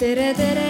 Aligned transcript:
tere, 0.00 0.32
tere. 0.34 0.68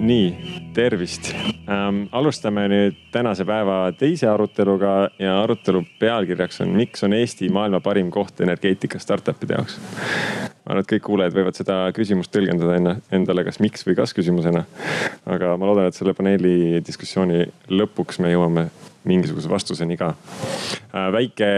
Nii, 0.00 0.28
tervist 0.74 1.28
ähm,. 1.68 2.06
alustame 2.12 2.64
nüüd 2.70 2.96
tänase 3.12 3.44
päeva 3.46 3.92
teise 3.98 4.30
aruteluga 4.30 5.10
ja 5.18 5.36
arutelu 5.42 5.82
pealkirjaks 5.98 6.62
on, 6.64 6.72
miks 6.78 7.04
on 7.06 7.14
Eesti 7.18 7.50
maailma 7.52 7.82
parim 7.84 8.10
koht 8.10 8.40
energeetika 8.46 9.02
startup'ide 9.02 9.58
jaoks. 9.58 9.78
Ma 10.64 10.74
arvan, 10.74 10.84
et 10.84 10.90
kõik 10.92 11.06
kuulajad 11.08 11.36
võivad 11.36 11.58
seda 11.58 11.78
küsimust 11.96 12.32
tõlgendada 12.34 12.76
enne 12.76 12.96
endale 13.16 13.44
kas 13.46 13.60
miks 13.62 13.86
või 13.86 13.96
kas 13.98 14.14
küsimusena. 14.16 14.64
aga 15.26 15.56
ma 15.56 15.70
loodan, 15.70 15.88
et 15.88 15.98
selle 15.98 16.14
paneeli 16.14 16.82
diskussiooni 16.86 17.46
lõpuks 17.70 18.20
me 18.20 18.32
jõuame 18.34 18.68
mingisuguse 19.04 19.48
vastuseni 19.48 19.96
ka 19.96 20.12
äh,. 20.12 21.08
väike 21.12 21.48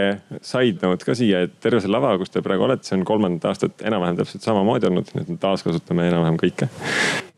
side 0.41 0.87
note 0.87 1.05
ka 1.05 1.15
siia, 1.17 1.43
et 1.47 1.57
terve 1.63 1.81
see 1.83 1.91
lava, 1.91 2.13
kus 2.19 2.31
te 2.31 2.43
praegu 2.45 2.63
olete, 2.67 2.87
see 2.87 2.95
on 2.97 3.05
kolmandat 3.07 3.49
aastat 3.51 3.83
enam-vähem 3.89 4.19
täpselt 4.19 4.45
samamoodi 4.45 4.87
olnud, 4.89 5.11
nii 5.13 5.25
et 5.25 5.31
me 5.33 5.39
taaskasutame 5.41 6.07
enam-vähem 6.11 6.39
kõike. 6.39 6.69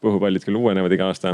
põhupallid 0.05 0.43
küll 0.45 0.59
uuenevad 0.59 0.93
iga 0.93 1.07
aasta, 1.09 1.31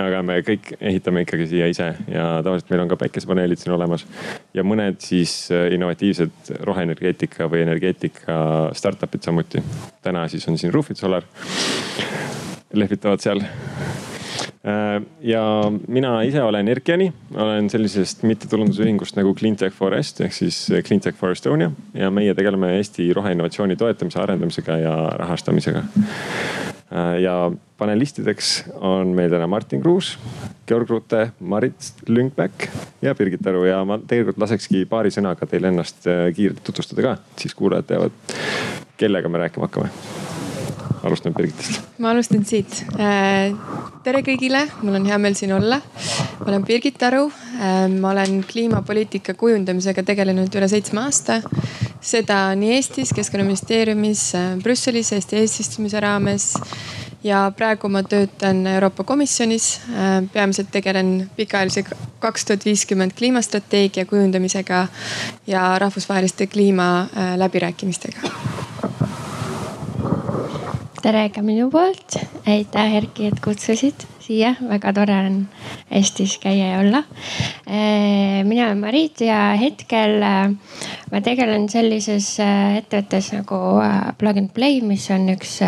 aga 0.00 0.22
me 0.24 0.38
kõik 0.46 0.72
ehitame 0.80 1.26
ikkagi 1.26 1.48
siia 1.50 1.68
ise 1.68 1.90
ja 2.08 2.24
tavaliselt 2.46 2.72
meil 2.72 2.84
on 2.86 2.92
ka 2.94 3.00
päikesepaneelid 3.02 3.60
siin 3.60 3.76
olemas. 3.76 4.06
ja 4.54 4.64
mõned 4.64 5.00
siis 5.04 5.36
äh, 5.52 5.68
innovatiivsed 5.76 6.54
roheenergeetika 6.64 7.50
või 7.52 7.66
energeetika 7.66 8.38
startup'id 8.72 9.28
samuti. 9.28 9.62
täna 10.02 10.28
siis 10.28 10.48
on 10.48 10.58
siin 10.58 10.72
Roofit 10.72 10.96
Solar, 10.96 11.28
lehvitavad 12.72 13.20
seal 13.20 13.44
ja 15.20 15.42
mina 15.88 16.14
ise 16.24 16.42
olen 16.42 16.68
Erkiani, 16.68 17.10
olen 17.36 17.70
sellisest 17.70 18.22
mittetulundusühingust 18.24 19.18
nagu 19.18 19.34
Cleantech 19.36 19.76
Forest 19.76 20.22
ehk 20.24 20.32
siis 20.32 20.58
Cleantech 20.86 21.18
for 21.18 21.34
Estonia 21.34 21.70
ja 21.94 22.10
meie 22.10 22.34
tegeleme 22.34 22.74
Eesti 22.78 23.10
roheinnovatsiooni 23.12 23.76
toetamise, 23.76 24.20
arendamisega 24.22 24.78
ja 24.80 24.94
rahastamisega. 25.20 25.84
ja 27.20 27.36
panelistideks 27.78 28.64
on 28.80 29.14
meil 29.16 29.30
täna 29.30 29.46
Martin 29.50 29.82
Kruus, 29.82 30.18
Georg 30.66 30.90
Rute, 30.90 31.30
Marit 31.40 31.92
Lünkbäck 32.08 32.68
ja 33.02 33.14
Birgit 33.14 33.46
Aru 33.46 33.64
ja 33.64 33.82
ma 33.84 33.98
tegelikult 33.98 34.38
lasekski 34.40 34.84
paari 34.90 35.12
sõnaga 35.14 35.48
teil 35.50 35.70
ennast 35.70 36.06
äh, 36.08 36.28
kiirelt 36.36 36.62
tutvustada 36.64 37.08
ka, 37.08 37.16
siis 37.40 37.56
kuulajad 37.58 37.90
teavad, 37.90 38.22
kellega 39.00 39.28
me 39.28 39.42
rääkima 39.44 39.68
hakkame. 39.68 40.23
Alustame 41.04 41.34
Birgitist. 41.36 41.80
ma 41.98 42.10
alustan 42.10 42.44
siit. 42.48 42.80
tere 44.04 44.22
kõigile, 44.26 44.64
mul 44.82 44.98
on 45.00 45.08
hea 45.08 45.18
meel 45.20 45.36
siin 45.38 45.52
olla. 45.56 45.80
ma 46.40 46.46
olen 46.48 46.64
Birgit 46.64 47.02
Aru. 47.02 47.28
ma 48.00 48.10
olen 48.10 48.42
kliimapoliitika 48.48 49.34
kujundamisega 49.38 50.02
tegelenud 50.02 50.54
üle 50.54 50.68
seitsme 50.68 51.04
aasta. 51.04 51.40
seda 52.04 52.46
nii 52.58 52.74
Eestis, 52.78 53.14
keskkonnaministeeriumis, 53.16 54.32
Brüsselis 54.62 55.12
Eesti 55.16 55.40
eesistumise 55.42 56.00
raames 56.00 56.52
ja 57.24 57.46
praegu 57.56 57.88
ma 57.88 58.02
töötan 58.02 58.66
Euroopa 58.66 59.04
Komisjonis. 59.04 59.80
peamiselt 60.32 60.70
tegelen 60.72 61.30
pikaajalise 61.36 61.84
kaks 62.18 62.44
tuhat 62.44 62.64
viiskümmend 62.64 63.12
kliimastrateegia 63.18 64.04
kujundamisega 64.06 64.86
ja 65.46 65.78
rahvusvaheliste 65.78 66.46
kliimaläbirääkimistega 66.46 68.30
tere 71.04 71.26
ka 71.28 71.42
minu 71.44 71.66
poolt, 71.68 72.14
aitäh 72.48 72.94
Erki, 72.96 73.26
et 73.28 73.40
kutsusid 73.44 74.06
siia, 74.24 74.54
väga 74.64 74.92
tore 74.96 75.16
on 75.26 75.34
Eestis 75.92 76.38
käia 76.40 76.70
ja 76.72 76.78
olla. 76.80 77.02
mina 78.44 78.66
olen 78.66 78.78
Marit 78.78 79.20
ja 79.20 79.54
hetkel 79.60 80.22
äh, 80.22 80.50
ma 81.12 81.20
tegelen 81.24 81.68
sellises 81.68 82.40
äh, 82.40 82.76
ettevõttes 82.80 83.32
nagu 83.34 83.56
Plug 84.18 84.36
and 84.40 84.50
Play, 84.56 84.80
mis 84.80 85.10
on 85.12 85.28
üks 85.34 85.58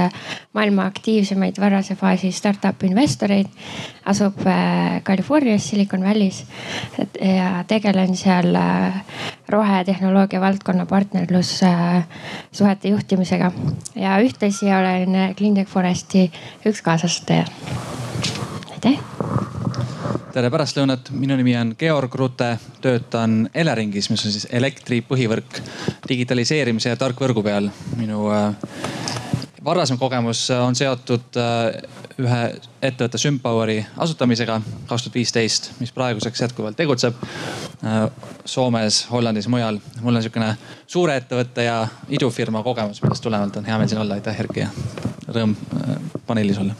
maailma 0.56 0.86
aktiivsemaid 0.88 1.60
varase 1.60 1.94
faasi 2.00 2.32
startup 2.32 2.82
investoreid. 2.88 3.46
asub 4.06 4.38
Californias 5.04 5.68
Silicon 5.68 6.02
Valley's 6.06 6.44
ja 7.20 7.64
tegelen 7.66 8.16
seal 8.16 8.56
rohetehnoloogia 9.48 10.40
valdkonna 10.40 10.86
partnerlussuhete 10.86 12.88
juhtimisega 12.88 13.52
ja 13.94 14.18
ühtlasi 14.22 14.66
olen 14.72 15.34
Cleantech 15.36 15.70
Foresti 15.70 16.32
üks 16.66 16.82
kaasasutaja 16.82 17.44
aitäh. 18.86 19.00
tere 20.32 20.50
pärastlõunat, 20.52 21.10
minu 21.16 21.36
nimi 21.38 21.56
on 21.56 21.72
Georg 21.78 22.14
Rute, 22.14 22.52
töötan 22.84 23.48
Eleringis, 23.54 24.10
mis 24.12 24.24
on 24.26 24.34
siis 24.34 24.46
elektri 24.52 25.00
põhivõrk 25.02 25.60
digitaliseerimise 26.08 26.92
ja 26.92 26.98
tarkvõrgu 27.00 27.42
peal. 27.42 27.70
minu 27.96 28.28
äh, 28.30 28.52
varasem 29.64 29.98
kogemus 29.98 30.50
on 30.50 30.76
seotud 30.76 31.38
äh, 31.40 31.80
ühe 32.22 32.42
ettevõtte 32.82 33.18
Sympoweri 33.18 33.80
asutamisega 33.96 34.60
kaks 34.86 35.08
tuhat 35.08 35.14
viisteist, 35.14 35.70
mis 35.80 35.92
praeguseks 35.92 36.40
jätkuvalt 36.46 36.76
tegutseb 36.76 37.16
äh, 37.82 38.06
Soomes, 38.44 39.06
Hollandis, 39.10 39.48
mujal. 39.48 39.80
mul 40.00 40.14
on 40.14 40.22
sihukene 40.22 40.54
suure 40.86 41.16
ettevõtte 41.16 41.66
ja 41.66 41.80
idufirma 42.08 42.62
kogemus, 42.62 43.02
millest 43.02 43.24
tulenevalt 43.24 43.56
on 43.56 43.64
hea 43.64 43.78
meel 43.78 43.88
siin 43.88 44.04
olla, 44.04 44.20
aitäh 44.20 44.44
Erki 44.44 44.66
ja 44.66 44.70
rõõm 45.32 45.56
äh, 45.80 45.96
paneelis 46.26 46.60
olla 46.62 46.76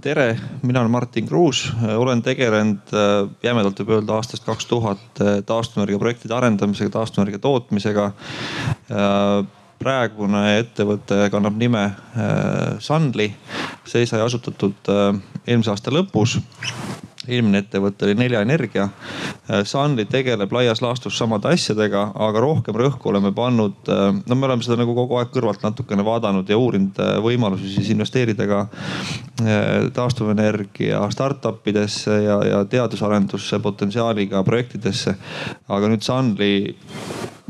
tere, 0.00 0.36
mina 0.62 0.80
olen 0.80 0.90
Martin 0.90 1.26
Kruus, 1.26 1.72
olen 1.96 2.22
tegelenud 2.22 2.92
äh, 2.94 3.30
jämedalt 3.42 3.80
võib 3.80 3.96
öelda 3.96 4.16
aastast 4.18 4.44
kaks 4.46 4.66
tuhat 4.70 5.22
äh, 5.22 5.40
taastuvenergia 5.46 6.00
projektide 6.00 6.36
arendamisega, 6.36 6.92
taastuvenergia 6.98 7.42
tootmisega. 7.42 8.12
praegune 9.82 10.42
ettevõte 10.60 11.26
kannab 11.30 11.56
nime 11.58 11.82
äh, 11.82 12.76
Sunly, 12.78 13.32
see 13.84 14.06
sai 14.06 14.20
asutatud 14.22 14.92
eelmise 15.46 15.72
aasta 15.72 15.90
lõpus 15.90 16.38
eelmine 17.28 17.62
ettevõte 17.62 18.06
oli 18.06 18.16
Nelja 18.18 18.40
Energia. 18.42 18.88
Sunly 19.68 20.04
tegeleb 20.10 20.52
laias 20.54 20.82
laastus 20.82 21.16
samade 21.18 21.50
asjadega, 21.52 22.08
aga 22.26 22.42
rohkem 22.42 22.76
rõhku 22.78 23.10
oleme 23.12 23.32
pannud, 23.36 23.90
no 24.26 24.38
me 24.38 24.48
oleme 24.48 24.64
seda 24.64 24.78
nagu 24.80 24.94
kogu 24.96 25.18
aeg 25.20 25.32
kõrvalt 25.34 25.62
natukene 25.64 26.04
vaadanud 26.06 26.48
ja 26.50 26.58
uurinud 26.58 26.98
võimalusi 27.24 27.70
siis 27.76 27.92
investeerida 27.94 28.46
ka 28.50 28.64
taastuvenergia 29.94 31.02
startup 31.14 31.66
idesse 31.68 32.18
ja, 32.24 32.38
ja 32.48 32.62
teadus-arendusse 32.64 33.60
potentsiaaliga 33.62 34.42
projektidesse. 34.46 35.16
aga 35.68 35.90
nüüd 35.92 36.06
Sunly 36.06 36.52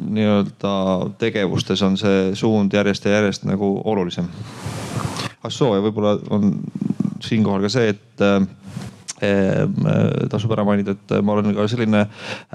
nii-öelda 0.02 0.74
tegevustes 1.18 1.82
on 1.82 1.96
see 2.00 2.32
suund 2.38 2.72
järjest 2.74 3.04
ja 3.06 3.18
järjest 3.18 3.46
nagu 3.48 3.74
olulisem. 3.84 4.28
ah 5.42 5.50
soo 5.50 5.74
ja 5.76 5.82
võib-olla 5.82 6.18
on 6.30 6.58
siinkohal 7.22 7.62
ka 7.62 7.70
see, 7.72 7.94
et 7.94 8.24
tasub 10.32 10.52
ära 10.54 10.64
mainida, 10.66 10.96
et 10.96 11.14
ma 11.22 11.36
olen 11.36 11.54
ka 11.54 11.66
selline 11.70 12.02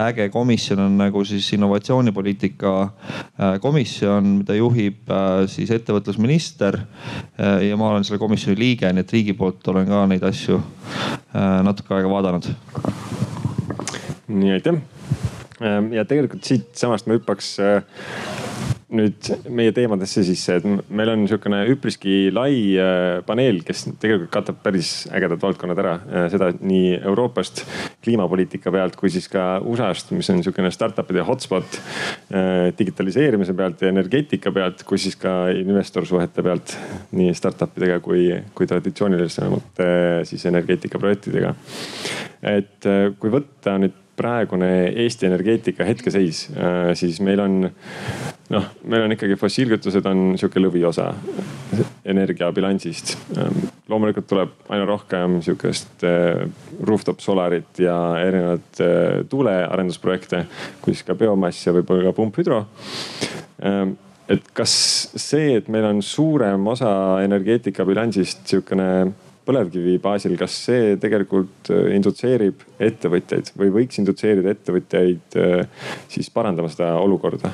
äge 0.07 0.27
komisjon 0.33 0.81
on 0.83 0.97
nagu 0.99 1.23
siis 1.27 1.47
innovatsioonipoliitika 1.55 2.73
komisjon, 3.63 4.33
mida 4.41 4.57
juhib 4.57 5.13
siis 5.51 5.71
ettevõtlusminister. 5.75 6.79
ja 7.37 7.77
ma 7.77 7.91
olen 7.91 8.03
selle 8.03 8.19
komisjoni 8.19 8.59
liige, 8.59 8.91
nii 8.91 9.05
et 9.05 9.15
riigi 9.15 9.37
poolt 9.37 9.67
olen 9.71 9.87
ka 9.87 10.03
neid 10.11 10.23
asju 10.27 10.59
natuke 11.63 11.95
aega 11.95 12.11
vaadanud. 12.11 12.51
nii 14.27 14.51
aitäh. 14.57 14.81
ja 15.91 16.05
tegelikult 16.05 16.43
siitsamast 16.43 17.07
ma 17.07 17.17
hüppaks 17.17 17.55
nüüd 18.87 19.27
meie 19.51 19.73
teemadesse 19.75 20.21
sisse, 20.23 20.57
et 20.57 20.91
meil 20.95 21.09
on 21.11 21.25
sihukene 21.27 21.59
üpriski 21.73 22.29
lai 22.31 22.53
paneel, 23.27 23.59
kes 23.67 23.83
tegelikult 23.99 24.31
katab 24.31 24.61
päris 24.63 24.91
ägedad 25.11 25.41
valdkonnad 25.43 25.81
ära, 25.83 25.95
seda 26.31 26.53
nii 26.55 26.93
Euroopast 27.01 27.65
kliimapoliitika 28.05 28.71
pealt 28.71 28.95
kui 28.99 29.11
siis 29.11 29.27
ka 29.31 29.57
USA-st, 29.59 30.15
mis 30.15 30.31
on 30.31 30.39
sihukene 30.45 30.71
startup'ide 30.71 31.27
hotspot 31.27 31.81
digitaliseerimise 32.79 33.57
pealt 33.59 33.83
ja 33.83 33.91
energeetika 33.91 34.55
pealt, 34.55 34.87
kui 34.87 35.01
siis 35.03 35.19
ka 35.19 35.35
investorsuhete 35.51 36.47
pealt 36.47 36.77
nii 37.17 37.35
startup 37.35 37.75
idega 37.81 37.99
kui, 38.03 38.29
kui 38.55 38.71
traditsioonilisemate 38.71 39.91
siis 40.31 40.47
energeetikaprojektidega. 40.47 41.55
et 42.55 42.85
kui 43.19 43.31
võtta 43.33 43.75
nüüd 43.83 44.06
praegune 44.17 44.69
Eesti 45.03 45.27
energeetika 45.29 45.85
hetkeseis, 45.87 46.47
siis 46.97 47.19
meil 47.25 47.41
on 47.43 47.59
noh, 48.53 48.69
meil 48.89 49.05
on 49.05 49.13
ikkagi 49.13 49.37
fossiilkütused 49.39 50.07
on 50.09 50.23
sihuke 50.39 50.61
lõviosa 50.61 51.11
energiabilansist. 52.07 53.13
loomulikult 53.87 54.27
tuleb 54.27 54.55
aina 54.73 54.85
rohkem 54.85 55.37
sihukest 55.45 56.03
rooftop 56.87 57.21
solarit 57.23 57.79
ja 57.79 57.97
erinevaid 58.23 59.29
tuulearendusprojekte, 59.29 60.43
kui 60.81 60.95
siis 60.95 61.05
ka 61.07 61.15
biomass 61.15 61.67
ja 61.67 61.75
võib-olla 61.77 62.09
ka 62.09 62.17
pumphüdro 62.17 62.65
et 64.27 64.49
kas 64.55 64.73
see, 65.15 65.55
et 65.57 65.69
meil 65.71 65.87
on 65.87 66.01
suurem 66.03 66.67
osa 66.67 66.89
energeetika 67.23 67.85
bilansist 67.87 68.43
sihukene 68.49 68.89
põlevkivi 69.47 69.97
baasil, 70.03 70.35
kas 70.39 70.55
see 70.67 70.95
tegelikult 71.01 71.71
indutseerib 71.95 72.65
ettevõtjaid 72.83 73.53
või 73.57 73.73
võiks 73.81 74.01
indutseerida 74.01 74.53
ettevõtjaid 74.53 75.39
siis 76.11 76.29
parandama 76.33 76.71
seda 76.73 76.93
olukorda? 76.99 77.53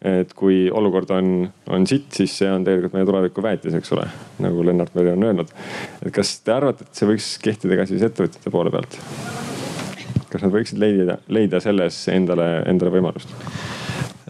et 0.00 0.32
kui 0.36 0.62
olukord 0.72 1.10
on, 1.12 1.44
on 1.68 1.86
sitt, 1.88 2.08
siis 2.16 2.32
see 2.40 2.48
on 2.48 2.64
tegelikult 2.64 2.94
meie 2.96 3.08
tuleviku 3.08 3.44
väetis, 3.44 3.74
eks 3.76 3.92
ole, 3.96 4.06
nagu 4.40 4.64
Lennart 4.64 4.94
Meri 4.96 5.12
on 5.12 5.26
öelnud. 5.28 5.52
et 6.00 6.12
kas 6.14 6.38
te 6.44 6.54
arvate, 6.54 6.86
et 6.86 6.96
see 6.96 7.08
võiks 7.10 7.34
kehtida 7.44 7.76
ka 7.76 7.86
siis 7.90 8.04
ettevõtjate 8.08 8.52
poole 8.52 8.72
pealt? 8.72 8.96
kas 10.30 10.44
nad 10.46 10.54
võiksid 10.54 10.80
leida, 10.80 11.18
leida 11.28 11.60
selles 11.60 12.00
endale, 12.12 12.48
endale 12.70 12.94
võimalust? 12.96 13.34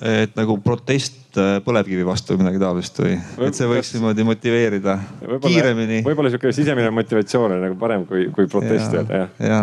et 0.03 0.35
nagu 0.39 0.59
protest 0.65 1.20
äh, 1.41 1.59
põlevkivi 1.65 2.06
vastu 2.06 2.35
või 2.35 2.44
midagi 2.44 2.62
taolist 2.62 3.00
või? 3.03 3.17
et 3.47 3.59
see 3.59 3.69
võiks 3.71 3.93
niimoodi 3.97 4.27
motiveerida 4.27 4.97
võib 5.21 5.47
kiiremini. 5.47 6.03
võib-olla 6.06 6.32
sihuke 6.32 6.55
sisemine 6.56 6.91
motivatsioon 6.94 7.56
on 7.56 7.67
nagu 7.69 7.79
parem 7.81 8.06
kui, 8.09 8.29
kui 8.35 8.50
protest 8.50 8.97
öelda 8.97 9.25
jah 9.25 9.44
ja. 9.50 9.61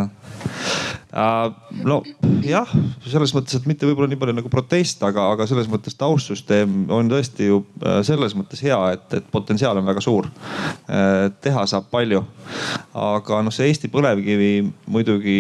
Uh, 1.17 1.49
no 1.87 2.01
jah, 2.45 2.69
selles 3.07 3.31
mõttes, 3.33 3.55
et 3.57 3.65
mitte 3.65 3.87
võib-olla 3.87 4.09
nii 4.11 4.19
palju 4.21 4.35
nagu 4.37 4.49
protest, 4.53 5.01
aga, 5.07 5.29
aga 5.33 5.47
selles 5.49 5.69
mõttes 5.71 5.95
taustsüsteem 5.97 6.91
on 6.93 7.09
tõesti 7.09 7.47
ju 7.47 7.61
äh, 7.81 8.01
selles 8.05 8.35
mõttes 8.37 8.61
hea, 8.61 8.77
et, 8.93 9.07
et 9.17 9.29
potentsiaal 9.31 9.79
on 9.79 9.87
väga 9.87 10.03
suur. 10.03 10.27
Teha 11.41 11.63
saab 11.67 11.87
palju, 11.91 12.21
aga 12.97 13.41
noh, 13.43 13.55
see 13.55 13.71
Eesti 13.71 13.89
põlevkivi 13.91 14.51
muidugi 14.93 15.39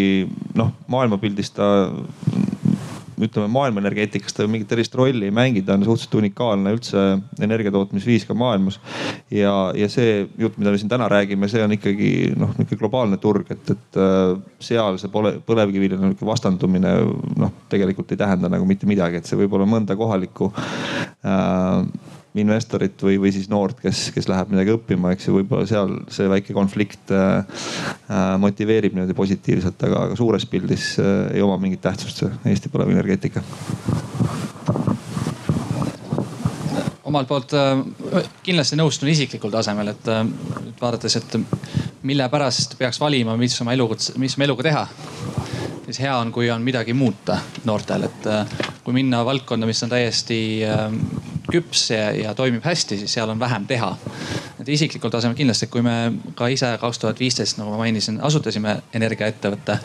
noh, 0.57 0.71
maailmapildis 0.91 1.53
ta 1.55 1.69
ütleme 3.17 3.47
maailma 3.51 3.81
energeetikas 3.81 4.35
ta 4.37 4.45
mingit 4.49 4.71
erilist 4.73 4.95
rolli 4.97 5.27
ei 5.27 5.33
mängi, 5.33 5.63
ta 5.65 5.75
on 5.77 5.85
suhteliselt 5.85 6.17
unikaalne 6.19 6.73
üldse 6.75 7.05
energiatootmisviis 7.43 8.27
ka 8.29 8.35
maailmas. 8.37 8.79
ja, 9.33 9.53
ja 9.75 9.89
see 9.89 10.27
jutt, 10.37 10.57
mida 10.57 10.73
me 10.73 10.81
siin 10.81 10.91
täna 10.91 11.09
räägime, 11.11 11.49
see 11.51 11.63
on 11.63 11.73
ikkagi 11.77 12.11
noh, 12.35 12.53
niisugune 12.57 12.81
globaalne 12.83 13.21
turg, 13.21 13.49
et, 13.53 13.73
et 13.73 14.01
äh, 14.01 14.35
seal 14.69 14.99
see 15.01 15.13
pole 15.13 15.37
põlevkivile 15.47 15.97
niisugune 15.97 16.31
vastandumine 16.31 16.93
noh, 17.41 17.55
tegelikult 17.71 18.13
ei 18.13 18.21
tähenda 18.21 18.51
nagu 18.53 18.69
mitte 18.69 18.89
midagi, 18.89 19.21
et 19.21 19.29
see 19.29 19.39
võib 19.39 19.57
olla 19.57 19.69
mõnda 19.69 19.97
kohalikku 19.97 20.51
äh, 20.53 22.15
investorit 22.37 23.01
või, 23.01 23.17
või 23.21 23.31
siis 23.33 23.47
noort, 23.49 23.79
kes, 23.81 24.07
kes 24.15 24.27
läheb 24.29 24.51
midagi 24.53 24.73
õppima, 24.75 25.13
eks 25.15 25.29
ju, 25.29 25.37
võib-olla 25.39 25.67
seal 25.69 25.95
see 26.13 26.27
väike 26.31 26.55
konflikt 26.57 27.13
äh, 27.15 27.39
äh, 28.09 28.33
motiveerib 28.41 28.97
niimoodi 28.97 29.17
positiivselt, 29.17 29.81
aga, 29.87 30.07
aga 30.09 30.19
suures 30.19 30.45
pildis 30.49 30.93
äh, 31.01 31.37
ei 31.37 31.45
oma 31.45 31.57
mingit 31.61 31.81
tähtsust 31.85 32.23
see 32.23 32.33
Eesti 32.51 32.73
põlevkivienergeetika 32.73 33.43
omalt 37.07 37.27
poolt 37.29 37.55
äh, 37.55 38.29
kindlasti 38.43 38.77
nõustun 38.79 39.11
isiklikul 39.11 39.53
tasemel, 39.53 39.93
et 39.93 40.09
äh, 40.11 40.23
vaadates, 40.81 41.17
et 41.19 41.37
mille 42.07 42.27
pärast 42.31 42.77
peaks 42.79 42.99
valima, 43.01 43.37
mis 43.39 43.55
oma 43.63 43.75
eluga, 43.75 43.97
mis 44.21 44.37
oma 44.37 44.47
eluga 44.47 44.67
teha 44.67 44.87
siis 45.87 46.01
hea 46.03 46.13
on, 46.17 46.31
kui 46.35 46.51
on 46.51 46.61
midagi 46.61 46.93
muuta 46.93 47.39
noortel, 47.65 48.03
et 48.07 48.27
kui 48.83 48.95
minna 48.95 49.23
valdkonda, 49.25 49.67
mis 49.69 49.83
on 49.83 49.91
täiesti 49.91 50.39
küps 51.51 51.91
ja, 51.91 52.11
ja 52.11 52.33
toimib 52.35 52.65
hästi, 52.65 52.97
siis 52.97 53.13
seal 53.13 53.29
on 53.29 53.39
vähem 53.39 53.67
teha. 53.67 53.95
et 54.59 54.69
isiklikul 54.69 55.11
tasemel 55.13 55.37
kindlasti, 55.37 55.69
kui 55.71 55.81
me 55.85 55.95
ka 56.35 56.47
ise 56.51 56.73
kaks 56.81 56.99
tuhat 56.99 57.19
viisteist, 57.19 57.59
nagu 57.59 57.71
ma 57.71 57.79
mainisin, 57.83 58.19
asutasime 58.21 58.77
energiaettevõtte, 58.97 59.77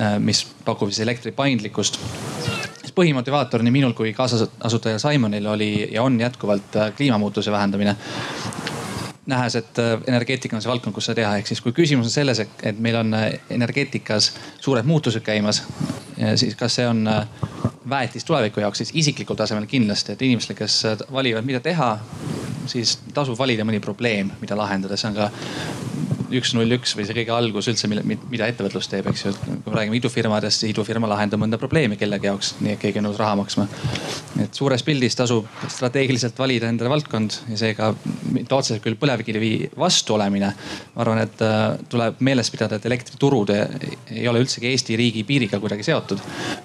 äh, 0.00 0.16
mis 0.18 0.44
pakub 0.64 0.90
siis 0.90 1.04
elektri 1.04 1.32
paindlikkust 1.36 2.00
põhimotivaator 2.96 3.60
nii 3.60 3.74
minul 3.74 3.92
kui 3.92 4.14
kaasasutajal 4.16 5.02
Simonil 5.02 5.46
oli 5.52 5.70
ja 5.92 6.02
on 6.02 6.20
jätkuvalt 6.20 6.76
äh, 6.80 6.94
kliimamuutuse 6.96 7.52
vähendamine 7.52 7.96
nähes, 9.26 9.56
et 9.58 9.78
äh, 9.82 9.96
energeetika 10.06 10.56
on 10.56 10.64
see 10.64 10.70
valdkond, 10.70 10.94
kus 10.94 11.08
seda 11.08 11.22
teha, 11.22 11.36
ehk 11.40 11.50
siis 11.50 11.62
kui 11.64 11.74
küsimus 11.76 12.10
on 12.10 12.14
selles, 12.14 12.40
et 12.42 12.80
meil 12.82 13.00
on 13.00 13.14
energeetikas 13.50 14.32
suured 14.60 14.86
muutused 14.86 15.24
käimas, 15.26 15.62
siis 16.40 16.54
kas 16.56 16.78
see 16.78 16.86
on 16.88 17.04
väetis 17.90 18.24
tuleviku 18.24 18.60
jaoks, 18.60 18.82
siis 18.82 18.94
isiklikul 18.94 19.38
tasemel 19.38 19.66
kindlasti, 19.70 20.14
et 20.14 20.22
inimestele, 20.22 20.58
kes 20.58 20.78
valivad, 21.12 21.46
mida 21.46 21.60
teha, 21.60 21.90
siis 22.70 22.98
tasub 23.14 23.38
valida 23.38 23.66
mõni 23.66 23.80
probleem, 23.82 24.32
mida 24.40 24.58
lahendada, 24.58 24.98
see 24.98 25.10
on 25.10 25.18
ka 25.18 25.30
üks 26.34 26.52
null 26.56 26.76
üks 26.76 26.94
või 26.96 27.06
see 27.06 27.16
kõige 27.16 27.34
algus 27.34 27.68
üldse, 27.70 27.88
mida 27.90 28.48
ettevõtlus 28.48 28.88
teeb, 28.90 29.06
eks 29.10 29.24
ju. 29.26 29.32
kui 29.36 29.72
me 29.72 29.78
räägime 29.78 29.98
idufirmadest, 30.00 30.62
siis 30.62 30.72
idufirma 30.72 31.08
lahendab 31.10 31.40
mõnda 31.42 31.58
probleemi 31.60 31.98
kellegi 32.00 32.28
jaoks, 32.30 32.54
nii 32.64 32.74
et 32.74 32.80
keegi 32.82 33.00
on 33.00 33.08
nõus 33.08 33.20
raha 33.20 33.36
maksma. 33.38 33.66
et 34.42 34.54
suures 34.54 34.82
pildis 34.86 35.16
tasub 35.18 35.46
strateegiliselt 35.68 36.38
valida 36.38 36.70
endale 36.72 36.90
valdkond 36.92 37.38
ja 37.52 37.60
seega 37.60 37.92
mitte 38.32 38.54
otseselt 38.54 38.84
küll 38.84 38.98
põlevkivi 39.00 39.52
vastu 39.78 40.16
olemine. 40.16 40.52
ma 40.94 41.04
arvan, 41.04 41.22
et 41.24 41.42
äh, 41.46 41.64
tuleb 41.88 42.20
meeles 42.20 42.50
pidada, 42.50 42.76
et 42.76 42.86
elektriturud 42.86 43.54
ei 43.54 44.28
ole 44.28 44.42
üldsegi 44.44 44.70
Eesti 44.72 44.96
riigi 44.96 45.24
piiriga 45.24 45.60
kuidagi 45.62 45.86
seotud. 45.86 46.22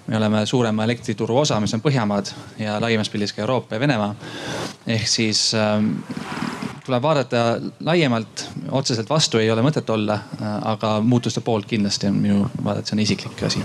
me 0.07 0.17
oleme 0.17 0.45
suurema 0.45 0.83
elektrituru 0.89 1.37
osa, 1.43 1.59
mis 1.59 1.73
on 1.73 1.81
Põhjamaad 1.81 2.33
ja 2.59 2.79
laiemas 2.81 3.09
pildis 3.09 3.33
ka 3.33 3.45
Euroopa 3.45 3.75
ja 3.75 3.79
Venemaa. 3.79 4.15
ehk 4.87 5.07
siis 5.07 5.51
ähm, 5.53 5.93
tuleb 6.91 7.03
vaadata 7.03 7.41
laiemalt, 7.87 8.49
otseselt 8.75 9.09
vastu 9.09 9.39
ei 9.39 9.51
ole 9.51 9.63
mõtet 9.63 9.87
olla, 9.93 10.17
aga 10.67 10.97
muutuste 10.99 11.39
poolt 11.39 11.69
kindlasti 11.69 12.09
on 12.09 12.17
minu 12.19 12.41
vaade, 12.65 12.81
et 12.81 12.89
see 12.89 12.97
on 12.97 13.03
isiklik 13.05 13.43
asi. 13.47 13.63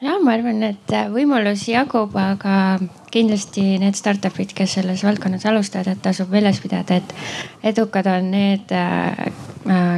ja 0.00 0.14
ma 0.22 0.36
arvan, 0.36 0.62
et 0.62 0.94
võimalusi 1.10 1.72
jagub, 1.72 2.14
aga 2.14 2.78
kindlasti 3.10 3.64
need 3.82 3.98
startup'id, 3.98 4.54
kes 4.54 4.78
selles 4.78 5.02
valdkonnas 5.02 5.48
alustavad, 5.50 5.90
et 5.90 6.02
tasub 6.06 6.30
meeles 6.30 6.62
pidada, 6.62 7.00
et 7.00 7.14
edukad 7.72 8.06
on 8.06 8.30
need, 8.30 8.70
äh, 8.70 9.32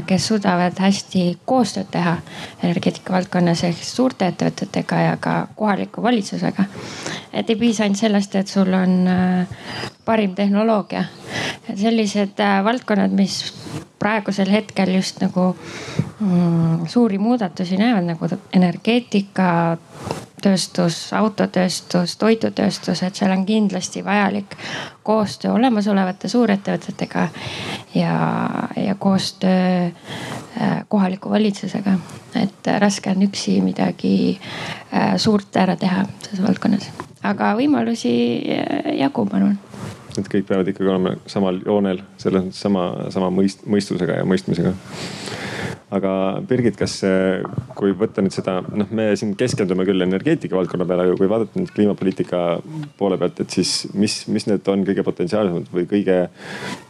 kes 0.07 0.27
suudavad 0.27 0.79
hästi 0.83 1.39
koostööd 1.47 1.91
teha 1.95 2.17
energeetika 2.63 3.13
valdkonnas 3.15 3.63
ehk 3.69 3.83
suurte 3.87 4.27
ettevõtetega 4.31 5.03
ja 5.05 5.17
ka 5.21 5.35
kohaliku 5.57 6.03
valitsusega. 6.03 6.65
et 7.33 7.51
ei 7.51 7.57
piisa 7.57 7.85
ainult 7.85 7.99
sellest, 7.99 8.35
et 8.35 8.49
sul 8.49 8.73
on 8.75 9.07
äh, 9.09 9.47
parim 10.05 10.35
tehnoloogia. 10.35 11.05
sellised 11.75 12.41
äh, 12.41 12.65
valdkonnad, 12.65 13.11
mis 13.11 13.55
praegusel 13.99 14.51
hetkel 14.51 14.95
just 14.95 15.21
nagu 15.21 15.57
mm, 16.21 16.87
suuri 16.87 17.19
muudatusi 17.19 17.77
näevad 17.77 18.05
nagu 18.05 18.29
energeetika 18.53 19.77
tööstus, 20.45 20.99
autotööstus, 21.17 22.17
toidutööstus, 22.21 23.03
et 23.03 23.19
seal 23.19 23.33
on 23.35 23.45
kindlasti 23.47 24.05
vajalik 24.05 24.57
koostöö 25.07 25.53
olemasolevate 25.53 26.29
suurettevõtetega 26.29 27.29
ja, 27.95 28.15
ja 28.77 28.95
koostöö 28.99 29.87
äh, 29.87 30.83
kohaliku 30.89 31.31
valitsusega. 31.31 31.99
et 32.35 32.67
raske 32.79 33.11
on 33.11 33.23
üksi 33.23 33.61
midagi 33.61 34.41
äh, 34.95 35.17
suurt 35.17 35.57
ära 35.57 35.77
teha 35.77 36.05
selles 36.23 36.47
valdkonnas, 36.47 36.91
aga 37.23 37.55
võimalusi 37.59 38.13
äh, 38.59 38.95
jagub, 39.01 39.33
ma 39.33 39.43
arvan 39.43 39.59
et 40.19 40.33
kõik 40.33 40.49
peavad 40.49 40.69
ikkagi 40.73 40.91
olema 40.91 41.15
samal 41.31 41.61
joonel, 41.67 42.03
selles 42.21 42.47
mõttes 42.47 42.65
sama, 42.67 42.87
sama 43.15 43.31
mõist-, 43.35 43.67
mõistusega 43.71 44.21
ja 44.21 44.27
mõistmisega 44.29 44.75
aga 45.95 46.13
Birgit, 46.47 46.77
kas, 46.79 47.01
kui 47.79 47.95
võtta 47.99 48.23
nüüd 48.23 48.35
seda, 48.35 48.59
noh, 48.63 48.91
me 48.95 49.09
siin 49.19 49.33
keskendume 49.39 49.85
küll 49.89 50.05
energeetika 50.05 50.59
valdkonna 50.59 50.87
peale, 50.89 51.09
aga 51.09 51.17
kui 51.19 51.31
vaadata 51.31 51.59
nüüd 51.59 51.73
kliimapoliitika 51.75 52.43
poole 52.99 53.19
pealt, 53.21 53.43
et 53.43 53.57
siis 53.59 53.89
mis, 53.99 54.21
mis 54.31 54.47
need 54.47 54.71
on 54.71 54.85
kõige 54.87 55.05
potentsiaalsemad 55.07 55.71
või 55.75 55.89
kõige 55.91 56.21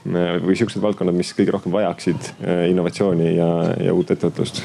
või 0.05 0.59
siuksed 0.59 0.85
valdkonnad, 0.85 1.17
mis 1.17 1.33
kõige 1.37 1.57
rohkem 1.57 1.73
vajaksid 1.75 2.33
eh, 2.45 2.67
innovatsiooni 2.75 3.33
ja, 3.39 3.50
ja 3.89 3.97
uut 3.97 4.12
ettevõtlust? 4.17 4.65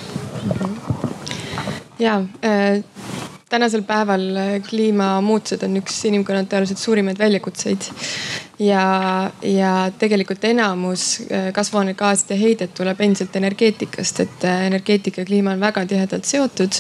ja 2.00 2.20
äh 2.44 2.84
tänasel 3.50 3.86
päeval 3.88 4.24
kliimamuutused 4.66 5.62
on 5.64 5.78
üks 5.80 6.00
inimkonna 6.10 6.44
tõenäoliselt 6.50 6.82
suurimaid 6.82 7.20
väljakutseid 7.22 7.86
ja, 8.60 9.32
ja 9.42 9.92
tegelikult 10.00 10.44
enamus 10.48 11.20
äh, 11.28 11.52
kasvuhoonegaaside 11.54 12.38
heidet 12.40 12.74
tuleb 12.78 13.02
endiselt 13.04 13.36
energeetikast, 13.36 14.20
et 14.24 14.46
äh, 14.48 14.66
energeetika 14.70 15.22
ja 15.22 15.28
kliima 15.28 15.56
on 15.56 15.60
väga 15.60 15.86
tihedalt 15.86 16.26
seotud. 16.26 16.80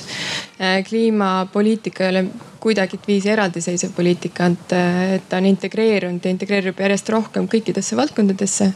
Äh, 0.62 0.82
kliimapoliitika 0.88 2.06
ei 2.06 2.10
ole 2.10 2.26
kuidagiviisi 2.66 3.30
eraldiseisev 3.30 3.92
poliitika, 3.94 4.48
et, 4.50 4.74
et 5.18 5.28
ta 5.30 5.38
on 5.38 5.46
integreerunud 5.46 6.24
ja 6.26 6.32
integreerub 6.34 6.80
järjest 6.82 7.12
rohkem 7.14 7.50
kõikidesse 7.52 7.98
valdkondadesse. 8.00 8.72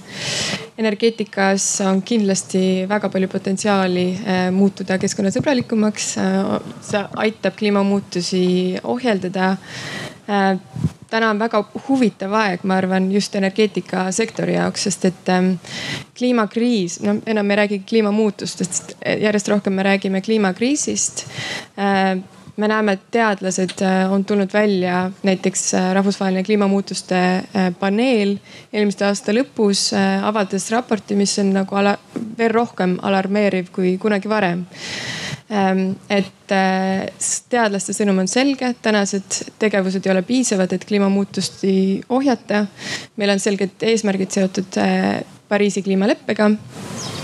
energeetikas 0.77 1.81
on 1.81 2.01
kindlasti 2.01 2.85
väga 2.89 3.09
palju 3.09 3.27
potentsiaali 3.27 4.05
muutuda 4.51 4.99
keskkonnasõbralikumaks. 5.01 6.13
see 6.91 7.03
aitab 7.25 7.57
kliimamuutusi 7.57 8.77
ohjeldada 8.83 9.55
täna 11.09 11.29
on 11.33 11.39
väga 11.39 11.63
huvitav 11.87 12.33
aeg, 12.39 12.63
ma 12.63 12.79
arvan, 12.79 13.11
just 13.11 13.35
energeetikasektori 13.35 14.57
jaoks, 14.57 14.87
sest 14.87 15.05
et 15.09 15.31
ähm, 15.33 15.53
kliimakriis, 16.17 16.99
no 17.05 17.17
enam 17.25 17.51
ei 17.51 17.61
räägi 17.63 17.79
kliimamuutustest, 17.89 18.97
järjest 19.21 19.47
rohkem 19.53 19.73
me 19.73 19.85
räägime 19.87 20.21
kliimakriisist. 20.21 21.25
Äh, 21.79 22.19
me 22.59 22.67
näeme, 22.67 22.97
et 22.97 23.05
teadlased 23.11 23.79
on 24.11 24.25
tulnud 24.25 24.51
välja, 24.53 25.11
näiteks 25.23 25.61
rahvusvaheline 25.93 26.43
kliimamuutuste 26.43 27.21
paneel 27.79 28.35
eelmise 28.73 29.05
aasta 29.07 29.31
lõpus 29.31 29.85
avaldas 29.95 30.67
raporti, 30.73 31.15
mis 31.15 31.37
on 31.39 31.53
nagu 31.55 31.79
ala, 31.79 31.95
veel 32.37 32.51
rohkem 32.51 32.97
alarmeeriv 33.01 33.71
kui 33.75 33.95
kunagi 34.01 34.29
varem 34.29 34.65
et 35.49 36.53
äh, 36.53 37.07
teadlaste 37.49 37.93
sõnum 37.97 38.21
on 38.21 38.27
selge, 38.29 38.73
tänased 38.85 39.39
tegevused 39.61 40.05
ei 40.05 40.13
ole 40.13 40.21
piisavad, 40.27 40.73
et 40.73 40.85
kliimamuutusi 40.85 41.73
ohjata. 42.09 42.67
meil 43.17 43.33
on 43.33 43.41
selged 43.41 43.81
eesmärgid 43.81 44.37
seotud 44.37 44.77
äh, 44.77 45.23
Pariisi 45.49 45.81
kliimaleppega 45.81 46.45
ehm, 46.45 47.18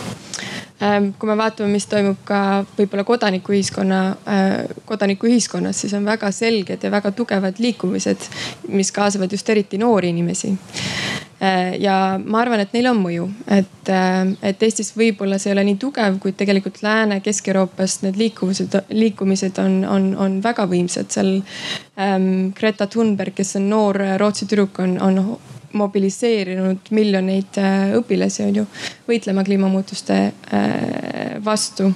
kui 0.80 1.30
me 1.30 1.38
vaatame, 1.40 1.72
mis 1.72 1.86
toimub 1.88 2.18
ka 2.28 2.40
võib-olla 2.76 3.06
kodanikuühiskonna, 3.08 4.00
äh, 4.28 4.74
kodanikuühiskonnas, 4.86 5.82
siis 5.82 5.94
on 5.96 6.06
väga 6.06 6.32
selged 6.36 6.84
ja 6.84 6.92
väga 6.92 7.12
tugevad 7.16 7.62
liikumised, 7.64 8.28
mis 8.68 8.92
kaasavad 8.92 9.32
just 9.32 9.50
eriti 9.50 9.80
noori 9.80 10.12
inimesi. 10.12 10.52
Äh, 11.40 11.78
ja 11.80 12.20
ma 12.20 12.42
arvan, 12.42 12.60
et 12.64 12.76
neil 12.76 12.90
on 12.92 13.00
mõju, 13.00 13.30
et, 13.48 13.90
äh, 13.92 14.36
et 14.52 14.64
Eestis 14.64 14.92
võib-olla 14.98 15.40
see 15.40 15.52
ei 15.52 15.56
ole 15.56 15.66
nii 15.70 15.80
tugev, 15.80 16.20
kuid 16.20 16.36
tegelikult 16.40 16.82
Lääne, 16.84 17.22
Kesk-Euroopast 17.24 18.04
need 18.04 18.20
liikumised, 18.20 18.76
liikumised 18.92 19.60
on, 19.64 19.82
on, 19.88 20.14
on 20.20 20.40
väga 20.44 20.68
võimsad. 20.68 21.08
seal 21.12 21.38
ähm, 22.00 22.52
Greta 22.56 22.88
Thunberg, 22.88 23.36
kes 23.36 23.56
on 23.62 23.70
noor 23.70 24.04
Rootsi 24.20 24.48
tüdruk, 24.48 24.80
on, 24.84 25.00
on 25.00 25.22
mobiliseerinud 25.76 26.92
miljoneid 26.96 27.60
äh, 27.62 27.94
õpilasi, 28.00 28.46
on 28.48 28.62
ju, 28.62 28.66
võitlema 29.10 29.44
kliimamuutuste 29.48 30.20
äh, 30.26 31.36
vastu. 31.46 31.92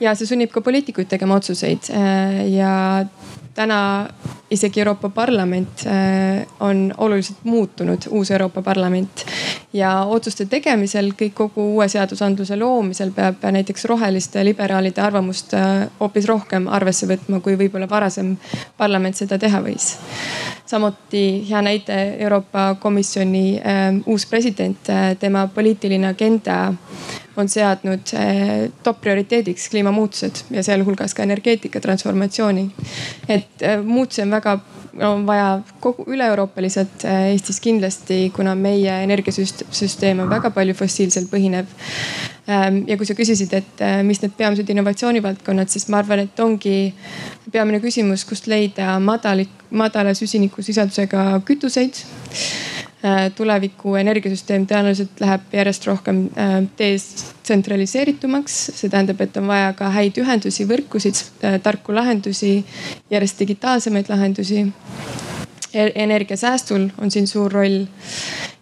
ja 0.00 0.14
see 0.14 0.28
sunnib 0.28 0.52
ka 0.54 0.62
poliitikuid 0.62 1.08
tegema 1.10 1.38
otsuseid 1.40 1.90
äh, 1.90 2.44
ja 2.54 2.72
täna 3.58 4.06
isegi 4.50 4.80
Euroopa 4.80 5.08
Parlament 5.08 5.82
äh, 5.86 6.46
on 6.60 6.94
oluliselt 6.98 7.38
muutunud, 7.44 7.98
uus 8.10 8.30
Euroopa 8.30 8.62
Parlament. 8.62 9.24
ja 9.72 9.90
otsuste 10.08 10.46
tegemisel, 10.46 11.10
kõik 11.18 11.34
kogu 11.36 11.64
uue 11.74 11.88
seadusandluse 11.92 12.56
loomisel 12.56 13.10
peab 13.12 13.42
näiteks 13.52 13.84
roheliste 13.90 14.44
liberaalide 14.46 15.02
arvamust 15.04 15.52
äh, 15.58 15.88
hoopis 16.00 16.28
rohkem 16.30 16.68
arvesse 16.68 17.08
võtma, 17.10 17.42
kui 17.44 17.58
võib-olla 17.58 17.90
varasem 17.90 18.36
parlament 18.76 19.18
seda 19.18 19.38
teha 19.38 19.60
võis. 19.64 19.90
samuti 20.66 21.24
hea 21.50 21.62
näide 21.62 21.98
Euroopa 22.18 22.74
Komisjoni 22.80 23.46
äh, 23.58 24.00
uus 24.06 24.26
president, 24.26 24.94
tema 25.18 25.48
poliitiline 25.54 26.06
agenda 26.14 26.60
on 27.38 27.48
seadnud 27.48 28.12
eh, 28.18 28.70
top 28.82 29.00
prioriteediks 29.00 29.68
kliimamuutused 29.72 30.42
ja 30.50 30.62
sealhulgas 30.62 31.14
ka 31.14 31.22
energeetika 31.22 31.80
transformatsiooni. 31.80 32.70
et 33.28 33.62
eh, 33.62 33.82
muutusi 33.84 34.22
on 34.22 34.30
väga, 34.30 34.58
on 35.10 35.26
vaja 35.26 35.60
kogu 35.80 36.06
üle-euroopaliselt 36.12 37.04
eh, 37.04 37.30
Eestis 37.32 37.60
kindlasti, 37.60 38.30
kuna 38.34 38.54
meie 38.54 39.02
energiasüsteem 39.04 40.24
on 40.24 40.30
väga 40.30 40.50
palju 40.50 40.74
fossiilsel 40.74 41.28
põhinev. 41.30 41.70
Ehm, 42.48 42.82
ja 42.88 42.96
kui 42.96 43.06
sa 43.06 43.14
küsisid, 43.14 43.52
et 43.52 43.82
mis 44.08 44.22
need 44.22 44.32
peamised 44.38 44.70
innovatsioonivaldkonnad, 44.72 45.68
siis 45.68 45.88
ma 45.92 46.00
arvan, 46.00 46.24
et 46.24 46.40
ongi 46.40 46.94
peamine 47.52 47.82
küsimus, 47.84 48.24
kust 48.24 48.48
leida 48.48 48.96
madalik, 49.04 49.52
madala 49.70 50.14
süsinikusisaldusega 50.16 51.28
kütuseid 51.44 52.00
tuleviku 53.36 53.94
energiasüsteem 53.94 54.64
tõenäoliselt 54.66 55.20
läheb 55.22 55.52
järjest 55.54 55.86
rohkem 55.86 56.24
äh, 56.34 56.56
detsentraliseeritumaks. 56.78 58.56
see 58.74 58.90
tähendab, 58.90 59.20
et 59.20 59.36
on 59.36 59.46
vaja 59.46 59.72
ka 59.78 59.90
häid 59.94 60.18
ühendusi, 60.18 60.66
võrkusid, 60.66 61.22
äh, 61.44 61.60
tarku 61.62 61.94
lahendusi, 61.94 62.64
järjest 63.10 63.38
digitaalsemaid 63.38 64.10
lahendusi. 64.10 64.66
E-, 65.74 65.92
energiasäästul 65.94 66.88
on 66.98 67.10
siin 67.10 67.26
suur 67.26 67.52
roll 67.52 67.84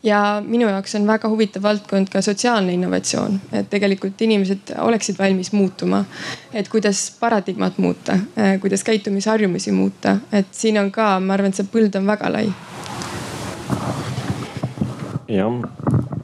ja 0.02 0.42
minu 0.44 0.68
jaoks 0.68 0.94
on 0.98 1.06
väga 1.06 1.30
huvitav 1.32 1.62
valdkond 1.62 2.10
ka 2.12 2.20
sotsiaalne 2.20 2.74
innovatsioon, 2.74 3.40
et 3.52 3.70
tegelikult 3.70 4.20
inimesed 4.20 4.74
oleksid 4.78 5.16
valmis 5.18 5.52
muutuma. 5.52 6.04
et 6.52 6.68
kuidas 6.68 7.16
paradigmat 7.20 7.78
muuta, 7.78 8.18
kuidas 8.60 8.84
käitumisharjumusi 8.84 9.72
muuta, 9.72 10.16
et 10.32 10.46
siin 10.50 10.78
on 10.78 10.90
ka, 10.90 11.20
ma 11.20 11.34
arvan, 11.34 11.54
et 11.54 11.62
see 11.62 11.72
põld 11.72 11.96
on 11.96 12.06
väga 12.06 12.32
lai 12.32 12.52
jah, 15.28 15.52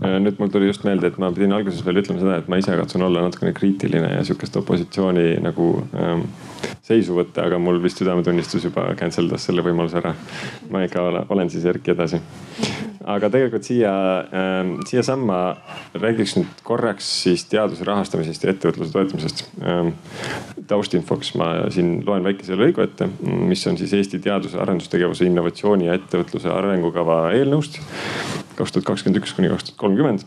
äh, 0.03 0.19
nüüd 0.23 0.39
mul 0.39 0.51
tuli 0.53 0.69
just 0.71 0.85
meelde, 0.87 1.11
et 1.11 1.19
ma 1.21 1.33
pidin 1.35 1.55
alguses 1.57 1.83
veel 1.87 2.01
ütlema 2.03 2.23
seda, 2.23 2.39
et 2.41 2.51
ma 2.51 2.59
ise 2.61 2.77
katsun 2.79 3.07
olla 3.09 3.25
natukene 3.25 3.55
kriitiline 3.57 4.15
ja 4.15 4.25
sihukest 4.27 4.57
opositsiooni 4.63 5.41
nagu 5.43 5.73
ähm, 5.99 6.27
seisu 6.87 7.17
võtta, 7.19 7.47
aga 7.49 7.59
mul 7.63 7.81
vist 7.83 8.03
südametunnistus 8.03 8.69
juba 8.69 8.87
cancel 8.99 9.31
das 9.31 9.49
selle 9.49 9.65
võimaluse 9.67 9.99
ära. 10.03 10.15
ma 10.71 10.85
ikka 10.87 11.27
olen 11.29 11.51
siis 11.51 11.67
Erki 11.67 11.95
edasi. 11.95 12.21
aga 13.03 13.31
tegelikult 13.35 13.67
siia 13.67 13.93
äh,, 14.23 14.73
siiasamma 14.87 15.39
räägiks 15.99 16.37
nüüd 16.39 16.63
korraks 16.63 17.09
siis 17.25 17.45
teaduse 17.51 17.85
rahastamisest 17.85 18.45
ja 18.45 18.55
ettevõtluse 18.55 18.95
toetamisest 18.95 19.45
ähm,. 19.63 19.95
taustinfoks 20.71 21.35
ma 21.35 21.51
siin 21.75 22.05
loen 22.07 22.23
väikese 22.25 22.55
lõigu 22.59 22.85
ette, 22.85 23.09
mis 23.23 23.67
on 23.67 23.79
siis 23.79 23.95
Eesti 23.99 24.23
teaduse 24.23 24.61
arendustegevuse, 24.63 25.27
innovatsiooni 25.27 25.91
ja 25.91 25.99
ettevõtluse 25.99 26.51
arengukava 26.55 27.25
eelnõust 27.35 27.81
kaks 28.57 28.73
tuhat 28.73 28.87
kakskümmend 28.93 29.23
üks 29.23 29.35
kuni 29.37 29.53
kaks 29.53 29.71
tuhat 29.71 29.81
kolmkümmend 29.85 30.27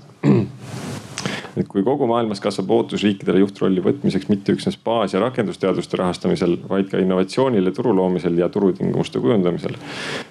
et 1.56 1.68
kui 1.72 1.84
kogu 1.88 2.08
maailmas 2.10 2.42
kasvab 2.44 2.72
ootus 2.76 3.04
riikidele 3.06 3.40
juhtrolli 3.44 3.84
võtmiseks 3.84 4.28
mitte 4.32 4.56
üksnes 4.56 4.78
baas- 4.84 5.16
ja 5.16 5.22
rakendusteaduste 5.24 6.00
rahastamisel, 6.02 6.58
vaid 6.70 6.90
ka 6.92 7.00
innovatsioonile 7.00 7.72
turu 7.76 7.96
loomisel 7.96 8.38
ja 8.38 8.50
turutingimuste 8.52 9.22
kujundamisel. 9.24 9.78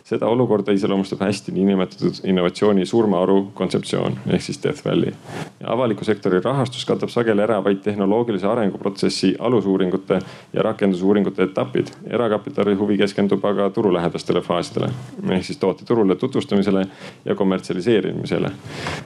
Seda 0.05 0.27
olukorda 0.29 0.73
iseloomustab 0.73 1.23
hästi 1.25 1.53
niinimetatud 1.53 2.19
innovatsiooni 2.29 2.85
surmaoru 2.87 3.39
kontseptsioon 3.57 4.19
ehk 4.27 4.43
siis 4.43 4.59
Death 4.63 4.85
Valley. 4.85 5.13
avaliku 5.65 6.05
sektori 6.05 6.41
rahastus 6.45 6.85
katab 6.85 7.09
sageli 7.09 7.41
ära 7.43 7.65
vaid 7.65 7.81
tehnoloogilise 7.83 8.47
arenguprotsessi 8.47 9.35
alusuuringute 9.39 10.19
ja 10.53 10.63
rakendusuuringute 10.63 11.43
etapid. 11.43 11.87
erakapitali 12.07 12.75
huvi 12.75 12.99
keskendub 12.99 13.45
aga 13.45 13.71
turulähedastele 13.71 14.41
faasidele 14.41 14.91
ehk 15.31 15.45
siis 15.45 15.59
toote 15.59 15.85
turule 15.85 16.17
tutvustamisele 16.17 16.87
ja 17.25 17.35
kommertsialiseerimisele. 17.35 18.51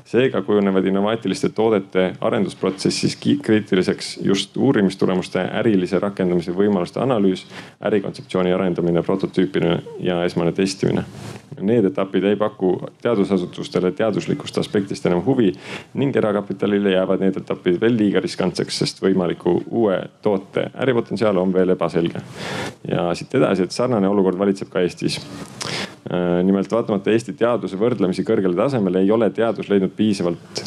seega 0.05 0.43
kujunevad 0.43 0.85
innovaatiliste 0.85 1.49
toodete 1.49 2.13
arendusprotsessis 2.21 3.19
kriitiliseks 3.43 4.19
just 4.23 4.57
uurimistulemuste 4.57 5.47
ärilise 5.63 5.99
rakendamise 5.99 6.53
võimaluste 6.53 7.01
analüüs, 7.01 7.47
ärikontseptsiooni 7.81 8.53
arendamine, 8.53 9.03
prototüüpimine 9.03 9.83
ja 10.01 10.25
esmane 10.25 10.53
testimine. 10.53 10.88
Need 11.59 11.89
etapid 11.89 12.25
ei 12.25 12.37
paku 12.39 12.77
teadusasutustele 13.03 13.91
teaduslikust 13.99 14.59
aspektist 14.59 15.07
enam 15.11 15.25
huvi 15.27 15.51
ning 15.99 16.17
erakapitalile 16.17 16.93
jäävad 16.93 17.25
need 17.25 17.41
etapid 17.41 17.81
veel 17.81 17.97
liiga 17.99 18.23
riskantseks, 18.23 18.79
sest 18.79 19.03
võimaliku 19.03 19.57
uue 19.67 19.99
toote 20.23 20.69
äripotentsiaal 20.85 21.41
on 21.43 21.53
veel 21.53 21.75
ebaselge. 21.75 22.23
ja 22.89 23.09
siit 23.15 23.35
edasi, 23.35 23.67
et 23.67 23.75
sarnane 23.75 24.09
olukord 24.09 24.39
valitseb 24.39 24.71
ka 24.71 24.81
Eestis 24.87 25.19
nimelt 26.45 26.73
vaatamata 26.73 27.11
Eesti 27.13 27.35
teaduse 27.37 27.77
võrdlemisi 27.77 28.25
kõrgele 28.25 28.57
tasemele 28.57 29.03
ei 29.05 29.11
ole 29.13 29.31
teadus 29.35 29.69
leidnud 29.69 29.93
piisavalt 29.97 30.63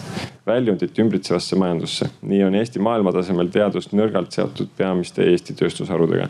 väljundit 0.45 0.99
ümbritsevasse 0.99 1.55
majandusse. 1.55 2.09
nii 2.21 2.43
on 2.43 2.55
Eesti 2.55 2.79
maailmatasemel 2.79 3.49
teadus 3.53 3.91
nõrgalt 3.93 4.33
seotud 4.33 4.69
peamiste 4.77 5.23
Eesti 5.23 5.53
tööstusharudega. 5.53 6.27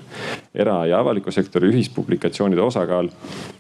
era- 0.55 0.86
ja 0.86 1.00
avaliku 1.00 1.31
sektori 1.31 1.70
ühispublikatsioonide 1.72 2.62
osakaal 2.62 3.10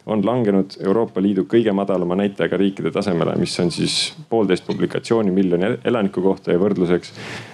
on 0.05 0.25
langenud 0.25 0.77
Euroopa 0.85 1.21
Liidu 1.21 1.43
kõige 1.43 1.71
madalama 1.71 2.15
näitajaga 2.15 2.57
riikide 2.57 2.91
tasemele, 2.91 3.35
mis 3.35 3.59
on 3.59 3.71
siis 3.71 4.13
poolteist 4.29 4.67
publikatsiooni 4.67 5.31
miljoni 5.31 5.77
elaniku 5.85 6.21
kohta 6.21 6.51
ja 6.51 6.59
võrdluseks, 6.59 7.11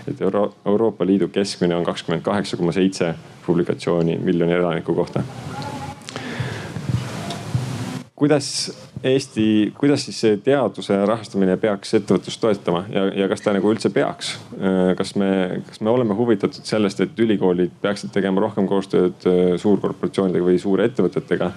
et 0.07 0.21
Euro 0.21 0.53
Euroopa 0.65 1.05
Liidu 1.05 1.27
keskmine 1.27 1.75
on 1.75 1.85
kakskümmend 1.85 2.23
kaheksa 2.23 2.57
koma 2.57 2.71
seitse 2.71 3.15
publikatsiooni 3.45 4.17
miljoni 4.17 4.53
elaniku 4.53 4.93
kohta 4.93 5.23
kuidas 8.17 8.71
Eesti, 9.03 9.73
kuidas 9.77 10.05
siis 10.07 10.19
see 10.23 10.37
teaduse 10.41 10.95
rahastamine 11.05 11.53
peaks 11.61 11.93
ettevõtlust 11.99 12.41
toetama 12.41 12.79
ja, 12.89 13.03
ja 13.13 13.27
kas 13.29 13.43
ta 13.45 13.53
nagu 13.53 13.69
üldse 13.69 13.91
peaks? 13.93 14.31
kas 14.97 15.13
me, 15.21 15.29
kas 15.67 15.83
me 15.85 15.93
oleme 15.93 16.17
huvitatud 16.17 16.65
sellest, 16.65 17.03
et 17.05 17.19
ülikoolid 17.21 17.75
peaksid 17.83 18.09
tegema 18.15 18.41
rohkem 18.41 18.65
koostööd 18.69 19.27
äh, 19.29 19.51
suurkorporatsioonidega 19.61 20.47
või 20.49 20.57
suurettevõtetega? 20.61 21.51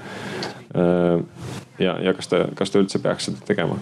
Äh, 0.76 1.48
ja, 1.80 1.96
ja 2.04 2.14
kas 2.18 2.28
ta, 2.28 2.44
kas 2.56 2.74
ta 2.74 2.84
üldse 2.84 3.00
peaks 3.00 3.30
seda 3.30 3.48
tegema? 3.48 3.80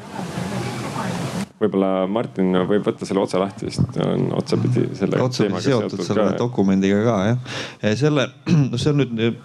võib-olla 1.59 2.07
Martin 2.07 2.55
võib 2.71 2.87
võtta 2.87 3.07
selle 3.09 3.25
otsa 3.25 3.43
lahti, 3.43 3.73
sest 3.75 3.99
on 4.07 4.31
otsapidi 4.39 4.87
selle. 4.95 5.19
otsapidi 5.27 5.65
seotud 5.67 6.07
selle 6.07 6.31
ka. 6.31 6.39
dokumendiga 6.39 7.03
ka 7.03 7.19
jah. 7.33 7.53
selle, 7.99 8.31
no 8.71 8.79
see 8.79 8.95
on 8.95 9.03
nüüd 9.03 9.43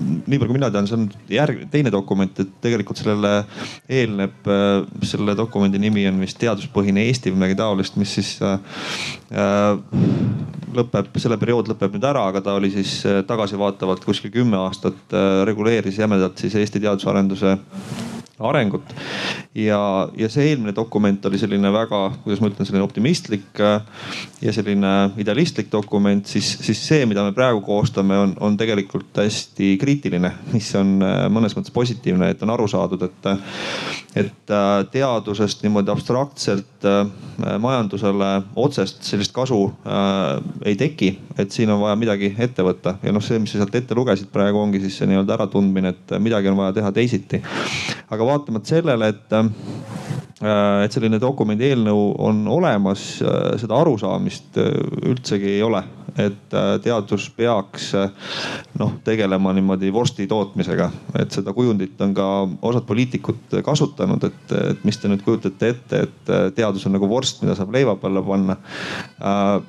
nii 0.00 0.38
palju 0.38 0.48
kui 0.48 0.56
mina 0.56 0.70
tean, 0.72 0.88
see 0.88 0.96
on 0.98 1.06
järg, 1.30 1.64
teine 1.72 1.92
dokument, 1.92 2.42
et 2.42 2.52
tegelikult 2.64 3.00
sellele 3.00 3.32
eelneb, 3.90 4.50
selle 5.06 5.36
dokumendi 5.38 5.80
nimi 5.82 6.06
on 6.10 6.20
vist 6.22 6.38
Teaduspõhine 6.40 7.04
Eesti 7.08 7.32
või 7.32 7.42
midagi 7.42 7.58
taolist, 7.60 7.98
mis 8.00 8.14
siis 8.18 8.34
äh, 8.44 8.60
lõpeb, 10.76 11.10
selle 11.22 11.38
periood 11.40 11.72
lõpeb 11.72 11.96
nüüd 11.96 12.06
ära, 12.10 12.26
aga 12.30 12.42
ta 12.44 12.56
oli 12.58 12.72
siis 12.74 13.00
tagasivaatavalt 13.28 14.06
kuskil 14.06 14.32
kümme 14.34 14.58
aastat 14.60 15.18
reguleeris 15.48 15.98
jämedalt 16.00 16.40
siis 16.40 16.56
Eesti 16.60 16.82
teadusarenduse 16.82 17.58
arengut. 18.40 18.94
ja, 19.54 20.08
ja 20.16 20.28
see 20.30 20.50
eelmine 20.50 20.72
dokument 20.76 21.24
oli 21.26 21.38
selline 21.38 21.72
väga, 21.74 22.00
kuidas 22.24 22.40
ma 22.40 22.50
ütlen, 22.50 22.68
selline 22.68 22.84
optimistlik 22.84 23.60
äh, 23.60 23.80
ja 24.42 24.54
selline 24.54 24.92
idealistlik 25.20 25.70
dokument, 25.72 26.26
siis, 26.26 26.52
siis 26.64 26.80
see, 26.86 27.06
mida 27.10 27.24
me 27.26 27.34
praegu 27.36 27.62
koostame, 27.66 28.18
on, 28.18 28.34
on 28.40 28.56
tegelikult 28.60 29.22
hästi 29.22 29.74
kriitiline, 29.80 30.32
mis 30.54 30.70
on 30.78 30.96
äh, 31.04 31.24
mõnes 31.32 31.56
mõttes 31.58 31.74
positiivne, 31.74 32.32
et 32.32 32.42
on 32.46 32.54
aru 32.54 32.68
saadud, 32.70 33.02
et, 33.06 33.30
et 34.24 34.54
äh, 34.56 34.68
teadusest 34.92 35.64
niimoodi 35.66 35.92
abstraktselt 35.92 36.66
majandusele 37.60 38.28
otsest 38.60 39.02
sellist 39.04 39.32
kasu 39.36 39.58
ei 40.64 40.76
teki, 40.80 41.10
et 41.40 41.52
siin 41.52 41.70
on 41.72 41.80
vaja 41.82 41.96
midagi 42.00 42.30
ette 42.40 42.64
võtta 42.64 42.94
ja 43.04 43.12
noh, 43.12 43.22
see, 43.24 43.38
mis 43.42 43.52
sa 43.52 43.60
sealt 43.60 43.76
ette 43.76 43.96
lugesid 43.96 44.30
praegu 44.32 44.60
ongi 44.60 44.80
siis 44.82 44.96
see 45.00 45.08
nii-öelda 45.10 45.36
äratundmine, 45.36 45.92
et 45.92 46.14
midagi 46.22 46.50
on 46.50 46.58
vaja 46.58 46.78
teha 46.78 46.92
teisiti. 46.96 47.42
aga 48.10 48.26
vaatamata 48.30 48.74
sellele, 48.76 49.12
et 49.12 49.36
äh, 49.36 49.48
et 50.84 50.94
selline 50.94 51.20
dokumendi 51.20 51.68
eelnõu 51.68 52.04
on 52.24 52.44
olemas, 52.48 53.02
äh, 53.22 53.54
seda 53.60 53.80
arusaamist 53.82 54.60
äh, 54.60 54.70
üldsegi 55.10 55.56
ei 55.56 55.64
ole 55.66 55.82
et 56.18 56.54
teadus 56.82 57.28
peaks 57.30 57.92
noh 58.80 58.96
tegelema 59.06 59.52
niimoodi 59.54 59.92
vorsti 59.94 60.24
tootmisega, 60.26 60.88
et 61.22 61.30
seda 61.30 61.52
kujundit 61.54 62.02
on 62.02 62.14
ka 62.16 62.26
osad 62.66 62.82
poliitikud 62.88 63.54
kasutanud, 63.62 64.26
et, 64.26 64.54
et 64.72 64.82
mis 64.84 64.98
te 64.98 65.08
nüüd 65.08 65.22
kujutate 65.22 65.70
ette, 65.70 66.00
et 66.08 66.32
teadus 66.56 66.88
on 66.88 66.96
nagu 66.98 67.06
vorst, 67.08 67.44
mida 67.44 67.54
saab 67.54 67.70
leiva 67.76 67.94
peale 68.02 68.24
panna. 68.26 68.56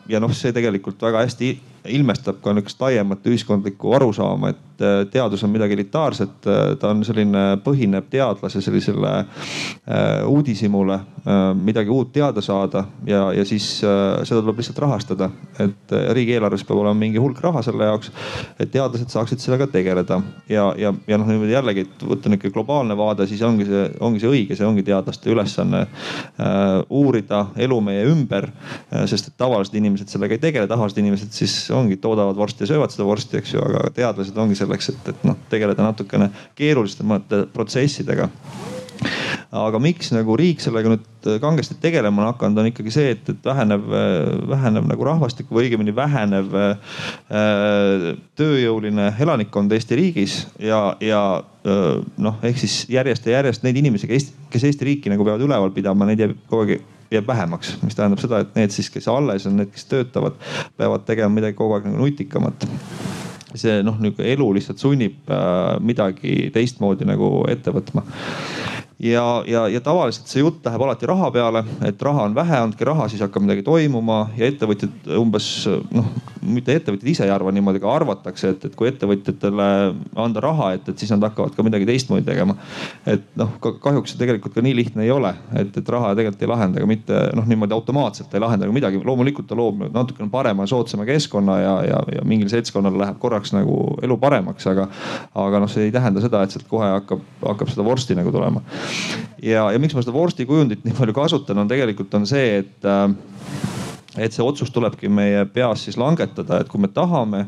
ja 0.09 0.23
noh, 0.23 0.33
see 0.33 0.49
tegelikult 0.55 1.05
väga 1.05 1.21
hästi 1.27 1.51
ilmestab 1.85 2.41
ka 2.43 2.53
niisugust 2.53 2.81
laiemat 2.81 3.25
ühiskondlikku 3.27 3.95
arusaama, 3.95 4.51
et 4.51 4.85
teadus 5.13 5.43
on 5.45 5.51
midagi 5.53 5.75
elitaarset, 5.77 6.47
ta 6.81 6.89
on 6.89 7.03
selline, 7.05 7.43
põhineb 7.63 8.07
teadlase 8.09 8.61
sellisele 8.65 9.11
äh, 9.21 10.25
uudishimule 10.27 10.97
äh,, 10.97 11.41
midagi 11.57 11.93
uut 11.93 12.09
teada 12.13 12.41
saada 12.41 12.85
ja, 13.05 13.27
ja 13.33 13.45
siis 13.45 13.75
äh, 13.85 14.23
seda 14.25 14.41
tuleb 14.41 14.61
lihtsalt 14.61 14.81
rahastada. 14.81 15.29
et 15.59 15.91
riigieelarve 15.91 16.41
riigieelarves 16.51 16.65
peab 16.65 16.79
olema 16.81 16.97
mingi 16.97 17.19
hulk 17.21 17.39
raha 17.43 17.61
selle 17.65 17.87
jaoks, 17.87 18.11
et 18.59 18.71
teadlased 18.71 19.11
saaksid 19.11 19.41
sellega 19.41 19.67
tegeleda. 19.71 20.21
ja, 20.49 20.73
ja, 20.77 20.93
ja 21.07 21.17
noh, 21.17 21.27
niimoodi 21.27 21.53
jällegi, 21.53 21.85
et 21.85 22.05
võtta 22.07 22.29
niisugune 22.31 22.53
globaalne 22.55 22.97
vaade, 22.97 23.27
siis 23.27 23.41
ongi 23.45 23.65
see, 23.67 23.83
ongi 23.99 24.21
see 24.21 24.31
õige, 24.31 24.57
see 24.57 24.67
ongi 24.67 24.83
teadlaste 24.87 25.31
ülesanne 25.31 25.83
äh, 25.85 26.81
uurida 26.89 27.45
elu 27.55 27.79
meie 27.81 28.05
ümber 28.09 28.49
äh,. 28.49 29.05
sest 29.11 29.31
et 29.31 29.37
tavalised 29.37 29.75
inimesed 29.77 30.11
sellega 30.11 30.37
ei 30.37 30.43
tegele, 30.43 30.69
tavalised 30.69 31.01
inimesed 31.01 31.35
siis 31.35 31.55
ongi, 31.75 31.97
toodavad 32.01 32.37
vorsti 32.37 32.65
ja 32.65 32.73
söövad 32.73 32.93
seda 32.93 33.07
vorsti, 33.07 33.39
eks 33.41 33.55
ju, 33.55 33.63
aga 33.63 33.87
teadlased 33.95 34.37
ongi 34.37 34.57
selleks, 34.59 34.91
et, 34.93 35.13
et 35.13 35.25
noh, 35.27 35.39
tegeleda 35.51 35.85
natukene 35.85 36.31
keerulisemate 36.59 37.45
protsessidega. 37.53 38.29
Aga 39.51 39.81
miks 39.83 40.13
nagu 40.13 40.35
riik 40.39 40.61
sellega 40.63 40.93
nüüd 40.93 41.27
äh, 41.27 41.39
kangesti 41.43 41.75
tegelema 41.81 42.21
on 42.21 42.29
hakanud, 42.29 42.61
on 42.61 42.69
ikkagi 42.69 42.93
see, 42.93 43.09
et, 43.15 43.25
et 43.33 43.47
vähenev, 43.49 43.83
äh, 43.97 44.29
vähenev 44.47 44.85
nagu 44.87 45.07
rahvastik 45.07 45.49
või 45.51 45.65
õigemini 45.65 45.91
vähenev 45.95 46.55
äh, 46.55 47.01
tööjõuline 48.39 49.09
elanikkond 49.19 49.73
Eesti 49.75 49.97
riigis 49.99 50.37
ja, 50.61 50.93
ja 51.03 51.23
äh, 51.67 51.99
noh, 52.21 52.39
ehk 52.47 52.63
siis 52.63 52.85
järjest 52.93 53.27
ja 53.27 53.41
järjest 53.41 53.67
neid 53.67 53.81
inimesi, 53.81 54.07
kes 54.07 54.69
Eesti 54.69 54.87
riiki 54.87 55.11
nagu 55.11 55.27
peavad 55.27 55.43
üleval 55.43 55.75
pidama, 55.75 56.07
neid 56.07 56.23
jääb 56.23 56.37
kogu 56.47 56.69
aeg 56.69 56.87
jääb 57.11 57.27
vähemaks, 57.27 57.75
mis 57.83 57.97
tähendab 57.97 58.21
seda, 58.23 58.41
et 58.43 58.55
need 58.55 58.73
siis, 58.73 58.89
kes 58.93 59.07
alles 59.11 59.47
on, 59.49 59.57
need, 59.59 59.71
kes 59.73 59.87
töötavad, 59.91 60.37
peavad 60.79 61.03
tegema 61.07 61.33
midagi 61.33 61.57
kogu 61.59 61.75
aeg 61.77 61.89
nagu 61.89 61.99
nutikamat. 62.05 62.67
See 63.51 63.81
noh, 63.83 63.97
nihuke 63.99 64.23
elu 64.31 64.45
lihtsalt 64.55 64.79
sunnib 64.79 65.27
äh, 65.27 65.75
midagi 65.83 66.47
teistmoodi 66.55 67.07
nagu 67.09 67.41
ette 67.51 67.73
võtma 67.75 68.05
ja, 69.03 69.43
ja, 69.47 69.67
ja 69.67 69.81
tavaliselt 69.81 70.29
see 70.29 70.43
jutt 70.43 70.65
läheb 70.65 70.81
alati 70.85 71.07
raha 71.09 71.31
peale, 71.33 71.63
et 71.87 72.01
raha 72.05 72.27
on 72.27 72.35
vähe, 72.37 72.57
andke 72.67 72.85
raha, 72.85 73.07
siis 73.09 73.21
hakkab 73.23 73.45
midagi 73.45 73.63
toimuma 73.65 74.27
ja 74.37 74.49
ettevõtjad 74.51 75.09
umbes 75.17 75.47
noh, 75.89 76.09
mitte 76.41 76.75
ettevõtjad 76.77 77.09
ise 77.09 77.25
ei 77.25 77.33
arva 77.33 77.53
niimoodi, 77.53 77.81
aga 77.81 77.95
arvatakse, 77.95 78.51
et, 78.53 78.65
et 78.69 78.75
kui 78.77 78.89
ettevõtjatele 78.91 79.67
anda 80.21 80.43
raha, 80.43 80.71
et, 80.77 80.91
et 80.91 81.01
siis 81.01 81.13
nad 81.13 81.25
hakkavad 81.25 81.55
ka 81.57 81.65
midagi 81.65 81.87
teistmoodi 81.89 82.25
tegema. 82.27 82.55
et 83.09 83.25
noh, 83.39 83.55
kahjuks 83.61 84.13
see 84.13 84.21
tegelikult 84.21 84.53
ka 84.57 84.65
nii 84.65 84.75
lihtne 84.77 85.05
ei 85.07 85.13
ole, 85.13 85.33
et, 85.57 85.73
et 85.81 85.91
raha 85.95 86.13
tegelikult 86.17 86.45
ei 86.45 86.51
lahenda 86.53 86.83
ka 86.83 86.89
mitte 86.89 87.23
noh, 87.37 87.49
niimoodi 87.49 87.77
automaatselt 87.77 88.37
ei 88.37 88.43
lahenda 88.43 88.69
ka 88.69 88.77
midagi. 88.77 89.01
loomulikult 89.05 89.49
ta 89.49 89.57
loob 89.57 89.81
natukene 89.89 90.29
parema, 90.29 90.69
soodsama 90.69 91.07
keskkonna 91.09 91.57
ja, 91.61 91.75
ja, 91.89 92.03
ja 92.17 92.25
mingil 92.27 92.51
seltskonnal 92.53 93.01
läheb 93.01 93.17
korraks 93.21 93.55
nagu 93.57 93.81
elu 94.05 94.17
paremaks, 94.21 94.69
aga, 94.69 94.87
aga 95.33 95.65
noh, 95.65 95.71
see 95.71 95.89
ei 95.89 95.95
tähenda 95.95 96.21
seda, 96.21 96.45
et 96.45 96.53
sealt 96.53 96.69
kohe 96.69 96.93
hakkab, 96.99 97.25
hakkab 97.47 97.73
seda 97.73 97.85
vorsti 97.85 98.17
nagu 98.17 98.33
tulema 98.33 98.61
ja, 99.41 99.67
ja 99.71 99.79
miks 99.81 99.95
ma 99.95 100.03
seda 100.03 100.15
vorsti 100.15 100.47
kujundit 100.49 100.85
nii 100.85 100.97
palju 100.97 101.15
kasutan, 101.17 101.61
on 101.63 101.69
tegelikult 101.71 102.13
on 102.17 102.27
see, 102.29 102.61
et 102.61 102.87
äh, 102.87 103.07
et 104.19 104.35
see 104.35 104.43
otsus 104.43 104.71
tulebki 104.75 105.07
meie 105.07 105.45
peas 105.53 105.85
siis 105.85 105.95
langetada, 105.99 106.59
et 106.59 106.69
kui 106.69 106.81
me 106.83 106.89
tahame, 106.91 107.45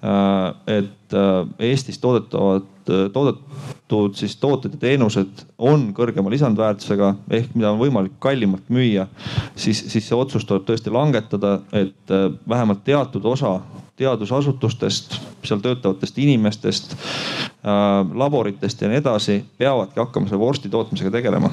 äh, 0.00 0.78
et 0.78 1.16
äh, 1.16 1.68
Eestis 1.68 2.00
toodetavad, 2.00 2.64
toodetud 3.12 4.14
siis 4.16 4.38
tooted 4.40 4.78
ja 4.78 4.80
teenused 4.86 5.42
on 5.60 5.90
kõrgema 5.96 6.32
lisandväärtusega 6.32 7.10
ehk 7.36 7.52
mida 7.52 7.74
on 7.74 7.82
võimalik 7.82 8.14
kallimalt 8.22 8.70
müüa, 8.72 9.04
siis, 9.52 9.82
siis 9.92 10.08
see 10.08 10.16
otsus 10.16 10.48
tuleb 10.48 10.64
tõesti 10.68 10.92
langetada, 10.94 11.58
et 11.76 12.16
vähemalt 12.48 12.80
teatud 12.88 13.28
osa 13.28 13.58
teadusasutustest, 13.98 15.18
seal 15.44 15.62
töötavatest 15.64 16.18
inimestest 16.22 16.94
äh,, 16.94 17.68
laboritest 18.14 18.82
ja 18.82 18.90
nii 18.90 19.02
edasi 19.02 19.40
peavadki 19.58 20.00
hakkama 20.00 20.30
selle 20.30 20.40
vorsti 20.40 20.70
tootmisega 20.72 21.10
tegelema. 21.10 21.50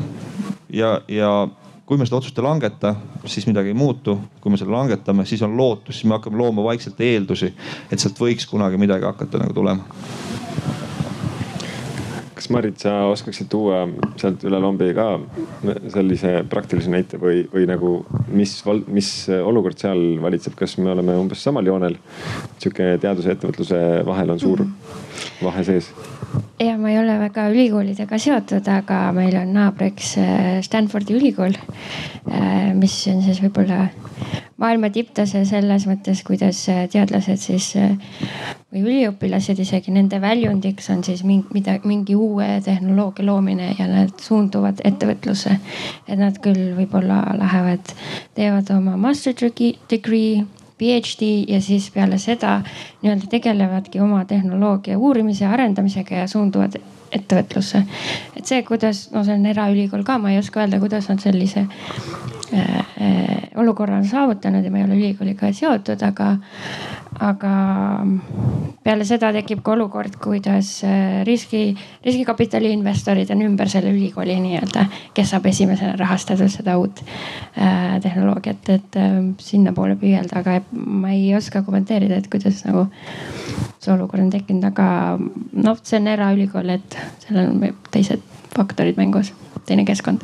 ja, 0.70 1.02
ja 1.08 1.48
kui 1.86 1.98
me 1.98 2.06
seda 2.06 2.18
otsust 2.18 2.38
ei 2.40 2.46
langeta, 2.46 2.96
siis 3.26 3.48
midagi 3.48 3.74
ei 3.74 3.78
muutu. 3.78 4.20
kui 4.42 4.52
me 4.52 4.58
selle 4.58 4.74
langetame, 4.74 5.26
siis 5.26 5.42
on 5.42 5.58
lootus, 5.58 6.00
siis 6.00 6.10
me 6.10 6.18
hakkame 6.18 6.38
looma 6.38 6.64
vaikselt 6.64 7.02
eeldusi, 7.02 7.54
et 7.92 8.00
sealt 8.00 8.22
võiks 8.22 8.50
kunagi 8.50 8.78
midagi 8.82 9.06
hakata 9.06 9.42
nagu 9.42 9.54
tulema 9.54 10.35
kas 12.46 12.54
Marit, 12.54 12.78
sa 12.78 12.92
oskaksid 13.10 13.48
tuua 13.50 13.80
sealt 14.22 14.44
üle 14.46 14.60
lombi 14.62 14.92
ka 14.94 15.16
sellise 15.90 16.44
praktilise 16.50 16.92
näite 16.94 17.18
või, 17.18 17.42
või 17.50 17.66
nagu 17.66 17.94
mis, 18.30 18.60
mis 18.86 19.10
olukord 19.34 19.82
seal 19.82 20.20
valitseb, 20.22 20.54
kas 20.60 20.78
me 20.78 20.92
oleme 20.94 21.18
umbes 21.18 21.42
samal 21.42 21.66
joonel? 21.66 21.98
sihuke 22.62 22.96
teaduse 23.02 23.32
ja 23.32 23.36
ettevõtluse 23.36 23.82
vahel 24.06 24.36
on 24.36 24.42
suur 24.42 24.62
vahe 25.44 25.64
sees 25.68 25.92
ja 26.60 26.78
ma 26.80 26.90
ei 26.92 27.00
ole 27.00 27.18
väga 27.20 27.50
ülikoolidega 27.52 28.18
seotud, 28.22 28.68
aga 28.72 29.00
meil 29.16 29.36
on 29.40 29.52
naabriks 29.56 30.16
äh, 30.22 30.62
Stanfordi 30.64 31.16
ülikool, 31.18 31.56
äh, 32.32 32.72
mis 32.78 32.96
on 33.12 33.22
siis 33.26 33.42
võib-olla 33.44 33.90
maailma 34.62 34.90
tipptase 34.94 35.44
selles 35.48 35.88
mõttes, 35.90 36.24
kuidas 36.28 36.62
äh, 36.72 36.86
teadlased 36.92 37.42
siis 37.44 37.72
või 37.76 38.84
üliõpilased 38.84 39.60
isegi 39.62 39.94
nende 39.96 40.22
väljundiks 40.24 40.90
on 40.96 41.04
siis 41.08 41.26
mingi, 41.28 41.52
mida, 41.56 41.78
mingi 41.84 42.16
uue 42.16 42.48
tehnoloogia 42.66 43.28
loomine 43.28 43.74
ja 43.78 43.90
nad 43.92 44.16
suunduvad 44.22 44.84
ettevõtlusse. 44.88 45.60
et 46.08 46.20
nad 46.20 46.40
küll 46.44 46.72
võib-olla 46.80 47.22
lähevad, 47.40 47.96
teevad 48.36 48.72
oma 48.76 48.96
master 48.98 49.36
degree 49.92 50.46
PhD 50.80 51.46
ja 51.48 51.62
siis 51.62 51.90
peale 51.92 52.18
seda 52.20 52.58
nii-öelda 53.02 53.30
tegelevadki 53.32 54.02
oma 54.04 54.26
tehnoloogia 54.26 54.98
uurimise, 54.98 55.46
arendamisega 55.48 56.24
ja 56.24 56.28
suunduvad 56.28 56.76
ettevõtlusse. 57.16 57.84
et 58.36 58.46
see, 58.46 58.64
kuidas, 58.68 59.10
no 59.14 59.24
see 59.24 59.38
on 59.38 59.46
eraülikool 59.46 60.04
ka, 60.04 60.18
ma 60.20 60.34
ei 60.34 60.40
oska 60.42 60.64
öelda, 60.64 60.80
kuidas 60.80 61.10
nad 61.10 61.24
sellise 61.24 61.66
äh, 61.66 62.60
äh, 62.60 63.50
olukorra 63.56 64.02
on 64.02 64.08
saavutanud 64.10 64.66
ja 64.66 64.72
ma 64.72 64.82
ei 64.82 64.88
ole 64.88 65.00
ülikooliga 65.00 65.54
seotud, 65.54 66.02
aga 66.04 66.36
aga 67.20 67.52
peale 68.84 69.06
seda 69.08 69.32
tekib 69.34 69.62
ka 69.66 69.74
olukord, 69.74 70.18
kuidas 70.22 70.70
äh, 70.86 71.24
riski, 71.28 71.70
riskikapitali 72.06 72.72
investorid 72.76 73.32
on 73.34 73.44
ümber 73.46 73.70
selle 73.72 73.94
ülikooli 73.96 74.36
nii-öelda, 74.44 74.86
kes 75.16 75.32
saab 75.34 75.48
esimesena 75.50 75.96
rahastada 76.00 76.50
seda 76.52 76.78
uut 76.82 77.02
äh, 77.02 77.96
tehnoloogiat, 78.04 78.70
et 78.76 79.00
äh, 79.00 79.18
sinnapoole 79.42 79.96
püüelda, 80.02 80.44
aga 80.44 80.60
ma 80.76 81.14
ei 81.16 81.32
oska 81.38 81.64
kommenteerida, 81.66 82.20
et 82.20 82.30
kuidas 82.32 82.66
nagu 82.68 82.88
see 83.80 83.94
olukord 83.94 84.26
on 84.26 84.32
tekkinud, 84.34 84.68
aga 84.74 85.18
noh, 85.18 85.82
see 85.84 86.02
on 86.02 86.12
eraülikool, 86.12 86.76
et 86.76 87.00
seal 87.26 87.42
on 87.46 87.66
teised 87.94 88.24
faktorid 88.56 89.00
mängus, 89.00 89.34
teine 89.66 89.86
keskkond. 89.88 90.24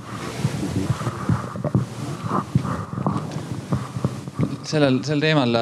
Sellel, 4.71 5.01
sel 5.04 5.19
teemal 5.19 5.58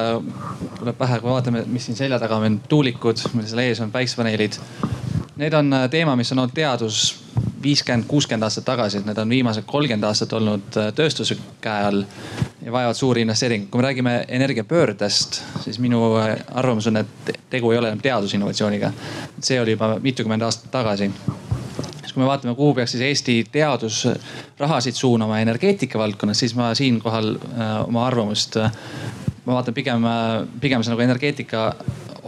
tuleb 0.80 0.98
pähe, 0.98 1.20
kui 1.20 1.30
vaatame, 1.30 1.64
mis 1.68 1.86
siin 1.88 1.98
selja 1.98 2.18
taga 2.20 2.40
on, 2.40 2.60
tuulikud, 2.68 3.20
meil 3.36 3.48
seal 3.48 3.64
ees 3.64 3.80
on 3.84 3.92
päiksepaneelid. 3.92 4.60
Need 5.40 5.56
on 5.56 5.72
äh, 5.76 5.88
teema, 5.92 6.16
mis 6.16 6.32
on 6.32 6.42
olnud 6.42 6.54
teadus 6.56 7.02
viiskümmend, 7.62 8.06
kuuskümmend 8.08 8.44
aastat 8.48 8.64
tagasi, 8.68 9.00
et 9.00 9.08
need 9.08 9.18
on 9.20 9.28
viimased 9.28 9.66
kolmkümmend 9.68 10.08
aastat 10.08 10.32
olnud 10.36 10.80
äh, 10.80 10.90
tööstuse 10.96 11.36
käe 11.64 11.84
all 11.90 12.02
ja 12.64 12.72
vajavad 12.72 12.96
suuri 12.96 13.24
investeeringuid. 13.24 13.70
kui 13.70 13.80
me 13.80 13.88
räägime 13.88 14.14
energiapöördest, 14.28 15.42
siis 15.64 15.78
minu 15.78 16.02
arvamus 16.16 16.88
on, 16.90 17.00
et 17.00 17.34
tegu 17.50 17.72
ei 17.72 17.78
ole 17.78 17.92
enam 17.92 18.00
teadusinnovatsiooniga. 18.00 18.92
see 19.40 19.60
oli 19.60 19.76
juba 19.76 19.96
mitukümmend 20.00 20.42
aastat 20.42 20.70
tagasi 20.70 21.12
siis 22.10 22.14
kui 22.14 22.22
me 22.24 22.26
vaatame, 22.26 22.54
kuhu 22.58 22.74
peaks 22.74 22.96
siis 22.96 23.02
Eesti 23.06 23.34
teadus 23.52 24.08
rahasid 24.58 24.96
suunama 24.98 25.38
energeetika 25.38 25.98
valdkonnas, 25.98 26.38
siis 26.38 26.54
ma 26.58 26.74
siinkohal 26.74 27.36
äh, 27.36 27.74
oma 27.86 28.06
arvamust, 28.06 28.56
äh, 28.56 28.72
ma 29.50 29.58
vaatan 29.58 29.74
pigem, 29.74 30.06
äh, 30.06 30.46
pigem 30.60 30.84
see 30.86 30.94
nagu 30.94 31.02
energeetika 31.02 31.74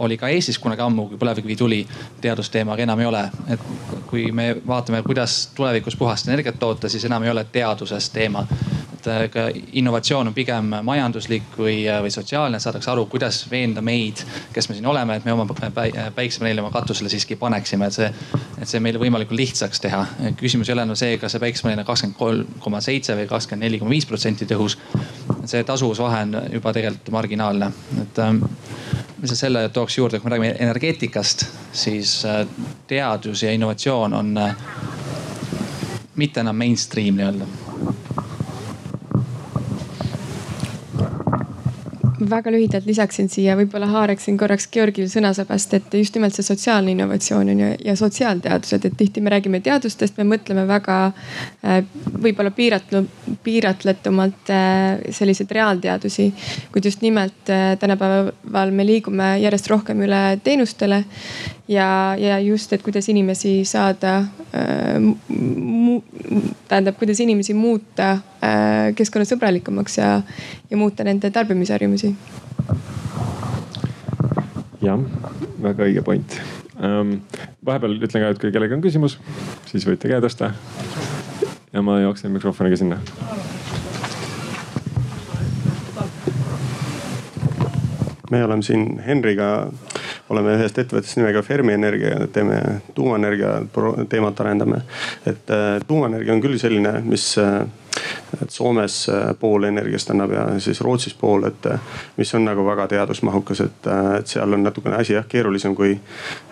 oli 0.03 0.17
ka 0.17 0.27
Eestis 0.33 0.57
kunagi 0.59 0.81
ammu, 0.81 1.07
kui 1.11 1.19
põlevkivi 1.21 1.55
tuli, 1.57 1.83
teadusteema, 2.21 2.73
aga 2.73 2.83
enam 2.83 2.99
ei 2.99 3.05
ole. 3.05 3.23
et 3.53 3.67
kui 4.09 4.31
me 4.31 4.55
vaatame, 4.67 5.01
kuidas 5.05 5.53
tulevikus 5.55 5.95
puhast 5.95 6.27
energiat 6.27 6.59
toota, 6.59 6.89
siis 6.89 7.05
enam 7.05 7.23
ei 7.23 7.29
ole 7.29 7.45
teadusest 7.51 8.13
teema 8.13 8.45
et 9.11 9.31
ka 9.31 9.47
innovatsioon 9.73 10.29
on 10.29 10.35
pigem 10.35 10.69
majanduslik 10.85 11.55
või, 11.57 11.83
või 12.03 12.11
sotsiaalne, 12.13 12.57
et 12.57 12.63
saadakse 12.63 12.91
aru, 12.91 13.05
kuidas 13.11 13.43
veenda 13.51 13.81
meid, 13.83 14.23
kes 14.53 14.69
me 14.69 14.77
siin 14.77 14.87
oleme, 14.87 15.17
et 15.17 15.25
me 15.25 15.33
oma 15.33 15.47
päiksepaneeli 16.15 16.63
oma 16.63 16.71
katusele 16.71 17.11
siiski 17.11 17.35
paneksime, 17.39 17.89
et 17.89 17.97
see, 17.97 18.09
et 18.61 18.69
see 18.69 18.81
meile 18.83 19.01
võimalikult 19.01 19.39
lihtsaks 19.39 19.83
teha. 19.83 20.05
küsimus 20.39 20.69
ei 20.69 20.77
ole 20.77 20.85
enam 20.87 20.99
see, 20.99 21.17
kas 21.21 21.35
see 21.35 21.43
päiksepaneel 21.43 21.83
on 21.83 21.89
kakskümmend 21.89 22.19
kolm 22.19 22.59
koma 22.63 22.81
seitse 22.83 23.17
või 23.17 23.27
kakskümmend 23.29 23.67
neli 23.67 23.81
koma 23.81 23.95
viis 23.95 24.07
protsenti 24.09 24.47
tõhus. 24.49 24.77
See 25.45 25.63
tasuvusvahe 25.63 26.21
on 26.21 26.37
juba 26.51 26.73
tegelikult 26.73 27.11
marginaalne, 27.15 27.71
et 28.01 28.19
ähm, 28.19 28.41
lihtsalt 29.21 29.39
selle 29.39 29.67
tooks 29.69 29.97
juurde, 29.97 30.19
kui 30.19 30.29
me 30.29 30.35
räägime 30.35 30.55
energeetikast, 30.59 31.45
siis 31.71 32.25
äh, 32.25 32.47
teadus 32.87 33.43
ja 33.43 33.51
innovatsioon 33.51 34.13
on 34.13 34.37
äh, 34.37 34.55
mitte 36.15 36.39
enam 36.39 36.55
mainstream 36.55 37.15
nii-öelda 37.17 37.72
väga 42.29 42.51
lühidalt 42.53 42.85
lisaksin 42.87 43.29
siia, 43.31 43.55
võib-olla 43.57 43.87
haaraksin 43.91 44.37
korraks 44.39 44.67
Georgil 44.73 45.07
sõnasabast, 45.11 45.73
et 45.77 45.95
just 45.97 46.15
nimelt 46.17 46.35
see 46.35 46.45
sotsiaalne 46.45 46.93
innovatsioon 46.93 47.51
on 47.53 47.63
ju 47.63 47.69
ja 47.85 47.95
sotsiaalteadused, 47.99 48.85
et 48.85 48.97
tihti 48.99 49.23
me 49.23 49.33
räägime 49.33 49.61
teadustest, 49.63 50.17
me 50.19 50.27
mõtleme 50.35 50.65
väga 50.69 50.97
äh, 51.09 51.81
võib-olla 52.25 52.53
piiratlu-, 52.55 53.05
piiratletumalt 53.43 54.53
äh, 54.53 55.03
selliseid 55.15 55.51
reaalteadusi. 55.51 56.29
kuid 56.71 56.85
just 56.85 57.01
nimelt 57.01 57.49
äh, 57.49 57.73
tänapäeval 57.79 58.71
me 58.71 58.85
liigume 58.85 59.35
järjest 59.43 59.69
rohkem 59.71 60.05
üle 60.07 60.23
teenustele 60.43 61.03
ja, 61.67 62.15
ja 62.19 62.39
just, 62.39 62.73
et 62.73 62.81
kuidas 62.83 63.09
inimesi 63.09 63.65
saada 63.65 64.17
äh,, 64.17 64.99
tähendab, 66.67 66.97
kuidas 66.99 67.19
inimesi 67.23 67.53
muuta 67.53 68.11
äh, 68.11 68.91
keskkonnasõbralikumaks 68.95 69.97
ja, 69.97 70.09
ja 70.69 70.77
muuta 70.77 71.03
nende 71.03 71.31
tarbimisharjumusi. 71.31 72.15
jah, 74.83 74.99
väga 75.63 75.87
õige 75.87 76.03
point 76.03 76.39
ähm,. 76.83 77.21
vahepeal 77.65 77.95
ütlen 77.99 78.25
ka, 78.25 78.33
et 78.33 78.41
kui 78.41 78.51
kellelgi 78.51 78.75
on 78.75 78.83
küsimus, 78.83 79.17
siis 79.69 79.87
võite 79.87 80.11
käe 80.11 80.19
tõsta. 80.23 80.51
ja 81.73 81.81
ma 81.81 81.99
jooksen 82.03 82.31
mikrofoniga 82.31 82.77
sinna. 82.77 82.99
me 88.31 88.43
oleme 88.43 88.63
siin 88.65 88.99
Henriga 89.05 89.69
oleme 90.31 90.55
ühest 90.57 90.77
ettevõttest 90.79 91.19
nimega 91.19 91.41
Fermi 91.43 91.73
Energia, 91.75 92.27
teeme 92.33 92.59
tuumaenergia 92.95 93.61
teemat 94.09 94.39
arendame. 94.39 94.81
et 95.25 95.51
äh, 95.51 95.79
tuumaenergia 95.87 96.33
on 96.33 96.41
küll 96.41 96.57
selline, 96.57 96.99
mis 97.05 97.37
äh, 97.37 97.63
et 98.41 98.49
Soomes 98.51 99.09
äh, 99.09 99.33
pool 99.39 99.67
energiast 99.67 100.09
annab 100.11 100.31
ja 100.31 100.45
siis 100.63 100.81
Rootsis 100.81 101.13
pool, 101.13 101.43
et 101.47 101.67
mis 102.17 102.33
on 102.35 102.45
nagu 102.45 102.65
väga 102.65 102.87
teadusmahukas, 102.95 103.61
et, 103.67 103.91
et 104.19 104.27
seal 104.27 104.53
on 104.53 104.63
natukene 104.63 104.97
asi 104.97 105.17
jah 105.17 105.27
keerulisem 105.29 105.75
kui, 105.75 105.97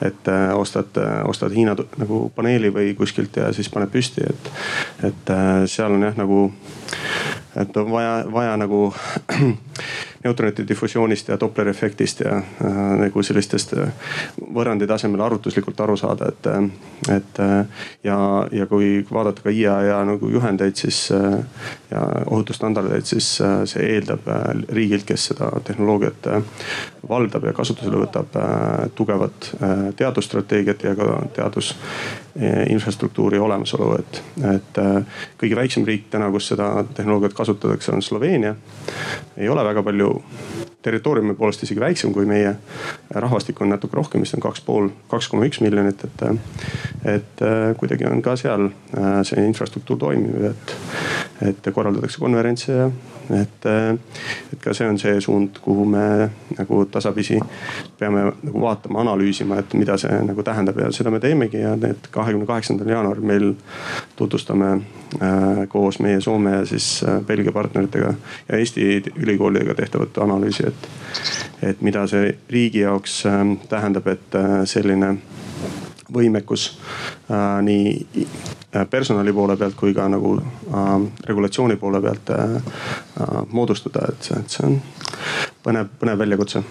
et 0.02 0.32
ostad, 0.56 1.00
ostad 1.28 1.56
Hiina 1.56 1.76
nagu 1.98 2.28
paneeli 2.36 2.74
või 2.74 2.94
kuskilt 2.96 3.40
ja 3.40 3.50
siis 3.56 3.70
paned 3.70 3.92
püsti, 3.92 4.28
et, 4.28 4.52
et 5.10 5.34
seal 5.72 5.96
on 5.96 6.10
jah 6.10 6.20
nagu, 6.20 6.44
et 7.56 7.78
on 7.78 7.92
vaja, 7.92 8.24
vaja 8.32 8.58
nagu 8.58 8.94
neutronite 10.24 10.68
difusioonist 10.68 11.28
ja 11.28 11.40
Dopleri 11.40 11.70
efektist 11.70 12.20
ja 12.20 12.36
äh, 12.38 12.78
nagu 13.00 13.24
sellistest 13.24 13.74
äh, 13.74 13.90
võrrandi 14.54 14.88
tasemel 14.88 15.22
arvutuslikult 15.26 15.80
aru 15.82 15.98
saada, 15.98 16.30
et, 16.30 16.48
äh, 16.48 17.16
et 17.16 17.42
ja, 18.04 18.18
ja 18.52 18.68
kui 18.70 18.92
vaadata 19.12 19.42
ka 19.42 19.54
IAEA 19.54 20.02
nagu 20.06 20.30
juhendeid, 20.30 20.76
siis 20.78 21.10
ja 21.92 22.02
ohutusstandardeid, 22.26 23.06
siis 23.06 23.28
see 23.66 23.88
eeldab 23.96 24.28
riigilt, 24.70 25.06
kes 25.08 25.32
seda 25.32 25.50
tehnoloogiat 25.66 26.30
valdab 27.10 27.48
ja 27.50 27.54
kasutusele 27.58 28.04
võtab, 28.04 28.38
tugevat 28.96 29.50
teadusstrateegiat 29.98 30.86
ja 30.86 30.94
ka 30.96 31.10
teadus 31.36 31.74
infrastruktuuri 32.70 33.42
olemasolu, 33.42 33.90
et, 34.00 34.22
et 34.54 34.82
kõige 35.42 35.58
väiksem 35.58 35.86
riik 35.88 36.08
täna, 36.14 36.30
kus 36.32 36.52
seda 36.54 36.81
tehnoloogiat 36.94 37.34
kasutatakse, 37.34 37.92
on 37.92 38.02
Sloveenia. 38.02 38.56
ei 39.38 39.50
ole 39.50 39.64
väga 39.64 39.84
palju 39.84 40.24
territooriumi 40.82 41.36
poolest 41.38 41.64
isegi 41.64 41.80
väiksem 41.80 42.14
kui 42.14 42.26
meie. 42.26 42.56
rahvastik 43.12 43.62
on 43.62 43.70
natuke 43.70 43.96
rohkem, 43.96 44.22
vist 44.22 44.34
on 44.34 44.44
kaks 44.44 44.62
pool, 44.66 44.90
kaks 45.12 45.28
koma 45.28 45.46
üks 45.46 45.62
miljonit, 45.62 46.04
et, 46.08 46.24
et 47.16 47.44
äh, 47.46 47.76
kuidagi 47.78 48.08
on 48.08 48.22
ka 48.22 48.36
seal 48.40 48.70
äh, 48.70 49.22
see 49.28 49.44
infrastruktuur 49.46 50.00
toimiv, 50.00 50.52
et, 50.52 50.76
et 51.50 51.74
korraldatakse 51.74 52.20
konverentse 52.24 52.72
ja 52.72 52.92
et, 53.30 53.66
et 54.54 54.60
ka 54.62 54.74
see 54.76 54.88
on 54.90 54.98
see 55.00 55.20
suund, 55.24 55.60
kuhu 55.64 55.86
me 55.86 56.30
nagu 56.58 56.82
tasapisi 56.92 57.40
peame 58.00 58.24
nagu 58.32 58.62
vaatama, 58.62 59.02
analüüsima, 59.06 59.60
et 59.62 59.76
mida 59.78 59.98
see 60.02 60.22
nagu 60.26 60.44
tähendab 60.44 60.80
ja 60.82 60.90
seda 60.96 61.14
me 61.14 61.22
teemegi 61.24 61.62
ja 61.62 61.76
need 61.80 62.10
kahekümne 62.12 62.48
kaheksandal 62.50 62.92
jaanuaril 62.92 63.28
meil 63.28 63.48
tutvustame 64.20 64.72
äh, 64.74 65.64
koos 65.70 66.00
meie 66.04 66.22
Soome 66.22 66.56
ja 66.60 66.66
siis 66.66 67.04
äh, 67.08 67.22
Belgia 67.26 67.52
partneritega 67.52 68.14
ja 68.50 68.58
Eesti 68.58 69.04
ülikoolidega 69.16 69.76
tehtavat 69.76 70.18
analüüsi, 70.18 70.68
et, 70.72 70.90
et 71.72 71.84
mida 71.86 72.08
see 72.10 72.34
riigi 72.50 72.86
jaoks 72.86 73.22
äh, 73.30 73.44
tähendab, 73.70 74.08
et 74.12 74.40
äh, 74.40 74.62
selline 74.70 75.16
võimekus 76.12 76.72
äh, 77.32 77.62
nii 77.64 78.26
Äh, 78.76 78.88
personali 78.90 79.34
poole 79.34 79.58
pealt 79.58 79.76
kui 79.76 79.94
ka 79.94 80.06
nagu 80.08 80.38
äh, 80.40 80.92
regulatsiooni 81.28 81.76
poole 81.76 82.00
pealt 82.02 82.30
moodustada, 83.52 84.06
et 84.08 84.24
see, 84.24 84.40
et 84.40 84.56
see 84.56 84.68
on 84.68 84.78
põnev, 85.66 85.92
põnev 86.00 86.24
väljakutse. 86.24 86.64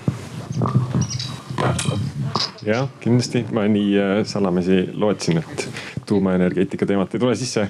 Jah, 2.67 2.89
kindlasti 3.01 3.45
ma 3.57 3.65
nii 3.71 3.93
äh, 3.99 4.15
salamisi 4.29 4.83
lootsin, 4.93 5.41
et 5.41 5.69
tuumaenergeetika 6.07 6.87
teemat 6.87 7.15
ei 7.15 7.21
tule 7.23 7.37
sisse. 7.39 7.69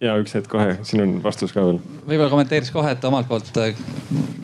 ja 0.00 0.16
üks 0.20 0.34
hetk 0.36 0.50
kohe, 0.50 0.76
siin 0.86 1.04
on 1.04 1.16
vastus 1.22 1.54
ka 1.56 1.64
veel. 1.66 1.80
võib-olla 2.06 2.30
kommenteeriks 2.32 2.74
kohe, 2.74 2.92
et 2.96 3.04
omalt 3.08 3.28
poolt 3.30 3.52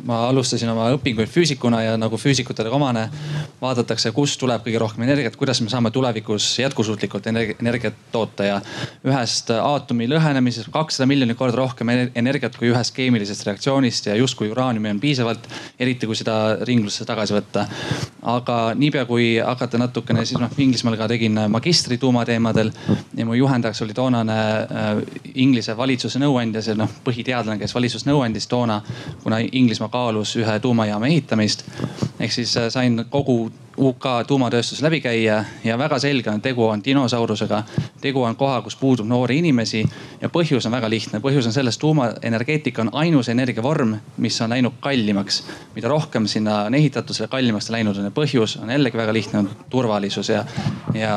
ma 0.07 0.21
alustasin 0.29 0.71
oma 0.71 0.87
õpinguid 0.95 1.31
füüsikuna 1.31 1.83
ja 1.83 1.95
nagu 1.99 2.19
füüsikutele 2.21 2.71
omane, 2.73 3.07
vaadatakse, 3.61 4.13
kust 4.15 4.39
tuleb 4.41 4.63
kõige 4.67 4.81
rohkem 4.81 5.03
energiat, 5.07 5.37
kuidas 5.39 5.61
me 5.63 5.71
saame 5.73 5.91
tulevikus 5.95 6.47
jätkusuutlikult 6.61 7.27
energiat 7.33 7.99
toota 8.13 8.47
ja 8.47 8.61
ühest 9.07 9.51
aatomi 9.57 10.07
lõhenemisest 10.11 10.71
kakssada 10.75 11.09
miljonit 11.11 11.39
korda 11.39 11.59
rohkem 11.59 11.91
energiat 11.91 12.57
kui 12.59 12.71
ühest 12.71 12.95
keemilisest 12.97 13.47
reaktsioonist 13.49 14.11
ja 14.11 14.17
justkui 14.21 14.51
uraaniumi 14.55 14.95
on 14.95 15.03
piisavalt, 15.03 15.49
eriti 15.79 16.07
kui 16.07 16.19
seda 16.19 16.37
ringlusse 16.69 17.05
tagasi 17.09 17.35
võtta. 17.37 17.67
aga 18.23 18.59
niipea 18.79 19.05
kui 19.07 19.37
hakata 19.39 19.76
natukene 19.79 20.25
siis 20.25 20.41
noh, 20.41 20.51
Inglismaal 20.59 20.97
ka 20.97 21.09
tegin 21.09 21.39
magistri 21.53 21.99
tuumateemadel 21.99 22.71
ja 23.17 23.27
mu 23.27 23.35
juhendajaks 23.35 23.83
oli 23.83 23.95
toonane 23.95 24.39
äh, 24.39 25.03
Inglise 25.35 25.77
valitsuse 25.77 26.21
nõuandja, 26.23 26.63
see 26.63 26.79
noh 26.79 26.91
põhiteadlane, 27.05 27.61
kes 27.61 27.75
valitsuses 27.75 28.09
nõu 28.09 28.23
andis 28.25 28.49
toona, 28.51 28.81
kuna 29.23 29.41
Inglismaa 29.47 29.93
kaalus 29.93 30.37
ühe 30.41 30.59
tuumajaama 30.61 31.07
ehitamist. 31.07 31.65
ehk 32.21 32.33
siis 32.33 32.57
äh, 32.57 32.71
sain 32.73 33.05
kogu 33.11 33.51
UK 33.79 34.05
tuumatööstus 34.27 34.81
läbi 34.83 35.01
käia 35.05 35.43
ja 35.65 35.77
väga 35.79 35.99
selge 36.01 36.31
on, 36.31 36.41
tegu 36.41 36.65
on 36.65 36.81
dinosaurusega. 36.85 37.63
tegu 38.01 38.23
on 38.23 38.37
koha, 38.37 38.63
kus 38.63 38.77
puudub 38.77 39.07
noori 39.07 39.39
inimesi 39.39 39.85
ja 40.21 40.29
põhjus 40.29 40.67
on 40.67 40.73
väga 40.73 40.91
lihtne. 40.91 41.21
põhjus 41.21 41.47
on 41.47 41.53
selles, 41.53 41.79
tuumaenergeetika 41.79 42.83
on 42.83 42.91
ainus 42.93 43.29
energiavorm, 43.29 43.97
mis 44.17 44.41
on 44.41 44.51
läinud 44.51 44.73
kallimaks. 44.81 45.45
mida 45.75 45.89
rohkem 45.89 46.27
sinna 46.27 46.63
on 46.63 46.75
ehitatud, 46.75 47.15
selle 47.15 47.29
kallimaks 47.29 47.67
ta 47.67 47.73
läinud 47.73 47.97
on 47.97 48.05
ja 48.05 48.11
põhjus 48.11 48.57
on 48.63 48.71
jällegi 48.71 48.97
väga 48.97 49.13
lihtne, 49.13 49.45
turvalisus 49.71 50.29
ja, 50.31 50.45
ja 50.95 51.13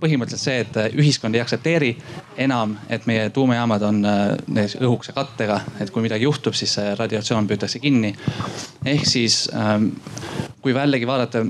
põhimõtteliselt 0.00 0.42
see, 0.42 0.60
et 0.64 0.98
ühiskond 0.98 1.34
ei 1.36 1.42
aktsepteeri 1.42 1.92
enam, 2.36 2.76
et 2.88 3.06
meie 3.06 3.30
tuumajaamad 3.30 3.82
on 3.82 4.04
äh, 4.04 4.76
õhukese 4.80 5.12
kattega, 5.16 5.60
et 5.80 5.90
kui 5.90 6.04
midagi 6.04 6.24
juhtub, 6.24 6.56
siis 6.56 6.74
see 6.78 6.94
radiatsioon 6.98 7.48
püütakse 7.48 7.82
kinni. 7.82 8.14
ehk 8.84 9.06
siis 9.06 9.48
ähm, 9.54 9.90
kui 10.62 10.74
jällegi 10.74 11.06
vaadata, 11.06 11.44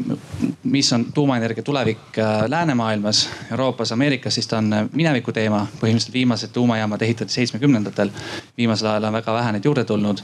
mis 0.62 0.92
on 0.92 1.04
tuumaenergia 1.14 1.62
tulevik 1.62 2.18
äh, 2.18 2.42
läänemaailmas, 2.48 3.28
Euroopas, 3.50 3.92
Ameerikas, 3.92 4.34
siis 4.34 4.46
ta 4.46 4.58
on 4.58 4.72
äh, 4.72 4.88
mineviku 4.92 5.32
teema. 5.32 5.66
põhimõtteliselt 5.80 6.12
viimased 6.12 6.50
tuumajaamad 6.52 7.02
ehitati 7.02 7.32
seitsmekümnendatel. 7.32 8.10
viimasel 8.56 8.88
ajal 8.88 9.04
on 9.04 9.12
väga 9.12 9.32
vähe 9.32 9.52
neid 9.52 9.64
juurde 9.64 9.84
tulnud. 9.84 10.22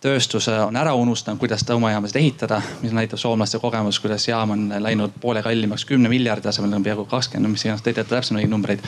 tööstus 0.00 0.48
on 0.48 0.76
ära 0.76 0.94
unustanud, 0.94 1.38
kuidas 1.38 1.64
tuumajaamasid 1.64 2.16
ehitada, 2.16 2.62
mis 2.82 2.92
näitab 2.92 3.18
soomlaste 3.18 3.58
kogemus, 3.58 4.00
kuidas 4.00 4.28
jaam 4.28 4.50
on 4.50 4.72
läinud 4.78 5.10
poole 5.20 5.42
kallimaks 5.42 5.59
kümne 5.86 6.08
miljardi 6.08 6.48
asemel 6.48 6.72
on 6.72 6.82
peaaegu 6.82 7.04
kakskümmend, 7.04 7.52
mis 7.52 7.64
iganes, 7.64 7.82
te 7.82 7.92
teate 7.92 8.14
täpsemaid 8.14 8.48
numbreid 8.48 8.84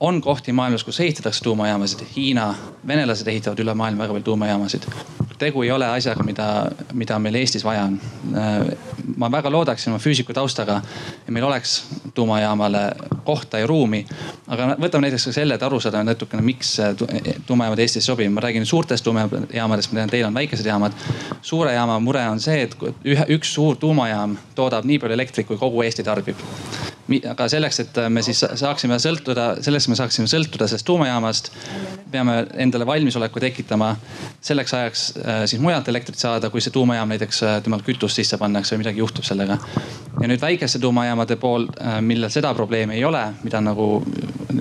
on 0.00 0.20
kohti 0.20 0.52
maailmas, 0.52 0.84
kus 0.84 1.00
ehitatakse 1.00 1.44
tuumajaamasid. 1.44 2.00
Hiina, 2.16 2.54
venelased 2.86 3.26
ehitavad 3.26 3.60
üle 3.64 3.74
maailma 3.74 4.04
väga 4.04 4.12
palju 4.12 4.24
tuumajaamasid. 4.24 4.82
tegu 5.38 5.62
ei 5.62 5.70
ole 5.70 5.86
asjaga, 5.86 6.22
mida, 6.24 6.70
mida 6.92 7.18
meil 7.18 7.34
Eestis 7.34 7.64
vaja 7.64 7.82
on. 7.82 8.00
ma 9.16 9.32
väga 9.32 9.52
loodaksin 9.52 9.92
oma 9.92 9.98
füüsiku 9.98 10.32
taustaga, 10.32 10.82
et 11.22 11.30
meil 11.30 11.44
oleks 11.44 11.82
tuumajaamale 12.16 12.82
kohta 13.24 13.60
ja 13.60 13.66
ruumi. 13.66 14.02
aga 14.48 14.68
võtame 14.80 15.06
näiteks 15.06 15.28
ka 15.28 15.34
selle, 15.36 15.54
et 15.54 15.62
aru 15.62 15.80
saada 15.80 16.02
natukene, 16.04 16.42
miks 16.42 16.76
tuumajaamad 17.46 17.84
Eestis 17.84 18.06
sobivad. 18.06 18.32
ma 18.32 18.44
räägin 18.48 18.66
suurtest 18.66 19.04
tuumajaamadest, 19.04 19.92
ma 19.92 20.00
tean, 20.00 20.10
teil 20.10 20.26
on 20.26 20.34
väikesed 20.34 20.66
jaamad. 20.66 20.92
suure 21.42 21.72
jaama 21.72 22.00
mure 22.00 22.26
on 22.28 22.40
see, 22.40 22.62
et 22.62 22.76
ühe, 23.04 23.30
üks 23.38 23.54
suur 23.54 23.76
tuumajaam 23.76 24.38
toodab 24.54 24.84
nii 24.84 24.98
palju 24.98 25.20
elektrit, 25.20 25.46
kui 25.46 25.60
kogu 25.60 25.82
Eesti 25.86 26.04
tarbib 26.06 26.40
aga 27.30 27.46
selleks, 27.50 27.80
et 27.84 27.98
me 28.10 28.22
siis 28.24 28.40
saaksime 28.58 28.98
sõltuda, 29.02 29.46
selleks 29.64 29.88
me 29.90 29.98
saaksime 29.98 30.30
sõltuda 30.30 30.66
sellest 30.68 30.86
tuumajaamast, 30.88 31.50
peame 32.10 32.38
endale 32.62 32.86
valmisoleku 32.86 33.40
tekitama 33.42 33.92
selleks 34.40 34.74
ajaks 34.74 35.04
äh, 35.16 35.42
siis 35.50 35.62
mujalt 35.62 35.88
elektrit 35.88 36.18
saada, 36.18 36.50
kui 36.50 36.62
see 36.64 36.74
tuumajaam 36.74 37.10
näiteks 37.14 37.42
äh, 37.46 37.56
temal 37.62 37.84
kütust 37.86 38.18
sisse 38.18 38.38
pannakse 38.40 38.74
või 38.74 38.84
midagi 38.84 39.02
juhtub 39.02 39.26
sellega. 39.26 39.58
ja 40.20 40.30
nüüd 40.30 40.42
väikeste 40.42 40.82
tuumajaamade 40.82 41.36
pool, 41.40 41.68
äh, 41.80 42.00
millel 42.00 42.32
seda 42.32 42.54
probleemi 42.54 42.98
ei 42.98 43.04
ole, 43.04 43.22
mida 43.44 43.60
nagu 43.60 43.88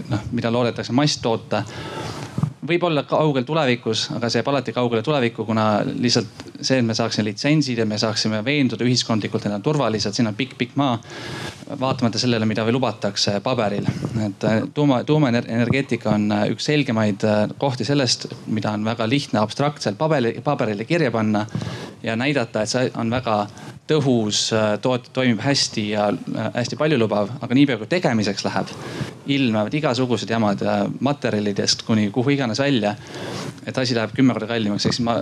noh, 0.10 0.30
mida 0.32 0.52
loodetakse 0.52 0.94
masstoota 0.94 1.64
võib-olla 2.68 3.04
kaugel 3.08 3.46
tulevikus, 3.48 4.08
aga 4.16 4.30
see 4.30 4.42
jääb 4.42 4.50
alati 4.52 4.74
kaugele 4.76 5.04
tulevikku, 5.06 5.46
kuna 5.48 5.66
lihtsalt 5.86 6.46
see, 6.60 6.80
et 6.80 6.86
me 6.86 6.96
saaksime 6.98 7.28
litsentsid 7.30 7.80
ja 7.82 7.86
me 7.86 7.98
saaksime 8.02 8.42
veenduda 8.46 8.86
ühiskondlikult, 8.86 9.46
et 9.46 9.52
nad 9.54 9.60
on 9.60 9.66
turvalised, 9.66 10.16
siin 10.16 10.30
on 10.30 10.38
pikk-pikk 10.38 10.76
maa. 10.80 11.00
vaatamata 11.80 12.20
sellele, 12.22 12.46
mida 12.46 12.66
veel 12.66 12.76
lubatakse 12.78 13.40
paberil, 13.44 13.88
et 14.26 14.44
äh, 14.46 14.60
tuuma, 14.74 15.04
tuumaenergeetika 15.04 16.12
on 16.14 16.32
äh, 16.32 16.44
üks 16.54 16.68
selgemaid 16.70 17.26
äh, 17.26 17.48
kohti 17.58 17.86
sellest, 17.86 18.28
mida 18.48 18.72
on 18.72 18.86
väga 18.86 19.10
lihtne 19.10 19.42
abstraktselt 19.42 19.98
paberile, 19.98 20.42
paberile 20.46 20.86
kirja 20.86 21.12
panna 21.12 21.46
ja 22.04 22.16
näidata, 22.16 22.62
et 22.62 22.70
see 22.70 22.92
on 22.98 23.10
väga 23.10 23.48
tõhus, 23.90 24.50
toot-, 24.82 25.10
toimib 25.14 25.42
hästi 25.46 25.90
ja 25.92 26.08
hästi 26.54 26.78
paljulubav, 26.78 27.30
aga 27.42 27.58
niipea 27.58 27.78
kui 27.82 27.90
tegemiseks 27.90 28.46
läheb, 28.46 28.72
ilmnevad 29.28 29.74
igasugused 29.74 30.30
jamad 30.30 30.62
materjalidest 31.00 31.86
kuni 31.88 32.10
kuhu 32.12 32.36
iganes 32.36 32.60
välja. 32.60 32.96
et 33.66 33.78
asi 33.78 33.96
läheb 33.96 34.12
kümme 34.14 34.34
korda 34.34 34.48
kallimaks, 34.48 34.86
ehk 34.86 34.94
siis 34.94 35.06
ma 35.06 35.18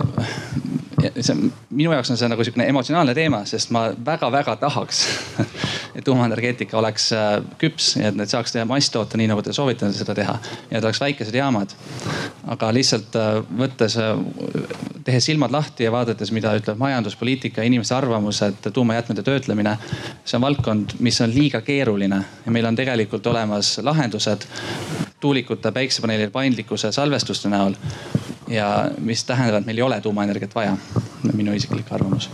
see 1.20 1.36
minu 1.70 1.92
jaoks 1.92 2.10
on 2.10 2.18
see 2.20 2.28
nagu 2.30 2.44
sihukene 2.44 2.68
emotsionaalne 2.72 3.14
teema, 3.14 3.44
sest 3.48 3.72
ma 3.74 3.88
väga-väga 4.06 4.56
tahaks 4.62 5.04
et 5.96 6.04
tuumaenergeetika 6.04 6.78
oleks 6.78 7.12
äh, 7.12 7.38
küps 7.58 7.94
ja 7.96 8.10
et 8.10 8.18
need 8.18 8.30
saaks 8.30 8.54
teha 8.54 8.64
masstoota, 8.68 9.18
nii 9.20 9.28
nagu 9.30 9.42
te 9.42 9.52
soovite 9.56 9.90
seda 9.94 10.14
teha. 10.16 10.36
ja 10.70 10.78
et 10.78 10.84
oleks 10.84 11.00
väikesed 11.00 11.34
jaamad. 11.34 11.74
aga 12.56 12.72
lihtsalt 12.74 13.16
äh, 13.18 13.38
võttes, 13.58 13.96
äh, 14.00 14.18
tehes 15.04 15.24
silmad 15.30 15.54
lahti 15.54 15.86
ja 15.86 15.92
vaadates, 15.92 16.32
mida 16.32 16.54
ütleb 16.58 16.78
majanduspoliitika, 16.78 17.62
inimeste 17.62 17.94
arvamus, 17.94 18.42
et 18.42 18.68
tuumajäätmete 18.72 19.22
töötlemine. 19.22 19.78
see 20.24 20.36
on 20.38 20.46
valdkond, 20.48 20.98
mis 20.98 21.20
on 21.20 21.34
liiga 21.34 21.60
keeruline 21.60 22.24
ja 22.46 22.52
meil 22.52 22.66
on 22.66 22.76
tegelikult 22.76 23.26
olemas 23.26 23.78
lahendused 23.78 24.48
tuulikute, 25.20 25.72
päiksepaneelide 25.72 26.30
paindlikkuse, 26.30 26.92
salvestuste 26.92 27.48
näol 27.48 27.78
ja 28.54 28.68
mis 28.98 29.24
tähendab, 29.26 29.62
et 29.62 29.66
meil 29.66 29.80
ei 29.80 29.86
ole 29.86 30.00
tuumaenergiat 30.00 30.54
vaja. 30.54 30.76
minu 31.34 31.52
isiklik 31.56 31.90
arvamus. 31.92 32.30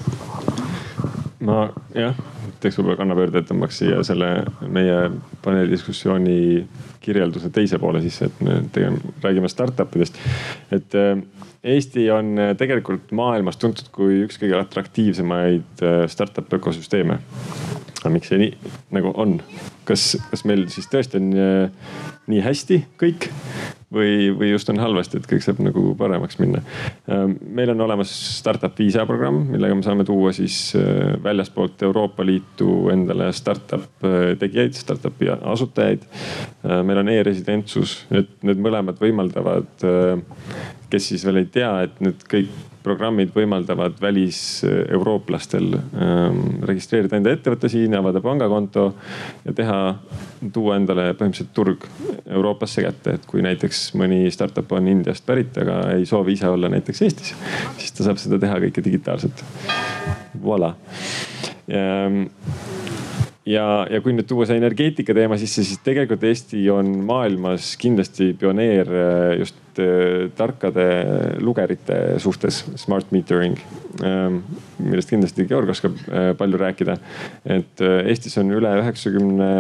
ma 1.41 1.71
jah, 1.95 2.17
teeks 2.61 2.79
võib-olla 2.79 2.99
kannapöörde, 3.01 3.41
et 3.41 3.49
tõmbaks 3.49 3.81
siia 3.81 4.03
selle 4.05 4.31
meie 4.69 5.11
paneeldiskussiooni 5.45 6.67
kirjelduse 7.01 7.51
teise 7.55 7.79
poole 7.81 8.03
sisse, 8.05 8.29
et 8.29 8.43
me 8.45 8.61
tegime, 8.73 9.15
räägime 9.25 9.49
startup 9.49 9.97
idest. 9.97 10.19
et 10.71 10.95
äh, 10.95 11.17
Eesti 11.61 12.07
on 12.11 12.39
äh, 12.39 12.55
tegelikult 12.57 13.11
maailmas 13.13 13.59
tuntud 13.61 13.91
kui 13.93 14.23
üks 14.25 14.39
kõige 14.41 14.57
atraktiivsemaid 14.61 15.85
äh, 15.85 16.05
startup 16.09 16.53
ökosüsteeme. 16.57 17.19
Aga 18.01 18.15
miks 18.15 18.33
see 18.33 18.41
nii 18.41 18.73
nagu 18.97 19.13
on? 19.21 19.41
kas, 19.89 20.15
kas 20.31 20.45
meil 20.47 20.69
siis 20.71 20.87
tõesti 20.91 21.19
on 21.19 21.33
nii 22.31 22.43
hästi 22.45 22.79
kõik 23.01 23.27
või, 23.93 24.31
või 24.39 24.51
just 24.53 24.71
on 24.71 24.79
halvasti, 24.81 25.19
et 25.19 25.27
kõik 25.31 25.45
saab 25.45 25.61
nagu 25.65 25.95
paremaks 25.99 26.39
minna. 26.41 26.63
Ähm, 27.11 27.35
meil 27.57 27.73
on 27.73 27.83
olemas 27.85 28.13
startup 28.39 28.79
viisa 28.79 29.05
programm, 29.09 29.43
millega 29.51 29.77
me 29.77 29.85
saame 29.87 30.07
tuua 30.09 30.33
siis 30.37 30.77
äh, 30.79 31.17
väljaspoolt 31.23 31.83
Euroopa 31.89 32.27
Liitu 32.27 32.89
endale 32.95 33.31
startup 33.37 34.07
äh, 34.07 34.33
tegijaid, 34.41 34.79
startup'i 34.79 35.33
asutajaid. 35.35 36.07
Äh, 36.07 36.81
meil 36.87 37.03
on 37.03 37.13
e-residentsus, 37.13 38.01
et 38.15 38.31
need 38.47 38.63
mõlemad 38.63 39.01
võimaldavad, 39.01 39.71
kes 40.91 41.07
siis 41.13 41.25
veel 41.27 41.43
ei 41.43 41.49
tea, 41.53 41.71
et 41.87 41.99
need 42.05 42.23
kõik 42.31 42.67
programmid 42.83 43.33
võimaldavad 43.35 43.99
väliseuroopplastel 44.01 45.69
ähm, 45.77 46.41
registreerida 46.69 47.19
enda 47.19 47.35
ettevõtte 47.35 47.69
siin, 47.73 47.95
avada 47.99 48.23
pangakonto 48.25 48.87
ja 49.45 49.55
teha, 49.57 49.79
tuua 50.53 50.79
endale 50.81 51.11
põhimõtteliselt 51.13 51.53
turg 51.57 51.87
Euroopasse 52.25 52.85
kätte, 52.87 53.19
et 53.19 53.29
kui 53.29 53.45
näiteks 53.45 53.91
mõni 54.01 54.23
startup 54.33 54.73
on 54.77 54.89
Indiast 54.91 55.27
pärit, 55.29 55.57
aga 55.61 55.83
ei 55.97 56.09
soovi 56.09 56.39
ise 56.39 56.49
olla 56.49 56.73
näiteks 56.73 57.05
Eestis, 57.07 57.35
siis 57.79 57.97
ta 57.97 58.09
saab 58.09 58.21
seda 58.23 58.41
teha 58.41 58.61
kõike 58.65 58.85
digitaalselt. 58.85 59.45
Voila 60.41 60.75
ja, 63.49 63.65
ja 63.91 64.01
kui 64.05 64.15
nüüd 64.15 64.29
tuua 64.29 64.47
see 64.49 64.59
energeetika 64.61 65.15
teema 65.17 65.39
sisse, 65.41 65.65
siis 65.67 65.81
tegelikult 65.85 66.25
Eesti 66.29 66.63
on 66.73 66.93
maailmas 67.09 67.73
kindlasti 67.81 68.33
pioneer 68.39 68.91
äh, 68.91 69.39
just 69.41 69.81
äh, 69.81 70.29
tarkade 70.37 70.87
lugerite 71.41 72.19
suhtes, 72.23 72.63
smart 72.81 73.13
metering. 73.15 73.57
Ähm, 74.05 74.43
millest 74.83 75.13
kindlasti 75.13 75.49
Georg 75.51 75.73
oskab 75.73 75.97
äh, 76.09 76.31
palju 76.39 76.61
rääkida. 76.61 76.99
et 77.45 77.81
Eestis 77.81 78.37
on 78.41 78.53
üle 78.55 78.71
üheksakümne 78.83 79.51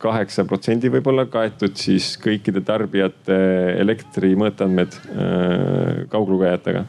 kaheksa 0.00 0.46
protsendi 0.48 0.88
võib-olla 0.88 1.26
kaetud 1.28 1.74
siis 1.76 2.14
kõikide 2.22 2.62
tarbijate 2.64 3.36
elektri 3.82 4.32
mõõtandmed 4.38 4.96
kauglugejatega 6.08 6.86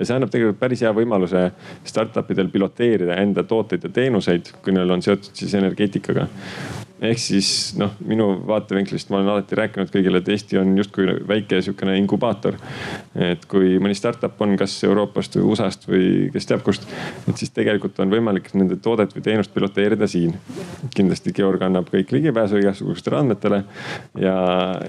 ja 0.00 0.08
see 0.08 0.16
annab 0.16 0.32
tegelikult 0.32 0.60
päris 0.60 0.82
hea 0.84 0.92
võimaluse 0.96 1.46
startup 1.84 2.30
idel 2.32 2.48
piloteerida 2.52 3.18
enda 3.20 3.44
tooteid 3.44 3.84
ja 3.84 3.92
teenuseid, 4.00 4.54
kui 4.64 4.72
neil 4.74 4.90
on 4.90 5.04
seotud 5.04 5.36
siis 5.36 5.54
energeetikaga 5.60 6.26
ehk 7.00 7.20
siis 7.20 7.48
noh, 7.80 7.94
minu 8.04 8.26
vaatevinklist 8.46 9.10
ma 9.10 9.20
olen 9.20 9.32
alati 9.32 9.56
rääkinud 9.56 9.90
kõigile, 9.92 10.20
et 10.20 10.28
Eesti 10.34 10.58
on 10.60 10.74
justkui 10.76 11.06
väike 11.28 11.60
sihukene 11.64 11.96
inkubaator. 12.00 12.58
et 13.14 13.46
kui 13.48 13.78
mõni 13.80 13.96
startup 13.96 14.40
on 14.44 14.56
kas 14.60 14.74
Euroopast 14.84 15.38
või 15.38 15.46
USA-st 15.52 15.88
või 15.88 16.10
kes 16.34 16.48
teab 16.50 16.64
kust, 16.66 16.84
et 17.28 17.40
siis 17.40 17.52
tegelikult 17.56 17.98
on 18.04 18.12
võimalik 18.12 18.52
nende 18.54 18.76
toodet 18.76 19.14
või 19.16 19.24
teenust 19.24 19.54
piloteerida 19.54 20.06
siin. 20.06 20.36
kindlasti 20.94 21.32
Georg 21.32 21.62
annab 21.62 21.88
kõik 21.92 22.12
ligipääsu 22.12 22.60
igasugustele 22.60 23.16
andmetele 23.22 23.64
ja, 24.20 24.36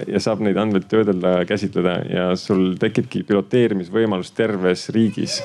ja 0.06 0.20
saab 0.20 0.44
neid 0.44 0.60
andmeid 0.60 0.88
töödelda, 0.92 1.44
käsitleda 1.48 1.96
ja 2.12 2.28
sul 2.36 2.74
tekibki 2.80 3.24
piloteerimisvõimalus 3.28 4.34
terves 4.36 4.88
riigis 4.92 5.40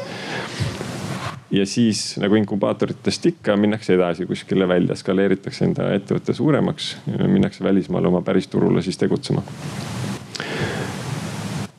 ja 1.51 1.65
siis 1.65 2.17
nagu 2.17 2.35
inkubaatoritest 2.35 3.25
ikka 3.25 3.55
minnakse 3.57 3.93
edasi 3.95 4.25
kuskile 4.25 4.67
välja, 4.67 4.95
skaleeritakse 4.95 5.65
enda 5.65 5.91
ettevõte 5.95 6.33
suuremaks, 6.33 6.97
minnakse 7.27 7.63
välismaale 7.63 8.07
oma 8.07 8.21
päristurule 8.21 8.81
siis 8.81 8.97
tegutsema. 8.97 9.43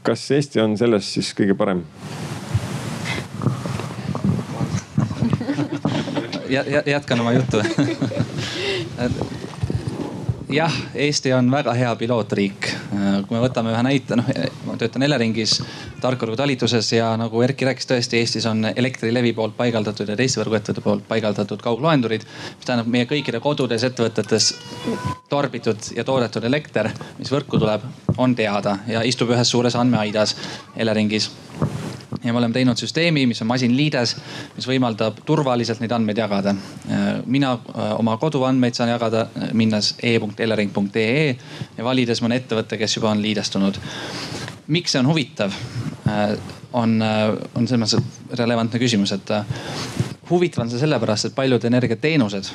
kas 0.03 0.31
Eesti 0.31 0.61
on 0.61 0.79
selles 0.79 1.13
siis 1.15 1.35
kõige 1.37 1.55
parem? 1.55 1.85
jätkan 6.87 7.21
oma 7.21 7.33
juttu 7.33 7.61
jah, 10.49 10.73
Eesti 10.95 11.33
on 11.33 11.51
väga 11.51 11.73
hea 11.75 11.97
pilootriik. 11.97 12.69
kui 13.29 13.37
me 13.37 13.43
võtame 13.43 13.73
ühe 13.73 13.83
näite, 13.85 14.17
noh 14.17 14.29
ma 14.67 14.77
töötan 14.81 15.05
Eleringis 15.05 15.59
tarkvõrgu 16.01 16.37
talituses 16.37 16.93
ja 16.93 17.11
nagu 17.21 17.43
Erki 17.45 17.69
rääkis, 17.69 17.89
tõesti 17.91 18.21
Eestis 18.21 18.47
on 18.49 18.65
Elektrilevi 18.71 19.33
poolt 19.37 19.57
paigaldatud 19.57 20.09
ja 20.09 20.17
teiste 20.17 20.41
võrguettevõtete 20.41 20.85
poolt 20.85 21.09
paigaldatud 21.09 21.63
kaugloendurid. 21.63 22.25
mis 22.57 22.67
tähendab 22.67 22.89
meie 22.93 23.05
kõikide 23.11 23.41
kodudes, 23.41 23.85
ettevõtetes 23.85 24.55
tarbitud 25.29 25.93
ja 25.97 26.05
toodetud 26.05 26.45
elekter, 26.45 26.91
mis 27.19 27.33
võrku 27.33 27.59
tuleb, 27.59 27.85
on 28.17 28.35
teada 28.35 28.79
ja 28.87 29.03
istub 29.03 29.31
ühes 29.31 29.51
suures 29.51 29.77
andmeaidas 29.77 30.37
Eleringis 30.77 31.31
ja 32.25 32.33
me 32.33 32.39
oleme 32.39 32.55
teinud 32.55 32.79
süsteemi, 32.79 33.27
mis 33.27 33.43
on 33.43 33.49
masinliides, 33.51 34.15
mis 34.57 34.69
võimaldab 34.69 35.21
turvaliselt 35.27 35.81
neid 35.83 35.93
andmeid 35.95 36.19
jagada. 36.19 36.55
mina 37.27 37.59
oma 37.99 38.17
koduandmeid 38.17 38.75
saan 38.75 38.91
jagada 38.91 39.27
minnes 39.53 39.95
e.elering.ee 40.03 41.37
ja 41.79 41.85
valides 41.85 42.23
mõne 42.23 42.41
ettevõtte, 42.41 42.79
kes 42.79 42.97
juba 42.97 43.11
on 43.11 43.23
liidestunud. 43.23 43.79
miks 44.67 44.93
see 44.93 45.01
on 45.01 45.07
huvitav? 45.07 45.53
on, 46.73 47.03
on 47.55 47.69
selles 47.69 47.95
mõttes 47.95 48.39
relevantne 48.39 48.79
küsimus, 48.79 49.13
et 49.13 49.31
huvitav 50.31 50.65
on 50.65 50.71
see 50.71 50.81
sellepärast, 50.81 51.31
et 51.31 51.35
paljud 51.35 51.65
energiateenused 51.65 52.53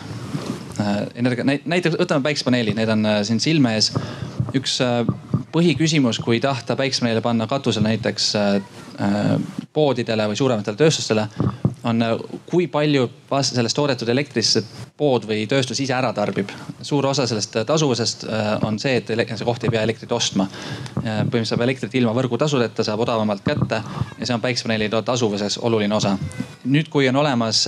energia, 1.16 1.46
näiteks 1.66 1.98
võtame 2.00 2.24
päiksepaneeli, 2.24 2.74
need 2.78 2.90
on 2.90 3.06
siin 3.24 3.40
silme 3.40 3.76
ees. 3.78 3.92
üks 4.58 4.80
põhiküsimus, 5.54 6.20
kui 6.24 6.40
tahta 6.42 6.76
päiksepaneele 6.76 7.22
panna 7.22 7.48
katusele 7.48 7.94
näiteks 7.94 8.32
poodidele 9.74 10.28
või 10.32 10.38
suurematele 10.38 10.78
tööstustele, 10.78 11.28
on 11.84 12.02
kui 12.50 12.68
palju 12.72 13.10
sellest 13.44 13.76
toodetud 13.76 14.10
elektrist 14.10 14.70
pood 14.98 15.26
või 15.28 15.44
tööstus 15.50 15.80
ise 15.84 15.94
ära 15.94 16.14
tarbib. 16.14 16.50
suur 16.82 17.06
osa 17.06 17.28
sellest 17.28 17.58
tasuvusest 17.68 18.26
on 18.64 18.80
see, 18.80 18.96
et 18.98 19.08
see 19.08 19.46
koht 19.46 19.64
ei 19.64 19.70
pea 19.70 19.84
elektrit 19.84 20.12
ostma. 20.12 20.48
põhimõtteliselt 21.04 21.50
saab 21.50 21.62
elektrit 21.62 21.96
ilma 21.96 22.14
võrgutasudeta, 22.14 22.84
saab 22.84 23.00
odavamalt 23.00 23.44
kätte 23.44 23.82
ja 24.20 24.26
see 24.26 24.34
on 24.34 24.42
päiksepaneeli 24.42 24.90
tasuvuses 25.06 25.58
oluline 25.58 25.96
osa. 25.96 26.18
nüüd, 26.66 26.90
kui 26.90 27.10
on 27.10 27.16
olemas 27.16 27.66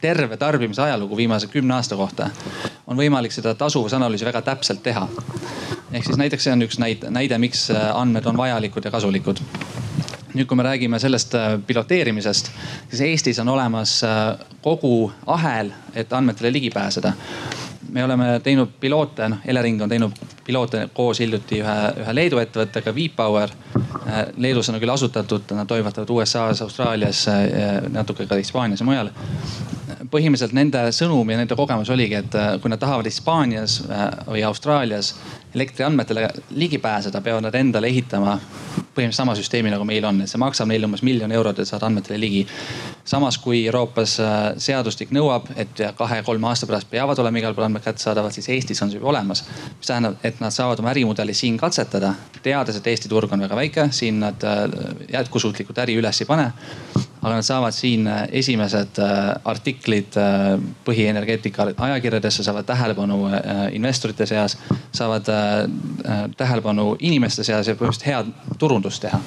terve 0.00 0.36
tarbimise 0.36 0.82
ajalugu 0.82 1.16
viimase 1.16 1.46
kümne 1.46 1.74
aasta 1.74 1.96
kohta, 1.96 2.30
on 2.86 2.96
võimalik 2.96 3.32
seda 3.32 3.54
tasuvusanalüüsi 3.54 4.24
väga 4.24 4.42
täpselt 4.42 4.82
teha. 4.82 5.08
Ehk 5.92 6.04
siis 6.06 6.18
näiteks 6.20 6.44
see 6.46 6.52
on 6.54 6.62
üks 6.66 6.78
näide, 6.78 7.10
näide, 7.10 7.38
miks 7.38 7.68
andmed 7.74 8.26
on 8.26 8.36
vajalikud 8.38 8.84
ja 8.84 8.94
kasulikud 8.94 9.42
nüüd, 10.34 10.46
kui 10.46 10.58
me 10.58 10.62
räägime 10.66 10.98
sellest 10.98 11.34
äh, 11.34 11.54
piloteerimisest, 11.66 12.50
siis 12.90 13.00
Eestis 13.00 13.38
on 13.38 13.48
olemas 13.48 14.00
äh, 14.04 14.38
kogu 14.62 15.12
ahel, 15.26 15.72
et 15.94 16.12
andmetele 16.12 16.52
ligi 16.52 16.70
pääseda. 16.70 17.12
me 17.90 18.04
oleme 18.04 18.40
teinud 18.42 18.68
piloote, 18.80 19.28
noh 19.28 19.38
Elering 19.44 19.82
on 19.82 19.88
teinud 19.88 20.12
piloote 20.46 20.88
koos 20.94 21.18
hiljuti 21.20 21.58
ühe, 21.58 21.74
ühe 22.04 22.14
Leedu 22.14 22.38
ettevõttega, 22.38 22.94
V-Power. 22.94 23.50
Äh, 24.06 24.20
Leedus 24.36 24.70
on 24.70 24.78
küll 24.78 24.94
asutatud, 24.94 25.50
nad 25.58 25.66
toimetavad 25.66 26.10
USA-s, 26.10 26.62
Austraalias, 26.62 27.26
natuke 27.90 28.26
ka 28.26 28.38
Hispaanias 28.38 28.80
ja 28.80 28.86
mujal 28.86 29.10
põhimõtteliselt 30.10 30.56
nende 30.56 30.86
sõnum 30.94 31.28
ja 31.30 31.38
nende 31.38 31.56
kogemus 31.58 31.90
oligi, 31.92 32.18
et 32.18 32.34
kui 32.62 32.72
nad 32.72 32.80
tahavad 32.82 33.06
Hispaanias 33.06 33.80
või 34.26 34.42
Austraalias 34.46 35.14
elektriandmetele 35.54 36.28
ligi 36.50 36.78
pääseda, 36.78 37.20
peavad 37.20 37.42
nad 37.46 37.54
endale 37.58 37.90
ehitama 37.90 38.36
põhimõtteliselt 38.94 39.16
sama 39.16 39.34
süsteemi 39.38 39.70
nagu 39.72 39.84
meil 39.86 40.04
on, 40.06 40.20
et 40.22 40.30
see 40.30 40.40
maksab 40.40 40.68
neile 40.70 40.86
umbes 40.86 41.02
miljon 41.06 41.32
eurot, 41.32 41.58
et 41.58 41.68
saada 41.68 41.88
andmetele 41.88 42.18
ligi. 42.20 42.46
samas 43.04 43.38
kui 43.38 43.64
Euroopas 43.66 44.16
äh, 44.20 44.38
seadustik 44.58 45.10
nõuab, 45.10 45.50
et 45.56 45.82
kahe-kolme 45.98 46.46
aasta 46.46 46.66
pärast 46.66 46.90
peavad 46.90 47.18
olema 47.18 47.38
igal 47.38 47.54
pool 47.54 47.66
andmed 47.66 47.82
kättesaadavad, 47.84 48.32
siis 48.32 48.48
Eestis 48.48 48.82
on 48.82 48.90
see 48.90 48.98
juba 48.98 49.10
olemas. 49.10 49.44
mis 49.78 49.86
tähendab, 49.86 50.18
et 50.24 50.40
nad 50.40 50.54
saavad 50.54 50.78
oma 50.78 50.90
ärimudeli 50.90 51.34
siin 51.34 51.58
katsetada, 51.58 52.14
teades, 52.42 52.76
et 52.76 52.86
Eesti 52.86 53.08
turg 53.08 53.32
on 53.32 53.40
väga 53.40 53.56
väike, 53.56 53.88
siin 53.90 54.20
nad 54.20 54.44
äh, 54.44 54.66
jätkusuutlikult 55.12 55.78
äri 55.78 55.98
üles 55.98 56.20
ei 56.20 56.26
pane 56.26 56.52
aga 57.22 57.34
nad 57.34 57.46
saavad 57.46 57.74
siin 57.76 58.06
äh, 58.08 58.22
esimesed 58.40 59.00
artiklid 59.44 60.16
põhienergeetika 60.84 61.68
ajakirjadesse, 61.76 62.44
saavad 62.44 62.66
tähelepanu 62.68 63.18
investorite 63.76 64.26
seas, 64.26 64.56
saavad 64.92 65.28
tähelepanu 66.36 66.96
inimeste 66.98 67.44
seas 67.44 67.68
ja 67.68 67.76
põhimõtteliselt 67.76 68.08
head 68.08 68.58
turundust 68.58 69.02
teha. 69.04 69.20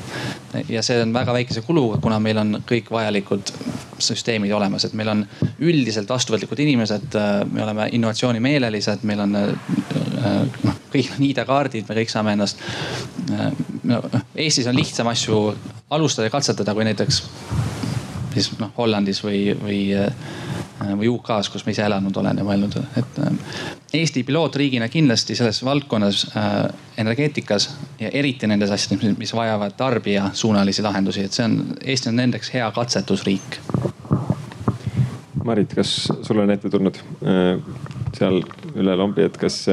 ja 0.69 0.81
see 0.85 1.01
on 1.01 1.13
väga 1.13 1.33
väikese 1.33 1.61
kuluga, 1.61 1.97
kuna 2.01 2.19
meil 2.19 2.37
on 2.37 2.57
kõik 2.69 2.91
vajalikud 2.91 3.53
süsteemid 4.01 4.51
olemas, 4.53 4.85
et 4.85 4.93
meil 4.97 5.09
on 5.13 5.25
üldiselt 5.59 6.09
vastuvõtlikud 6.09 6.59
inimesed, 6.59 7.17
me 7.51 7.63
oleme 7.63 7.89
innovatsioonimeelelised, 7.91 9.05
meil 9.07 9.23
on 9.25 9.37
noh, 10.63 10.81
kõik 10.93 11.13
on 11.15 11.25
ID-kaardid, 11.25 11.87
me 11.89 11.97
kõik 12.01 12.13
saame 12.13 12.37
ennast 12.37 12.61
no,. 13.89 14.01
Eestis 14.35 14.67
on 14.69 14.77
lihtsam 14.77 15.09
asju 15.11 15.39
alustada 15.93 16.27
ja 16.27 16.33
katsetada, 16.33 16.73
kui 16.73 16.85
näiteks 16.87 17.21
siis 18.33 18.51
noh 18.59 18.71
Hollandis 18.77 19.23
või, 19.23 19.45
või 19.61 19.79
Äh, 20.83 20.97
või 20.97 21.07
UK-s, 21.07 21.49
kus 21.53 21.65
ma 21.65 21.73
ise 21.73 21.83
elanud 21.85 22.17
olen 22.17 22.39
ja 22.39 22.45
mõelnud, 22.45 22.75
et 22.97 23.19
äh, 23.21 23.57
Eesti 23.93 24.23
pilootriigina 24.25 24.87
kindlasti 24.89 25.35
selles 25.37 25.61
valdkonnas 25.65 26.23
äh, 26.37 26.55
energeetikas 26.97 27.69
ja 27.99 28.09
eriti 28.09 28.49
nendes 28.49 28.71
asjades, 28.73 29.17
mis 29.17 29.33
vajavad 29.37 29.75
tarbijasuunalisi 29.77 30.83
lahendusi, 30.83 31.27
et 31.27 31.37
see 31.37 31.45
on, 31.45 31.59
Eesti 31.85 32.09
on 32.09 32.17
nendeks 32.19 32.49
hea 32.55 32.71
katsetusriik. 32.75 33.59
Marit, 35.43 35.75
kas 35.75 35.93
sul 36.23 36.39
on 36.39 36.51
ette 36.53 36.71
tulnud 36.71 36.97
seal 38.15 38.39
üle 38.79 38.95
lombi, 38.95 39.25
et 39.27 39.35
kas, 39.37 39.65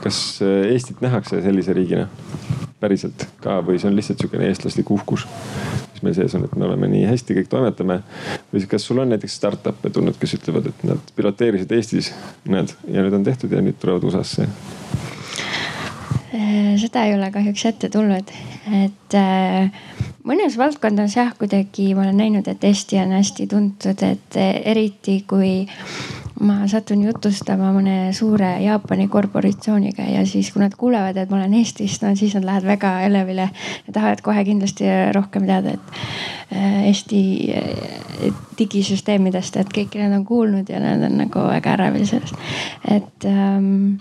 kas 0.00 0.20
Eestit 0.46 1.02
nähakse 1.02 1.42
sellise 1.42 1.74
riigina 1.74 2.06
päriselt 2.80 3.26
ka 3.42 3.58
või 3.66 3.82
see 3.82 3.90
on 3.90 3.98
lihtsalt 3.98 4.22
sihukene 4.22 4.46
eestlaslik 4.48 4.94
uhkus? 4.94 5.26
Mis 6.00 6.08
meil 6.08 6.16
sees 6.16 6.34
on, 6.34 6.44
et 6.44 6.56
me 6.56 6.64
oleme 6.64 6.88
nii 6.88 7.04
hästi 7.08 7.36
kõik 7.36 7.48
toimetame. 7.52 8.00
või 8.52 8.66
kas 8.68 8.86
sul 8.88 8.98
on 8.98 9.12
näiteks 9.12 9.36
startup'e 9.36 9.90
tulnud, 9.92 10.16
kes 10.20 10.34
ütlevad, 10.38 10.70
et 10.72 10.84
nad 10.88 11.12
piloteerisid 11.16 11.72
Eestis, 11.76 12.12
näed, 12.48 12.72
ja 12.88 13.04
nüüd 13.04 13.16
on 13.20 13.24
tehtud 13.24 13.52
ja 13.52 13.60
nüüd 13.60 13.76
tulevad 13.80 14.04
USA-sse? 14.08 14.48
Äh, 16.34 16.76
seda 16.80 17.04
ei 17.04 17.14
ole 17.18 17.30
kahjuks 17.34 17.66
ette 17.68 17.90
tulnud, 17.92 18.32
et 18.80 19.18
äh, 19.18 19.68
mõnes 20.24 20.56
valdkondades 20.56 21.18
jah, 21.18 21.34
kuidagi 21.38 21.92
ma 21.94 22.06
olen 22.06 22.16
näinud, 22.24 22.48
et 22.48 22.64
Eesti 22.64 23.00
on 23.02 23.12
hästi 23.18 23.46
tuntud, 23.50 24.06
et 24.06 24.40
eriti 24.40 25.20
kui 25.28 25.66
ma 26.40 26.64
satun 26.70 27.02
jutustama 27.04 27.70
mõne 27.74 28.12
suure 28.16 28.50
Jaapani 28.64 29.06
korporatsiooniga 29.12 30.06
ja 30.08 30.24
siis, 30.28 30.50
kui 30.52 30.62
nad 30.62 30.74
kuulevad, 30.78 31.18
et 31.20 31.30
ma 31.30 31.40
olen 31.40 31.54
Eestist, 31.60 32.04
no 32.04 32.14
siis 32.16 32.34
nad 32.38 32.46
lähevad 32.48 32.68
väga 32.72 32.92
elevile 33.08 33.48
ja 33.50 33.92
tahavad 33.92 34.22
kohe 34.24 34.44
kindlasti 34.48 34.88
rohkem 35.16 35.46
teada, 35.48 35.76
et 35.76 36.56
äh, 36.56 36.80
Eesti 36.88 37.22
äh, 37.56 38.32
digisüsteemidest, 38.58 39.60
et 39.60 39.72
kõik 39.74 39.98
need 40.00 40.16
on 40.16 40.24
kuulnud 40.28 40.72
ja 40.72 40.80
nad 40.82 41.04
on 41.10 41.20
nagu 41.24 41.46
väga 41.50 41.76
ärevil 41.76 42.08
sellest. 42.08 42.36
et 42.88 43.28
ähm, 43.28 44.00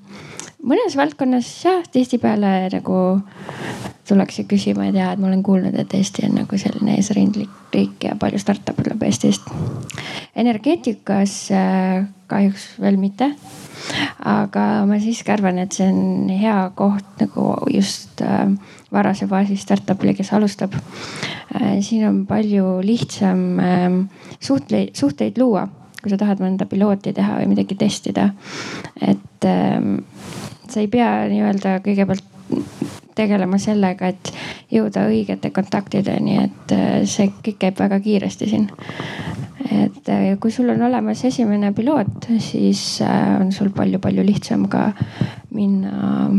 mõnes 0.64 0.96
valdkonnas 0.98 1.50
jah, 1.64 1.84
tihtipeale 1.92 2.70
nagu 2.74 3.00
tullakse 4.10 4.44
küsima, 4.50 4.90
et 4.90 4.98
ja, 4.98 5.14
et 5.14 5.22
ma 5.22 5.30
olen 5.30 5.44
kuulnud, 5.46 5.76
et 5.78 5.94
Eesti 5.96 6.26
on 6.28 6.40
nagu 6.42 6.60
selline 6.60 6.98
eesrindlik 6.98 7.74
riik 7.74 8.08
ja 8.08 8.16
palju 8.20 8.40
startup'e 8.42 8.84
tuleb 8.84 9.04
Eestist. 9.06 9.46
energeetikas 10.36 11.36
äh, 11.52 12.06
kahjuks 12.28 12.70
veel 12.82 12.98
mitte. 12.98 13.32
aga 14.26 14.86
ma 14.86 15.00
siiski 15.00 15.32
arvan, 15.32 15.58
et 15.60 15.74
see 15.74 15.88
on 15.88 16.30
hea 16.30 16.58
koht 16.76 17.22
nagu 17.22 17.54
just 17.72 18.22
äh, 18.22 18.50
varase 18.92 19.28
faasi 19.28 19.58
startup'ile, 19.58 20.14
kes 20.18 20.34
alustab. 20.34 20.74
Äh, 21.56 21.80
siin 21.82 22.08
on 22.08 22.26
palju 22.28 22.80
lihtsam 22.84 23.62
suhtleid, 24.40 24.96
suhteid 24.98 25.38
luua, 25.38 25.68
kui 26.02 26.12
sa 26.12 26.20
tahad 26.20 26.42
mõnda 26.44 26.68
pilooti 26.70 27.14
teha 27.16 27.40
või 27.42 27.54
midagi 27.54 27.76
testida. 27.80 28.30
et 29.02 29.48
ähm, 29.48 29.98
sa 30.70 30.80
ei 30.82 30.88
pea 30.88 31.28
nii-öelda 31.32 31.80
kõigepealt 31.86 32.26
tegelema 33.20 33.60
sellega, 33.60 34.14
et 34.14 34.32
jõuda 34.72 35.08
õigete 35.10 35.52
kontaktideni, 35.56 36.38
et 36.46 36.76
äh, 36.76 36.90
see 37.10 37.32
kõik 37.44 37.60
käib 37.66 37.82
väga 37.82 38.00
kiiresti 38.04 38.50
siin. 38.50 38.70
et 39.70 40.10
äh, 40.10 40.32
kui 40.40 40.52
sul 40.52 40.72
on 40.72 40.82
olemas 40.88 41.24
esimene 41.28 41.74
piloot, 41.76 42.30
siis 42.40 43.02
äh, 43.06 43.36
on 43.42 43.52
sul 43.52 43.74
palju-palju 43.76 44.26
lihtsam 44.26 44.68
ka 44.72 44.92
minna 45.52 46.30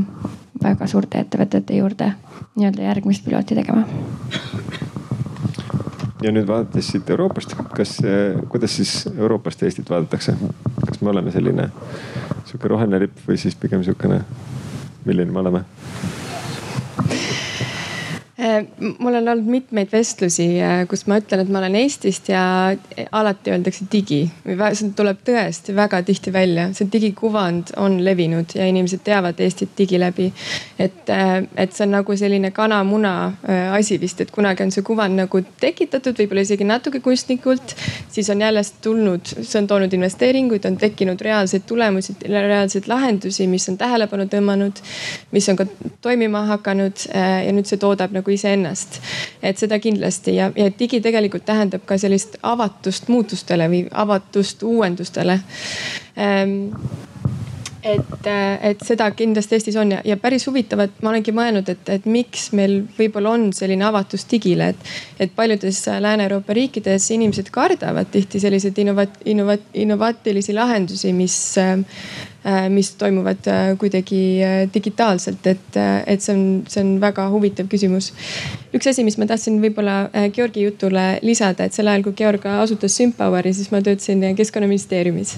väga 0.62 0.86
suurte 0.86 1.20
ettevõtete 1.20 1.76
juurde 1.76 2.12
nii-öelda 2.56 2.88
järgmist 2.90 3.24
pilooti 3.24 3.56
tegema 3.58 3.86
ja 6.22 6.32
nüüd 6.32 6.48
vaadates 6.48 6.90
siit 6.92 7.10
Euroopast, 7.10 7.54
kas, 7.76 7.96
kuidas 8.48 8.76
siis 8.76 8.94
Euroopast 9.16 9.62
Eestit 9.62 9.90
vaadatakse? 9.90 10.36
kas 10.86 11.00
me 11.00 11.10
oleme 11.10 11.32
selline 11.32 11.70
sihuke 12.44 12.68
roheline 12.68 13.04
lipp 13.04 13.22
või 13.28 13.38
siis 13.40 13.56
pigem 13.56 13.84
sihukene, 13.86 14.22
milline 15.06 15.32
me 15.32 15.44
oleme? 15.44 15.64
Äh, 18.40 18.64
mul 18.98 19.14
on 19.14 19.28
olnud 19.28 19.48
mitmeid 19.52 19.90
vestlusi, 19.92 20.46
äh, 20.64 20.86
kus 20.88 21.02
ma 21.10 21.18
ütlen, 21.20 21.42
et 21.42 21.50
ma 21.52 21.60
olen 21.60 21.74
Eestist 21.76 22.30
ja 22.30 22.42
alati 23.12 23.52
öeldakse 23.52 23.84
digi 23.92 24.22
see 24.46 24.92
tuleb 24.96 25.18
tõesti 25.26 25.74
väga 25.76 25.98
tihti 26.06 26.32
välja, 26.32 26.70
see 26.72 26.88
digikuvand 26.88 27.74
on 27.84 27.98
levinud 28.04 28.54
ja 28.56 28.64
inimesed 28.70 29.02
teavad 29.04 29.42
Eestit 29.44 29.74
digi 29.76 30.00
läbi. 30.00 30.30
et, 30.78 31.10
äh, 31.12 31.42
et 31.56 31.76
see 31.76 31.84
on 31.84 31.92
nagu 31.98 32.16
selline 32.16 32.50
kana-muna 32.56 33.12
asi 33.76 33.98
vist, 34.00 34.20
et 34.24 34.30
kunagi 34.30 34.64
on 34.64 34.72
see 34.72 34.86
kuvand 34.88 35.20
nagu 35.20 35.42
tekitatud, 35.60 36.16
võib-olla 36.16 36.46
isegi 36.46 36.64
natuke 36.64 37.00
kunstnikult. 37.00 37.76
siis 38.08 38.30
on 38.30 38.40
jälle 38.40 38.62
tulnud, 38.80 39.34
see 39.42 39.58
on 39.60 39.66
toonud 39.66 39.92
investeeringuid, 39.92 40.64
on 40.64 40.76
tekkinud 40.80 41.20
reaalseid 41.20 41.66
tulemusi, 41.66 42.16
reaalseid 42.24 42.88
lahendusi, 42.88 43.46
mis 43.46 43.68
on 43.68 43.76
tähelepanu 43.76 44.24
tõmmanud, 44.32 44.80
mis 45.32 45.48
on 45.48 45.56
ka 45.56 45.66
toimima 46.00 46.46
hakanud 46.54 47.06
ja 47.12 47.52
nüüd 47.52 47.68
see 47.68 47.76
toodab 47.76 48.16
nagu 48.16 48.29
kui 48.30 48.38
iseennast. 48.38 49.00
et 49.42 49.58
seda 49.58 49.80
kindlasti. 49.82 50.36
Ja, 50.38 50.50
ja 50.56 50.70
digi 50.70 51.00
tegelikult 51.02 51.46
tähendab 51.48 51.86
ka 51.86 51.98
sellist 51.98 52.38
avatust 52.42 53.08
muutustele 53.08 53.68
või 53.72 53.86
avatust 53.90 54.62
uuendustele. 54.62 55.40
Ähm, 56.20 56.68
et, 57.82 58.26
et 58.62 58.82
seda 58.84 59.08
kindlasti 59.16 59.56
Eestis 59.56 59.78
on. 59.80 59.94
Ja, 59.96 60.02
ja 60.04 60.16
päris 60.20 60.44
huvitav, 60.46 60.84
et 60.84 61.02
ma 61.02 61.10
olengi 61.14 61.32
mõelnud, 61.34 61.68
et, 61.72 61.88
et 61.88 62.06
miks 62.06 62.50
meil 62.52 62.82
võib-olla 62.98 63.32
on 63.38 63.48
selline 63.56 63.86
avatus 63.88 64.26
digile, 64.30 64.70
et, 64.74 64.90
et 65.18 65.32
paljudes 65.34 65.80
Lääne-Euroopa 66.04 66.54
riikides 66.56 67.08
inimesed 67.16 67.48
kardavad 67.50 68.12
tihti 68.12 68.42
selliseid 68.42 68.78
innovat-, 68.84 69.22
innovat-, 69.24 69.70
innovaatilisi 69.74 70.54
lahendusi, 70.54 71.14
mis 71.16 71.40
Äh, 71.58 71.78
mis 72.68 72.94
toimuvad 72.96 73.46
äh, 73.46 73.78
kuidagi 73.78 74.40
äh, 74.44 74.68
digitaalselt, 74.74 75.46
et, 75.46 75.76
et 76.06 76.22
see 76.24 76.34
on, 76.34 76.44
see 76.68 76.80
on 76.80 76.94
väga 77.02 77.26
huvitav 77.28 77.68
küsimus. 77.68 78.12
üks 78.72 78.86
asi, 78.88 79.04
mis 79.04 79.18
ma 79.18 79.26
tahtsin 79.28 79.58
võib-olla 79.60 80.08
Georgi 80.32 80.64
jutule 80.64 81.18
lisada, 81.26 81.66
et 81.66 81.76
sel 81.76 81.90
ajal, 81.90 82.04
kui 82.06 82.16
Georg 82.16 82.46
asutas 82.46 82.96
Sympoweri, 82.96 83.52
siis 83.54 83.72
ma 83.74 83.82
töötasin 83.84 84.22
keskkonnaministeeriumis. 84.38 85.34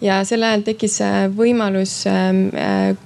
Ja 0.00 0.20
sel 0.24 0.44
ajal 0.46 0.62
tekkis 0.64 0.98
võimalus 1.36 1.94
ähm, 2.08 2.46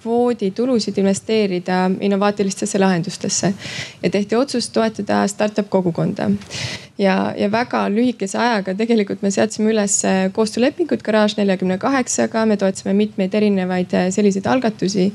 kvooditulusid 0.03 0.99
investeerida 1.03 1.89
innovaatilistesse 2.01 2.79
lahendustesse. 2.79 3.55
Ja 4.03 4.11
tehti 4.11 4.37
otsus 4.37 4.69
toetada 4.75 5.25
startup 5.31 5.71
kogukonda 5.71 6.29
ja, 6.99 7.35
ja 7.37 7.49
väga 7.51 7.85
lühikese 7.91 8.39
ajaga 8.39 8.75
tegelikult 8.79 9.23
me 9.25 9.31
seadsime 9.35 9.73
üles 9.73 9.97
koostöölepingud 10.37 11.03
Garage 11.05 11.39
neljakümne 11.41 11.79
kaheksaga, 11.83 12.45
me 12.47 12.57
toetasime 12.61 12.95
mitmeid 12.97 13.35
erinevaid 13.35 13.95
äh, 13.95 14.09
selliseid 14.15 14.47
algatusi. 14.51 15.11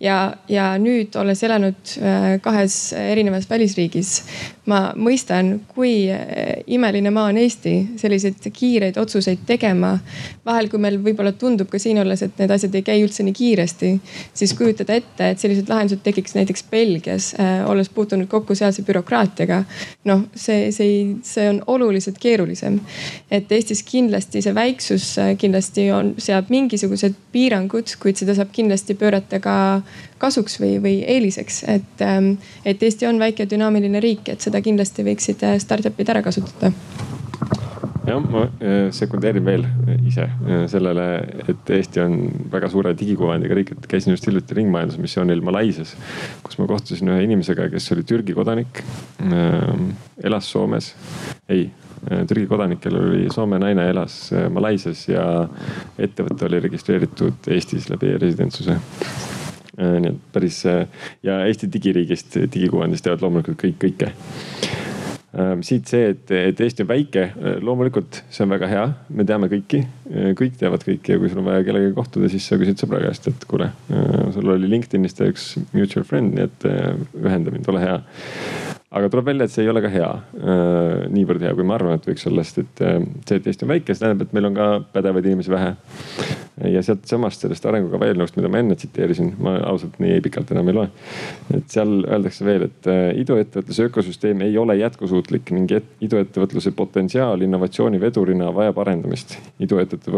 ja, 0.00 0.34
ja 0.48 0.72
nüüd 0.78 1.16
olles 1.20 1.42
elanud 1.42 1.96
äh, 1.98 2.36
kahes 2.44 2.92
erinevas 2.98 3.48
välisriigis, 3.50 4.22
ma 4.70 4.80
mõistan, 4.94 5.54
kui 5.74 6.06
äh, 6.12 6.62
imeline 6.66 7.10
maa 7.10 7.30
on 7.32 7.40
Eesti 7.42 7.74
selliseid 8.00 8.46
kiireid 8.52 8.98
otsuseid 9.00 9.46
tegema. 9.46 9.98
vahel, 10.44 10.68
kui 10.68 10.78
meil 10.82 10.98
võib-olla 11.02 11.32
tundub 11.38 11.70
ka 11.70 11.78
siin 11.78 11.98
olles, 12.02 12.22
et 12.22 12.38
need 12.38 12.50
asjad 12.50 12.74
ei 12.74 12.82
käi 12.86 13.02
üldse 13.02 13.22
nii 13.22 13.34
kiiresti, 13.36 13.92
siis 14.34 14.54
kujutada 14.58 14.94
ette, 14.98 15.30
et 15.30 15.38
sellised 15.38 15.68
lahendused 15.70 16.02
tekiks 16.02 16.34
näiteks 16.34 16.64
Belgias, 16.70 17.32
olles 17.66 17.88
puutunud 17.88 18.26
kokku 18.30 18.54
sealse 18.58 18.82
bürokraatiaga. 18.86 19.62
noh, 20.04 20.24
see, 20.34 20.70
see 20.74 21.02
see 21.22 21.48
on 21.50 21.62
oluliselt 21.66 22.18
keerulisem. 22.18 22.80
et 23.30 23.52
Eestis 23.52 23.82
kindlasti 23.82 24.42
see 24.42 24.54
väiksus 24.54 25.18
äh, 25.18 25.34
kindlasti 25.38 25.88
on, 25.92 26.14
seab 26.18 26.50
mingisugused 26.52 27.16
piirangud, 27.32 27.96
kuid 28.02 28.20
seda 28.20 28.36
saab 28.38 28.52
kindlasti 28.52 28.94
pöörata 28.98 29.40
ka 29.40 29.56
kasuks 30.22 30.58
või, 30.62 30.76
või 30.82 30.98
eeliseks, 31.08 31.62
et, 31.70 32.04
ähm, 32.06 32.34
et 32.64 32.82
Eesti 32.82 33.08
on 33.10 33.18
väike 33.22 33.48
dünaamiline 33.50 34.02
riik, 34.02 34.28
et 34.32 34.44
seda 34.44 34.62
kindlasti 34.64 35.06
võiksid 35.06 35.42
äh, 35.46 35.58
startup'id 35.62 36.14
ära 36.14 36.22
kasutada. 36.24 36.72
Jah, 38.02 38.18
ma 38.18 38.46
äh, 38.46 38.88
sekundeerin 38.94 39.44
veel 39.46 39.66
ise 40.06 40.26
sellele, 40.70 41.04
et 41.48 41.70
Eesti 41.76 42.02
on 42.02 42.16
väga 42.52 42.70
suure 42.72 42.94
digikuvandiga 42.98 43.58
riik, 43.58 43.74
et 43.76 43.86
käisin 43.90 44.14
just 44.14 44.26
hiljuti 44.26 44.58
ringmajandusmissioonil 44.58 45.42
Malaisias, 45.46 45.94
kus 46.42 46.58
ma 46.58 46.66
kohtusin 46.70 47.12
ühe 47.12 47.22
inimesega, 47.26 47.68
kes 47.72 47.92
oli 47.94 48.06
Türgi 48.08 48.34
kodanik, 48.36 48.82
ähm, 49.22 49.92
elas 50.22 50.50
Soomes, 50.50 50.92
ei 51.48 51.68
äh, 52.10 52.24
Türgi 52.26 52.48
kodanik, 52.50 52.82
kellel 52.82 53.10
oli 53.12 53.30
Soome 53.34 53.62
naine, 53.62 53.86
elas 53.90 54.18
äh, 54.34 54.48
Malaisias 54.50 55.06
ja 55.10 55.28
ettevõte 55.98 56.50
oli 56.50 56.62
registreeritud 56.66 57.52
Eestis 57.54 57.90
läbi 57.92 58.16
residentsuse 58.18 58.80
nii 59.78 60.10
et 60.10 60.22
päris 60.34 60.62
ja 60.66 61.38
Eesti 61.46 61.68
digiriigist, 61.72 62.36
digikuvandist 62.52 63.06
teavad 63.06 63.22
loomulikult 63.24 63.60
kõik 63.62 63.78
kõike. 63.80 64.10
Ehm, 65.32 65.62
siit 65.64 65.88
see, 65.88 66.10
et, 66.12 66.28
et 66.36 66.60
Eesti 66.60 66.84
on 66.84 66.90
väike, 66.90 67.24
loomulikult 67.64 68.20
see 68.28 68.44
on 68.44 68.52
väga 68.52 68.68
hea, 68.68 68.82
me 69.16 69.24
teame 69.28 69.48
kõiki, 69.52 69.80
kõik 70.36 70.58
teavad 70.60 70.84
kõiki 70.84 71.14
ja 71.14 71.22
kui 71.22 71.32
sul 71.32 71.40
on 71.40 71.48
vaja 71.48 71.64
kellegagi 71.64 71.96
kohtuda, 71.96 72.28
siis 72.32 72.50
sa 72.50 72.60
küsid 72.60 72.82
sõbra 72.82 73.00
käest, 73.06 73.30
et 73.32 73.48
kuule, 73.48 73.70
sul 74.36 74.52
oli 74.52 74.68
LinkedInist 74.74 75.24
üks 75.24 75.48
mutual 75.72 76.04
friend, 76.08 76.36
nii 76.36 76.50
et 76.50 76.68
ühenda 77.24 77.54
mind, 77.54 77.72
ole 77.72 77.86
hea 77.86 77.96
aga 78.92 79.08
tuleb 79.08 79.28
välja, 79.30 79.46
et 79.48 79.52
see 79.52 79.64
ei 79.64 79.70
ole 79.72 79.80
ka 79.84 79.90
hea, 79.92 80.08
äh, 80.36 81.04
niivõrd 81.12 81.42
hea, 81.46 81.52
kui 81.56 81.64
me 81.64 81.74
arvame, 81.76 81.96
et 81.96 82.08
võiks 82.10 82.26
olla, 82.28 82.44
sest 82.44 82.60
et 82.60 82.82
äh, 82.84 82.98
see, 83.24 83.38
et 83.38 83.48
Eesti 83.48 83.66
on 83.66 83.72
väike, 83.72 83.94
see 83.94 84.04
tähendab, 84.04 84.26
et 84.26 84.36
meil 84.36 84.48
on 84.50 84.58
ka 84.58 84.68
pädevaid 84.92 85.28
inimesi 85.30 85.52
vähe. 85.52 85.74
ja 86.68 86.82
sealtsamast 86.84 87.42
sellest 87.42 87.64
arengukava 87.66 88.10
eelnõust, 88.10 88.36
mida 88.36 88.50
ma 88.52 88.60
enne 88.60 88.76
tsiteerisin, 88.76 89.32
ma 89.42 89.56
ausalt 89.70 89.96
nii 90.02 90.20
pikalt 90.22 90.52
enam 90.52 90.68
ei 90.68 90.76
loe. 90.76 90.90
et 91.56 91.72
seal 91.72 92.02
öeldakse 92.04 92.46
veel, 92.46 92.68
et 92.68 92.92
äh, 92.92 93.02
iduettevõtluse 93.24 93.88
ökosüsteem 93.88 94.44
ei 94.44 94.58
ole 94.60 94.76
jätkusuutlik 94.82 95.54
ning 95.56 95.72
iduettevõtluse 96.04 96.76
potentsiaal 96.76 97.48
innovatsiooni 97.48 98.00
vedurina 98.00 98.52
vajab 98.54 98.84
arendamist. 98.84 99.38
iduettevõtte 99.58 100.12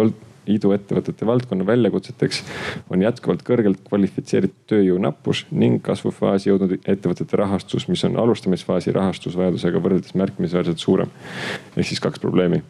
iduettevõtete 0.50 1.26
valdkonna 1.26 1.66
väljakutseteks 1.66 2.42
on 2.90 3.02
jätkuvalt 3.02 3.42
kõrgelt 3.46 3.82
kvalifitseeritud 3.88 4.68
tööjõu 4.70 4.98
nappus 5.02 5.44
ning 5.50 5.82
kasvufaasi 5.84 6.50
jõudnud 6.50 6.76
ettevõtete 6.80 7.38
rahastus, 7.40 7.88
mis 7.88 8.04
on 8.08 8.18
alustamisfaasi 8.20 8.94
rahastusvajadusega 8.96 9.82
võrreldes 9.82 10.14
märkimisväärselt 10.18 10.78
suurem. 10.78 11.10
ehk 11.76 11.86
siis 11.86 12.00
kaks 12.00 12.20
probleemi. 12.20 12.62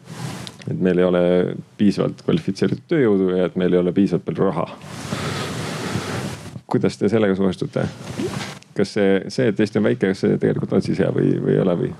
et 0.69 0.79
meil 0.79 0.97
ei 0.97 1.05
ole 1.05 1.55
piisavalt 1.77 2.21
kvalifitseeritud 2.25 2.87
tööjõudu 2.87 3.29
ja 3.37 3.45
et 3.45 3.55
meil 3.55 3.73
ei 3.73 3.79
ole 3.79 3.91
piisavalt 3.93 4.25
palju 4.25 4.43
raha. 4.43 4.67
kuidas 6.67 6.97
te 6.97 7.09
sellega 7.09 7.35
suhestute? 7.35 7.87
kas 8.75 8.93
see, 8.93 9.21
see, 9.27 9.47
et 9.47 9.59
Eesti 9.59 9.79
on 9.79 9.87
väike, 9.87 10.07
kas 10.11 10.19
see 10.25 10.37
tegelikult 10.37 10.73
on 10.73 10.81
siis 10.81 10.99
hea 10.99 11.11
või, 11.15 11.35
või 11.41 11.55
ei 11.55 11.59
ole 11.63 11.75
või? 11.79 11.91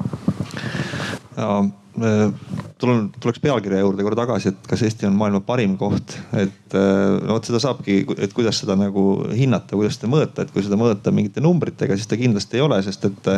Tulen, 2.82 3.10
tuleks 3.22 3.42
pealkirja 3.44 3.82
juurde 3.84 4.06
korra 4.06 4.20
tagasi, 4.24 4.52
et 4.52 4.70
kas 4.70 4.84
Eesti 4.86 5.08
on 5.10 5.18
maailma 5.20 5.42
parim 5.46 5.78
koht, 5.80 6.18
et 6.38 6.65
no 6.76 7.36
vot 7.38 7.48
seda 7.48 7.62
saabki, 7.64 8.02
et 8.22 8.34
kuidas 8.36 8.60
seda 8.62 8.78
nagu 8.80 9.06
hinnata, 9.36 9.76
kuidas 9.78 9.98
seda 9.98 10.10
mõõta, 10.12 10.46
et 10.46 10.54
kui 10.54 10.64
seda 10.66 10.78
mõõta 10.80 11.14
mingite 11.16 11.44
numbritega, 11.44 11.98
siis 11.98 12.10
ta 12.12 12.20
kindlasti 12.20 12.60
ei 12.60 12.66
ole, 12.66 12.80
sest 12.86 13.08
et 13.10 13.30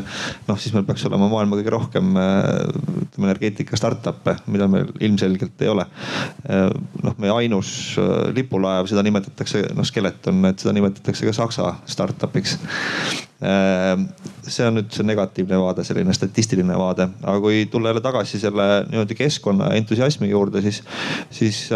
noh, 0.48 0.60
siis 0.60 0.76
meil 0.76 0.86
peaks 0.88 1.06
olema 1.10 1.30
maailma 1.32 1.60
kõige 1.60 1.74
rohkem 1.74 2.12
ütleme 2.18 3.30
energeetika 3.30 3.80
startup'e, 3.80 4.38
mida 4.54 4.70
meil 4.72 4.92
ilmselgelt 5.04 5.66
ei 5.66 5.72
ole. 5.74 5.88
noh, 7.04 7.16
meie 7.18 7.34
ainus 7.36 7.70
lipulaev, 8.36 8.90
seda 8.90 9.06
nimetatakse 9.06 9.68
noh 9.78 9.88
Skeleton, 9.88 10.44
et 10.52 10.64
seda 10.64 10.76
nimetatakse 10.78 11.30
ka 11.30 11.36
Saksa 11.38 11.74
startup'iks 11.88 12.58
see 13.38 14.66
on 14.66 14.80
nüüd 14.80 14.94
see 14.94 15.06
negatiivne 15.06 15.60
vaade, 15.62 15.86
selline 15.86 16.14
statistiline 16.16 16.78
vaade, 16.80 17.10
aga 17.22 17.38
kui 17.44 17.66
tulla 17.72 17.92
jälle 17.92 18.02
tagasi 18.06 18.40
selle 18.42 18.68
niimoodi 18.90 19.18
keskkonna 19.18 19.74
entusiasmi 19.78 20.30
juurde, 20.32 20.62
siis, 20.66 20.82
siis 21.30 21.68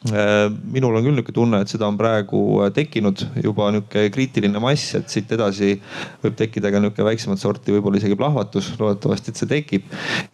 minul 0.00 0.94
on 0.96 1.04
küll 1.04 1.12
nihuke 1.12 1.32
tunne, 1.36 1.58
et 1.60 1.68
seda 1.68 1.84
on 1.84 1.96
praegu 2.00 2.38
äh, 2.64 2.70
tekkinud 2.72 3.20
juba 3.44 3.66
nihuke 3.74 4.06
kriitiline 4.14 4.60
mass, 4.62 4.94
et 4.96 5.12
siit 5.12 5.28
edasi 5.36 5.74
võib 6.22 6.38
tekkida 6.38 6.70
ka 6.72 6.80
nihuke 6.80 7.04
väiksemat 7.04 7.42
sorti 7.42 7.74
võib-olla 7.74 8.00
isegi 8.00 8.16
plahvatus, 8.16 8.70
loodetavasti, 8.80 9.34
et 9.34 9.40
see 9.42 9.50
tekib. 9.50 9.90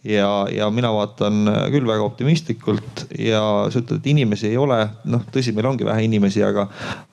ja, 0.07 0.29
ja 0.55 0.69
mina 0.71 0.93
vaatan 0.95 1.51
äh, 1.51 1.59
küll 1.75 1.89
väga 1.89 2.07
optimistlikult 2.07 3.09
ja 3.19 3.41
sa 3.67 3.83
ütled, 3.83 3.99
et 3.99 4.07
inimesi 4.13 4.53
ei 4.53 4.61
ole, 4.61 4.79
noh 5.11 5.25
tõsi, 5.35 5.51
meil 5.57 5.67
ongi 5.73 5.89
vähe 5.89 6.07
inimesi, 6.07 6.45
aga, 6.47 6.69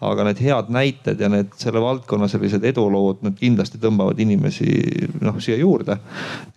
aga 0.06 0.28
need 0.30 0.46
head 0.46 0.70
näited 0.78 1.26
ja 1.26 1.32
need 1.34 1.58
selle 1.58 1.82
valdkonna 1.82 2.30
sellised 2.30 2.70
edulood, 2.70 3.26
need 3.26 3.42
kindlasti 3.42 3.82
tõmbavad 3.82 4.22
inimesi 4.22 4.70
noh 5.26 5.42
siia 5.42 5.58
juurde. 5.58 5.98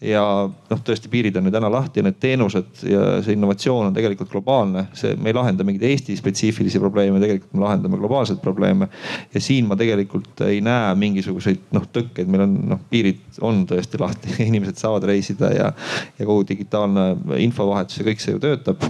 ja 0.05 0.27
noh, 0.45 0.85
tõesti 0.85 1.09
piirid 1.09 1.41
on 1.41 1.49
ju 1.49 1.57
täna 1.57 1.73
lahti 1.73 2.05
need 2.05 2.21
teenused 2.21 2.85
ja 2.85 3.09
see 3.25 3.33
innovatsioon 3.33 3.89
on 3.89 3.97
tegelikult 3.97 4.29
globaalne, 4.37 4.91
see, 4.93 5.17
me 5.17 5.33
ei 5.33 5.41
lahenda 5.41 5.65
mingeid 5.65 5.86
Eesti 5.87 6.17
spetsiifilisi 6.19 6.81
probleeme, 6.83 7.21
tegelikult 7.23 7.55
me 7.55 7.65
lahendame 7.65 8.01
globaalseid 8.01 8.41
probleeme. 8.43 8.89
ja 9.35 9.41
siin 9.41 9.67
ma 9.71 9.77
tegelikult 9.77 10.41
ei 10.47 10.61
näe 10.65 10.95
mingisuguseid 10.99 11.73
noh 11.77 11.89
tõkkeid, 11.93 12.31
meil 12.31 12.47
on 12.47 12.57
noh 12.75 12.83
piirid 12.91 13.41
on 13.41 13.65
tõesti 13.69 14.01
lahti, 14.01 14.37
inimesed 14.51 14.81
saavad 14.81 15.09
reisida 15.13 15.53
ja, 15.55 15.73
ja 16.19 16.29
kogu 16.29 16.47
digitaalne 16.49 17.09
infovahetus 17.43 18.01
ja 18.01 18.09
kõik 18.11 18.23
see 18.23 18.37
ju 18.37 18.43
töötab 18.43 18.83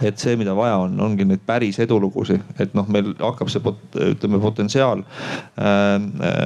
et 0.00 0.18
see, 0.20 0.36
mida 0.40 0.54
vaja 0.56 0.78
on, 0.84 0.94
ongi 1.04 1.26
neid 1.28 1.42
päris 1.46 1.78
edulugusid, 1.82 2.42
et 2.62 2.72
noh, 2.76 2.88
meil 2.92 3.12
hakkab 3.20 3.50
see 3.52 3.62
pot, 3.64 3.80
ütleme 4.00 4.40
potentsiaal 4.42 5.02
äh, 5.02 5.92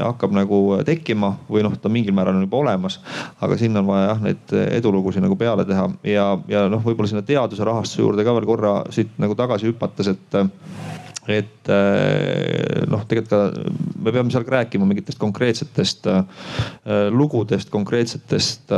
hakkab 0.03 0.35
nagu 0.37 0.61
tekkima 0.87 1.33
või 1.51 1.65
noh, 1.67 1.77
ta 1.81 1.93
mingil 1.93 2.17
määral 2.17 2.39
on 2.39 2.47
juba 2.47 2.63
olemas. 2.65 2.99
aga 3.41 3.59
sinna 3.61 3.83
on 3.85 3.91
vaja 3.91 4.09
jah 4.11 4.25
neid 4.25 4.57
edulugusid 4.81 5.25
nagu 5.25 5.39
peale 5.39 5.67
teha 5.69 5.89
ja, 6.07 6.29
ja 6.51 6.67
noh, 6.73 6.83
võib-olla 6.85 7.11
sinna 7.11 7.25
teaduse 7.27 7.65
rahastuse 7.67 8.03
juurde 8.03 8.27
ka 8.27 8.35
veel 8.37 8.49
korra 8.49 8.77
siit 8.95 9.15
nagu 9.23 9.39
tagasi 9.39 9.71
hüpates, 9.71 10.13
et 10.15 10.41
et 11.27 11.71
äh, 11.75 12.85
noh, 12.87 13.03
tegelikult 13.09 13.33
ka 13.33 13.71
me 14.03 14.13
peame 14.15 14.31
seal 14.31 14.47
rääkima 14.47 14.87
mingitest 14.87 15.19
konkreetsetest 15.19 16.07
lugudest, 17.11 17.71
konkreetsetest 17.75 18.71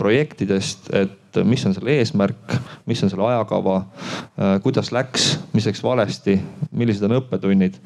projektidest, 0.00 0.88
et 0.96 1.19
et 1.30 1.46
mis 1.46 1.62
on 1.66 1.74
selle 1.76 1.94
eesmärk, 2.00 2.56
mis 2.90 3.02
on 3.04 3.10
selle 3.12 3.26
ajakava, 3.28 3.76
äh, 3.80 4.56
kuidas 4.64 4.90
läks, 4.94 5.30
mis 5.54 5.68
läks 5.68 5.82
valesti, 5.84 6.36
millised 6.76 7.06
on 7.06 7.16
õppetunnid. 7.20 7.78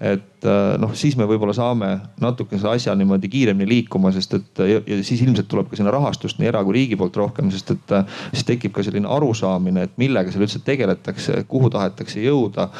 et 0.00 0.48
äh, 0.48 0.76
noh, 0.80 0.94
siis 0.96 1.16
me 1.16 1.28
võib-olla 1.28 1.54
saame 1.56 1.92
natuke 2.20 2.58
selle 2.58 2.76
asja 2.76 2.94
niimoodi 2.96 3.28
kiiremini 3.32 3.68
liikuma, 3.70 4.12
sest 4.16 4.38
et 4.38 4.64
ja, 4.64 4.80
ja 4.86 5.00
siis 5.04 5.22
ilmselt 5.26 5.48
tuleb 5.48 5.70
ka 5.70 5.78
sinna 5.78 5.94
rahastust 5.94 6.40
nii 6.40 6.50
era 6.52 6.64
kui 6.64 6.78
riigi 6.80 6.98
poolt 7.00 7.16
rohkem, 7.16 7.50
sest 7.54 7.74
et 7.76 7.96
äh, 7.96 8.20
siis 8.32 8.46
tekib 8.48 8.76
ka 8.76 8.84
selline 8.86 9.10
arusaamine, 9.10 9.88
et 9.88 9.98
millega 10.00 10.32
seal 10.32 10.46
üldse 10.46 10.62
tegeletakse, 10.64 11.42
kuhu 11.50 11.70
tahetakse 11.72 12.22
jõuda 12.24 12.70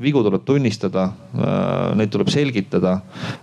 vigu 0.00 0.22
tuleb 0.24 0.44
tunnistada, 0.46 1.08
äh, 1.34 1.94
neid 1.98 2.12
tuleb 2.12 2.30
selgitada. 2.32 2.98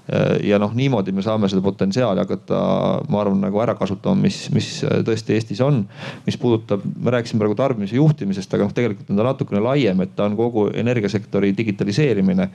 Äh, 0.07 0.45
ja 0.49 0.59
noh, 0.61 0.73
niimoodi 0.75 1.13
me 1.15 1.23
saame 1.25 1.49
seda 1.51 1.63
potentsiaali 1.65 2.23
hakata, 2.23 2.61
ma 3.09 3.21
arvan, 3.21 3.41
nagu 3.43 3.61
ära 3.63 3.75
kasutama, 3.79 4.25
mis, 4.27 4.45
mis 4.55 4.69
tõesti 5.07 5.35
Eestis 5.35 5.61
on. 5.65 5.83
mis 6.25 6.37
puudutab, 6.41 6.81
me 6.83 7.11
rääkisime 7.13 7.41
praegu 7.41 7.55
tarbimise 7.57 7.95
juhtimisest, 7.99 8.53
aga 8.53 8.67
noh, 8.67 8.73
tegelikult 8.75 9.11
on 9.11 9.19
ta 9.19 9.27
natukene 9.27 9.61
laiem, 9.63 10.01
et 10.01 10.15
ta 10.15 10.25
on 10.29 10.37
kogu 10.39 10.69
energiasektori 10.73 11.53
digitaliseerimine. 11.57 12.49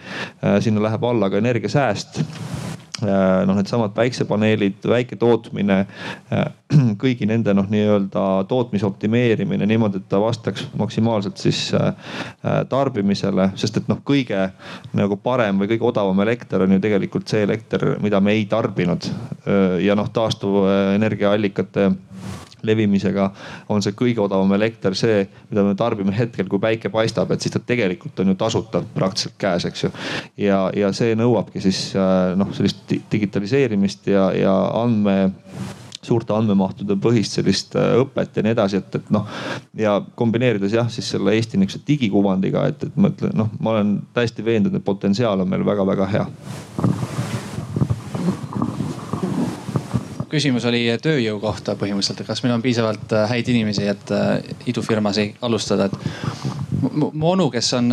Äh, 0.45 0.59
sinna 0.65 0.83
läheb 0.83 1.05
alla 1.05 1.31
ka 1.31 1.41
energiasääst 1.41 2.21
Äh, 2.21 2.60
noh, 3.03 3.57
needsamad 3.57 3.95
päiksepaneelid, 3.97 4.81
väiketootmine, 4.89 5.79
äh, 6.33 6.45
kõigi 7.03 7.29
nende 7.29 7.55
noh, 7.57 7.69
nii-öelda 7.71 8.25
tootmise 8.51 8.87
optimeerimine 8.89 9.67
niimoodi, 9.67 10.03
et 10.03 10.09
ta 10.11 10.21
vastaks 10.23 10.69
maksimaalselt 10.79 11.41
siis 11.43 11.63
äh, 11.75 11.95
tarbimisele, 12.69 13.51
sest 13.61 13.81
et 13.83 13.91
noh, 13.91 14.03
kõige 14.07 14.51
nagu 14.97 15.19
parem 15.23 15.61
või 15.61 15.73
kõige 15.75 15.89
odavam 15.93 16.25
elekter 16.27 16.67
on 16.67 16.77
ju 16.77 16.83
tegelikult 16.83 17.29
see 17.31 17.45
elekter, 17.47 17.97
mida 18.03 18.21
me 18.21 18.37
ei 18.37 18.47
tarbinud. 18.51 19.07
ja 19.83 19.95
noh, 19.97 20.09
taastuvenergiaallikate 20.13 21.91
levimisega 22.67 23.31
on 23.69 23.83
see 23.85 23.97
kõige 23.97 24.23
odavam 24.25 24.53
elekter 24.57 24.97
see, 24.99 25.25
mida 25.51 25.65
me 25.67 25.75
tarbime 25.79 26.15
hetkel, 26.17 26.49
kui 26.51 26.63
päike 26.63 26.93
paistab, 26.93 27.33
et 27.33 27.43
siis 27.43 27.55
ta 27.55 27.63
tegelikult 27.65 28.21
on 28.23 28.33
ju 28.33 28.39
tasuta 28.41 28.83
praktiliselt 28.95 29.37
käes, 29.41 29.67
eks 29.69 29.85
ju. 29.85 29.93
ja, 30.47 30.63
ja 30.77 30.93
see 30.97 31.17
nõuabki 31.19 31.63
siis 31.65 31.91
äh, 31.99 32.33
noh, 32.39 32.53
sellist 32.57 32.97
digitaliseerimist 33.13 34.11
ja, 34.11 34.31
ja 34.37 34.57
andme 34.83 35.19
suurte 36.01 36.33
andmemahtude 36.33 36.97
põhist 37.01 37.37
sellist 37.37 37.77
äh, 37.77 37.93
õpet 38.01 38.39
ja 38.39 38.45
nii 38.45 38.55
edasi, 38.57 38.81
et, 38.81 38.95
et 38.97 39.11
noh. 39.13 39.29
ja 39.77 39.99
kombineerides 40.17 40.75
jah, 40.77 40.89
siis 40.93 41.11
selle 41.13 41.35
Eesti 41.37 41.61
nihukese 41.61 41.83
digikuvandiga, 41.87 42.65
et, 42.73 42.89
et 42.89 42.97
ma 42.97 43.13
ütlen, 43.13 43.37
noh, 43.37 43.51
ma 43.61 43.77
olen 43.77 43.99
täiesti 44.17 44.45
veendunud, 44.45 44.81
et 44.81 44.87
potentsiaal 44.87 45.45
on 45.45 45.51
meil 45.51 45.67
väga-väga 45.67 46.09
hea 46.15 46.27
küsimus 50.31 50.65
oli 50.69 50.85
tööjõu 51.03 51.41
kohta 51.43 51.75
põhimõtteliselt, 51.79 52.23
et 52.23 52.31
kas 52.31 52.43
meil 52.45 52.55
on 52.57 52.65
piisavalt 52.65 53.15
äh, 53.17 53.29
häid 53.33 53.51
inimesi, 53.53 53.87
et 53.91 54.13
äh, 54.15 54.39
idufirmasid 54.71 55.41
alustada, 55.47 55.89
et 55.91 56.61
mu 56.81 57.33
onu, 57.33 57.49
kes 57.53 57.73
on 57.77 57.93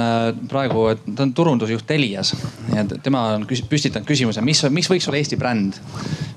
praegu, 0.50 0.84
ta 1.16 1.26
on 1.26 1.34
turundusjuht 1.36 1.86
Telias 1.88 2.34
ja 2.74 2.86
tema 3.04 3.24
on 3.36 3.48
püstitanud 3.48 4.08
küsimuse, 4.08 4.44
mis, 4.46 4.64
mis 4.74 4.90
võiks 4.92 5.10
olla 5.10 5.20
Eesti 5.20 5.40
bränd. 5.40 5.80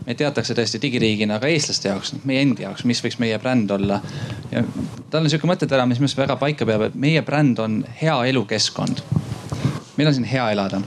meid 0.06 0.18
teatakse 0.18 0.56
tõesti 0.58 0.80
digiriigina, 0.82 1.36
aga 1.38 1.50
eestlaste 1.52 1.90
jaoks, 1.90 2.14
meie 2.24 2.42
endi 2.42 2.64
jaoks, 2.64 2.84
mis 2.88 3.02
võiks 3.04 3.20
meie 3.22 3.38
bränd 3.38 3.70
olla. 3.70 4.00
ja 4.50 4.64
tal 5.10 5.22
on 5.22 5.30
sihuke 5.30 5.50
mõttetera, 5.50 5.86
mis 5.86 6.00
minu 6.00 6.08
arust 6.08 6.18
väga 6.18 6.36
paika 6.40 6.66
peab, 6.66 6.88
et 6.88 6.94
meie 6.94 7.22
bränd 7.22 7.58
on 7.62 7.84
hea 8.00 8.16
elukeskkond. 8.32 9.04
meil 9.96 10.08
on 10.08 10.14
siin 10.16 10.28
hea 10.32 10.50
elada 10.56 10.82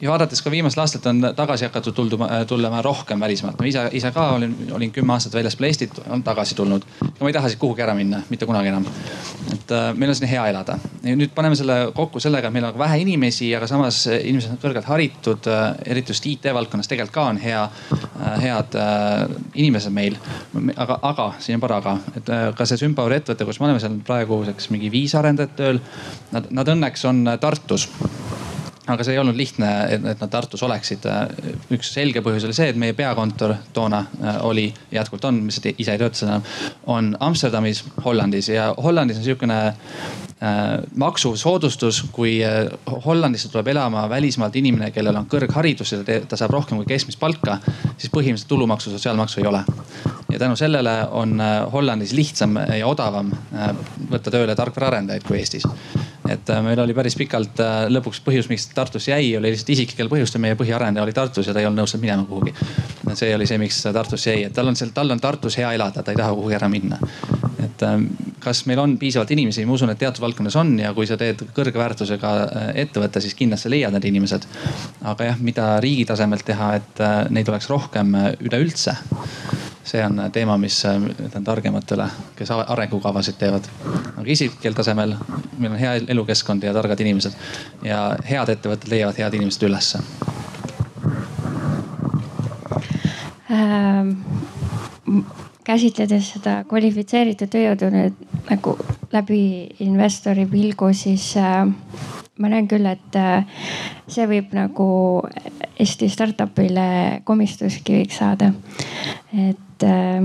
ja 0.00 0.10
vaadates 0.10 0.42
ka 0.42 0.50
viimastel 0.50 0.80
aastatel 0.80 1.10
on 1.10 1.34
tagasi 1.36 1.64
hakatud 1.64 1.94
tulduma, 1.94 2.28
äh, 2.32 2.46
tulema 2.46 2.82
rohkem 2.82 3.20
välismaalt. 3.20 3.58
ma 3.58 3.66
ise, 3.66 3.88
ise 3.92 4.10
ka 4.10 4.30
olin, 4.30 4.56
olin 4.72 4.92
kümme 4.92 5.12
aastat 5.12 5.34
väljaspool 5.34 5.66
Eestit, 5.66 6.00
olen 6.08 6.22
tagasi 6.22 6.54
tulnud. 6.54 6.82
ma 7.20 7.28
ei 7.28 7.32
taha 7.32 7.48
siit 7.48 7.60
kuhugi 7.60 7.82
ära 7.82 7.94
minna, 7.94 8.22
mitte 8.30 8.46
kunagi 8.46 8.68
enam. 8.68 8.86
et 9.52 9.72
äh, 9.72 9.94
meil 9.94 10.10
on 10.10 10.14
siin 10.14 10.28
hea 10.28 10.46
elada. 10.48 10.78
ja 11.02 11.16
nüüd 11.16 11.34
paneme 11.34 11.56
selle 11.56 11.92
kokku 11.94 12.20
sellega, 12.20 12.48
et 12.48 12.52
meil 12.52 12.64
on 12.64 12.78
vähe 12.78 12.98
inimesi, 13.04 13.54
aga 13.56 13.66
samas 13.66 14.06
inimesed 14.06 14.56
on 14.56 14.62
kõrgelt 14.62 14.88
haritud 14.88 15.46
äh,. 15.46 15.74
eriti 15.86 16.12
just 16.12 16.26
IT-valdkonnas 16.26 16.88
tegelikult 16.88 17.14
ka 17.14 17.26
on 17.34 17.40
hea 17.42 17.62
äh,, 17.64 18.42
head 18.42 18.76
äh, 18.80 19.26
inimesed 19.54 19.92
meil. 19.92 20.16
aga, 20.76 20.98
aga 21.02 21.32
siin 21.38 21.60
on 21.60 21.66
paar 21.66 21.76
aga, 21.76 21.98
et 22.16 22.28
äh, 22.28 22.48
ka 22.54 22.66
see 22.66 22.80
Sümpower 22.80 23.18
ettevõte, 23.18 23.44
kus 23.44 23.60
me 23.60 23.68
oleme 23.68 23.80
seal 23.80 24.00
praeguseks 24.06 24.70
mingi 24.70 24.90
viis 24.90 25.14
arendajat 25.14 25.56
tööl. 25.56 25.80
Nad, 26.32 26.46
nad 26.54 26.68
õnneks 26.72 27.04
on 27.08 27.26
Tartus 27.40 27.88
aga 28.92 29.04
see 29.06 29.14
ei 29.14 29.20
olnud 29.22 29.36
lihtne, 29.38 29.68
et 29.94 30.20
nad 30.20 30.30
Tartus 30.30 30.62
oleksid. 30.66 31.06
üks 31.74 31.92
selge 31.94 32.22
põhjus 32.24 32.46
oli 32.48 32.56
see, 32.56 32.70
et 32.72 32.78
meie 32.80 32.94
peakontor 32.96 33.54
toona 33.76 34.04
äh, 34.22 34.38
oli, 34.46 34.66
jätkuvalt 34.92 35.26
on, 35.30 35.42
mis 35.46 35.60
ise 35.70 35.94
ei 35.94 36.00
tööta 36.00 36.18
seda 36.18 36.36
enam, 36.36 36.46
on 36.94 37.10
Amsterdamis, 37.20 37.84
Hollandis 38.04 38.50
ja 38.52 38.70
Hollandis 38.82 39.20
on 39.20 39.26
sihukene 39.26 39.58
äh, 39.66 40.58
maksusoodustus, 41.02 42.02
kui 42.12 42.38
äh, 42.44 42.66
Hollandisse 43.06 43.50
tuleb 43.52 43.72
elama 43.74 44.08
välismaalt 44.10 44.56
inimene, 44.60 44.90
kellel 44.94 45.20
on 45.20 45.28
kõrgharidus 45.30 45.94
ja 45.96 46.02
ta 46.04 46.40
saab 46.40 46.54
rohkem 46.56 46.80
kui 46.80 46.90
keskmist 46.90 47.20
palka, 47.20 47.58
siis 47.96 48.12
põhimõtteliselt 48.12 48.50
tulumaksu, 48.50 48.94
sotsiaalmaksu 48.94 49.42
ei 49.42 49.50
ole. 49.50 49.64
ja 50.30 50.38
tänu 50.38 50.56
sellele 50.56 50.94
on 51.10 51.40
Hollandis 51.72 52.12
lihtsam 52.14 52.56
ja 52.78 52.86
odavam 52.86 53.32
võtta 54.10 54.30
tööle 54.30 54.54
tarkvaraarendajaid 54.56 55.26
kui 55.26 55.40
Eestis 55.40 55.66
et 56.30 56.50
äh, 56.50 56.62
meil 56.62 56.80
oli 56.80 56.94
päris 56.94 57.16
pikalt 57.18 57.60
äh, 57.62 57.84
lõpuks 57.90 58.20
põhjus, 58.24 58.48
miks 58.50 58.68
Tartus 58.74 59.08
jäi, 59.10 59.32
oli 59.38 59.52
lihtsalt 59.52 59.72
isiklikel 59.74 60.10
põhjustel. 60.12 60.42
meie 60.42 60.56
põhiarendaja 60.58 61.04
oli 61.04 61.14
Tartus 61.16 61.48
ja 61.48 61.54
ta 61.54 61.62
ei 61.62 61.68
olnud 61.68 61.82
nõus 61.82 61.96
minema 62.00 62.24
kuhugi. 62.28 62.54
see 63.14 63.34
oli 63.34 63.46
see, 63.50 63.58
miks 63.58 63.82
ta 63.82 63.92
Tartus 63.92 64.26
jäi, 64.26 64.44
et 64.46 64.54
tal 64.54 64.70
on 64.70 64.78
seal, 64.78 64.92
tal 64.94 65.10
on 65.10 65.20
Tartus 65.20 65.58
hea 65.58 65.72
elada, 65.76 66.02
ta 66.02 66.14
ei 66.14 66.20
taha 66.20 66.34
kuhugi 66.38 66.58
ära 66.58 66.68
minna. 66.72 66.98
et 67.64 67.82
ähm, 67.86 68.06
kas 68.40 68.64
meil 68.70 68.78
on 68.80 68.96
piisavalt 68.98 69.30
inimesi, 69.34 69.64
ma 69.66 69.76
usun, 69.76 69.90
et 69.92 69.98
teatud 69.98 70.22
valdkonnas 70.22 70.56
on 70.56 70.78
ja 70.78 70.94
kui 70.96 71.06
sa 71.06 71.18
teed 71.20 71.42
kõrge 71.56 71.78
väärtusega 71.78 72.34
äh, 72.44 72.68
ettevõtte, 72.86 73.20
siis 73.20 73.34
kindlasti 73.38 73.72
leiad 73.72 73.96
need 73.96 74.10
inimesed. 74.12 74.46
aga 75.02 75.32
jah, 75.32 75.40
mida 75.40 75.70
riigi 75.82 76.06
tasemelt 76.08 76.46
teha, 76.46 76.74
et 76.80 77.06
neid 77.30 77.48
oleks 77.48 77.68
rohkem 77.70 78.14
üleüldse 78.40 78.96
see 79.84 80.02
on 80.04 80.20
teema, 80.32 80.58
mis 80.60 80.76
ütlen 80.84 81.44
targematele, 81.44 82.06
kes 82.36 82.50
arengukavasid 82.50 83.38
teevad. 83.40 83.68
aga 84.16 84.26
isiklikul 84.26 84.76
tasemel 84.76 85.16
meil 85.58 85.72
on 85.72 85.78
hea 85.78 85.94
elukeskkond 86.08 86.62
ja 86.62 86.74
targad 86.76 87.00
inimesed 87.00 87.36
ja 87.84 88.16
head 88.28 88.54
ettevõtted 88.56 88.92
leiavad 88.92 89.18
head 89.18 89.34
inimesed 89.40 89.68
ülesse 89.68 90.02
ähm 93.50 94.16
käsitledes 95.70 96.32
seda 96.34 96.60
kvalifitseeritud 96.68 97.50
tööjõudu 97.52 97.90
nüüd 97.94 98.16
nagu 98.48 98.74
läbi 99.12 99.42
investori 99.84 100.46
pilgu, 100.50 100.90
siis 100.96 101.32
äh, 101.38 101.64
ma 102.40 102.50
näen 102.50 102.68
küll, 102.70 102.86
et 102.90 103.18
äh, 103.18 103.46
see 104.10 104.26
võib 104.30 104.54
nagu 104.56 104.90
Eesti 105.80 106.10
startup'ile 106.12 107.22
komistuskiviks 107.24 108.20
saada. 108.20 108.52
et 109.32 109.69
äh, 109.86 110.18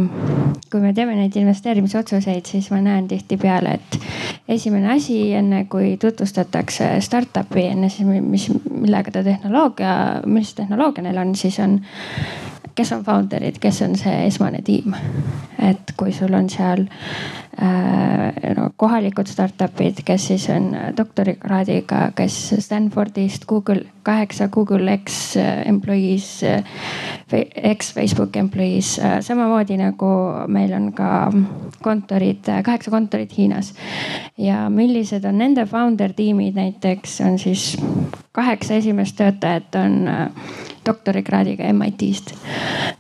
kui 0.71 0.81
me 0.81 0.93
teeme 0.93 1.15
neid 1.17 1.35
investeerimisotsuseid, 1.39 2.45
siis 2.49 2.69
ma 2.73 2.81
näen 2.83 3.07
tihtipeale, 3.07 3.77
et 3.79 3.99
esimene 4.57 4.91
asi, 4.95 5.19
enne 5.37 5.65
kui 5.71 5.95
tutvustatakse 6.01 6.95
startup'i, 7.05 7.67
enne 7.71 7.89
siis, 7.93 8.07
mis, 8.21 8.49
millega 8.69 9.13
ta 9.13 9.23
tehnoloogia, 9.25 9.95
millise 10.25 10.61
tehnoloogia 10.61 11.05
neil 11.07 11.21
on, 11.21 11.35
siis 11.39 11.59
on 11.63 11.79
kes 12.76 12.91
on 12.91 13.03
founder'id, 13.03 13.59
kes 13.61 13.82
on 13.86 13.95
see 13.99 14.26
esmane 14.28 14.61
tiim. 14.65 14.95
et 15.65 15.93
kui 15.97 16.11
sul 16.13 16.34
on 16.36 16.49
seal 16.51 16.84
äh, 17.63 18.53
no, 18.57 18.67
kohalikud 18.78 19.28
startup'id, 19.32 20.01
kes 20.05 20.28
siis 20.28 20.49
on 20.53 20.67
doktorikraadiga, 20.97 22.11
kes 22.15 22.36
Stanfordist, 22.59 23.45
Google, 23.49 23.86
kaheksa 24.03 24.47
Google 24.47 24.97
X 24.97 25.38
employees, 25.65 26.41
X 27.73 27.93
Facebook 27.95 28.36
employees 28.36 28.99
äh,, 28.99 29.17
samamoodi 29.21 29.80
nagu 29.80 30.11
meil 30.47 30.76
on 30.76 30.91
ka 30.93 31.32
kontorid, 31.82 32.43
kaheksa 32.63 32.91
kontorit 32.91 33.38
Hiinas. 33.38 33.73
ja 34.38 34.69
millised 34.69 35.26
on 35.26 35.38
nende 35.38 35.65
founder 35.65 36.13
tiimid 36.13 36.55
näiteks 36.55 37.21
on 37.21 37.39
siis 37.39 37.78
kaheksa 38.32 38.73
esimest 38.73 39.15
töötajat 39.15 39.76
on 39.76 40.07
äh, 40.07 40.30
doktorikraadiga 40.86 41.69
MIT-st. 41.73 42.33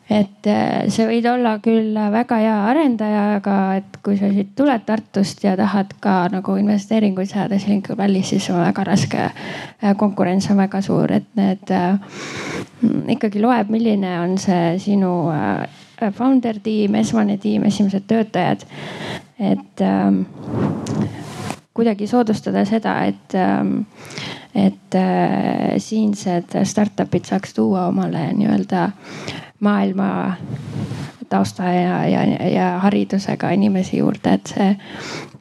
et 0.09 0.47
äh, 0.47 0.85
sa 0.93 1.07
võid 1.09 1.25
olla 1.29 1.55
küll 1.63 1.97
väga 2.11 2.37
hea 2.41 2.55
arendaja, 2.69 3.23
aga 3.39 3.55
et 3.79 3.97
kui 4.05 4.17
sa 4.19 4.29
siit 4.33 4.53
tuled 4.57 4.85
Tartust 4.85 5.43
ja 5.43 5.55
tahad 5.57 5.95
ka 5.99 6.27
nagu 6.33 6.57
investeeringuid 6.61 7.31
saada 7.31 7.59
Silicon 7.59 7.97
Valley's, 7.97 8.29
siis 8.29 8.49
on 8.53 8.61
väga 8.61 8.85
raske. 8.85 9.27
Äh, 9.29 9.95
konkurents 9.97 10.49
on 10.53 10.61
väga 10.61 10.81
suur, 10.85 11.11
et 11.11 11.27
need 11.39 11.73
äh, 11.73 11.97
ikkagi 13.15 13.41
loeb, 13.41 13.73
milline 13.73 14.19
on 14.21 14.37
see 14.41 14.77
sinu 14.79 15.11
founder 16.15 16.59
tiim, 16.63 16.95
esmane 16.99 17.37
tiim, 17.41 17.65
esimesed 17.65 18.05
töötajad. 18.07 18.65
et 19.39 19.81
kuidagi 21.75 22.07
soodustada 22.07 22.63
seda, 22.65 22.95
et, 23.09 23.35
ähm, 23.35 23.81
et 24.55 24.95
äh, 24.95 25.75
siinsed 25.77 26.55
startup'id 26.63 27.27
saaks 27.27 27.53
tuua 27.53 27.87
omale 27.91 28.29
nii-öelda 28.33 28.89
maailma 29.59 30.09
tausta 31.29 31.63
ja, 31.63 31.99
ja, 32.07 32.23
ja 32.49 32.67
haridusega 32.79 33.49
inimesi 33.57 33.97
juurde, 33.97 34.37
et 34.37 34.53
see, 34.55 34.71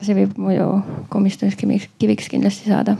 see 0.00 0.16
võib 0.18 0.38
muidu 0.40 0.68
komistuskiviks, 1.12 1.90
kiviks 1.98 2.30
kindlasti 2.32 2.72
saada 2.72 2.96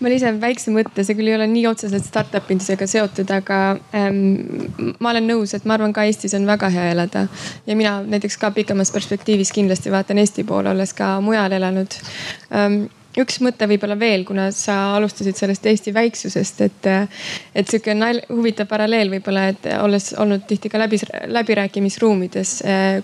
ma 0.00 0.10
lisan 0.12 0.40
väikse 0.40 0.72
mõtte, 0.74 1.04
see 1.04 1.16
küll 1.18 1.30
ei 1.30 1.36
ole 1.38 1.48
nii 1.50 1.64
otseselt 1.70 2.06
startup 2.06 2.50
indusega 2.52 2.86
seotud, 2.90 3.30
aga 3.34 3.60
ähm, 3.96 4.94
ma 5.02 5.12
olen 5.12 5.26
nõus, 5.30 5.54
et 5.56 5.66
ma 5.68 5.78
arvan 5.78 5.94
ka 5.96 6.06
Eestis 6.08 6.36
on 6.38 6.46
väga 6.48 6.70
hea 6.74 6.90
elada. 6.92 7.26
ja 7.66 7.76
mina 7.76 7.98
näiteks 8.02 8.38
ka 8.38 8.52
pikemas 8.54 8.92
perspektiivis 8.94 9.52
kindlasti 9.52 9.92
vaatan 9.94 10.22
Eesti 10.22 10.44
poole, 10.44 10.70
olles 10.70 10.94
ka 10.94 11.16
mujal 11.24 11.52
elanud 11.58 11.98
ähm, 12.52 12.84
üks 13.22 13.40
mõte 13.44 13.68
võib-olla 13.70 13.96
veel, 13.98 14.24
kuna 14.28 14.48
sa 14.54 14.94
alustasid 14.96 15.38
sellest 15.38 15.66
Eesti 15.66 15.94
väiksusest, 15.94 16.60
et, 16.66 16.88
et 17.54 17.70
sihuke 17.70 17.94
nal-, 17.96 18.22
huvitav 18.30 18.68
paralleel 18.70 19.10
võib-olla, 19.12 19.48
et 19.52 19.68
olles 19.82 20.12
olnud 20.18 20.46
tihti 20.48 20.70
ka 20.72 20.80
läbi, 20.80 21.00
läbirääkimisruumides, 21.38 22.54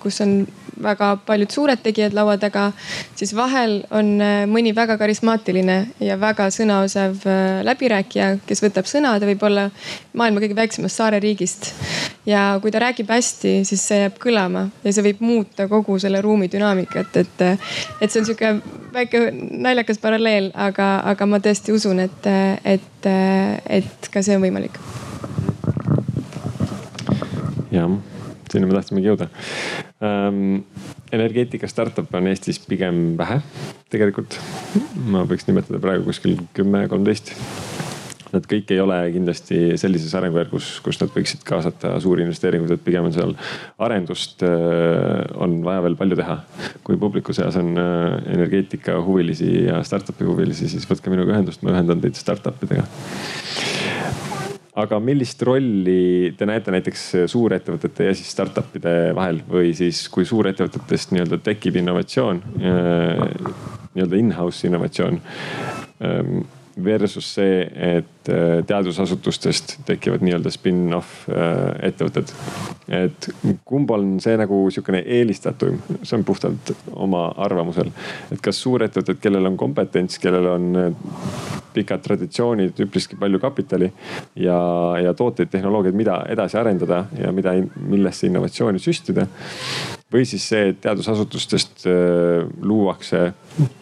kus 0.02 0.20
on 0.24 0.36
väga 0.84 1.14
paljud 1.26 1.52
suured 1.54 1.82
tegijad 1.84 2.16
laua 2.16 2.36
taga, 2.40 2.70
siis 3.14 3.34
vahel 3.36 3.80
on 3.94 4.16
mõni 4.50 4.74
väga 4.76 4.98
karismaatiline 5.00 5.78
ja 6.02 6.18
väga 6.20 6.48
sõnaosav 6.54 7.26
läbirääkija, 7.66 8.34
kes 8.46 8.64
võtab 8.64 8.90
sõna, 8.90 9.16
ta 9.18 9.30
võib 9.30 9.42
olla 9.46 9.68
maailma 10.18 10.42
kõige 10.42 10.58
väiksemast 10.58 11.02
saareriigist. 11.02 11.72
Ja 12.26 12.58
kui 12.62 12.72
ta 12.72 12.80
räägib 12.82 13.10
hästi, 13.10 13.54
siis 13.68 13.82
see 13.88 14.00
jääb 14.04 14.16
kõlama 14.22 14.66
ja 14.84 14.92
see 14.92 15.04
võib 15.04 15.20
muuta 15.24 15.68
kogu 15.68 15.98
selle 16.02 16.22
ruumi 16.24 16.48
dünaamikat, 16.52 17.18
et, 17.20 17.44
et 18.00 18.10
see 18.10 18.22
on 18.22 18.28
sihuke 18.28 18.52
väike 18.94 19.26
naljakas 19.34 20.00
paralleel, 20.02 20.50
aga, 20.54 20.88
aga 21.12 21.28
ma 21.28 21.40
tõesti 21.44 21.74
usun, 21.74 22.00
et, 22.04 22.30
et, 22.64 23.10
et 23.78 24.10
ka 24.10 24.24
see 24.24 24.38
on 24.38 24.44
võimalik. 24.46 24.80
jah, 27.74 27.90
sinna 28.50 28.68
me 28.70 28.76
tahtsimegi 28.76 29.10
jõuda 29.10 29.28
ähm,. 30.04 30.62
energeetika 31.14 31.68
startup'e 31.70 32.18
on 32.18 32.26
Eestis 32.30 32.58
pigem 32.58 33.16
vähe 33.18 33.40
tegelikult. 33.90 34.38
ma 34.96 35.26
võiks 35.28 35.48
nimetada 35.50 35.82
praegu 35.82 36.08
kuskil 36.08 36.38
kümme, 36.56 36.86
kolmteist 36.88 37.34
nad 38.34 38.46
kõik 38.50 38.72
ei 38.74 38.80
ole 38.82 38.98
kindlasti 39.14 39.60
sellises 39.80 40.14
arengujärgus, 40.18 40.70
kus 40.84 41.00
nad 41.00 41.12
võiksid 41.14 41.44
kaasata 41.46 41.94
suuri 42.02 42.26
investeeringuid, 42.26 42.76
et 42.76 42.84
pigem 42.84 43.08
on 43.08 43.14
seal 43.14 43.34
arendust 43.86 44.44
äh, 44.46 45.22
on 45.34 45.60
vaja 45.66 45.84
veel 45.86 45.98
palju 46.00 46.18
teha. 46.20 46.38
kui 46.84 46.98
publiku 47.00 47.34
seas 47.36 47.56
on 47.60 47.74
äh, 47.80 48.18
energeetika 48.34 48.98
huvilisi 49.04 49.66
ja 49.68 49.82
startup'i 49.86 50.26
huvilisi, 50.28 50.68
siis 50.68 50.88
võtke 50.90 51.12
minuga 51.12 51.36
ühendust, 51.36 51.62
ma 51.62 51.74
ühendan 51.74 52.02
teid 52.04 52.18
startup 52.18 52.62
idega 52.66 52.86
aga 54.74 54.98
millist 54.98 55.42
rolli 55.46 56.32
te 56.38 56.46
näete 56.48 56.72
näiteks 56.74 57.04
suurettevõtete 57.30 58.08
ja 58.08 58.14
siis 58.16 58.32
startup'ide 58.34 59.12
vahel 59.14 59.38
või 59.46 59.70
siis 59.76 60.02
kui 60.12 60.26
suurettevõtetest 60.26 61.14
nii-öelda 61.14 61.38
tekib 61.46 61.78
innovatsioon, 61.78 62.42
äh, 62.58 63.22
nii-öelda 63.94 64.18
in-house 64.18 64.66
innovatsioon 64.66 65.20
ähm, 66.02 66.42
versus 66.84 67.34
see, 67.34 67.62
et 67.62 68.28
äh, 68.28 68.64
teadusasutustest 68.66 69.76
tekivad 69.86 70.24
nii-öelda 70.24 70.50
spin-off 70.52 71.28
äh, 71.28 71.88
ettevõtted. 71.90 72.32
et 72.88 73.28
kumb 73.64 73.90
on 73.94 74.18
see 74.20 74.36
nagu 74.36 74.58
sihukene 74.74 75.02
eelistatum, 75.16 75.78
see 76.02 76.16
on 76.18 76.24
puhtalt 76.24 76.74
oma 76.92 77.26
arvamusel. 77.46 77.92
et 78.32 78.42
kas 78.42 78.60
suurettevõtted, 78.62 79.20
kellel 79.22 79.52
on 79.52 79.56
kompetents, 79.60 80.18
kellel 80.22 80.50
on 80.50 80.70
äh, 80.80 80.92
pikad 81.74 82.02
traditsioonid, 82.04 82.78
üpriski 82.86 83.18
palju 83.18 83.40
kapitali 83.42 83.90
ja, 84.36 84.58
ja 85.02 85.14
tooteid, 85.14 85.50
tehnoloogiaid, 85.50 85.96
mida 85.98 86.20
edasi 86.30 86.58
arendada 86.58 87.04
ja 87.18 87.32
mida, 87.34 87.54
millesse 87.76 88.28
innovatsiooni 88.30 88.82
süstida 88.82 89.26
või 90.14 90.22
siis 90.28 90.44
see, 90.46 90.70
et 90.70 90.80
teadusasutustest 90.84 91.86
äh, 91.90 92.46
luuakse 92.62 93.32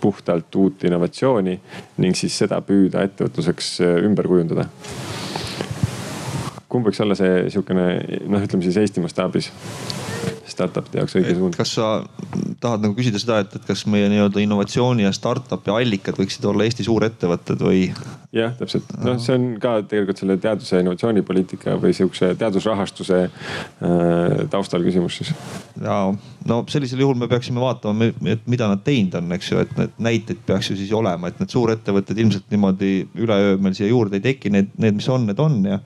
puhtalt 0.00 0.54
uut 0.56 0.84
innovatsiooni 0.88 1.58
ning 2.00 2.16
siis 2.16 2.38
seda 2.44 2.60
püüda 2.64 3.04
ettevõtluseks 3.08 3.72
äh, 3.84 3.98
ümber 4.06 4.28
kujundada. 4.30 4.68
kumb 6.72 6.88
võiks 6.88 7.02
olla 7.04 7.14
see 7.18 7.50
sihukene 7.52 7.86
noh, 8.32 8.40
ütleme 8.40 8.64
siis 8.64 8.80
Eesti 8.80 9.04
mastaabis 9.04 9.52
startup'ide 10.48 11.02
jaoks 11.02 11.16
õige 11.18 11.36
suund. 11.38 11.56
kas 11.58 11.74
sa 11.78 11.90
tahad 12.62 12.84
nagu 12.84 12.96
küsida 12.98 13.20
seda, 13.22 13.40
et, 13.42 13.54
et 13.58 13.68
kas 13.68 13.84
meie 13.90 14.08
nii-öelda 14.12 14.42
innovatsiooni 14.42 15.06
ja 15.06 15.12
startup'i 15.14 15.72
allikad 15.74 16.18
võiksid 16.18 16.46
olla 16.48 16.66
Eesti 16.66 16.86
suurettevõtted 16.86 17.62
või? 17.62 17.86
jah, 18.32 18.54
täpselt, 18.56 18.88
noh, 19.04 19.18
see 19.20 19.34
on 19.36 19.48
ka 19.60 19.74
tegelikult 19.84 20.22
selle 20.22 20.38
teaduse 20.40 20.80
innovatsioonipoliitika 20.80 21.76
või 21.80 21.92
sihukese 21.96 22.32
teadusrahastuse 22.40 23.18
äh, 23.26 24.44
taustal 24.52 24.84
küsimus 24.86 25.18
siis. 25.20 25.34
ja 25.82 25.98
no 26.48 26.62
sellisel 26.72 27.02
juhul 27.02 27.18
me 27.18 27.28
peaksime 27.28 27.60
vaatama, 27.60 28.08
et 28.32 28.46
mida 28.50 28.68
nad 28.70 28.82
teinud 28.86 29.18
on, 29.20 29.30
eks 29.36 29.52
ju, 29.52 29.60
et 29.62 29.74
need 29.78 30.00
näiteid 30.08 30.42
peaks 30.48 30.70
ju 30.72 30.78
siis 30.80 30.92
olema, 30.96 31.28
et 31.28 31.42
need 31.42 31.52
suurettevõtted 31.52 32.18
ilmselt 32.24 32.48
niimoodi 32.52 32.92
üleöö 33.20 33.58
meil 33.62 33.76
siia 33.76 33.90
juurde 33.90 34.18
ei 34.18 34.24
teki, 34.24 34.52
need, 34.54 34.72
need, 34.80 34.96
mis 34.98 35.08
on, 35.12 35.26
need 35.28 35.42
on 35.42 35.60
ja. 35.68 35.78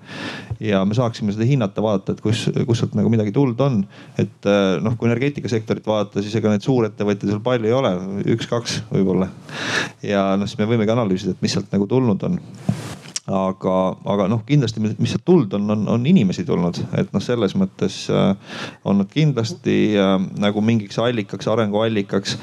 ja 0.63 0.85
me 0.87 0.97
saaksime 0.97 1.35
seda 1.35 1.49
hinnata, 1.49 1.83
vaadata, 1.85 2.15
et 2.15 2.23
kus, 2.25 2.47
kus 2.69 2.83
sealt 2.83 2.97
nagu 2.99 3.11
midagi 3.13 3.35
tuld 3.35 3.61
on. 3.65 3.83
et 4.19 4.26
äh, 4.51 4.77
noh, 4.83 4.97
kui 4.99 5.11
energeetikasektorit 5.11 5.87
vaadata, 5.87 6.23
siis 6.25 6.35
ega 6.39 6.53
neid 6.53 6.67
suurettevõtteid 6.67 7.33
seal 7.33 7.43
palju 7.45 7.71
ei 7.71 7.77
ole, 7.77 7.93
üks-kaks 8.37 8.83
võib-olla. 8.93 9.31
ja 10.07 10.29
noh, 10.39 10.49
siis 10.49 10.61
me 10.61 10.69
võimegi 10.71 10.95
analüüsida, 10.95 11.37
et 11.37 11.45
mis 11.45 11.57
sealt 11.57 11.73
nagu 11.75 11.89
tulnud 11.91 12.27
on 12.29 12.41
aga, 13.27 13.75
aga 14.07 14.29
noh, 14.31 14.43
kindlasti, 14.47 14.81
mis 14.83 15.11
sealt 15.11 15.25
tuld 15.27 15.55
on, 15.59 15.67
on, 15.75 15.83
on 15.91 16.05
inimesi 16.07 16.45
tulnud, 16.47 16.79
et 16.95 17.11
noh, 17.15 17.23
selles 17.23 17.57
mõttes 17.59 18.05
äh, 18.15 18.59
on 18.87 19.01
nad 19.03 19.11
kindlasti 19.11 19.97
äh, 19.99 20.15
nagu 20.43 20.63
mingiks 20.63 21.01
allikaks, 21.03 21.49
arenguallikaks. 21.51 22.37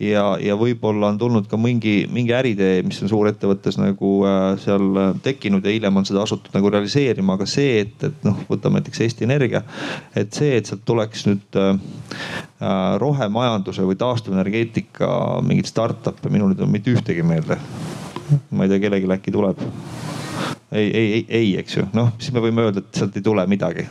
ja, 0.00 0.24
ja 0.38 0.54
võib-olla 0.58 1.10
on 1.10 1.18
tulnud 1.18 1.48
ka 1.50 1.58
mingi, 1.58 2.04
mingi 2.12 2.34
äriidee, 2.36 2.84
mis 2.86 3.02
on 3.02 3.10
suurettevõttes 3.10 3.80
nagu 3.80 4.12
äh, 4.28 4.44
seal 4.62 5.18
tekkinud 5.24 5.66
ja 5.66 5.74
hiljem 5.74 5.98
on 5.98 6.06
seda 6.06 6.22
asutud 6.22 6.54
nagu 6.54 6.70
realiseerima, 6.70 7.34
aga 7.34 7.48
see, 7.50 7.80
et, 7.82 7.96
et 8.06 8.26
noh, 8.26 8.38
võtame 8.50 8.78
näiteks 8.78 9.02
Eesti 9.06 9.26
Energia. 9.26 9.64
et 10.14 10.30
see, 10.34 10.54
et 10.56 10.70
sealt 10.70 10.86
tuleks 10.86 11.26
nüüd 11.26 11.58
rohemajanduse 13.00 13.82
või 13.88 13.96
taastuvenergeetika 13.98 15.08
mingeid 15.42 15.66
startup'e, 15.70 16.30
minul 16.30 16.52
ei 16.52 16.60
tule 16.60 16.70
mitte 16.70 16.92
ühtegi 16.94 17.24
meelde 17.26 17.58
ma 18.54 18.64
ei 18.64 18.70
tea, 18.70 18.82
kellelgi 18.84 19.10
äkki 19.10 19.34
tuleb 19.34 19.64
ei, 20.72 20.86
ei, 20.86 21.06
ei, 21.12 21.24
ei, 21.28 21.50
eks 21.62 21.76
ju, 21.76 21.86
noh, 21.96 22.12
siis 22.18 22.34
me 22.36 22.44
võime 22.44 22.68
öelda, 22.68 22.84
et 22.84 23.02
sealt 23.02 23.18
ei 23.18 23.26
tule 23.26 23.46
midagi 23.50 23.86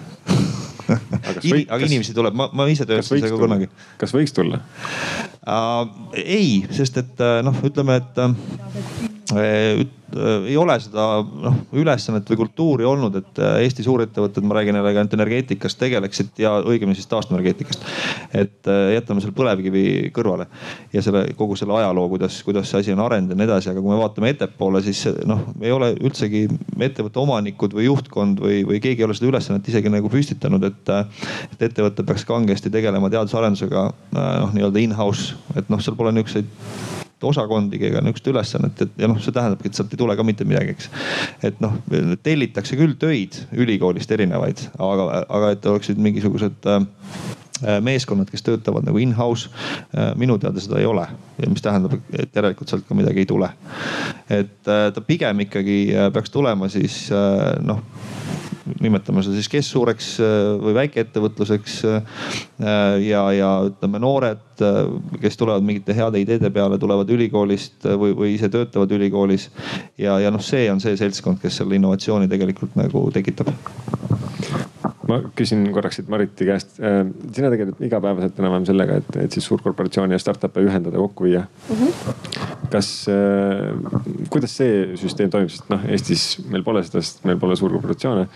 aga, 0.90 1.38
või, 1.44 1.66
aga 1.68 1.82
kas, 1.84 1.90
inimesi 1.90 2.16
tuleb, 2.18 2.38
ma, 2.38 2.50
ma 2.54 2.66
ise 2.72 2.88
töötasin 2.88 3.20
sellega 3.20 3.40
kunagi. 3.42 3.70
kas 4.02 4.16
võiks 4.16 4.36
tulla 4.36 4.62
uh,? 4.62 5.86
ei, 6.18 6.66
sest 6.76 7.02
et 7.04 7.24
noh, 7.46 7.64
ütleme, 7.68 8.00
et 8.02 8.24
uh, 8.24 8.34
Äh, 8.34 9.09
ei 9.38 10.58
ole 10.58 10.76
seda 10.82 11.04
noh 11.22 11.58
ülesannet 11.78 12.30
või 12.32 12.40
kultuuri 12.40 12.86
olnud, 12.88 13.16
et 13.20 13.42
äh, 13.44 13.60
Eesti 13.66 13.84
suurettevõtted, 13.86 14.46
ma 14.48 14.58
räägin 14.58 14.80
jällegi 14.80 15.02
ainult 15.02 15.14
energeetikast, 15.14 15.78
tegeleksid 15.80 16.42
ja 16.42 16.56
õigemini 16.64 16.98
siis 16.98 17.10
taastuvenergeetikast. 17.12 17.86
et 18.34 18.70
äh, 18.70 18.94
jätame 18.96 19.22
selle 19.22 19.36
põlevkivi 19.38 19.84
kõrvale 20.16 20.48
ja 20.94 21.04
selle 21.06 21.28
kogu 21.38 21.58
selle 21.60 21.78
ajaloo, 21.78 22.08
kuidas, 22.10 22.42
kuidas 22.44 22.72
see 22.72 22.82
asi 22.82 22.96
on 22.96 23.04
arenenud 23.06 23.36
ja 23.36 23.40
nii 23.40 23.50
edasi, 23.50 23.72
aga 23.72 23.84
kui 23.84 23.94
me 23.94 24.00
vaatame 24.02 24.34
ettepoole, 24.34 24.82
siis 24.86 25.06
noh, 25.30 25.46
ei 25.62 25.74
ole 25.76 25.92
üldsegi 26.00 26.46
ettevõtte 26.90 27.22
omanikud 27.22 27.76
või 27.78 27.86
juhtkond 27.90 28.42
või, 28.42 28.64
või 28.68 28.82
keegi 28.84 29.04
ei 29.04 29.10
ole 29.10 29.18
seda 29.18 29.30
ülesannet 29.34 29.70
isegi 29.70 29.94
nagu 29.94 30.10
püstitanud, 30.10 30.66
et, 30.72 30.96
et 31.54 31.68
ettevõte 31.70 32.06
peaks 32.08 32.26
kangesti 32.30 32.74
tegelema 32.74 33.12
teadusarendusega 33.14 33.86
noh, 34.18 34.56
nii-öelda 34.56 34.88
in-house, 34.88 35.38
et 35.60 35.70
noh, 35.70 35.82
seal 35.84 36.00
pole 36.00 36.16
niisuguseid 36.18 36.99
osakondagi 37.28 37.90
ega 37.90 38.04
niisugust 38.04 38.30
ülesannet, 38.32 38.84
et 38.86 39.02
ja 39.04 39.10
noh, 39.10 39.20
see 39.24 39.36
tähendabki, 39.36 39.72
et 39.72 39.78
sealt 39.78 39.94
ei 39.94 40.00
tule 40.00 40.16
ka 40.18 40.26
mitte 40.28 40.48
midagi, 40.48 40.76
eks. 40.76 40.90
et 41.50 41.60
noh, 41.64 41.76
tellitakse 42.24 42.80
küll 42.80 42.96
töid 43.00 43.42
ülikoolist 43.56 44.12
erinevaid, 44.16 44.66
aga, 44.80 45.10
aga 45.28 45.52
et 45.56 45.68
oleksid 45.72 46.02
mingisugused 46.04 46.70
äh, 46.70 46.80
meeskonnad, 47.84 48.32
kes 48.32 48.46
töötavad 48.46 48.88
nagu 48.88 49.02
in-house. 49.04 49.52
Äh, 49.92 50.14
minu 50.20 50.40
teada 50.42 50.64
seda 50.64 50.80
ei 50.80 50.88
ole, 50.90 51.06
mis 51.48 51.66
tähendab, 51.66 51.98
et 52.14 52.36
järelikult 52.36 52.72
sealt 52.72 52.88
ka 52.88 52.98
midagi 52.98 53.26
ei 53.26 53.30
tule. 53.30 53.52
et 54.30 54.70
äh, 54.70 54.88
ta 54.94 55.02
pigem 55.02 55.46
ikkagi 55.48 55.80
peaks 56.14 56.32
tulema 56.32 56.70
siis 56.72 57.08
noh 57.66 57.84
nimetame 58.84 59.24
seda 59.26 59.38
siis 59.38 59.50
kesksuureks 59.52 60.10
äh, 60.24 60.38
või 60.62 60.76
väikeettevõtluseks. 60.78 61.78
Äh, 61.90 62.00
ja, 63.06 63.24
ja 63.36 63.52
ütleme 63.70 64.02
noored, 64.02 64.44
äh, 64.66 64.82
kes 65.22 65.40
tulevad 65.40 65.66
mingite 65.66 65.96
heade 65.98 66.22
ideede 66.24 66.52
peale, 66.54 66.80
tulevad 66.82 67.10
ülikoolist 67.14 67.88
või, 67.90 68.16
või 68.18 68.34
ise 68.38 68.52
töötavad 68.54 68.92
ülikoolis. 68.96 69.50
ja, 69.98 70.20
ja 70.20 70.32
noh, 70.32 70.44
see 70.44 70.70
on 70.72 70.82
see 70.84 70.98
seltskond, 71.00 71.42
kes 71.42 71.62
selle 71.62 71.80
innovatsiooni 71.80 72.30
tegelikult 72.32 72.78
nagu 72.80 73.08
tekitab 73.14 73.54
ma 75.10 75.20
küsin 75.38 75.66
korraks 75.74 76.00
siit 76.00 76.10
Mariti 76.12 76.48
käest. 76.48 76.78
Äh, 76.84 77.02
sina 77.36 77.52
tegeled 77.52 77.82
igapäevaselt 77.86 78.40
enam-vähem 78.40 78.68
sellega, 78.70 79.00
et, 79.02 79.10
et 79.26 79.36
siis 79.36 79.48
suurkorporatsioone 79.50 80.16
ja 80.16 80.22
startup'e 80.22 80.64
ühendada, 80.66 81.00
kokku 81.02 81.28
viia 81.28 81.46
mm. 81.46 81.76
-hmm. 81.76 82.68
kas 82.74 82.90
äh,, 83.10 83.74
kuidas 84.30 84.56
see 84.58 84.98
süsteem 85.00 85.32
toimib, 85.34 85.52
sest 85.54 85.70
noh, 85.74 85.86
Eestis 85.90 86.26
meil 86.52 86.64
pole 86.64 86.84
seda, 86.86 87.02
sest 87.02 87.26
meil 87.26 87.40
pole 87.42 87.58
suurkorporatsioone. 87.60 88.28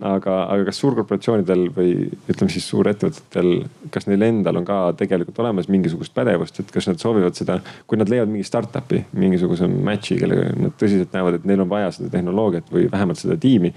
aga, 0.00 0.36
aga 0.52 0.64
kas 0.64 0.78
suurkorporatsioonidel 0.80 1.66
või 1.76 1.90
ütleme 2.28 2.52
siis 2.52 2.68
suurettevõtetel, 2.68 3.50
kas 3.92 4.06
neil 4.08 4.22
endal 4.22 4.56
on 4.56 4.64
ka 4.64 4.78
tegelikult 4.96 5.38
olemas 5.44 5.68
mingisugust 5.68 6.14
pädevust, 6.14 6.60
et 6.60 6.70
kas 6.72 6.88
nad 6.88 7.00
soovivad 7.02 7.36
seda, 7.36 7.60
kui 7.86 7.98
nad 8.00 8.08
leiavad 8.08 8.32
mingi 8.32 8.48
startup'i, 8.48 9.04
mingisuguse 9.12 9.68
match'i, 9.68 10.16
kellega 10.20 10.54
nad 10.56 10.76
tõsiselt 10.80 11.12
näevad, 11.12 11.40
et 11.40 11.44
neil 11.44 11.60
on 11.60 11.68
vaja 11.68 11.92
seda 11.96 12.08
tehnoloogiat 12.16 12.72
või 12.72 12.88
vähemalt 12.92 13.20
seda 13.20 13.36
tiimi 13.40 13.74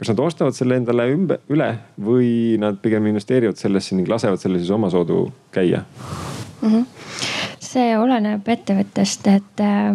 kas 0.00 0.08
nad 0.08 0.22
ostavad 0.24 0.56
selle 0.56 0.78
endale 0.80 1.04
ümber, 1.12 1.42
üle 1.52 1.68
või 2.00 2.56
nad 2.60 2.80
pigem 2.80 3.10
investeerivad 3.10 3.60
sellesse 3.60 3.98
ning 3.98 4.08
lasevad 4.08 4.40
selle 4.40 4.60
siis 4.62 4.72
omasoodu 4.72 5.26
käia 5.52 5.82
mm? 6.62 6.68
-hmm. 6.72 6.86
see 7.60 7.92
oleneb 7.98 8.48
ettevõttest, 8.48 9.28
et 9.28 9.60
äh, 9.60 9.92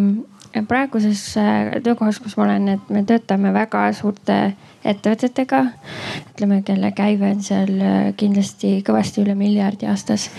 praeguses 0.68 1.24
äh, 1.42 1.82
töökohas, 1.84 2.20
kus 2.20 2.38
ma 2.38 2.46
olen, 2.46 2.70
et 2.78 2.90
me 2.94 3.04
töötame 3.04 3.54
väga 3.54 3.88
suurte 3.94 4.38
ettevõtetega. 4.86 5.66
ütleme, 6.32 6.62
kelle 6.62 6.92
käive 6.96 7.32
on 7.34 7.42
seal 7.44 7.74
äh, 7.82 8.14
kindlasti 8.18 8.78
kõvasti 8.86 9.24
üle 9.26 9.36
miljardi 9.36 9.90
aastas. 9.90 10.30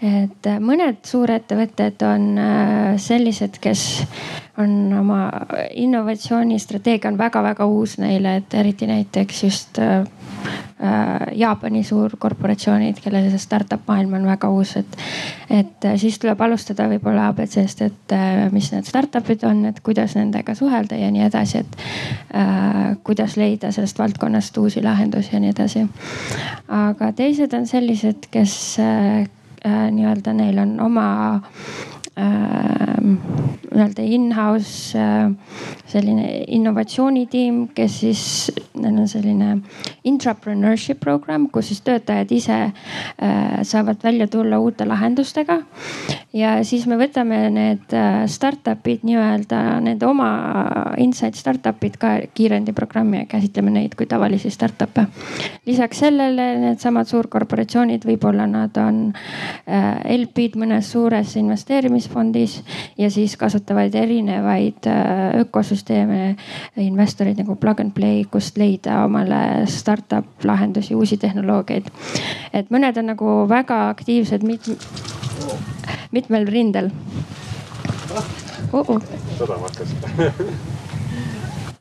Et 0.00 0.46
äh, 0.48 0.60
mõned 0.60 1.02
suurettevõtted 1.04 2.02
on 2.08 2.30
äh, 2.40 2.94
sellised, 3.00 3.58
kes 3.60 3.84
on 4.60 4.92
oma 4.98 5.26
innovatsioonistrateegia 5.76 7.12
on 7.12 7.18
väga-väga 7.20 7.66
uus 7.68 7.98
neile, 8.00 8.36
et 8.40 8.54
eriti 8.60 8.88
näiteks 8.88 9.44
just 9.44 9.80
Äh, 10.82 11.36
Jaapani 11.36 11.82
suurkorporatsioonid, 11.84 13.02
kellele 13.04 13.28
see 13.28 13.40
startup 13.42 13.82
maailm 13.88 14.14
on 14.16 14.22
väga 14.24 14.48
uus, 14.48 14.70
et, 14.80 14.94
et 15.52 15.84
äh, 15.84 15.96
siis 16.00 16.16
tuleb 16.22 16.40
alustada 16.40 16.86
võib-olla 16.88 17.26
abc-st, 17.28 17.82
et 17.84 18.14
äh, 18.16 18.46
mis 18.54 18.70
need 18.72 18.88
startup'id 18.88 19.44
on, 19.44 19.60
et 19.68 19.82
kuidas 19.84 20.14
nendega 20.16 20.54
suhelda 20.56 20.96
ja 20.96 21.10
nii 21.12 21.26
edasi, 21.26 21.60
et 21.60 21.76
äh, 22.32 22.78
kuidas 23.04 23.36
leida 23.36 23.74
sellest 23.76 24.00
valdkonnast 24.00 24.56
uusi 24.62 24.80
lahendusi 24.80 25.34
ja 25.34 25.42
nii 25.44 25.52
edasi. 25.52 25.84
aga 26.78 27.12
teised 27.18 27.52
on 27.60 27.68
sellised, 27.68 28.30
kes 28.32 28.56
äh, 28.80 29.28
nii-öelda 29.64 30.32
neil 30.32 30.58
on 30.58 30.80
oma 30.80 31.06
äh, 32.18 32.96
nii-öelda 33.70 34.02
in-house 34.02 34.98
äh, 34.98 35.30
selline 35.86 36.44
innovatsioonitiim, 36.48 37.68
kes 37.74 37.98
siis, 38.02 38.22
neil 38.74 38.98
on 38.98 39.08
selline 39.08 39.50
intrapreneurship 40.04 41.00
programm, 41.00 41.48
kus 41.52 41.70
siis 41.70 41.82
töötajad 41.86 42.32
ise 42.34 42.58
äh, 42.66 43.60
saavad 43.62 44.02
välja 44.02 44.26
tulla 44.26 44.58
uute 44.58 44.86
lahendustega. 44.88 45.60
ja 46.32 46.64
siis 46.64 46.86
me 46.86 46.98
võtame 46.98 47.38
need 47.54 47.94
äh, 47.94 48.24
startup'id 48.26 49.06
nii-öelda 49.06 49.62
nende 49.86 50.06
oma 50.06 50.30
inside 50.98 51.38
startup'id 51.38 51.98
ka 51.98 52.12
kiirendiprogrammi 52.34 53.22
ja 53.22 53.30
käsitleme 53.30 53.70
neid 53.70 53.94
kui 53.94 54.06
tavalisi 54.06 54.50
startup'e. 54.50 55.06
lisaks 55.66 56.02
sellele 56.06 56.50
needsamad 56.66 57.06
suurkorporatsioonid, 57.06 58.06
võib-olla 58.06 58.46
nad 58.50 58.76
on 58.82 59.00
LP-d 60.10 60.58
mõnes 60.58 60.90
suures 60.90 61.36
investeerimisfondis 61.36 62.60
ja 62.98 63.10
siis 63.10 63.36
kasutavad 63.36 63.59
erinevaid 63.68 64.86
ökosüsteeme, 65.40 66.36
investorid 66.76 67.38
nagu 67.38 67.56
plug 67.60 67.80
and 67.80 67.92
play, 67.94 68.24
kust 68.30 68.58
leida 68.58 69.04
omale 69.04 69.66
startup 69.66 70.44
lahendusi, 70.44 70.94
uusi 70.94 71.16
tehnoloogiaid. 71.16 71.90
et 72.52 72.70
mõned 72.70 72.98
on 72.98 73.06
nagu 73.06 73.48
väga 73.48 73.88
aktiivsed 73.90 74.42
mit, 74.42 74.70
mitmel 76.10 76.46
rindel 76.46 76.90
uh. 78.72 78.72
-uh. 78.72 79.02
sadama 79.38 79.68
hakkas 79.68 79.94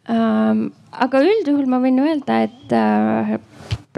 um, 0.10 0.72
aga 1.06 1.22
üldjuhul 1.22 1.66
ma 1.70 1.80
võin 1.80 2.00
öelda, 2.00 2.42
et 2.44 2.74
uh, 2.74 3.40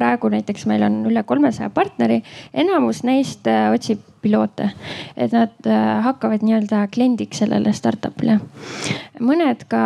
praegu 0.02 0.32
näiteks 0.34 0.66
meil 0.70 0.86
on 0.88 1.02
üle 1.10 1.24
kolmesaja 1.28 1.70
partneri, 1.74 2.22
enamus 2.54 3.04
neist 3.08 3.48
uh, 3.50 3.70
otsib 3.76 4.02
piloote, 4.22 4.70
et 5.18 5.34
nad 5.34 5.54
uh, 5.70 6.02
hakkavad 6.06 6.44
nii-öelda 6.46 6.84
kliendiks 6.94 7.44
sellele 7.44 7.74
startup'ile. 7.78 8.40
mõned 9.22 9.66
ka 9.70 9.84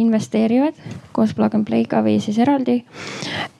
investeerivad 0.00 0.76
koos 1.12 1.34
Plug 1.36 1.54
and 1.58 1.68
Play'ga 1.68 2.02
või 2.04 2.18
siis 2.24 2.40
eraldi 2.40 2.80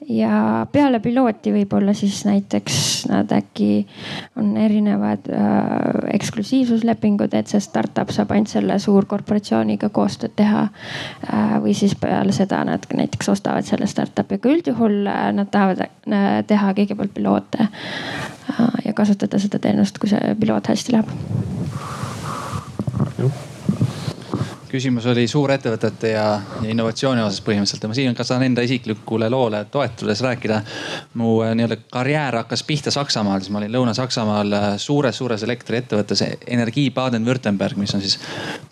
ja 0.09 0.65
peale 0.71 0.99
pilooti 0.99 1.51
võib-olla 1.53 1.93
siis 1.93 2.23
näiteks 2.25 2.77
nad 3.09 3.31
äkki 3.31 3.87
on 4.39 4.57
erinevad 4.57 5.29
äh, 5.29 5.41
eksklusiivsuslepingud, 6.15 7.33
et 7.37 7.51
see 7.51 7.61
startup 7.63 8.09
saab 8.13 8.33
ainult 8.33 8.49
selle 8.51 8.79
suurkorporatsiooniga 8.81 9.89
koostööd 9.93 10.33
teha 10.39 10.65
äh,. 10.69 11.59
või 11.63 11.75
siis 11.77 11.95
peale 11.99 12.33
seda 12.35 12.63
nad 12.67 12.87
näiteks 12.93 13.29
ostavad 13.35 13.67
selle 13.69 13.87
startup'i, 13.89 14.39
aga 14.39 14.53
üldjuhul 14.55 14.97
äh, 15.05 15.29
nad 15.37 15.51
tahavad 15.53 15.85
äh, 15.85 15.89
teha 16.47 16.73
kõigepealt 16.77 17.13
piloote 17.13 17.67
äh, 17.67 17.69
ja 18.85 18.93
kasutada 18.97 19.39
seda 19.39 19.61
teenust, 19.61 20.01
kui 20.01 20.09
see 20.09 20.35
piloot 20.41 20.73
hästi 20.73 20.97
läheb 20.97 21.09
küsimus 24.69 25.05
oli 25.09 25.25
suurettevõtete 25.27 26.13
ja, 26.13 26.25
ja 26.61 26.69
innovatsiooni 26.71 27.23
osas 27.23 27.41
põhimõtteliselt 27.45 27.85
ja 27.85 27.89
ma 27.91 27.97
siin 27.97 28.17
ka 28.17 28.25
saan 28.27 28.45
enda 28.45 28.63
isiklikule 28.65 29.29
loole 29.29 29.63
toetudes 29.71 30.21
rääkida. 30.25 30.61
mu 31.13 31.41
äh, 31.43 31.53
nii-öelda 31.57 31.77
karjäär 31.91 32.39
hakkas 32.41 32.63
pihta 32.63 32.91
Saksamaal, 32.91 33.39
siis 33.39 33.51
ma 33.53 33.61
olin 33.61 33.73
Lõuna-Saksamaal 33.75 34.57
suures-suures 34.77 35.43
äh, 35.43 35.47
elektriettevõttes 35.49 36.23
Energie 36.47 36.91
Baden-Württemberg, 36.95 37.77
mis 37.77 37.95
on 37.95 38.01
siis 38.05 38.19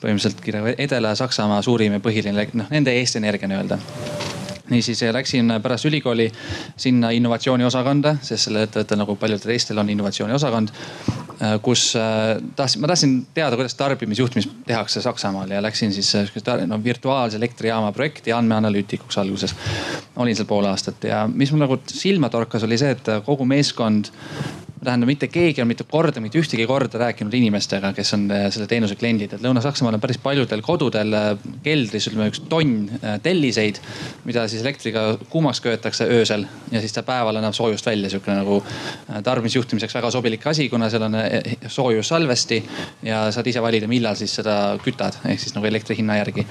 põhimõtteliselt 0.02 0.78
Edela-Saksamaa 0.78 1.62
suurim 1.62 1.98
ja 1.98 2.04
põhiline, 2.04 2.50
noh 2.54 2.74
nende 2.74 2.94
Eesti 2.98 3.24
Energia 3.24 3.50
nii-öelda 3.50 3.80
niisiis 4.70 5.02
läksin 5.12 5.54
pärast 5.64 5.86
ülikooli 5.86 6.32
sinna 6.78 7.10
innovatsiooniosakonda, 7.16 8.18
sest 8.22 8.48
sellel 8.48 8.68
ettevõttel 8.68 9.00
nagu 9.00 9.16
paljudel 9.16 9.54
teistel 9.54 9.80
on 9.80 9.90
innovatsiooniosakond. 9.90 10.74
Äh, 11.38 11.60
kus 11.62 11.96
äh, 11.96 12.40
tahtsin, 12.56 12.82
ma 12.82 12.88
tahtsin 12.90 13.12
teada, 13.34 13.56
kuidas 13.56 13.76
tarbimisjuhtimist 13.78 14.56
tehakse 14.66 15.02
Saksamaal 15.02 15.52
ja 15.54 15.62
läksin 15.62 15.94
siis 15.94 16.16
äh, 16.16 16.64
no, 16.66 16.80
virtuaalse 16.84 17.38
elektrijaama 17.38 17.92
projekti 17.92 18.34
andmeanalüütikuks 18.34 19.18
alguses. 19.22 19.54
olin 20.16 20.36
seal 20.36 20.48
pool 20.50 20.66
aastat 20.66 21.04
ja 21.04 21.28
mis 21.30 21.52
mul 21.52 21.62
nagu 21.62 21.78
silma 21.94 22.32
torkas, 22.34 22.66
oli 22.66 22.78
see, 22.82 22.90
et 22.98 23.12
kogu 23.26 23.46
meeskond 23.46 24.10
tähendab, 24.84 25.10
mitte 25.10 25.28
keegi 25.32 25.62
on 25.62 25.70
mitte 25.70 25.86
korda, 25.90 26.22
mitte 26.22 26.38
ühtegi 26.40 26.66
korda 26.70 27.00
rääkinud 27.02 27.34
inimestega, 27.34 27.92
kes 27.98 28.14
on 28.14 28.26
äh, 28.32 28.46
selle 28.54 28.68
teenuse 28.70 28.96
kliendid. 29.00 29.34
et 29.34 29.44
Lõuna-Saksamaal 29.44 29.98
on 29.98 30.04
päris 30.04 30.20
paljudel 30.22 30.62
kodudel 30.66 31.14
äh, 31.18 31.30
keldris 31.66 32.08
ütleme 32.12 32.30
üks 32.32 32.44
tonn 32.50 32.92
äh, 33.00 33.18
telliseid, 33.24 33.80
mida 34.28 34.46
siis 34.48 34.62
elektriga 34.62 35.06
kuumaks 35.32 35.62
köetakse 35.66 36.06
öösel 36.14 36.46
ja 36.72 36.82
siis 36.84 36.94
ta 36.94 37.04
päeval 37.08 37.40
annab 37.42 37.56
soojust 37.58 37.86
välja. 37.86 38.10
sihukene 38.10 38.38
nagu 38.38 38.62
tarbimisjuhtimiseks 39.24 39.96
väga 39.96 40.12
sobilik 40.12 40.46
asi, 40.48 40.70
kuna 40.70 40.90
seal 40.90 41.08
on 41.08 41.18
soojussalvesti 41.68 42.62
ja 43.04 43.26
saad 43.32 43.48
ise 43.48 43.62
valida, 43.62 43.88
millal 43.88 44.16
siis 44.16 44.36
seda 44.40 44.78
kütad, 44.84 45.18
ehk 45.26 45.42
siis 45.42 45.56
nagu 45.56 45.68
elektri 45.68 45.98
hinna 45.98 46.20
järgi. 46.22 46.46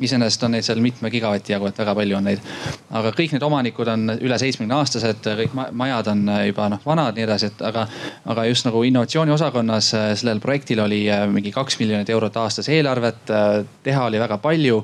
iseenesest 0.00 0.42
on 0.44 0.56
neid 0.56 0.66
seal 0.68 0.80
mitme 0.84 1.10
gigavati 1.10 1.52
jagu, 1.52 1.66
et 1.70 1.78
väga 1.78 1.94
palju 1.94 2.16
on 2.16 2.28
neid. 2.28 2.44
aga 2.90 3.14
kõik 3.16 3.32
need 3.32 3.42
omanikud 3.42 3.88
on 3.88 4.16
üle 4.20 4.38
seitsmekümne 4.38 4.76
aastased, 4.76 5.24
kõik 5.42 5.56
majad 5.72 6.12
on 6.12 6.28
juba 6.46 6.68
noh 6.68 6.86
vanad, 6.86 7.16
nii 7.16 7.24
edasi, 7.24 7.50
et 7.50 7.62
aga, 7.70 7.86
aga 8.32 8.44
just 8.48 8.66
nagu 8.66 8.82
innovatsiooni 8.86 9.32
osakonnas 9.34 9.92
äh, 9.96 10.06
sellel 10.18 10.40
projektil 10.42 10.82
oli 10.84 11.00
äh, 11.10 11.24
mingi 11.30 11.52
kaks 11.54 11.78
miljonit 11.80 12.10
eurot 12.12 12.36
aastas 12.42 12.68
eelarvet. 12.72 13.30
Äh, 13.30 13.64
teha 13.86 14.04
oli 14.08 14.20
väga 14.20 14.38
palju 14.42 14.82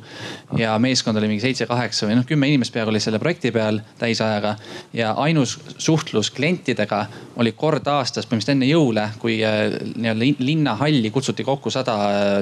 ja 0.59 0.77
meeskond 0.83 1.19
oli 1.21 1.31
mingi 1.31 1.45
seitse-kaheksa 1.45 2.09
või 2.09 2.19
noh, 2.19 2.27
kümme 2.29 2.49
inimest 2.51 2.75
peaaegu 2.75 2.95
oli 2.95 3.03
selle 3.03 3.21
projekti 3.23 3.53
peal 3.55 3.81
täisajaga. 4.01 4.57
ja 4.97 5.13
ainus 5.23 5.59
suhtlus 5.79 6.31
klientidega 6.31 7.07
oli 7.37 7.53
kord 7.53 7.87
aastas, 7.93 8.27
põhimõtteliselt 8.27 8.55
enne 8.57 8.69
jõule, 8.71 9.09
kui 9.21 9.37
nii-öelda 9.41 10.31
linnahalli 10.39 11.11
kutsuti 11.13 11.45
kokku 11.45 11.71
sada 11.71 11.97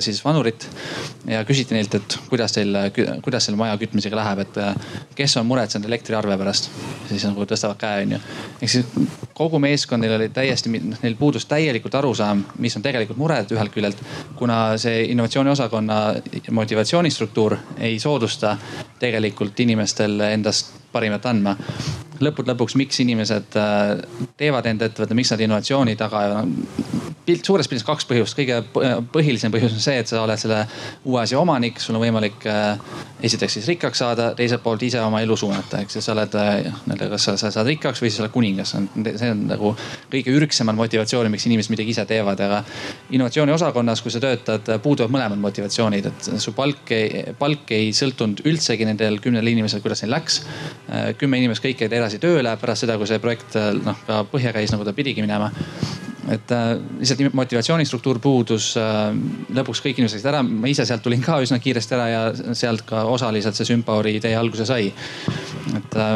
siis 0.04 0.22
vanurit. 0.24 0.68
ja 1.26 1.44
küsiti 1.44 1.74
neilt, 1.74 1.94
et 1.94 2.18
kuidas 2.28 2.52
teil, 2.52 2.76
kuidas 3.22 3.48
selle 3.48 3.58
maja 3.58 3.76
kütmisega 3.80 4.16
läheb, 4.16 4.44
et 4.44 5.14
kes 5.18 5.36
on 5.40 5.46
muretsenud 5.46 5.88
elektriarve 5.88 6.38
pärast. 6.38 6.70
siis 7.08 7.24
nagu 7.26 7.46
tõstavad 7.48 7.80
käe 7.80 8.04
onju. 8.06 8.20
ehk 8.60 8.70
siis 8.70 8.86
kogu 9.34 9.58
meeskond, 9.58 10.04
neil 10.04 10.16
oli 10.18 10.28
täiesti, 10.34 10.72
noh 10.74 11.02
neil 11.02 11.16
puudus 11.18 11.46
täielikult 11.50 11.94
arusaam, 11.94 12.44
mis 12.58 12.76
on 12.76 12.84
tegelikult 12.84 13.18
mured 13.18 13.52
ühelt 13.54 13.72
küljelt. 13.74 14.00
kuna 14.36 14.78
see 14.78 15.04
innovatsiooniosakonna 15.14 16.00
motivatsioonistruktuur 16.50 17.56
ei 17.78 17.98
soodusta 17.98 18.56
tegelikult 18.98 19.60
inimestel 19.60 20.20
endast 20.20 20.83
parimat 20.94 21.26
andma. 21.30 21.56
lõppude 22.24 22.52
lõpuks, 22.52 22.76
miks 22.78 23.00
inimesed 23.02 23.56
äh, 23.58 23.96
teevad 24.38 24.66
enda 24.70 24.86
ettevõtte, 24.86 25.16
miks 25.18 25.32
nad 25.34 25.40
innovatsiooni 25.42 25.96
taga 25.98 26.20
pilt, 27.24 27.44
suures 27.46 27.68
pildis 27.68 27.84
kaks 27.86 28.06
põhjust. 28.08 28.36
kõige 28.38 28.60
põhilisem 29.12 29.52
põhjus 29.52 29.74
on 29.76 29.82
see, 29.82 29.96
et 30.00 30.10
sa 30.10 30.22
oled 30.22 30.40
selle 30.40 30.60
uue 31.04 31.20
asja 31.22 31.40
omanik, 31.40 31.80
sul 31.82 31.96
on 31.96 32.04
võimalik 32.04 32.46
äh, 32.50 32.78
esiteks 33.24 33.58
siis 33.58 33.68
rikkaks 33.72 34.02
saada, 34.02 34.30
teiselt 34.38 34.62
poolt 34.64 34.82
ise 34.84 35.00
oma 35.02 35.22
elu 35.24 35.36
suunata, 35.38 35.80
eks 35.84 35.98
ju, 35.98 36.04
sa 36.04 36.12
oled 36.14 36.36
äh, 36.40 36.50
nii-öelda, 36.68 37.08
kas 37.14 37.28
sa, 37.28 37.36
sa 37.40 37.52
saad 37.54 37.70
rikkaks 37.70 38.02
või 38.04 38.12
siis 38.12 38.22
oled 38.22 38.34
kuningas. 38.34 38.74
see 38.74 39.30
on 39.32 39.44
nagu 39.48 39.74
kõige 40.12 40.34
ürgsemad 40.36 40.78
motivatsioonid, 40.78 41.32
miks 41.32 41.48
inimesed 41.48 41.72
midagi 41.72 41.94
ise 41.94 42.06
teevad, 42.08 42.40
aga 42.44 42.62
innovatsiooni 43.14 43.54
osakonnas, 43.56 44.04
kui 44.04 44.12
sa 44.12 44.22
töötad, 44.22 44.68
puuduvad 44.84 45.14
mõlemad 45.14 45.40
motivatsioonid, 45.40 46.10
et 46.10 46.30
su 46.42 46.54
palk 46.56 46.92
ei, 46.94 47.24
palk 47.38 47.72
ei 47.74 47.92
sõltunud 47.96 48.44
üldsegi 48.48 48.88
nendel 48.88 49.20
kümnel 49.24 49.54
inimesel, 49.54 49.82
kuidas 49.84 50.04
neil 50.04 50.14
läks. 50.18 50.42
Kümme 51.18 51.38
inimest 51.40 51.64
kõik 51.64 51.80
jäid 51.80 51.94
edasi 51.96 52.18
tööle 52.20 52.50
pärast 52.60 52.84
seda, 52.84 52.98
kui 53.00 53.08
see 53.08 53.20
projekt 53.22 53.56
noh 53.84 54.00
ka 54.04 54.20
põhja 54.28 54.52
käis, 54.52 54.72
nagu 54.74 54.84
ta 54.84 54.92
pidigi 54.96 55.24
minema 55.24 55.48
et 56.32 56.52
äh, 56.52 56.74
lihtsalt 56.98 57.34
motivatsioonistruktuur 57.34 58.18
puudus 58.18 58.72
äh,. 58.80 59.14
lõpuks 59.54 59.82
kõik 59.84 60.00
inimesed 60.00 60.24
läksid 60.24 60.30
ära, 60.30 60.42
ma 60.42 60.68
ise 60.70 60.86
sealt 60.88 61.02
tulin 61.04 61.22
ka 61.22 61.36
üsna 61.44 61.58
kiiresti 61.60 61.94
ära 61.96 62.06
ja 62.08 62.54
sealt 62.56 62.84
ka 62.88 63.04
osaliselt 63.10 63.56
see 63.56 63.66
Sümbauri 63.68 64.16
idee 64.18 64.34
alguse 64.36 64.64
sai. 64.64 64.92
et 65.76 65.96
äh, 65.96 66.14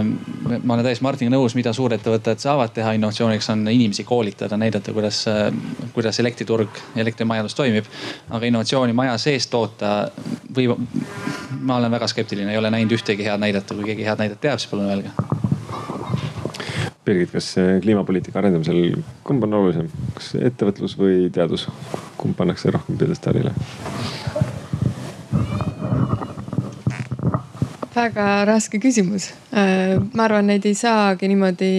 ma 0.63 0.75
olen 0.75 0.85
täiesti 0.85 1.05
Martiniga 1.05 1.37
nõus, 1.37 1.55
mida 1.59 1.73
suurettevõtted 1.73 2.41
saavad 2.41 2.73
teha 2.73 2.95
innovatsiooniks, 2.97 3.51
on 3.51 3.67
inimesi 3.69 4.05
koolitada, 4.05 4.57
näidata, 4.57 4.93
kuidas 4.93 5.27
äh,, 5.29 5.53
kuidas 5.93 6.21
elektriturg, 6.21 6.81
elektrimajandus 6.97 7.55
toimib. 7.55 7.85
aga 8.31 8.47
innovatsiooni 8.47 8.93
maja 8.93 9.19
sees 9.19 9.47
toota 9.47 10.11
või 10.55 10.71
ma 11.61 11.77
olen 11.77 11.91
väga 11.91 12.09
skeptiline, 12.09 12.53
ei 12.53 12.59
ole 12.59 12.71
näinud 12.71 12.97
ühtegi 12.97 13.25
head 13.29 13.41
näidet, 13.41 13.69
kui 13.69 13.93
keegi 13.93 14.09
head 14.09 14.25
näidet 14.25 14.41
teab, 14.41 14.59
siis 14.59 14.71
palun 14.71 14.89
öelge 14.89 15.48
Birgit, 17.09 17.31
kas 17.33 17.55
kliimapoliitika 17.81 18.43
arendamisel, 18.43 18.99
kumb 19.25 19.47
on 19.47 19.57
olulisem, 19.57 19.87
kas 20.19 20.35
ettevõtlus 20.37 20.99
või 21.01 21.31
teadus, 21.33 21.65
kumb 22.21 22.37
pannakse 22.37 22.75
rohkem 22.75 23.01
pjedestaalile? 23.01 23.55
Väga 27.99 28.27
raske 28.49 28.81
küsimus. 28.83 29.31
Äh, 29.53 29.99
ma 30.15 30.27
arvan, 30.29 30.49
neid 30.51 30.67
ei 30.69 30.75
saagi 30.79 31.29
niimoodi 31.31 31.71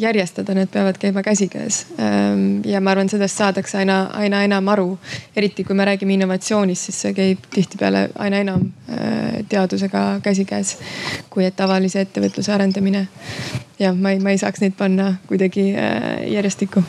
järjestada, 0.00 0.56
need 0.56 0.72
peavad 0.72 0.98
käima 1.00 1.22
käsikäes. 1.26 1.84
Ähm, 2.00 2.60
ja 2.64 2.80
ma 2.80 2.94
arvan, 2.94 3.12
sellest 3.12 3.40
saadakse 3.40 3.78
aina, 3.82 4.02
aina 4.18 4.42
enam 4.48 4.68
aru. 4.72 4.98
eriti 5.36 5.64
kui 5.64 5.76
me 5.76 5.84
räägime 5.84 6.16
innovatsioonist, 6.16 6.88
siis 6.88 7.00
see 7.04 7.14
käib 7.14 7.48
tihtipeale 7.54 8.08
aina 8.18 8.42
enam 8.44 8.68
äh, 8.88 9.40
teadusega 9.48 10.20
käsikäes 10.22 10.76
kui 11.30 11.44
et 11.44 11.56
tavalise 11.56 12.00
ettevõtluse 12.04 12.52
arendamine 12.52 13.06
jah, 13.80 13.96
ma 13.96 14.12
ei, 14.14 14.20
ma 14.20 14.34
ei 14.34 14.40
saaks 14.40 14.60
neid 14.62 14.76
panna 14.78 15.14
kuidagi 15.28 15.70
äh, 15.74 16.26
järjestikku. 16.32 16.82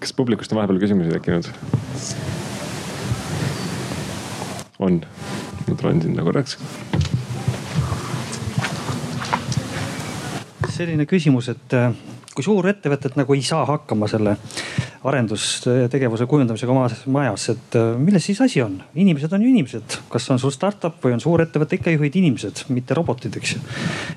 kas 0.00 0.12
publikust 0.16 0.52
on 0.52 0.60
vahepeal 0.60 0.80
küsimusi 0.82 1.12
tekkinud? 1.14 1.50
on, 4.78 5.00
ma 5.66 5.74
tulen 5.74 6.02
sinna 6.02 6.26
korraks. 6.26 6.58
selline 10.76 11.06
küsimus, 11.08 11.46
et 11.48 11.72
äh, 11.72 11.94
kui 12.36 12.44
suurettevõtted 12.44 13.14
nagu 13.16 13.32
ei 13.32 13.40
saa 13.40 13.62
hakkama 13.64 14.04
selle 14.12 14.34
arendustegevuse 15.06 16.26
kujundamisega 16.28 16.74
oma 16.74 16.84
majas, 17.14 17.46
et 17.54 17.78
äh, 17.80 17.94
milles 17.96 18.26
siis 18.28 18.42
asi 18.44 18.60
on? 18.60 18.74
inimesed 18.92 19.32
on 19.32 19.46
ju 19.46 19.54
inimesed, 19.54 19.96
kas 20.12 20.28
on 20.34 20.42
sul 20.42 20.52
startup 20.52 20.98
või 21.00 21.16
on 21.16 21.24
suurettevõte, 21.24 21.78
ikka 21.80 21.94
juhid 21.94 22.20
inimesed, 22.20 22.66
mitte 22.76 22.98
robotid, 22.98 23.40
eks 23.40 23.56
ju. 23.56 23.62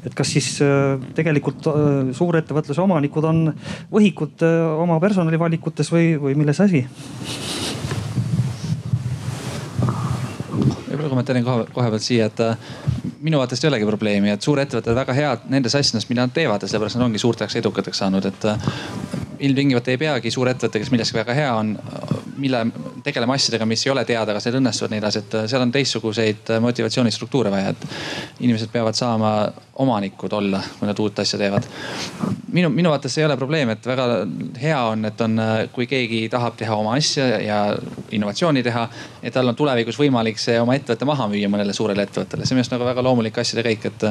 et 0.04 0.18
kas 0.18 0.36
siis 0.36 0.52
äh, 0.66 1.00
tegelikult 1.16 1.72
suurettevõtluse 2.20 2.84
omanikud 2.84 3.30
on 3.32 3.46
võhikud 3.96 4.44
oma 4.84 5.00
personalivalikutes 5.00 5.96
või, 5.96 6.12
või 6.20 6.36
milles 6.44 6.60
asi? 6.68 6.84
Võib-olla 11.00 11.16
kommenteerin 11.16 11.48
kohe, 11.48 11.66
kohe 11.74 11.90
pealt 11.94 12.06
siia, 12.06 12.28
et 12.28 13.20
minu 13.24 13.40
vaatest 13.40 13.64
ei 13.64 13.72
olegi 13.72 13.88
probleemi, 13.88 14.34
et 14.34 14.46
suurettevõtted 14.46 14.98
väga 15.00 15.16
head 15.16 15.50
nendes 15.52 15.76
asjades, 15.80 16.08
mida 16.12 16.28
nad 16.28 16.36
teevad 16.36 16.64
ja 16.64 16.72
sellepärast 16.72 17.00
nad 17.00 17.08
ongi 17.08 17.22
suurteks 17.22 17.60
edukateks 17.62 18.04
saanud, 18.04 18.28
et 18.30 19.29
ilmtingimata 19.40 19.92
ei 19.92 19.98
peagi 19.98 20.32
suur 20.32 20.50
ettevõte, 20.52 20.82
kes 20.82 20.92
milleski 20.92 21.18
väga 21.18 21.36
hea 21.38 21.52
on, 21.56 21.74
mille 22.40 22.62
tegelema 23.04 23.36
asjadega, 23.38 23.66
mis 23.70 23.86
ei 23.86 23.92
ole 23.94 24.04
teada, 24.08 24.34
kas 24.36 24.48
need 24.48 24.60
õnnestuvad 24.60 24.94
nii 24.94 25.02
edasi, 25.02 25.22
et 25.24 25.36
seal 25.52 25.64
on 25.64 25.72
teistsuguseid 25.74 26.52
motivatsioonistruktuure 26.64 27.52
vaja, 27.54 27.74
et 27.74 27.86
inimesed 28.40 28.72
peavad 28.74 28.98
saama 28.98 29.32
omanikud 29.80 30.34
olla, 30.36 30.62
kui 30.80 30.90
nad 30.90 31.00
uut 31.00 31.20
asja 31.24 31.40
teevad. 31.40 31.68
minu, 32.52 32.70
minu 32.74 32.92
vaates 32.92 33.18
ei 33.18 33.26
ole 33.26 33.38
probleem, 33.38 33.70
et 33.70 33.86
väga 33.86 34.08
hea 34.62 34.80
on, 34.92 35.06
et 35.06 35.22
on, 35.22 35.42
kui 35.74 35.88
keegi 35.88 36.26
tahab 36.30 36.58
teha 36.60 36.76
oma 36.76 36.96
asja 37.00 37.28
ja 37.44 37.60
innovatsiooni 38.12 38.64
teha, 38.64 38.88
et 39.24 39.34
tal 39.34 39.48
on 39.48 39.56
tulevikus 39.56 40.00
võimalik 40.00 40.40
see 40.42 40.60
oma 40.60 40.76
ettevõte 40.76 41.08
maha 41.08 41.30
müüa 41.32 41.52
mõnele 41.52 41.74
suurele 41.74 42.08
ettevõttele, 42.08 42.46
see 42.46 42.56
on 42.56 42.60
minu 42.60 42.66
arust 42.66 42.76
nagu 42.76 42.90
väga 42.92 43.06
loomulik 43.06 43.38
asjade 43.44 43.64
käik, 43.64 43.86
et 43.86 44.04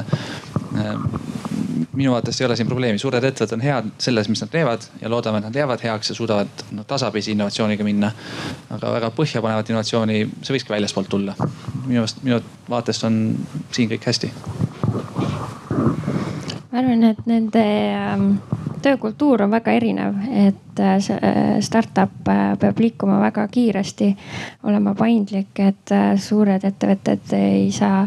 minu 1.92 2.12
vaatest 2.12 2.40
ei 2.40 2.46
ole 2.46 2.56
siin 2.56 2.68
probleemi, 2.68 2.98
suured 2.98 3.24
ettevõtted 3.24 3.56
on 3.56 3.64
head 3.64 3.90
selles, 4.02 4.28
mis 4.28 4.42
nad 4.44 4.52
teevad 4.52 4.86
ja 5.02 5.10
loodame, 5.10 5.40
et 5.40 5.48
nad 5.48 5.58
jäävad 5.60 5.82
heaks 5.84 6.12
ja 6.12 6.16
suudavad 6.18 6.64
no, 6.72 6.84
tasapisi 6.88 7.32
innovatsiooniga 7.34 7.84
minna. 7.86 8.12
aga 8.70 8.92
väga 8.92 9.10
põhjapanevat 9.16 9.72
innovatsiooni, 9.72 10.20
see 10.42 10.56
võikski 10.56 10.74
väljaspoolt 10.74 11.08
tulla. 11.08 11.34
minu 11.86 12.00
meelest, 12.00 12.22
minu 12.22 12.40
vaatest 12.70 13.04
on 13.04 13.20
siin 13.72 13.90
kõik 13.90 14.06
hästi. 14.10 14.32
ma 16.70 16.78
arvan, 16.78 17.04
et 17.04 17.26
nende 17.26 17.66
ähm, 17.96 18.32
töökultuur 18.82 19.42
on 19.42 19.50
väga 19.50 19.72
erinev, 19.76 20.14
et 20.30 20.80
äh, 20.80 20.94
äh, 20.94 21.60
startup 21.60 22.28
äh, 22.28 22.54
peab 22.58 22.78
liikuma 22.80 23.20
väga 23.20 23.46
kiiresti, 23.48 24.12
olema 24.64 24.94
paindlik, 24.98 25.58
et 25.60 25.94
suured 26.22 26.64
ettevõtted 26.64 27.34
ei 27.38 27.70
saa 27.74 28.06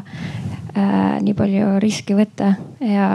nii 0.75 1.33
palju 1.37 1.75
riski 1.83 2.15
võtta 2.15 2.53
ja 2.85 3.07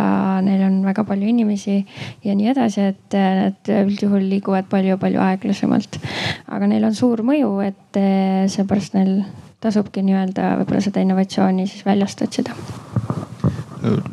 neil 0.45 0.65
on 0.67 0.79
väga 0.85 1.07
palju 1.09 1.29
inimesi 1.31 1.79
ja 2.25 2.35
nii 2.37 2.51
edasi, 2.53 2.89
et 2.93 3.17
nad 3.17 3.73
üldjuhul 3.81 4.27
liiguvad 4.31 4.69
palju-palju 4.73 5.23
aeglasemalt. 5.25 6.01
aga 6.47 6.71
neil 6.71 6.85
on 6.89 6.95
suur 6.95 7.25
mõju, 7.27 7.53
et 7.67 8.01
äh, 8.01 8.45
seepärast 8.53 8.99
neil 8.99 9.23
tasubki 9.65 10.05
nii-öelda 10.05 10.57
võib-olla 10.61 10.85
seda 10.85 11.05
innovatsiooni 11.05 11.67
siis 11.71 11.87
väljast 11.87 12.23
otsida 12.27 12.86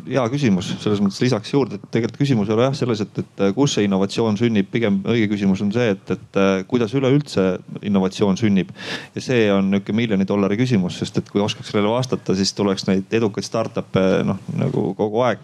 hea 0.08 0.24
küsimus, 0.32 0.70
selles 0.82 1.02
mõttes 1.02 1.20
lisaks 1.24 1.52
juurde, 1.52 1.78
et 1.78 1.90
tegelikult 1.94 2.20
küsimus 2.20 2.50
ei 2.50 2.56
ole 2.56 2.68
jah 2.68 2.76
selles, 2.78 3.02
et, 3.04 3.20
et 3.22 3.44
kus 3.56 3.76
see 3.76 3.86
innovatsioon 3.88 4.38
sünnib, 4.40 4.68
pigem 4.72 5.00
õige 5.10 5.28
küsimus 5.32 5.62
on 5.64 5.72
see, 5.74 5.94
et, 5.94 6.14
et 6.14 6.40
kuidas 6.70 6.94
üleüldse 6.96 7.46
innovatsioon 7.82 8.38
sünnib. 8.40 8.72
ja 9.14 9.24
see 9.24 9.46
on 9.52 9.70
nihuke 9.72 9.94
miljoni 9.96 10.26
dollari 10.28 10.58
küsimus, 10.60 10.98
sest 11.00 11.18
et 11.20 11.30
kui 11.32 11.42
oskaks 11.44 11.72
sellele 11.72 11.92
vastata, 11.92 12.36
siis 12.36 12.52
tuleks 12.56 12.86
neid 12.88 13.12
edukaid 13.14 13.46
startup'e 13.46 14.24
noh 14.26 14.40
nagu 14.58 14.86
kogu 14.98 15.22
aeg. 15.26 15.42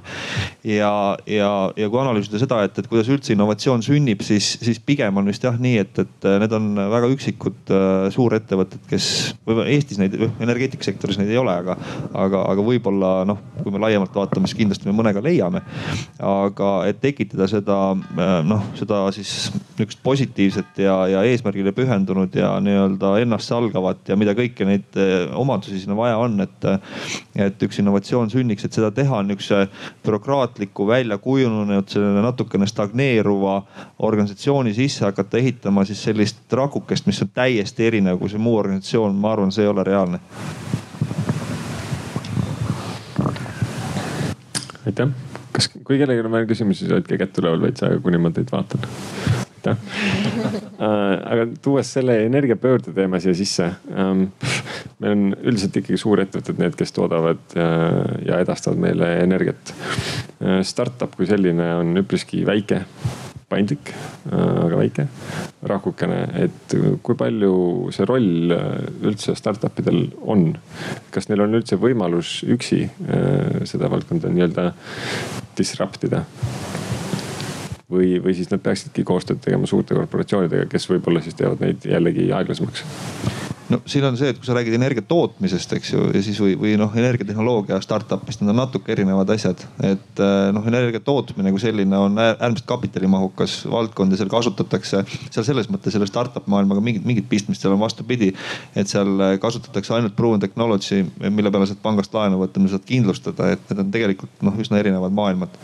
ja, 0.64 0.92
ja, 1.26 1.50
ja 1.76 1.90
kui 1.90 2.02
analüüsida 2.02 2.40
seda, 2.42 2.62
et, 2.66 2.78
et 2.78 2.90
kuidas 2.90 3.10
üldse 3.12 3.34
innovatsioon 3.34 3.84
sünnib, 3.86 4.24
siis, 4.26 4.52
siis 4.62 4.80
pigem 4.84 5.20
on 5.20 5.28
vist 5.30 5.44
jah 5.44 5.56
nii, 5.60 5.76
et, 5.84 6.02
et 6.04 6.28
need 6.42 6.56
on 6.56 6.70
väga 6.94 7.10
üksikud 7.14 7.74
äh, 7.74 8.08
suurettevõtted, 8.14 8.84
kes 8.90 9.10
võib-olla 9.46 9.68
Eestis 9.70 10.00
neid, 10.00 10.16
energeetikasektoris 10.42 11.20
neid 11.20 11.32
ei 11.32 11.40
ole, 11.40 11.54
aga, 11.62 11.76
aga, 12.18 12.44
aga 12.52 12.64
võib-olla 12.64 13.12
noh, 13.28 13.40
kui 13.62 13.74
me 13.74 13.82
laiemalt 13.82 14.14
vaatame, 14.20 14.48
siis 14.50 14.58
kindlasti 14.60 14.88
me 14.88 14.96
mõnega 14.96 15.22
leiame. 15.24 15.62
aga 16.20 16.70
et 16.90 17.00
tekitada 17.00 17.48
seda 17.50 17.78
noh, 18.46 18.64
seda 18.78 19.02
siis 19.14 19.50
niisugust 19.78 20.02
positiivset 20.02 20.80
ja, 20.84 20.96
ja 21.08 21.22
eesmärgile 21.28 21.72
pühendunud 21.76 22.34
ja 22.36 22.52
nii-öelda 22.60 23.14
ennastsalgavat 23.22 24.10
ja 24.12 24.16
mida 24.20 24.34
kõiki 24.36 24.66
neid 24.68 24.98
eh, 25.00 25.30
omadusi 25.36 25.80
sinna 25.80 25.96
vaja 25.98 26.18
on, 26.20 26.38
et, 26.44 26.68
et 27.36 27.62
üks 27.66 27.80
innovatsioon 27.82 28.30
sünniks, 28.32 28.66
et 28.66 28.76
seda 28.76 28.90
teha 28.94 29.22
niisuguse 29.26 29.66
bürokraatliku, 30.04 30.86
välja 30.88 31.18
kujunenud, 31.22 31.88
selline 31.90 32.24
natukene 32.24 32.68
stagneeruva 32.68 33.60
organisatsiooni 33.98 34.74
sisse 34.76 35.06
hakata 35.08 35.40
ehitama 35.40 35.84
siis 35.88 36.04
sellist 36.04 36.52
rakukest, 36.52 37.08
mis 37.08 37.22
on 37.24 37.32
täiesti 37.34 37.86
erinev 37.86 38.20
kui 38.20 38.32
see 38.32 38.42
muu 38.42 38.58
organisatsioon, 38.60 39.16
ma 39.16 39.34
arvan, 39.34 39.52
see 39.54 39.64
ei 39.64 39.72
ole 39.72 39.84
reaalne 39.86 40.20
aitäh. 44.86 45.12
kas, 45.52 45.68
kui 45.84 45.98
kellelgi 45.98 46.24
on 46.24 46.32
veel 46.32 46.48
küsimusi, 46.50 46.84
siis 46.84 46.94
hoidke 46.94 47.18
kätt 47.20 47.38
üleval 47.42 47.62
veits 47.66 47.84
aega, 47.86 48.00
kuni 48.04 48.20
ma 48.22 48.32
teid 48.34 48.52
vaatan. 48.52 48.84
aitäh 49.50 49.76
äh, 50.86 51.14
aga 51.32 51.46
tuues 51.62 51.92
selle 51.98 52.20
energiapöörde 52.26 52.94
teema 52.96 53.20
siia 53.20 53.36
sisse 53.36 53.70
ähm,. 53.92 54.28
meil 55.00 55.16
on 55.16 55.24
üldiselt 55.40 55.76
ikkagi 55.80 56.00
suurettevõtted 56.00 56.60
need, 56.60 56.76
kes 56.78 56.94
toodavad 56.96 57.56
äh, 57.56 57.98
ja 58.28 58.40
edastavad 58.40 58.80
meile 58.80 59.14
energiat. 59.24 59.74
Äh, 60.40 60.60
startup 60.66 61.16
kui 61.16 61.28
selline 61.28 61.74
on 61.80 62.04
üpriski 62.04 62.44
väike 62.48 62.84
paindlik, 63.50 63.92
aga 64.30 64.78
väike, 64.78 65.06
rakukene, 65.70 66.20
et 66.44 66.74
kui 67.02 67.18
palju 67.18 67.52
see 67.94 68.06
roll 68.08 68.54
üldse 68.54 69.34
startup 69.38 69.80
idel 69.82 70.04
on? 70.22 70.52
kas 71.10 71.28
neil 71.30 71.44
on 71.44 71.58
üldse 71.58 71.78
võimalus 71.80 72.40
üksi 72.46 72.84
äh, 72.86 73.62
seda 73.68 73.90
valdkonda 73.92 74.30
nii-öelda 74.30 74.70
disrupt 75.58 76.06
ida? 76.06 76.24
või, 77.90 78.20
või 78.22 78.36
siis 78.38 78.50
nad 78.52 78.62
peaksidki 78.62 79.04
koostööd 79.06 79.42
tegema 79.42 79.66
suurte 79.66 79.96
korporatsioonidega, 79.98 80.68
kes 80.70 80.86
võib-olla 80.92 81.22
siis 81.24 81.34
teevad 81.38 81.62
neid 81.64 81.86
jällegi 81.90 82.30
aeglasemaks 82.36 82.84
no 83.70 83.80
siin 83.88 84.04
on 84.06 84.16
see, 84.18 84.30
et 84.32 84.38
kui 84.38 84.48
sa 84.48 84.54
räägid 84.56 84.74
energia 84.76 85.02
tootmisest, 85.06 85.72
eks 85.76 85.92
ju, 85.92 86.06
ja 86.14 86.22
siis 86.24 86.38
või, 86.42 86.54
või 86.58 86.72
noh, 86.80 86.92
energiatehnoloogia 86.96 87.78
startup'ist, 87.84 88.42
need 88.42 88.52
on 88.52 88.58
natuke 88.62 88.92
erinevad 88.94 89.30
asjad. 89.34 89.62
et 89.86 90.22
äh, 90.22 90.50
noh, 90.54 90.66
energia 90.70 91.02
tootmine 91.04 91.52
kui 91.54 91.62
selline 91.62 91.98
on 91.98 92.18
äärmiselt 92.20 92.66
kapitalimahukas 92.70 93.60
valdkond 93.70 94.14
ja 94.14 94.20
seal 94.20 94.32
kasutatakse, 94.32 95.04
seal 95.30 95.46
selles 95.46 95.70
mõttes 95.72 95.94
selle 95.94 96.08
startup 96.10 96.48
maailmaga 96.50 96.82
mingit, 96.84 97.06
mingit 97.06 97.28
pistmist 97.30 97.62
seal 97.62 97.76
on 97.76 97.82
vastupidi. 97.82 98.32
et 98.74 98.90
seal 98.90 99.14
äh, 99.20 99.36
kasutatakse 99.42 99.94
ainult 99.96 100.16
proven 100.18 100.42
technology, 100.42 101.04
mille 101.28 101.54
peale 101.54 101.70
saad 101.70 101.82
pangast 101.82 102.14
laenu 102.14 102.42
võtta, 102.42 102.62
mille 102.62 102.74
saad 102.74 102.86
kindlustada, 102.88 103.52
et 103.54 103.70
need 103.70 103.84
on 103.84 103.94
tegelikult 103.94 104.46
noh, 104.46 104.58
üsna 104.60 104.82
erinevad 104.82 105.14
maailmad. 105.14 105.58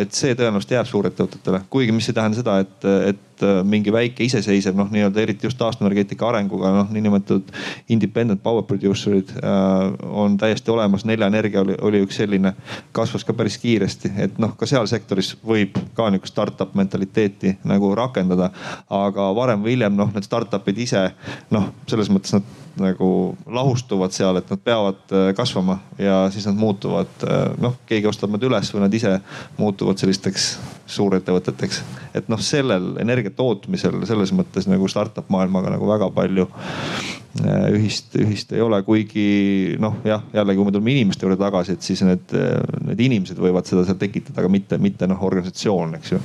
et 0.00 0.14
see 0.14 0.34
tõenäoliselt 0.34 0.74
jääb 0.78 0.88
suurettevõtetele, 0.88 1.64
kuigi 1.70 1.92
mis 1.94 2.08
ei 2.08 2.16
tähenda 2.16 2.38
seda, 2.38 2.58
et, 2.64 2.86
et 3.10 3.22
Äh, 3.42 3.64
mingi 3.66 3.92
väike 3.92 4.24
iseseisev 4.24 4.76
noh, 4.78 4.88
nii-öelda 4.92 5.22
eriti 5.22 5.46
just 5.48 5.58
taastuvenergeetika 5.58 6.28
arenguga 6.28 6.70
noh, 6.74 6.90
niinimetatud 6.94 7.50
independent 7.90 8.42
power 8.42 8.62
producer'id 8.68 9.32
äh, 9.40 9.94
on 10.22 10.36
täiesti 10.38 10.70
olemas. 10.70 11.04
Nelja 11.04 11.26
Energia 11.26 11.64
oli, 11.64 11.74
oli 11.80 12.02
üks 12.04 12.20
selline, 12.22 12.54
kasvas 12.94 13.26
ka 13.26 13.34
päris 13.34 13.58
kiiresti, 13.62 14.12
et 14.26 14.38
noh, 14.42 14.54
ka 14.58 14.68
seal 14.70 14.86
sektoris 14.90 15.34
võib 15.42 15.78
ka 15.98 16.10
niisugust 16.10 16.34
startup 16.34 16.74
mentaliteeti 16.78 17.56
nagu 17.68 17.94
rakendada. 17.98 18.50
aga 18.90 19.30
varem 19.34 19.62
või 19.64 19.74
hiljem 19.74 19.96
noh, 19.96 20.12
need 20.14 20.26
startup'id 20.26 20.78
ise 20.86 21.08
noh, 21.50 21.72
selles 21.90 22.10
mõttes 22.12 22.36
nad 22.36 22.63
nagu 22.80 23.08
lahustuvad 23.46 24.14
seal, 24.14 24.38
et 24.38 24.48
nad 24.50 24.60
peavad 24.64 25.12
äh, 25.14 25.28
kasvama 25.36 25.78
ja 25.98 26.24
siis 26.34 26.46
nad 26.48 26.58
muutuvad, 26.58 27.10
äh, 27.22 27.52
noh, 27.60 27.76
keegi 27.86 28.08
ostab 28.10 28.34
nad 28.34 28.42
üles 28.42 28.70
või 28.74 28.84
nad 28.84 28.94
ise 28.94 29.18
muutuvad 29.58 30.00
sellisteks 30.00 30.48
suurettevõteteks. 30.94 31.82
et 32.14 32.28
noh, 32.28 32.40
sellel 32.42 32.94
energia 33.02 33.30
tootmisel 33.34 34.02
selles 34.08 34.34
mõttes 34.34 34.68
nagu 34.70 34.88
startup 34.90 35.30
maailmaga 35.32 35.72
nagu 35.76 35.88
väga 35.88 36.10
palju 36.14 36.48
äh, 36.50 37.70
ühist, 37.78 38.14
ühist 38.18 38.52
ei 38.52 38.62
ole, 38.64 38.82
kuigi 38.82 39.76
noh, 39.80 40.00
jah, 40.04 40.26
jällegi 40.34 40.60
kui 40.60 40.68
me 40.68 40.74
tuleme 40.74 40.96
inimeste 40.98 41.26
juurde 41.26 41.40
tagasi, 41.40 41.78
et 41.78 41.82
siis 41.86 42.02
need, 42.06 42.36
need 42.84 43.06
inimesed 43.08 43.38
võivad 43.38 43.70
seda 43.70 43.86
seal 43.86 44.00
tekitada, 44.00 44.40
aga 44.42 44.52
mitte, 44.52 44.78
mitte 44.82 45.10
noh, 45.10 45.22
organisatsioon, 45.30 45.98
eks 46.00 46.16
ju 46.16 46.22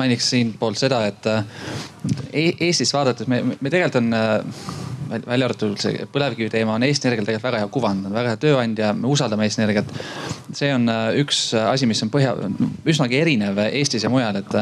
mainiks 0.00 0.30
siinpoolt 0.32 0.80
seda, 0.80 1.04
et 1.10 1.28
äh, 1.30 1.44
e-, 2.32 2.56
Eestis 2.68 2.94
vaadates 2.96 3.28
me, 3.30 3.42
me 3.52 3.72
tegelikult 3.72 4.00
on 4.02 4.14
äh, 4.16 4.79
välja 5.10 5.48
arvatud 5.48 5.78
see 5.80 6.06
põlevkivi 6.12 6.50
teema 6.52 6.76
on 6.76 6.84
Eesti 6.86 7.08
Energial 7.08 7.26
tegelikult 7.26 7.48
väga 7.48 7.62
hea 7.62 7.70
kuvand, 7.74 8.06
on 8.06 8.14
väga 8.14 8.34
hea 8.34 8.40
tööandja, 8.44 8.90
me 8.96 9.10
usaldame 9.10 9.46
Eesti 9.46 9.64
Energiat. 9.64 9.92
see 10.54 10.72
on 10.74 10.88
äh, 10.90 11.14
üks 11.22 11.52
asi, 11.54 11.86
mis 11.86 12.00
on 12.02 12.10
põhja, 12.10 12.32
üsnagi 12.88 13.18
erinev 13.20 13.58
Eestis 13.68 14.02
ja 14.02 14.10
mujal, 14.10 14.40
et, 14.40 14.54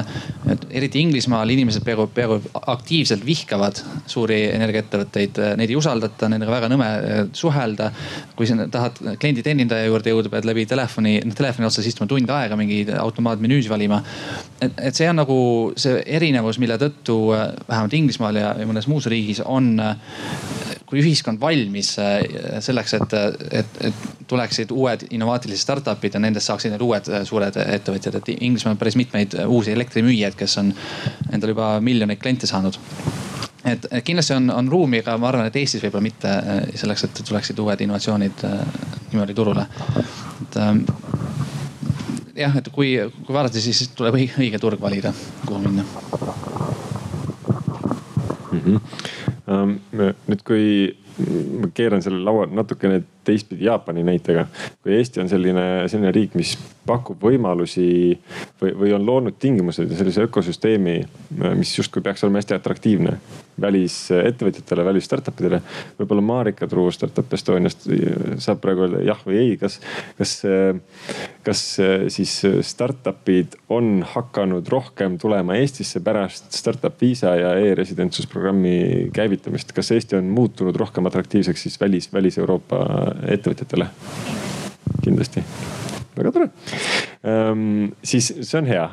et 0.53 0.66
eriti 0.80 1.01
Inglismaal 1.01 1.49
inimesed 1.53 1.84
peaaegu, 1.84 2.09
peaaegu 2.14 2.53
aktiivselt 2.74 3.24
vihkavad 3.26 3.80
suuri 4.07 4.42
energiaettevõtteid, 4.53 5.40
neid 5.61 5.72
ei 5.72 5.78
usaldata, 5.78 6.28
nendega 6.28 6.53
väga 6.53 6.70
nõme 6.72 6.88
äh, 6.88 7.22
suhelda. 7.32 7.90
kui 8.36 8.46
sa 8.46 8.68
tahad 8.70 9.01
kliendi 9.20 9.42
teenindaja 9.42 9.88
juurde 9.88 10.12
jõuda, 10.12 10.32
pead 10.32 10.49
läbi 10.49 10.66
telefoni, 10.68 11.18
noh 11.24 11.36
telefoni 11.36 11.68
otsas 11.68 11.88
istuma 11.88 12.09
tund 12.09 12.30
aega 12.30 12.57
mingi 12.57 12.84
automaatmenüüs 12.99 13.68
valima. 13.68 14.03
et, 14.61 14.72
et 14.90 14.94
see 14.94 15.09
on 15.09 15.20
nagu 15.22 15.38
see 15.76 16.03
erinevus, 16.07 16.61
mille 16.61 16.78
tõttu 16.80 17.18
äh, 17.36 17.49
vähemalt 17.68 17.96
Inglismaal 17.99 18.36
ja 18.40 18.53
mõnes 18.68 18.88
muus 18.88 19.09
riigis 19.09 19.40
on 19.44 19.76
kui 20.89 21.03
ühiskond 21.03 21.41
valmis 21.41 21.93
äh, 22.01 22.22
selleks, 22.64 22.95
et, 22.97 23.14
et, 23.61 23.80
et 23.91 24.07
tuleksid 24.28 24.72
uued 24.72 25.05
innovaatilised 25.11 25.61
startup'id 25.61 26.16
ja 26.16 26.22
nendest 26.22 26.49
saaksid 26.49 26.72
need 26.72 26.84
uued 26.84 27.11
äh, 27.12 27.24
suured 27.28 27.59
ettevõtjad, 27.61 28.16
et 28.20 28.30
Inglismaal 28.39 28.76
on 28.76 28.80
päris 28.80 28.97
mitmeid 28.97 29.36
äh, 29.36 29.49
uusi 29.49 29.74
elektrimüüjaid, 29.76 30.36
kes 30.39 30.59
on 30.62 30.72
endale 31.28 31.53
juba 31.53 31.74
miljoneid 31.84 32.22
kliente 32.22 32.49
saanud 32.49 32.80
et 33.68 33.84
kindlasti 34.07 34.32
on, 34.32 34.49
on 34.55 34.68
ruumi, 34.70 35.03
aga 35.03 35.18
ma 35.20 35.28
arvan, 35.28 35.49
et 35.51 35.57
Eestis 35.61 35.82
võib-olla 35.82 36.07
mitte 36.07 36.30
selleks, 36.78 37.05
et 37.05 37.20
tuleksid 37.26 37.59
uued 37.61 37.82
innovatsioonid 37.84 38.45
niimoodi 39.11 39.34
turule. 39.36 39.66
et 40.47 40.57
ähm, 40.62 40.80
jah, 42.39 42.57
et 42.57 42.70
kui, 42.72 42.95
kui 43.26 43.34
vaadata, 43.34 43.61
siis 43.61 43.91
tuleb 43.99 44.16
õige 44.16 44.62
turg 44.62 44.80
valida, 44.80 45.12
kuhu 45.45 45.61
minna 45.66 45.84
mm. 48.53 48.61
-hmm 48.64 49.18
nüüd, 49.49 50.42
kui 50.46 50.64
ma 51.59 51.70
keeran 51.74 52.03
selle 52.05 52.20
laua 52.22 52.46
natukene 52.46 53.01
teistpidi 53.26 53.66
Jaapani 53.66 54.05
näitega. 54.07 54.46
kui 54.82 54.94
Eesti 54.94 55.22
on 55.22 55.28
selline, 55.28 55.64
selline 55.88 56.12
riik, 56.14 56.36
mis 56.38 56.55
pakub 56.89 57.20
võimalusi 57.28 57.89
või, 58.62 58.72
või 58.82 58.95
on 58.97 59.05
loonud 59.07 59.36
tingimused 59.41 59.91
ja 59.91 60.01
sellise 60.01 60.24
ökosüsteemi, 60.28 60.97
mis 61.59 61.74
justkui 61.78 62.03
peaks 62.05 62.24
olema 62.24 62.41
hästi 62.41 62.57
atraktiivne 62.57 63.18
välisettevõtjatele, 63.61 64.84
välis 64.84 65.07
startup 65.09 65.41
idele. 65.41 65.61
võib-olla 65.99 66.22
Marika 66.22 66.66
Truu 66.70 66.91
Startup 66.95 67.32
Estoniast 67.34 67.86
saab 68.43 68.61
praegu 68.62 68.86
öelda 68.86 69.03
jah 69.07 69.20
või 69.26 69.39
ei, 69.43 69.57
kas, 69.61 69.80
kas, 70.18 70.34
kas 71.47 71.64
siis 72.14 72.34
startup'id 72.70 73.59
on 73.74 74.05
hakanud 74.14 74.68
rohkem 74.68 75.18
tulema 75.18 75.59
Eestisse 75.59 76.03
pärast 76.05 76.53
startup 76.57 77.01
viisa 77.01 77.34
ja 77.39 77.55
e-residentsusprogrammi 77.59 79.11
käivitamist. 79.14 79.72
kas 79.72 79.91
Eesti 79.97 80.20
on 80.20 80.30
muutunud 80.34 80.76
rohkem 80.76 81.07
atraktiivseks 81.11 81.66
siis 81.68 81.80
välis, 81.80 82.12
välis-Euroopa 82.12 82.84
ettevõtjatele. 83.34 83.91
kindlasti 85.03 85.45
väga 86.19 86.33
tore 86.35 86.51
ähm,. 87.25 87.93
siis 88.03 88.33
see 88.41 88.59
on 88.61 88.71
hea 88.71 88.85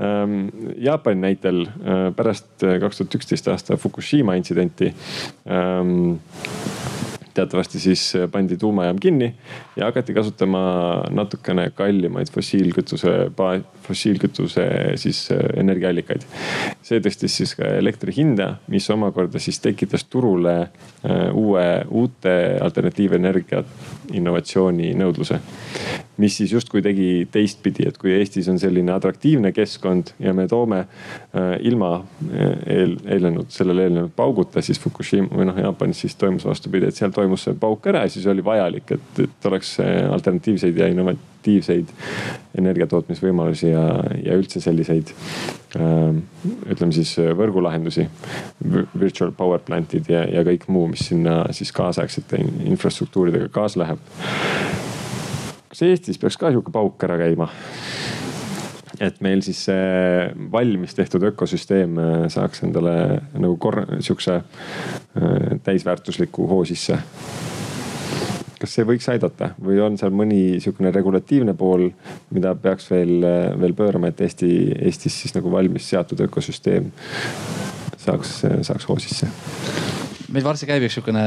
ähm,. 0.00 0.38
Jaapani 0.76 1.20
näitel 1.28 1.64
äh, 1.66 2.08
pärast 2.16 2.66
kaks 2.80 3.02
tuhat 3.02 3.18
üksteist 3.20 3.48
aasta 3.52 3.76
Fukushima 3.76 4.36
intsidenti 4.38 4.92
ähm, 5.48 6.18
teatavasti 7.38 7.80
siis 7.80 8.02
pandi 8.32 8.56
tuumajaam 8.56 8.98
kinni 9.00 9.34
ja 9.76 9.88
hakati 9.88 10.14
kasutama 10.14 10.60
natukene 11.10 11.70
kallimaid 11.74 12.32
fossiilkütuse, 12.34 13.14
fossiilkütuse 13.86 14.66
siis 14.96 15.20
äh, 15.32 15.44
energiaallikaid. 15.62 16.26
see 16.82 17.00
tõstis 17.04 17.38
siis 17.40 17.54
ka 17.58 17.68
elektri 17.78 18.14
hinda, 18.16 18.48
mis 18.72 18.88
omakorda 18.90 19.38
siis 19.42 19.60
tekitas 19.62 20.06
turule 20.10 20.56
äh, 20.60 21.28
uue, 21.34 21.66
uute 22.02 22.34
alternatiivenergia 22.64 23.62
innovatsiooni 24.18 24.94
nõudluse. 24.98 25.40
Mis 26.18 26.36
siis 26.36 26.52
justkui 26.52 26.82
tegi 26.82 27.28
teistpidi, 27.32 27.86
et 27.88 27.98
kui 27.98 28.12
Eestis 28.16 28.48
on 28.50 28.58
selline 28.60 28.92
atraktiivne 28.94 29.52
keskkond 29.54 30.12
ja 30.22 30.34
me 30.34 30.48
toome 30.50 30.80
äh, 30.82 31.54
ilma 31.68 31.92
eel, 32.66 32.96
eelnenud, 33.06 33.52
sellele 33.54 33.86
eelnenud 33.86 34.14
pauguta, 34.16 34.62
siis 34.64 34.80
Fukushima 34.82 35.30
või 35.30 35.48
noh, 35.48 35.58
Jaapanis 35.62 36.02
siis 36.04 36.18
toimus 36.18 36.46
vastupidi, 36.48 36.90
et 36.90 36.98
seal 36.98 37.14
toimus 37.14 37.46
see 37.46 37.56
pauk 37.58 37.86
ära 37.90 38.04
ja 38.06 38.12
siis 38.12 38.26
oli 38.30 38.44
vajalik, 38.44 38.94
et, 38.98 39.24
et 39.24 39.50
oleks 39.50 39.76
alternatiivseid 39.84 40.78
ja 40.78 40.90
innovatiivseid 40.90 41.94
energiatootmisvõimalusi 42.58 43.70
ja, 43.70 43.86
ja 44.24 44.38
üldse 44.38 44.62
selliseid 44.64 45.14
äh, 45.78 46.18
ütleme 46.74 46.92
siis 46.96 47.14
võrgulahendusi. 47.38 48.08
Virtual 48.98 49.32
power 49.36 49.62
plant'id 49.64 50.10
ja, 50.10 50.24
ja 50.26 50.44
kõik 50.46 50.66
muu, 50.72 50.88
mis 50.90 51.06
sinna 51.12 51.44
siis 51.54 51.72
kaasaegsete 51.76 52.42
infrastruktuuridega 52.66 53.52
kaasa 53.54 53.84
läheb. 53.84 54.97
Kas 55.68 55.82
Eestis 55.84 56.18
peaks 56.20 56.38
ka 56.40 56.52
sihuke 56.52 56.72
pauk 56.74 57.04
ära 57.08 57.18
käima? 57.20 57.50
et 58.98 59.20
meil 59.22 59.44
siis 59.46 59.60
see 59.68 60.30
valmis 60.52 60.96
tehtud 60.98 61.22
ökosüsteem 61.30 61.98
äh, 62.02 62.24
saaks 62.32 62.64
endale 62.66 62.94
nagu 63.38 63.54
korra, 63.62 63.84
sihukese 64.02 64.40
äh, 64.40 65.60
täisväärtusliku 65.62 66.48
hoo 66.50 66.64
sisse 66.66 66.98
kas 68.58 68.74
see 68.74 68.86
võiks 68.88 69.06
aidata 69.12 69.52
või 69.62 69.78
on 69.84 69.98
seal 70.00 70.10
mõni 70.10 70.58
sihukene 70.58 70.90
regulatiivne 70.94 71.54
pool, 71.54 71.86
mida 72.34 72.56
peaks 72.58 72.90
veel, 72.90 73.22
veel 73.60 73.76
pöörama, 73.78 74.10
et 74.10 74.24
Eesti, 74.26 74.50
Eestis 74.82 75.20
siis 75.22 75.36
nagu 75.36 75.52
valmis 75.52 75.86
seatud 75.92 76.26
ökosüsteem 76.26 76.90
saaks, 77.94 78.40
saaks 78.66 78.90
hoo 78.90 78.98
sisse? 79.02 79.30
Meil 80.32 80.44
varsti 80.44 80.66
käib 80.68 80.84
üks 80.84 80.98
sihukene 80.98 81.22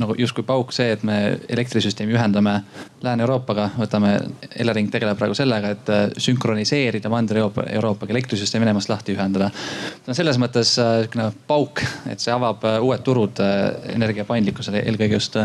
nagu 0.00 0.16
justkui 0.20 0.44
pauk 0.46 0.72
see, 0.74 0.90
et 0.94 1.04
me 1.06 1.16
elektrisüsteemi 1.52 2.14
ühendame 2.14 2.58
Lääne-Euroopaga, 3.04 3.68
võtame, 3.76 4.14
Elering 4.60 4.88
tegeleb 4.92 5.18
praegu 5.18 5.36
sellega, 5.36 5.72
et 5.74 5.90
äh, 5.92 6.04
sünkroniseerida 6.20 7.10
Mandri-Euroopa, 7.12 7.66
Euroopaga 7.76 8.14
elektrisüsteem 8.14 8.64
Venemaast 8.64 8.88
lahti 8.88 9.12
ühendada. 9.16 9.50
on 10.08 10.16
selles 10.16 10.38
mõttes 10.40 10.74
äh, 10.80 11.02
sihukene 11.04 11.30
pauk, 11.48 11.82
et 12.10 12.20
see 12.20 12.32
avab 12.32 12.64
äh, 12.68 12.78
uued 12.84 13.04
turud 13.04 13.40
energia 13.92 14.24
paindlikkusele, 14.28 14.84
eelkõige 14.84 15.18
just 15.18 15.36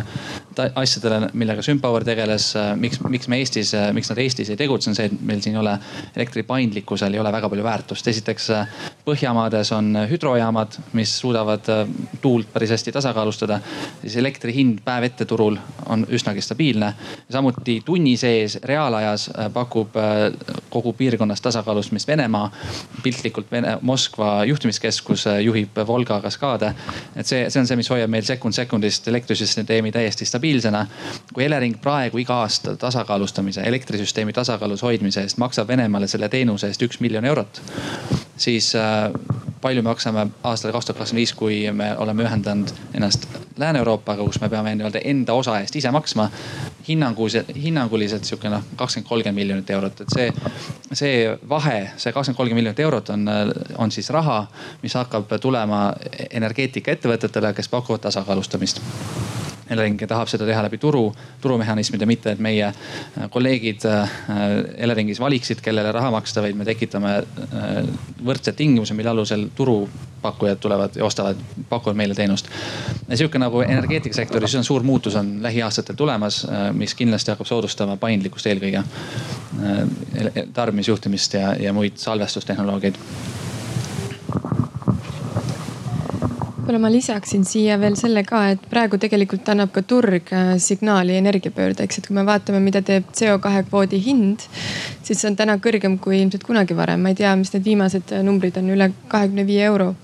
asjadele, 0.60 1.30
millega 1.34 1.64
Sümpower 1.64 2.04
tegeles. 2.08 2.54
miks, 2.76 3.00
miks 3.08 3.28
me 3.28 3.40
Eestis, 3.40 3.74
miks 3.96 4.12
nad 4.12 4.20
Eestis 4.20 4.50
ei 4.50 4.60
tegutse, 4.60 4.90
on 4.92 4.96
see, 4.96 5.08
et 5.08 5.22
meil 5.22 5.42
siin 5.44 5.56
ei 5.56 5.62
ole 5.62 5.78
elektri 6.16 6.44
paindlikkusel 6.44 7.14
ei 7.14 7.20
ole 7.20 7.32
väga 7.32 7.50
palju 7.50 7.64
väärtust. 7.64 8.08
esiteks 8.08 8.50
Põhjamaades 9.06 9.72
on 9.74 9.96
hüdrojaamad, 10.10 10.76
mis 10.94 11.16
suudavad 11.20 11.66
tuult 12.22 12.52
päris 12.54 12.76
hästi 12.76 12.89
tasakaalustada. 12.92 13.60
siis 14.02 14.16
elektri 14.16 14.54
hind 14.54 14.80
päev 14.86 15.04
ette 15.04 15.26
turul 15.26 15.58
on 15.86 16.06
üsnagi 16.10 16.42
stabiilne. 16.42 16.94
samuti 17.32 17.82
tunni 17.86 18.18
sees 18.18 18.60
reaalajas 18.64 19.30
pakub 19.54 19.90
kogu 20.70 20.94
piirkonnas 20.94 21.42
tasakaalustamist 21.42 22.08
Venemaa. 22.08 22.52
piltlikult 23.04 23.52
Vene, 23.52 23.78
Moskva 23.82 24.46
juhtimiskeskus 24.46 25.26
juhib 25.42 25.70
Volga 25.88 26.22
kaskaade. 26.22 26.74
et 27.16 27.26
see, 27.26 27.50
see 27.50 27.60
on 27.60 27.68
see, 27.68 27.76
mis 27.76 27.90
hoiab 27.90 28.10
meil 28.10 28.24
sekund 28.24 28.54
sekundist 28.54 29.08
elektrisüsteemi 29.08 29.92
täiesti 29.92 30.26
stabiilsena. 30.26 30.88
kui 31.34 31.46
Elering 31.46 31.82
praegu 31.82 32.18
iga 32.18 32.42
aasta 32.42 32.76
tasakaalustamise, 32.76 33.62
elektrisüsteemi 33.62 34.34
tasakaalus 34.34 34.82
hoidmise 34.82 35.22
eest 35.22 35.38
maksab 35.38 35.68
Venemaale 35.68 36.08
selle 36.08 36.30
teenuse 36.30 36.68
eest 36.68 36.82
üks 36.82 37.00
miljon 37.00 37.26
eurot, 37.26 37.62
siis 38.38 38.74
äh, 38.76 39.12
palju 39.62 39.84
me 39.84 39.90
maksame 39.90 40.28
aastal 40.44 40.72
kaks 40.72 40.90
tuhat 40.90 41.02
kakskümmend 41.02 41.22
viis, 41.22 41.34
kui 41.34 41.60
me 41.72 41.92
oleme 41.98 42.24
ühendanud 42.24 42.72
ennast 42.94 43.28
Lääne-Euroopaga, 43.60 44.24
kus 44.24 44.42
me 44.42 44.50
peame 44.50 44.76
nii-öelda 44.76 45.02
enda 45.04 45.34
osa 45.34 45.60
eest 45.60 45.76
ise 45.76 45.92
maksma. 45.92 46.30
hinnanguliselt, 46.88 47.50
hinnanguliselt 47.64 48.24
sihuke 48.26 48.50
noh, 48.50 48.64
kakskümmend, 48.76 49.10
kolmkümmend 49.10 49.36
miljonit 49.36 49.70
eurot, 49.70 50.02
et 50.02 50.14
see, 50.16 50.32
see 50.94 51.38
vahe, 51.50 51.92
see 51.98 52.14
kakskümmend, 52.14 52.38
kolmkümmend 52.38 52.62
miljonit 52.62 52.80
eurot 52.80 53.10
on, 53.10 53.28
on 53.78 53.92
siis 53.92 54.10
raha, 54.10 54.40
mis 54.82 54.96
hakkab 54.98 55.36
tulema 55.42 55.94
energeetikaettevõtetele, 56.30 57.54
kes 57.54 57.70
pakuvad 57.70 58.08
tasakaalustamist 58.08 58.82
Elering 59.70 60.00
tahab 60.08 60.30
seda 60.32 60.48
teha 60.48 60.64
läbi 60.66 60.80
turu, 60.82 61.10
turumehhanismide, 61.42 62.08
mitte 62.10 62.34
et 62.34 62.40
meie 62.42 62.68
äh, 62.70 63.28
kolleegid 63.30 63.86
äh, 63.86 64.14
Eleringis 64.78 65.20
valiksid, 65.22 65.62
kellele 65.66 65.92
raha 65.96 66.12
maksta, 66.14 66.42
vaid 66.46 66.58
me 66.58 66.66
tekitame 66.68 67.16
äh, 67.20 67.82
võrdsed 68.26 68.58
tingimused, 68.58 68.98
mille 68.98 69.14
alusel 69.14 69.48
turupakkujad 69.56 70.62
tulevad 70.62 70.98
ja 70.98 71.06
ostavad, 71.06 71.40
pakuvad 71.70 72.00
meile 72.00 72.18
teenust. 72.18 72.50
ja 73.08 73.18
sihuke 73.18 73.42
nagu 73.42 73.62
energeetikasektoris 73.62 74.56
on 74.56 74.64
suur 74.64 74.84
muutus 74.84 75.16
on 75.16 75.38
lähiaastatel 75.44 75.96
tulemas, 75.96 76.46
mis 76.74 76.96
kindlasti 76.96 77.32
hakkab 77.32 77.48
soodustama 77.48 77.98
paindlikkust 77.98 78.50
eelkõige, 78.50 78.84
tarbimisjuhtimist 80.54 81.34
ja, 81.34 81.54
ja 81.60 81.74
muid 81.74 81.98
salvestustehnoloogiaid 82.02 82.98
võib-olla 86.70 86.86
ma 86.86 86.92
lisaksin 86.94 87.42
siia 87.50 87.80
veel 87.82 87.96
selle 87.98 88.22
ka, 88.22 88.44
et 88.54 88.66
praegu 88.70 89.00
tegelikult 89.02 89.48
annab 89.50 89.72
ka 89.74 89.82
turg 89.90 90.30
äh, 90.38 90.52
signaali 90.62 91.16
energiapöördeks, 91.18 91.98
et 91.98 92.06
kui 92.06 92.14
me 92.14 92.22
vaatame, 92.28 92.60
mida 92.62 92.84
teeb 92.86 93.08
CO2 93.10 93.64
kvoodi 93.72 93.98
hind, 94.06 94.46
siis 95.10 95.24
see 95.24 95.32
on 95.32 95.38
täna 95.40 95.58
kõrgem 95.62 95.98
kui 96.02 96.20
ilmselt 96.20 96.46
kunagi 96.46 96.78
varem. 96.78 97.02
ma 97.02 97.14
ei 97.14 97.18
tea, 97.18 97.34
mis 97.40 97.52
need 97.56 97.66
viimased 97.66 98.14
äh, 98.14 98.24
numbrid 98.26 98.58
on, 98.62 98.70
üle 98.76 98.92
kahekümne 99.10 99.46
viie 99.48 99.66
euro. 99.66 99.96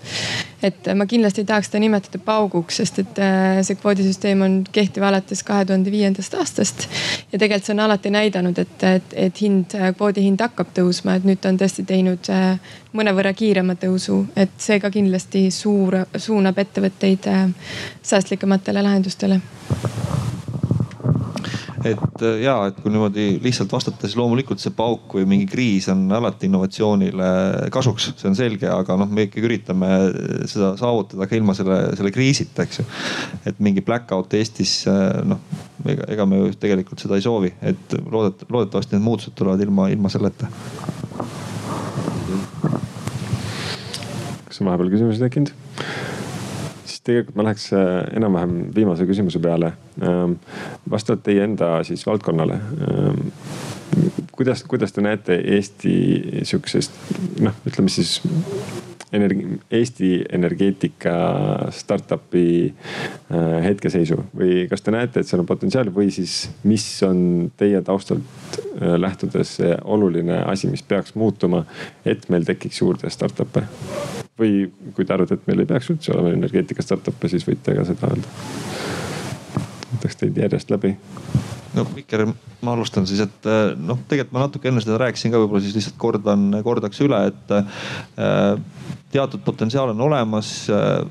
et 0.66 0.88
ma 0.98 1.06
kindlasti 1.06 1.44
ei 1.44 1.50
tahaks 1.52 1.70
seda 1.70 1.84
nimetada 1.84 2.18
pauguks, 2.26 2.80
sest 2.82 3.00
et 3.04 3.22
äh, 3.22 3.60
see 3.68 3.78
kvoodisüsteem 3.78 4.42
on 4.42 4.58
kehtiv 4.74 5.06
alates 5.06 5.44
kahe 5.46 5.66
tuhande 5.66 5.94
viiendast 5.94 6.34
aastast. 6.42 6.88
ja 7.32 7.38
tegelikult 7.38 7.70
see 7.70 7.76
on 7.78 7.84
alati 7.86 8.14
näidanud, 8.14 8.58
et, 8.66 8.88
et, 8.96 9.18
et 9.28 9.42
hind, 9.42 9.78
kvoodi 9.98 10.26
hind 10.26 10.42
hakkab 10.42 10.74
tõusma, 10.80 11.20
et 11.20 11.30
nüüd 11.30 11.44
ta 11.44 11.54
on 11.54 11.62
tõesti 11.62 11.86
teinud 11.86 12.32
mõnevõrra 12.96 13.34
kiirema 13.38 13.78
tõusu, 13.80 14.24
et 14.36 14.58
see 14.58 14.80
ka 14.82 14.90
kindlasti 14.94 15.46
suur, 15.54 16.02
suunab 16.18 16.58
ettevõtteid 16.66 17.30
äh, 17.30 17.46
säästlikumatele 18.02 18.82
lahendustele 18.82 19.42
et 21.86 22.24
äh, 22.26 22.40
ja, 22.44 22.56
et 22.70 22.80
kui 22.82 22.94
niimoodi 22.94 23.28
lihtsalt 23.44 23.72
vastata, 23.74 24.06
siis 24.06 24.18
loomulikult 24.20 24.62
see 24.62 24.74
pauk 24.76 25.18
või 25.18 25.28
mingi 25.30 25.48
kriis 25.50 25.90
on 25.94 26.06
alati 26.16 26.50
innovatsioonile 26.50 27.30
kasuks, 27.74 28.12
see 28.20 28.30
on 28.30 28.38
selge, 28.38 28.70
aga 28.72 28.98
noh, 29.00 29.12
me 29.12 29.28
ikkagi 29.28 29.46
üritame 29.50 29.92
seda 30.52 30.74
saavutada 30.80 31.30
ka 31.30 31.38
ilma 31.38 31.56
selle, 31.58 31.80
selle 32.00 32.14
kriisita, 32.16 32.66
eks 32.66 32.82
ju. 32.82 32.88
et 33.52 33.62
mingi 33.64 33.86
black 33.86 34.12
out 34.16 34.34
Eestis 34.38 34.82
äh, 34.92 35.22
noh, 35.28 35.42
ega, 35.86 36.10
ega 36.16 36.28
me 36.30 36.42
ju 36.42 36.54
tegelikult 36.60 37.04
seda 37.04 37.20
ei 37.20 37.26
soovi, 37.26 37.54
et 37.62 37.98
loodet-, 38.04 38.48
loodetavasti 38.50 38.98
need 38.98 39.06
muutused 39.06 39.38
tulevad 39.38 39.62
ilma, 39.66 39.90
ilma 39.94 40.12
selleta 40.14 40.50
kas 44.56 44.62
on 44.64 44.70
vahepeal 44.70 44.92
küsimusi 44.94 45.20
tekkinud? 45.20 45.52
Tegelikult 47.06 47.38
ma 47.38 47.46
läheks 47.46 47.68
äh, 47.74 48.00
enam-vähem 48.18 48.56
viimase 48.76 49.06
küsimuse 49.06 49.40
peale. 49.42 49.74
Ähm, 50.02 50.40
vastavalt 50.90 51.24
teie 51.26 51.44
enda 51.46 51.78
siis 51.88 52.06
valdkonnale. 52.08 52.60
Ähm, 52.90 53.28
kuidas, 54.32 54.64
kuidas 54.68 54.94
te 54.94 55.04
näete 55.06 55.38
Eesti 55.58 55.96
sihukesest 56.44 56.98
noh, 57.46 57.56
ütleme 57.68 57.94
siis 57.94 58.18
energi-, 59.14 59.60
Eesti 59.72 60.10
energeetika 60.34 61.16
startup'i 61.76 62.48
äh, 62.68 63.64
hetkeseisu 63.66 64.20
või 64.36 64.66
kas 64.72 64.86
te 64.86 64.94
näete, 64.96 65.22
et 65.22 65.30
seal 65.30 65.44
on 65.44 65.50
potentsiaali 65.50 65.94
või 65.96 66.12
siis, 66.14 66.46
mis 66.64 66.88
on 67.08 67.52
teie 67.58 67.82
taustalt 67.86 68.60
äh, 68.60 68.96
lähtudes 69.00 69.58
see 69.60 69.74
oluline 69.84 70.42
asi, 70.46 70.70
mis 70.72 70.84
peaks 70.84 71.16
muutuma, 71.16 71.66
et 72.06 72.30
meil 72.34 72.48
tekiks 72.48 72.82
juurde 72.84 73.12
startup'e? 73.14 73.66
või 74.40 74.66
kui 74.96 75.06
te 75.08 75.14
arvate, 75.16 75.38
et 75.38 75.46
meil 75.48 75.64
ei 75.64 75.70
peaks 75.70 75.88
üldse 75.94 76.12
olema 76.12 76.34
energeetika 76.36 76.84
startup'e, 76.84 77.30
siis 77.32 77.46
võite 77.48 77.76
ka 77.78 77.86
seda 77.88 78.10
öelda. 78.12 78.34
Võtaks 79.94 80.20
teid 80.22 80.38
järjest 80.40 80.72
läbi? 80.74 80.96
No 81.76 81.84
Viker, 81.92 82.24
ma 82.64 82.74
alustan 82.76 83.08
siis, 83.08 83.20
et 83.26 83.50
äh, 83.50 83.74
noh, 83.76 84.00
tegelikult 84.08 84.36
ma 84.36 84.46
natuke 84.46 84.70
enne 84.72 84.84
seda 84.84 85.00
rääkisin 85.02 85.34
ka, 85.34 85.42
võib-olla 85.42 85.64
siis 85.66 85.76
lihtsalt 85.76 85.98
kordan, 86.00 86.48
kordaks 86.64 87.02
üle, 87.04 87.20
et 87.32 87.56
äh, 87.56 88.56
teatud 89.12 89.44
potentsiaal 89.46 89.92
on 89.92 90.06
olemas 90.08 90.54
äh, 90.72 91.04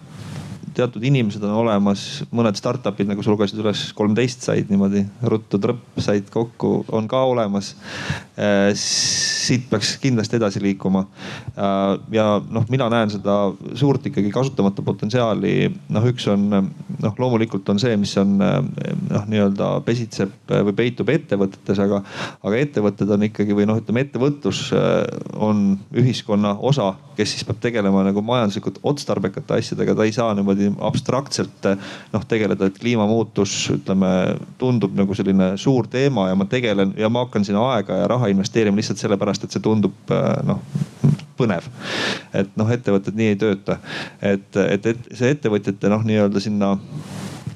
teatud 0.75 1.05
inimesed 1.05 1.43
on 1.47 1.55
olemas, 1.63 2.25
mõned 2.35 2.59
startup'id, 2.59 3.09
nagu 3.11 3.25
sa 3.25 3.33
lugesid 3.33 3.61
üles, 3.63 3.87
kolmteist 3.97 4.45
said 4.47 4.71
niimoodi 4.73 5.05
ruttu 5.31 5.61
trõpp 5.63 6.01
said 6.03 6.29
kokku, 6.33 6.85
on 6.95 7.09
ka 7.11 7.23
olemas. 7.31 7.75
Äh, 8.35 8.73
siit 8.79 9.69
peaks 9.71 9.95
kindlasti 10.03 10.39
edasi 10.41 10.63
liikuma. 10.65 11.05
Äh, 11.55 11.85
ja 12.17 12.27
noh, 12.43 12.67
mina 12.73 12.89
näen 12.93 13.13
seda 13.15 13.37
suurt 13.79 14.07
ikkagi 14.11 14.33
kasutamata 14.35 14.83
potentsiaali. 14.83 15.55
noh, 15.95 16.09
üks 16.11 16.27
on 16.33 16.49
noh, 16.51 17.15
loomulikult 17.19 17.69
on 17.71 17.81
see, 17.83 17.97
mis 18.01 18.15
on 18.21 18.37
noh, 18.39 19.27
nii-öelda 19.31 19.71
pesitseb 19.87 20.33
või 20.51 20.75
peitub 20.77 21.11
ettevõtetes, 21.13 21.79
aga, 21.83 22.01
aga 22.43 22.61
ettevõtted 22.61 23.11
on 23.15 23.27
ikkagi 23.29 23.57
või 23.57 23.69
noh, 23.69 23.79
ütleme 23.81 24.05
ettevõtlus 24.05 24.67
äh, 24.75 25.03
on 25.35 25.65
ühiskonna 25.95 26.57
osa, 26.65 26.93
kes 27.19 27.35
siis 27.35 27.47
peab 27.47 27.61
tegelema 27.63 28.05
nagu 28.07 28.23
majanduslikult 28.25 28.81
otstarbekate 28.83 29.59
asjadega, 29.59 29.95
ta 29.95 30.07
ei 30.07 30.15
saa 30.15 30.35
niimoodi 30.37 30.64
niimoodi 30.65 30.89
abstraktselt 30.89 31.69
noh 32.13 32.25
tegeleda, 32.29 32.69
et 32.69 32.79
kliimamuutus 32.81 33.57
ütleme 33.77 34.11
tundub 34.59 34.95
nagu 34.97 35.17
selline 35.17 35.55
suur 35.61 35.89
teema 35.91 36.29
ja 36.31 36.39
ma 36.39 36.49
tegelen 36.51 36.95
ja 36.99 37.11
ma 37.13 37.25
hakkan 37.27 37.47
sinna 37.47 37.63
aega 37.75 38.03
ja 38.03 38.09
raha 38.11 38.33
investeerima 38.33 38.81
lihtsalt 38.81 39.03
sellepärast, 39.03 39.45
et 39.45 39.55
see 39.55 39.65
tundub 39.65 40.15
noh 40.45 40.63
põnev. 41.39 41.67
et 42.35 42.51
noh, 42.59 42.71
ettevõtted 42.71 43.17
nii 43.19 43.33
ei 43.35 43.39
tööta, 43.39 43.79
et, 44.23 44.49
et, 44.57 44.87
et 44.87 45.09
see 45.15 45.35
ettevõtjate 45.35 45.91
noh, 45.93 46.05
nii-öelda 46.07 46.43
sinna 46.43 46.75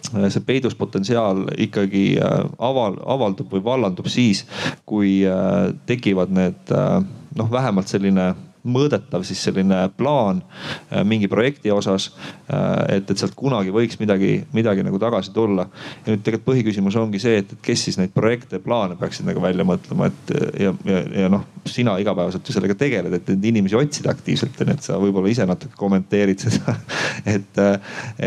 see 0.09 0.45
peiduspotentsiaal 0.47 1.45
ikkagi 1.67 2.05
äh, 2.23 2.37
aval, 2.59 2.97
avaldub 3.05 3.53
või 3.53 3.65
vallandub 3.65 4.09
siis, 4.11 4.45
kui 4.89 5.21
äh, 5.29 5.73
tekivad 5.87 6.33
need 6.35 6.73
äh, 6.75 7.01
noh, 7.37 7.51
vähemalt 7.53 7.91
selline 7.91 8.33
mõõdetav 8.67 9.25
siis 9.27 9.41
selline 9.47 9.85
plaan 9.97 10.43
äh, 10.43 11.05
mingi 11.05 11.29
projekti 11.31 11.73
osas. 11.75 12.11
Äh, 12.53 12.99
et, 12.99 13.11
et 13.11 13.21
sealt 13.21 13.37
kunagi 13.39 13.73
võiks 13.75 13.99
midagi, 14.01 14.33
midagi 14.57 14.85
nagu 14.87 14.99
tagasi 15.03 15.33
tulla. 15.35 15.69
ja 16.05 16.13
nüüd 16.13 16.25
tegelikult 16.25 16.49
põhiküsimus 16.49 16.97
ongi 17.01 17.21
see, 17.23 17.43
et, 17.43 17.55
kes 17.63 17.85
siis 17.89 17.99
neid 18.01 18.13
projekte, 18.15 18.61
plaane 18.63 18.97
peaksid 18.99 19.27
nagu 19.29 19.43
välja 19.43 19.67
mõtlema, 19.69 20.09
et 20.09 20.33
ja, 20.63 20.73
ja, 20.89 21.03
ja 21.25 21.31
noh, 21.33 21.45
sina 21.69 21.97
igapäevaselt 22.01 22.49
ju 22.49 22.55
sellega 22.55 22.77
tegeled, 22.79 23.15
et 23.15 23.33
neid 23.33 23.49
inimesi 23.53 23.77
otsida 23.79 24.13
aktiivselt, 24.15 24.57
on 24.63 24.73
ju, 24.73 24.79
et 24.79 24.87
sa 24.87 24.99
võib-olla 25.01 25.33
ise 25.33 25.47
natuke 25.49 25.77
kommenteerid 25.79 26.47
seda 26.47 26.77
et, 27.37 27.61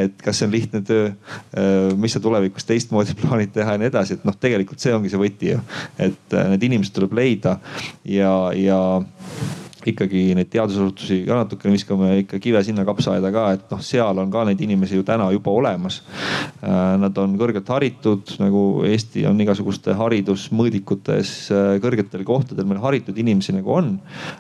et 0.04 0.22
kas 0.22 0.42
see 0.42 0.50
on 0.50 0.56
lihtne 0.56 0.84
töö, 0.86 1.10
äh, 1.10 1.96
mis 1.98 2.16
sa 2.16 2.24
tulevikus 2.24 2.68
teistmoodi 2.68 3.18
plaanid 3.22 3.54
teha 3.56 3.76
ja 3.76 3.82
nii 3.82 3.92
edasi, 3.92 4.20
et 4.20 4.28
noh, 4.28 4.38
tegelikult 4.38 4.84
see 4.84 4.94
ongi 4.96 5.12
see 5.12 5.22
võti 5.22 5.54
ju. 5.54 5.64
et 6.02 6.38
need 6.54 6.70
inimesed 6.70 6.96
tuleb 6.96 7.18
leida 7.18 7.58
ja, 8.08 8.34
ja 8.58 8.80
ikkagi 9.88 10.24
neid 10.38 10.50
teadusasutusi 10.54 11.22
ka 11.28 11.42
natukene 11.42 11.76
viskame 11.76 12.12
ikka 12.24 12.40
kive 12.44 12.62
sinna 12.66 12.86
kapsaaeda 12.88 13.32
ka, 13.34 13.46
et 13.58 13.74
noh, 13.74 13.82
seal 13.86 14.22
on 14.22 14.32
ka 14.34 14.46
neid 14.48 14.62
inimesi 14.62 15.00
ju 15.00 15.06
täna 15.08 15.30
juba 15.34 15.54
olemas. 15.54 16.02
Äh, 16.62 16.96
nad 17.02 17.18
on 17.22 17.38
kõrgelt 17.40 17.70
haritud, 17.72 18.36
nagu 18.42 18.64
Eesti 18.88 19.26
on 19.30 19.40
igasuguste 19.44 19.96
haridusmõõdikutes 19.98 21.36
äh, 21.52 21.76
kõrgetel 21.84 22.26
kohtadel 22.28 22.70
meil 22.70 22.82
haritud 22.84 23.18
inimesi 23.18 23.56
nagu 23.58 23.78
on. 23.78 23.94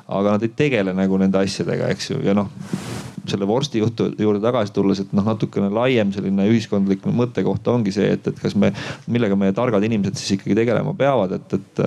aga 0.07 0.35
nad 0.35 0.43
ei 0.43 0.51
tegele 0.55 0.93
nagu 0.95 1.17
nende 1.19 1.39
asjadega, 1.39 1.89
eks 1.93 2.11
ju, 2.11 2.21
ja 2.25 2.35
noh 2.37 2.51
selle 3.29 3.45
vorsti 3.47 3.81
jutu 3.81 4.07
juurde 4.19 4.41
tagasi 4.43 4.73
tulles, 4.73 5.01
et 5.03 5.11
noh, 5.13 5.25
natukene 5.25 5.69
laiem 5.73 6.09
selline 6.13 6.47
ühiskondlik 6.49 7.05
mõttekoht 7.05 7.67
ongi 7.69 7.93
see, 7.93 8.09
et, 8.15 8.27
et 8.27 8.39
kas 8.41 8.55
me, 8.57 8.71
millega 9.11 9.37
meie 9.37 9.53
targad 9.55 9.83
inimesed 9.85 10.17
siis 10.17 10.39
ikkagi 10.39 10.57
tegelema 10.57 10.95
peavad, 10.97 11.37
et, 11.37 11.59
et 11.59 11.83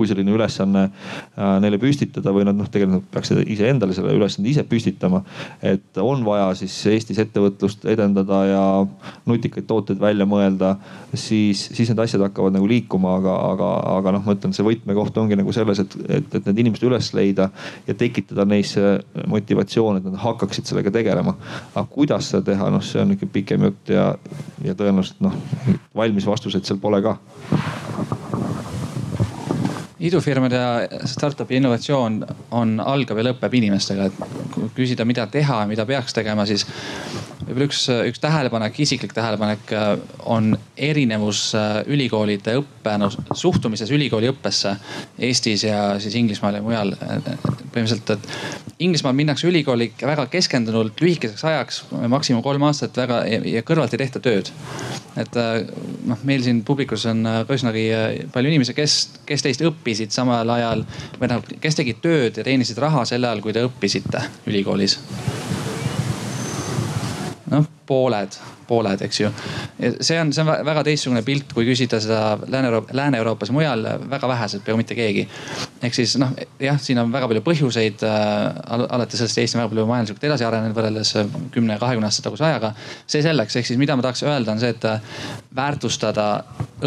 kui 0.00 0.08
selline 0.08 0.32
ülesanne 0.32 0.86
äh, 0.88 1.56
neile 1.62 1.78
püstitada 1.80 2.32
või 2.34 2.46
nad 2.48 2.56
noh, 2.56 2.68
tegelikult 2.72 3.04
nad 3.04 3.12
peaksid 3.12 3.42
iseendale 3.52 3.94
selle 3.96 4.14
ülesande 4.16 4.50
ise 4.50 4.64
püstitama. 4.68 5.22
et 5.62 6.00
on 6.00 6.24
vaja 6.24 6.48
siis 6.58 6.74
Eestis 6.90 7.20
ettevõtlust 7.22 7.84
edendada 7.90 8.40
ja 8.48 8.62
nutikaid 9.28 9.66
tooteid 9.68 10.00
välja 10.00 10.26
mõelda, 10.28 10.74
siis, 11.12 11.66
siis 11.74 11.90
need 11.90 12.00
asjad 12.02 12.24
hakkavad 12.24 12.56
nagu 12.56 12.68
liikuma, 12.70 13.16
aga, 13.20 13.36
aga, 13.52 13.70
aga 13.98 14.14
noh, 14.16 14.24
ma 14.26 14.36
ütlen, 14.36 14.54
see 14.56 14.66
võtmekoht 14.66 15.20
ongi 15.20 15.38
nagu 15.38 15.54
selles, 15.54 15.82
et, 15.84 15.96
et, 16.08 16.38
et 16.40 16.48
need 16.48 16.64
inimesed 16.64 16.88
üles 16.88 17.12
leida 17.16 17.50
ja 17.86 17.96
tekitada 17.98 18.46
neis 18.48 18.74
motivatsioon, 19.30 20.00
et 20.00 20.08
nad 20.08 20.18
hakkaksid 20.24 20.70
sellega 20.70 20.92
tegelema. 20.94 21.36
aga 21.74 21.86
kuidas 21.92 22.32
seda 22.32 22.44
teha, 22.52 22.70
noh, 22.72 22.84
see 22.84 23.02
on 23.02 23.14
ikka 23.16 23.30
pikem 23.32 23.68
jutt 23.68 23.92
ja, 23.92 24.10
ja 24.64 24.76
tõenäoliselt 24.78 25.22
noh, 25.24 25.36
valmis 25.96 26.28
vastuseid 26.28 26.66
seal 26.66 26.80
pole 26.82 27.02
ka 27.04 27.18
idufirmade 30.00 30.56
ja 30.56 31.00
startup'i 31.04 31.58
innovatsioon 31.60 32.20
on, 32.56 32.78
algab 32.80 33.20
ja 33.20 33.26
lõpeb 33.30 33.56
inimestega, 33.60 34.08
et 34.08 34.46
kui 34.54 34.70
küsida, 34.76 35.04
mida 35.08 35.26
teha, 35.30 35.62
mida 35.68 35.84
peaks 35.88 36.16
tegema, 36.16 36.46
siis 36.48 36.64
võib-olla 37.50 37.66
üks, 37.66 37.82
üks 38.08 38.22
tähelepanek, 38.22 38.78
isiklik 38.84 39.12
tähelepanek 39.16 39.72
äh, 39.74 39.90
on 40.30 40.54
erinevus 40.76 41.50
äh, 41.58 41.80
ülikoolide 41.90 42.56
õppe, 42.60 42.94
no 43.00 43.10
suhtumises 43.10 43.90
ülikooli 43.90 44.30
õppesse 44.30 44.76
Eestis 45.18 45.64
ja 45.66 45.98
siis 46.00 46.14
Inglismaal 46.18 46.60
ja 46.60 46.62
mujal. 46.64 46.94
põhimõtteliselt, 46.96 48.10
et 48.14 48.80
Inglismaal 48.86 49.16
minnakse 49.18 49.48
ülikooli 49.48 49.90
väga 50.00 50.26
keskendunult 50.30 51.00
lühikeseks 51.00 51.44
ajaks, 51.44 51.82
maksimum 52.08 52.42
kolm 52.42 52.64
aastat 52.68 52.96
väga 52.96 53.22
ja 53.28 53.64
kõrvalt 53.66 53.94
ei 53.94 54.04
tehta 54.04 54.22
tööd. 54.22 54.52
et 55.20 55.36
äh, 55.36 55.66
noh, 56.06 56.24
meil 56.24 56.42
siin 56.46 56.62
publikus 56.64 57.06
on 57.10 57.26
üsnagi 57.50 57.88
palju 58.32 58.52
inimesi, 58.52 58.74
kes, 58.74 59.00
kes 59.26 59.42
teist 59.42 59.64
õppisid 59.90 60.14
samal 60.14 60.48
ajal 60.54 60.84
või 61.18 61.26
tähendab, 61.26 61.50
kes 61.60 61.78
tegid 61.78 61.98
tööd 62.02 62.38
ja 62.38 62.46
teenisid 62.46 62.78
raha 62.78 63.02
sel 63.08 63.24
ajal, 63.26 63.42
kui 63.42 63.54
te 63.54 63.64
õppisite 63.66 64.22
ülikoolis 64.46 64.98
noh, 67.50 67.66
pooled, 67.86 68.36
pooled, 68.68 69.02
eks 69.02 69.20
ju. 69.20 69.32
see 69.98 70.20
on, 70.20 70.30
see 70.32 70.44
on 70.44 70.52
väga 70.66 70.84
teistsugune 70.86 71.24
pilt, 71.26 71.50
kui 71.56 71.66
küsida 71.66 71.98
seda 72.02 72.38
Lääne-Euroopa, 72.46 72.94
Lääne-Euroopas 72.94 73.50
mujal 73.50 73.82
väga 74.12 74.30
vähesed, 74.30 74.62
peaaegu 74.62 74.78
mitte 74.78 74.94
keegi. 74.94 75.26
Ehk 75.80 75.96
siis 75.96 76.14
noh, 76.20 76.32
jah, 76.60 76.78
siin 76.80 77.00
on 77.00 77.12
väga 77.12 77.28
palju 77.30 77.42
põhjuseid 77.44 78.04
äh,. 78.04 78.60
alates 78.68 79.20
sellest, 79.20 79.38
et 79.38 79.44
Eesti 79.44 79.56
on 79.56 79.62
väga 79.62 79.72
palju 79.72 79.86
majanduslikult 79.88 80.26
edasi 80.28 80.46
arenenud 80.46 80.76
võrreldes 80.76 81.12
äh, 81.16 81.30
kümne, 81.54 81.78
kahekümne 81.80 82.08
aasta 82.08 82.24
taguse 82.26 82.44
ajaga. 82.46 82.72
see 83.06 83.22
selleks, 83.24 83.56
ehk 83.56 83.70
siis 83.70 83.80
mida 83.80 83.96
ma 83.96 84.04
tahaks 84.04 84.24
öelda, 84.26 84.52
on 84.52 84.60
see, 84.62 84.72
et 84.74 84.86
äh, 84.88 85.00
väärtustada 85.56 86.26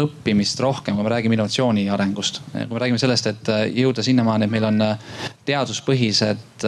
õppimist 0.04 0.62
rohkem, 0.62 0.96
kui 0.96 1.06
me 1.06 1.14
räägime 1.14 1.38
innovatsiooni 1.38 1.88
arengust. 1.90 2.40
kui 2.52 2.70
me 2.70 2.82
räägime 2.84 3.02
sellest, 3.02 3.30
et 3.32 3.52
äh, 3.52 3.64
jõuda 3.82 4.04
sinnamaani, 4.06 4.46
et 4.46 4.54
meil 4.54 4.68
on 4.70 4.80
teaduspõhised 5.44 6.64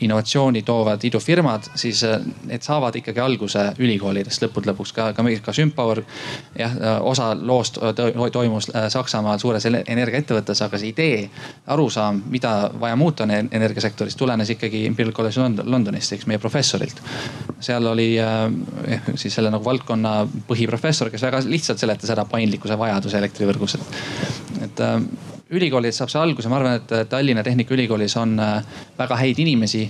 innovatsiooni 0.00 0.62
toovad 0.62 1.04
idufirmad, 1.04 1.70
siis 1.74 2.04
need 2.46 2.62
saavad 2.62 2.94
ikkagi 3.00 3.20
alguse 3.20 3.64
ülikoolidest 3.82 4.44
lõppude 4.44 4.70
lõpuks 4.70 4.92
ka, 4.94 5.08
ka, 5.16 5.24
ka 5.44 5.54
Sympower. 5.54 6.02
jah, 6.58 6.76
osa 7.02 7.32
loost 7.34 7.78
toimus 8.32 8.70
äh, 8.74 8.86
Saksamaal 8.92 9.38
suures 9.38 9.66
energiaettevõttes, 9.66 10.62
aga 10.64 10.78
see 10.78 10.92
idee, 10.92 11.30
arusaam, 11.66 12.22
mida 12.30 12.70
vaja 12.80 12.96
muuta 12.96 13.26
on 13.26 13.34
energiasektoris, 13.34 14.16
tulenes 14.16 14.50
ikkagi 14.54 14.84
Imperial 14.86 15.14
College 15.16 15.64
Londonist, 15.64 16.12
eks 16.12 16.26
meie 16.26 16.38
professorilt. 16.38 17.02
seal 17.60 17.86
oli 17.86 18.12
äh, 18.20 19.02
siis 19.14 19.34
selle 19.34 19.50
nagu 19.50 19.64
valdkonna 19.64 20.20
põhiprofessor, 20.48 21.10
kes 21.10 21.26
väga 21.26 21.42
lihtsalt 21.46 21.78
seletas 21.78 22.14
ära 22.14 22.24
paindlikkuse 22.28 22.78
vajaduse 22.78 23.18
elektrivõrgus, 23.18 23.74
et, 23.74 23.98
et 24.68 24.86
ülikoolides 25.50 25.96
saab 25.96 26.10
see 26.12 26.20
alguse, 26.20 26.48
ma 26.50 26.58
arvan, 26.58 26.80
et 26.80 27.08
Tallinna 27.08 27.42
Tehnikaülikoolis 27.44 28.16
on 28.20 28.36
äh, 28.40 28.58
väga 28.98 29.16
häid 29.16 29.40
inimesi. 29.40 29.86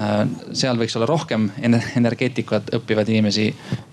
Äh, 0.00 0.14
seal 0.56 0.78
võiks 0.80 0.96
olla 0.96 1.08
rohkem 1.08 1.50
energeetikat 1.60 2.72
õppivaid 2.76 3.12
inimesi 3.12 3.46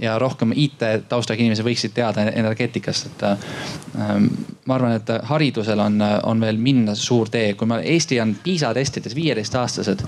ja 0.04 0.16
rohkem 0.20 0.54
IT 0.56 0.84
taustaga 1.12 1.44
inimesi 1.44 1.66
võiksid 1.68 1.96
teada 1.96 2.28
energeetikast, 2.32 3.12
et. 3.12 3.30
Äh, 3.30 4.28
ma 4.64 4.78
arvan, 4.78 4.94
et 4.96 5.10
haridusel 5.28 5.80
on, 5.84 5.98
on 6.24 6.40
veel 6.40 6.56
minna 6.56 6.94
suur 6.96 7.28
tee, 7.28 7.50
kui 7.60 7.68
me, 7.68 7.82
Eesti 7.94 8.16
on 8.24 8.32
PISA 8.46 8.70
testides 8.74 9.12
viieteistaastased 9.16 10.06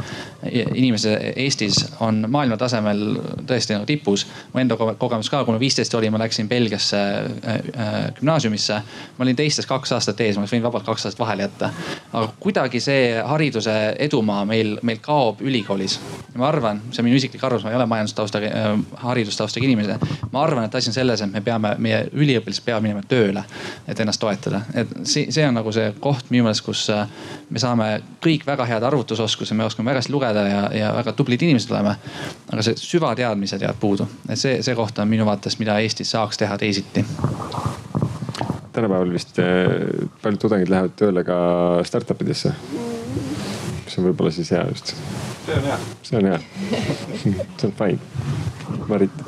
inimesed 0.47 1.33
Eestis 1.35 1.81
on 1.99 2.21
maailma 2.31 2.55
tasemel 2.57 3.01
tõesti 3.49 3.75
nagu 3.75 3.83
tipus. 3.89 4.23
mu 4.53 4.61
enda 4.61 4.77
kogemus 4.77 5.29
ka, 5.29 5.43
kui 5.43 5.53
ma 5.53 5.59
viisteist 5.59 5.93
olin, 5.99 6.13
ma 6.13 6.21
läksin 6.23 6.47
Belgiasse 6.47 7.01
gümnaasiumisse. 8.19 8.79
ma 9.17 9.27
olin 9.27 9.35
teistest 9.35 9.67
kaks 9.67 9.91
aastat 9.91 10.23
ees, 10.23 10.37
ma 10.37 10.45
oleks 10.45 10.55
võinud 10.55 10.69
vabalt 10.69 10.84
kaks 10.85 11.05
aastat 11.05 11.19
vahele 11.19 11.45
jätta. 11.45 11.69
aga 12.13 12.29
kuidagi 12.39 12.79
see 12.79 13.21
hariduse 13.25 13.73
edumaa 13.99 14.45
meil, 14.45 14.77
meil 14.81 14.99
kaob 15.01 15.41
ülikoolis. 15.41 15.99
ma 16.35 16.47
arvan, 16.47 16.81
see 16.91 17.01
on 17.01 17.09
minu 17.09 17.19
isiklik 17.19 17.43
arvamus, 17.43 17.63
ma 17.63 17.71
ei 17.73 17.79
ole 17.79 17.85
majandustaustaga 17.85 18.47
äh,, 18.47 18.79
haridustaustaga 19.03 19.65
inimene. 19.65 19.99
ma 20.31 20.43
arvan, 20.43 20.65
et 20.65 20.75
asi 20.75 20.89
on 20.89 20.93
selles, 20.93 21.21
et 21.21 21.31
me 21.31 21.41
peame, 21.41 21.75
meie 21.77 22.03
üliõpilased 22.13 22.65
peavad 22.65 22.83
minema 22.85 23.03
tööle, 23.07 23.43
et 23.87 23.99
ennast 23.99 24.21
toetada. 24.21 24.61
et 24.73 24.93
see, 25.03 25.31
see 25.31 25.47
on 25.47 25.57
nagu 25.57 25.71
see 25.75 25.93
koht 25.99 26.29
minu 26.29 26.47
meelest, 26.47 26.65
kus 26.65 26.87
äh, 26.93 27.07
me 27.49 27.61
saame 27.61 27.89
kõik 28.23 28.45
väga 28.47 28.65
head 28.69 28.83
arvutusoskuse, 28.83 29.53
me 29.53 29.65
oskame 29.65 29.91
väga 29.91 30.03
hästi 30.03 30.13
lugeda 30.13 30.47
ja, 30.47 30.63
ja 30.73 30.93
väga 30.95 31.13
tublid 31.13 31.41
inimesed 31.41 31.71
oleme. 31.71 31.95
aga 32.51 32.61
see 32.65 32.77
süvateadmised 32.79 33.61
jäävad 33.61 33.79
puudu, 33.79 34.09
et 34.29 34.39
see, 34.39 34.61
see 34.65 34.75
koht 34.75 34.99
on 34.99 35.09
minu 35.09 35.25
vaates, 35.25 35.59
mida 35.59 35.79
Eestis 35.79 36.11
saaks 36.15 36.37
teha 36.37 36.57
teisiti 36.57 37.05
tänapäeval 38.75 39.13
vist 39.13 39.39
eh, 39.39 40.05
paljud 40.21 40.41
tudengid 40.45 40.71
lähevad 40.71 40.95
tööle 40.99 41.23
ka 41.27 41.37
startup 41.87 42.21
idesse. 42.25 42.53
mis 43.85 43.99
on 43.99 44.09
võib-olla 44.09 44.31
siis 44.35 44.51
hea 44.51 44.65
just. 44.69 44.95
see 45.45 45.57
on 45.57 45.69
hea. 45.69 45.79
see 46.03 46.19
on 46.19 46.31
hea 46.31 46.39
see 47.57 47.69
on 47.69 47.75
fine. 47.79 47.99
Marit 48.89 49.23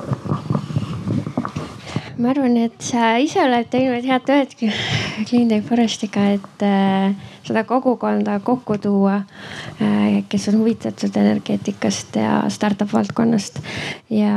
ma 2.18 2.32
arvan, 2.34 2.58
et 2.66 2.82
sa 2.82 3.18
ise 3.22 3.40
oled 3.44 3.68
teinud 3.70 4.06
head 4.10 4.24
tööd 4.26 4.54
Clean 4.58 5.50
Tech 5.52 5.66
Forestiga, 5.68 6.24
et 6.38 6.66
äh, 6.66 7.14
seda 7.48 7.64
kogukonda 7.68 8.40
kokku 8.44 8.78
tuua, 8.82 9.16
äh, 9.16 10.24
kes 10.30 10.50
on 10.52 10.60
huvitatud 10.62 11.16
energeetikast 11.16 12.16
ja 12.16 12.44
startup 12.50 12.94
valdkonnast. 12.94 13.60
ja 14.10 14.34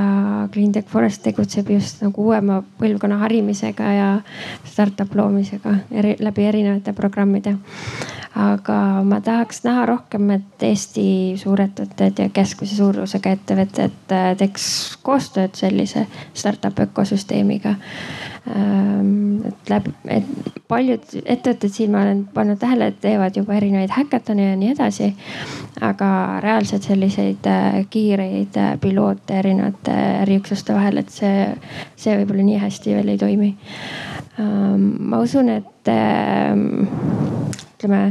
Clean 0.53 0.73
Tech 0.73 0.89
Forest 0.89 1.23
tegutseb 1.23 1.71
just 1.71 2.03
nagu 2.03 2.25
uuema 2.31 2.63
põlvkonna 2.79 3.19
harimisega 3.25 3.93
ja 3.93 4.09
startup 4.65 5.15
loomisega 5.15 5.77
eri, 5.91 6.17
läbi 6.21 6.47
erinevate 6.47 6.93
programmide 6.93 7.57
aga 8.35 9.03
ma 9.07 9.19
tahaks 9.25 9.65
näha 9.67 9.87
rohkem, 9.91 10.31
et 10.37 10.63
Eesti 10.63 11.05
suurettevõtted 11.41 12.23
ja 12.23 12.29
keskmise 12.35 12.77
suurusega 12.79 13.35
ettevõtted 13.37 14.15
äh, 14.15 14.31
teeks 14.39 14.65
koostööd 15.03 15.57
sellise 15.59 16.07
startup 16.35 16.79
ökosüsteemiga. 16.87 17.75
Ähm, 18.49 19.43
et 19.45 19.69
läbi, 19.69 19.93
et 20.09 20.29
paljud 20.69 21.03
ettevõtted 21.21 21.73
siin 21.75 21.91
ma 21.93 22.01
olen 22.07 22.23
pannud 22.33 22.57
tähele, 22.61 22.87
et 22.89 23.01
teevad 23.03 23.37
juba 23.37 23.53
erinevaid 23.59 23.93
häkatone 23.93 24.47
ja 24.47 24.55
nii 24.57 24.71
edasi. 24.73 25.11
aga 25.81 26.41
reaalselt 26.41 26.89
selliseid 26.89 27.47
äh, 27.49 27.83
kiireid 27.91 28.57
äh, 28.57 28.73
piloote 28.81 29.39
erinevate 29.39 29.93
äriüksuste 30.25 30.75
vahel, 30.75 31.03
et 31.03 31.13
see, 31.13 31.47
see 31.97 32.17
võib-olla 32.17 32.47
nii 32.49 32.59
hästi 32.65 32.97
veel 32.97 33.13
ei 33.13 33.21
toimi. 33.21 33.51
Ähm, 34.41 34.89
ma 35.13 35.21
usun, 35.21 35.49
et 35.53 35.93
ähm, 35.93 36.89
ütleme, 37.77 38.03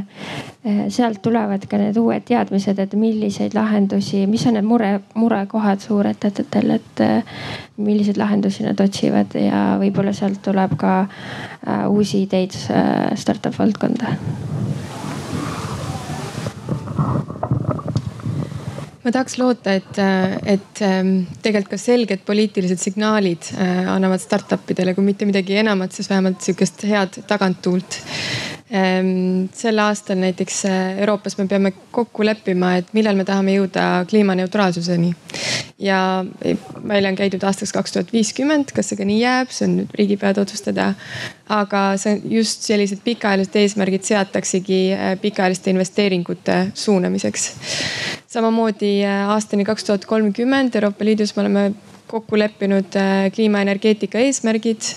sealt 0.91 1.21
tulevad 1.23 1.63
ka 1.71 1.77
need 1.79 1.97
uued 2.01 2.25
teadmised, 2.27 2.79
et 2.83 2.93
milliseid 2.99 3.55
lahendusi, 3.55 4.25
mis 4.27 4.43
on 4.49 4.57
need 4.57 4.67
mure, 4.67 4.89
murekohad 5.15 5.79
suurettevõtetel, 5.85 6.73
et 6.75 7.03
eh, 7.05 7.37
milliseid 7.79 8.19
lahendusi 8.19 8.65
nad 8.67 8.79
otsivad 8.83 9.37
ja 9.39 9.63
võib-olla 9.79 10.11
sealt 10.15 10.41
tuleb 10.43 10.75
ka 10.79 10.93
uh, 11.05 11.87
uusi 11.87 12.25
ideid 12.25 12.51
startup 13.15 13.55
valdkonda. 13.55 14.11
Ma 18.99 19.13
tahaks 19.15 19.37
loota, 19.39 19.73
et, 19.79 19.95
et 20.43 20.81
tegelikult 21.41 21.71
ka 21.71 21.79
selged 21.79 22.25
poliitilised 22.27 22.83
signaalid 22.83 23.47
annavad 23.63 24.19
startup 24.21 24.75
idele, 24.75 24.93
kui 24.93 25.07
mitte 25.07 25.25
midagi 25.25 25.55
enamat, 25.63 25.95
siis 25.95 26.11
vähemalt 26.11 26.43
sihukest 26.43 26.83
head 26.91 27.21
taganttuult 27.31 28.01
sel 28.69 29.81
aastal 29.81 30.19
näiteks 30.21 30.59
äh, 30.69 30.99
Euroopas 31.01 31.37
me 31.39 31.47
peame 31.49 31.71
kokku 31.91 32.25
leppima, 32.25 32.75
et 32.77 32.91
millal 32.93 33.17
me 33.17 33.25
tahame 33.25 33.55
jõuda 33.55 34.05
kliimaneutraalsuseni. 34.09 35.15
ja 35.79 36.25
välja 36.87 37.09
on 37.09 37.15
käidud 37.15 37.43
aastaks 37.43 37.71
kaks 37.73 37.91
tuhat 37.95 38.13
viiskümmend, 38.13 38.73
kas 38.75 38.91
see 38.91 38.99
ka 38.99 39.07
nii 39.07 39.21
jääb, 39.23 39.49
see 39.55 39.65
on 39.65 39.75
nüüd 39.79 39.95
riigipeade 39.97 40.41
otsustada. 40.41 40.93
aga 41.49 41.97
see 41.97 42.21
just 42.29 42.67
sellised 42.69 43.01
pikaajalised 43.03 43.55
eesmärgid 43.57 44.05
seataksegi 44.05 44.81
äh, 44.93 45.15
pikaajaliste 45.21 45.73
investeeringute 45.73 46.59
suunamiseks. 46.73 47.51
samamoodi 48.27 48.99
aastani 49.05 49.65
kaks 49.65 49.83
tuhat 49.89 50.05
kolmkümmend 50.05 50.75
Euroopa 50.75 51.05
Liidus 51.05 51.35
me 51.35 51.41
oleme 51.41 51.71
kokku 52.09 52.37
leppinud 52.39 52.95
kliimaenergeetika 53.35 54.21
eesmärgid, 54.25 54.87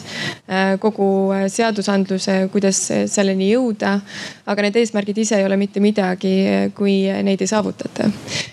kogu 0.80 1.08
seadusandluse, 1.52 2.36
kuidas 2.52 2.80
selleni 3.12 3.50
jõuda. 3.52 3.98
aga 4.46 4.62
need 4.66 4.76
eesmärgid 4.80 5.18
ise 5.22 5.38
ei 5.38 5.46
ole 5.46 5.56
mitte 5.60 5.80
midagi, 5.80 6.32
kui 6.74 6.96
neid 7.24 7.40
ei 7.40 7.50
saavutata. 7.50 8.10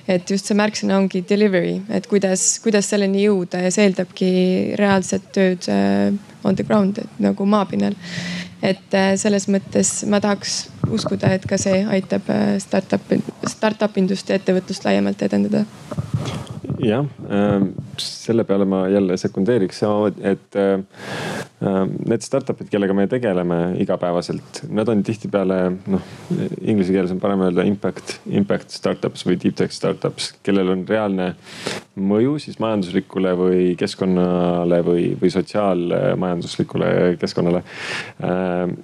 et 0.07 0.29
just 0.29 0.45
see 0.45 0.57
märksõna 0.57 0.97
ongi 0.97 1.23
delivery, 1.29 1.79
et 1.89 2.07
kuidas, 2.07 2.59
kuidas 2.63 2.89
selleni 2.89 3.23
jõuda 3.25 3.63
ja 3.63 3.71
see 3.71 3.87
eeldabki 3.87 4.31
reaalset 4.79 5.31
tööd 5.31 5.69
on 6.43 6.55
the 6.55 6.63
ground, 6.63 6.97
et 6.97 7.19
nagu 7.19 7.45
maapinnal. 7.45 7.95
Et 8.61 8.97
äh, 8.97 9.13
selles 9.19 9.47
mõttes 9.51 9.91
ma 10.09 10.19
tahaks 10.23 10.69
uskuda, 10.89 11.33
et 11.35 11.47
ka 11.49 11.57
see 11.61 11.83
aitab 11.97 12.29
äh, 12.33 12.57
startup, 12.63 13.13
startup 13.47 13.97
indust 14.01 14.29
ja 14.29 14.39
ettevõtlust 14.39 14.87
laiemalt 14.87 15.21
edendada. 15.25 15.65
Jah, 16.79 17.03
ähm, 17.27 17.71
selle 17.99 18.45
peale 18.47 18.63
ma 18.65 18.85
jälle 18.87 19.17
sekundeeriks 19.19 19.81
samamoodi, 19.81 20.21
et 20.23 20.55
äh, 20.55 20.79
need 22.07 22.23
startup'id, 22.23 22.69
kellega 22.71 22.95
me 22.95 23.03
tegeleme 23.11 23.57
igapäevaselt, 23.83 24.61
nad 24.71 24.87
on 24.87 25.01
tihtipeale 25.03 25.57
noh, 25.91 26.05
inglise 26.61 26.95
keeles 26.95 27.11
on 27.11 27.19
parem 27.19 27.43
öelda 27.43 27.65
impact, 27.67 28.15
impact 28.31 28.71
startups 28.71 29.25
või 29.27 29.35
deep 29.43 29.57
tech 29.59 29.75
startups, 29.75 30.31
kellel 30.45 30.71
on 30.71 30.85
reaalne 30.87 31.33
mõju 31.99 32.37
siis 32.39 32.61
majanduslikule 32.63 33.35
või 33.35 33.65
keskkonnale 33.79 34.79
või, 34.85 35.09
või 35.19 35.33
sotsiaalmajanduslikule 35.35 36.93
keskkonnale 37.19 37.63
ähm, 38.49 38.83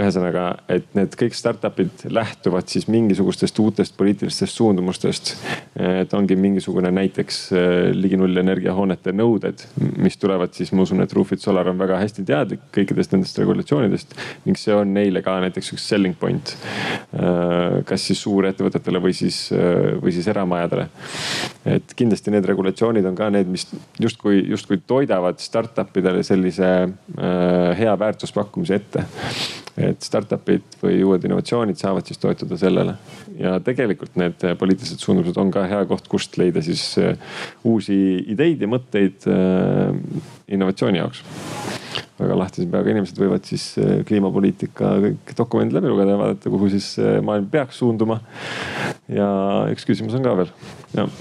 ühesõnaga, 0.00 0.44
et 0.72 0.86
need 0.96 1.14
kõik 1.18 1.34
startup'id 1.36 2.06
lähtuvad 2.12 2.68
siis 2.70 2.86
mingisugustest 2.90 3.58
uutest 3.62 3.96
poliitilistest 3.96 4.56
suundumustest. 4.56 5.34
et 5.76 6.14
ongi 6.14 6.36
mingisugune 6.36 6.90
näiteks 6.90 7.38
äh, 7.52 7.58
ligi 7.92 8.16
null 8.16 8.36
energiahoonete 8.40 9.12
nõuded, 9.12 9.64
mis 10.00 10.16
tulevad 10.16 10.54
siis, 10.56 10.72
ma 10.72 10.86
usun, 10.86 11.02
et 11.04 11.12
Roofit 11.12 11.40
Solar 11.40 11.68
on 11.68 11.78
väga 11.78 11.98
hästi 12.00 12.24
teadlik 12.26 12.62
kõikidest 12.74 13.12
nendest 13.12 13.38
regulatsioonidest 13.38 14.14
ning 14.46 14.56
see 14.60 14.74
on 14.74 14.94
neile 14.96 15.22
ka 15.24 15.36
näiteks 15.44 15.74
üks 15.76 15.88
selling 15.92 16.16
point. 16.18 16.54
Äh, 17.12 17.82
kas 17.88 18.08
siis 18.08 18.22
suurettevõtetele 18.24 19.02
või 19.02 19.16
siis, 19.16 19.46
äh, 19.52 19.96
või 20.02 20.14
siis 20.16 20.28
eramajadele. 20.32 20.88
et 21.66 21.94
kindlasti 21.96 22.30
need 22.30 22.46
regulatsioonid 22.46 23.06
on 23.06 23.16
ka 23.18 23.30
need, 23.30 23.48
mis 23.50 23.66
justkui, 24.00 24.42
justkui 24.48 24.80
toidavad 24.86 25.40
startup 25.42 25.96
idele 25.96 26.22
sellise 26.26 26.72
hea 27.76 27.94
väärtuspakkumise 27.98 28.74
ette 28.74 29.04
et 29.76 30.04
startup'id 30.04 30.78
või 30.80 31.00
uued 31.04 31.24
innovatsioonid 31.26 31.76
saavad 31.76 32.08
siis 32.08 32.20
toetuda 32.20 32.56
sellele. 32.60 32.94
ja 33.36 33.58
tegelikult 33.60 34.16
need 34.16 34.44
poliitilised 34.58 35.02
suundumused 35.02 35.36
on 35.40 35.50
ka 35.52 35.66
hea 35.68 35.82
koht, 35.88 36.08
kust 36.08 36.38
leida 36.40 36.62
siis 36.64 36.84
äh, 37.02 37.18
uusi 37.64 37.96
ideid 38.32 38.64
ja 38.64 38.70
mõtteid 38.72 39.26
äh, 39.28 39.92
innovatsiooni 40.48 41.02
jaoks 41.02 41.22
väga 42.16 42.38
lahtise 42.40 42.68
peaga 42.72 42.94
inimesed 42.94 43.20
võivad 43.20 43.44
siis 43.48 43.74
äh, 43.82 43.98
kliimapoliitika 44.08 44.94
kõik 45.04 45.34
dokumendid 45.36 45.76
läbi 45.76 45.92
lugeda 45.92 46.16
ja 46.16 46.22
vaadata, 46.22 46.52
kuhu 46.52 46.70
siis 46.72 46.94
maailm 47.22 47.50
peaks 47.52 47.82
suunduma. 47.82 48.22
ja 49.12 49.28
üks 49.72 49.84
küsimus 49.88 50.16
on 50.16 50.24
ka 50.24 50.38
veel, 50.40 50.54
jah. 50.96 51.12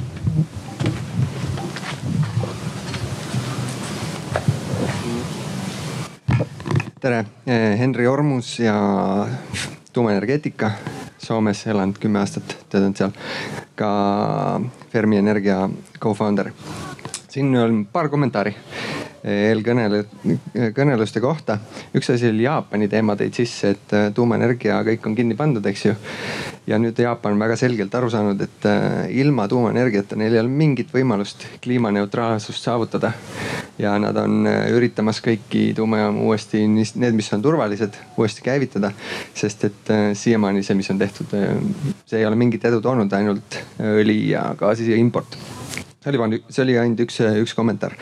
Tere, 7.06 7.26
eh, 7.45 7.77
Henri 7.77 8.07
Ormus 8.07 8.60
ja 8.60 8.76
tuumaenergeetika 9.94 10.72
Soomes 11.22 11.60
elanud 11.69 11.99
kümme 12.02 12.18
aastat, 12.18 12.56
töötanud 12.69 12.98
seal. 12.98 13.11
ka 13.76 13.90
Fermi 14.90 15.18
Energia 15.22 15.69
co-founder. 16.02 16.49
siin 17.30 17.57
on 17.57 17.86
paar 17.86 18.10
kommentaari 18.10 18.56
eelkõnele-, 19.26 20.06
kõneluste 20.76 21.22
kohta. 21.22 21.57
üks 21.95 22.10
asi 22.14 22.30
oli 22.30 22.45
Jaapani 22.45 22.88
teema 22.91 23.15
tõid 23.18 23.34
sisse, 23.38 23.73
et 23.76 23.95
äh, 23.95 24.07
tuumaenergia 24.14 24.81
kõik 24.85 25.07
on 25.10 25.15
kinni 25.18 25.38
pandud, 25.38 25.65
eks 25.65 25.85
ju. 25.85 25.95
ja 26.68 26.77
nüüd 26.81 26.99
Jaapan 27.02 27.34
on 27.34 27.41
väga 27.41 27.57
selgelt 27.60 27.95
aru 27.95 28.10
saanud, 28.14 28.41
et 28.45 28.68
äh, 28.69 29.10
ilma 29.18 29.47
tuumaenergiata 29.49 30.18
neil 30.19 30.35
ei 30.35 30.43
ole 30.43 30.52
mingit 30.52 30.93
võimalust 30.93 31.47
kliimaneutraalsust 31.65 32.69
saavutada. 32.69 33.14
ja 33.81 33.97
nad 33.99 34.18
on 34.22 34.45
äh, 34.47 34.69
üritamas 34.76 35.22
kõiki 35.26 35.73
tuumajaamu 35.76 36.30
uuesti, 36.30 36.65
need, 36.68 37.18
mis 37.18 37.34
on 37.34 37.41
turvalised, 37.41 37.97
uuesti 38.18 38.45
käivitada. 38.45 38.91
sest 39.34 39.69
et 39.72 39.93
siiamaani 40.14 40.64
see, 40.64 40.77
mis 40.77 40.89
on 40.93 41.02
tehtud, 41.02 41.34
see 42.06 42.19
ei 42.19 42.26
ole 42.26 42.38
mingit 42.38 42.65
edu 42.65 42.81
toonud, 42.81 43.14
ainult 43.14 43.61
õli 43.81 44.19
ja 44.30 44.52
gaasi 44.60 44.93
import 44.99 45.38
see 46.06 46.14
oli 46.14 46.22
vaid, 46.22 46.44
see 46.53 46.64
oli 46.64 46.77
ainult 46.77 47.02
üks, 47.06 47.18
üks 47.41 47.56
kommentaar. 47.57 47.95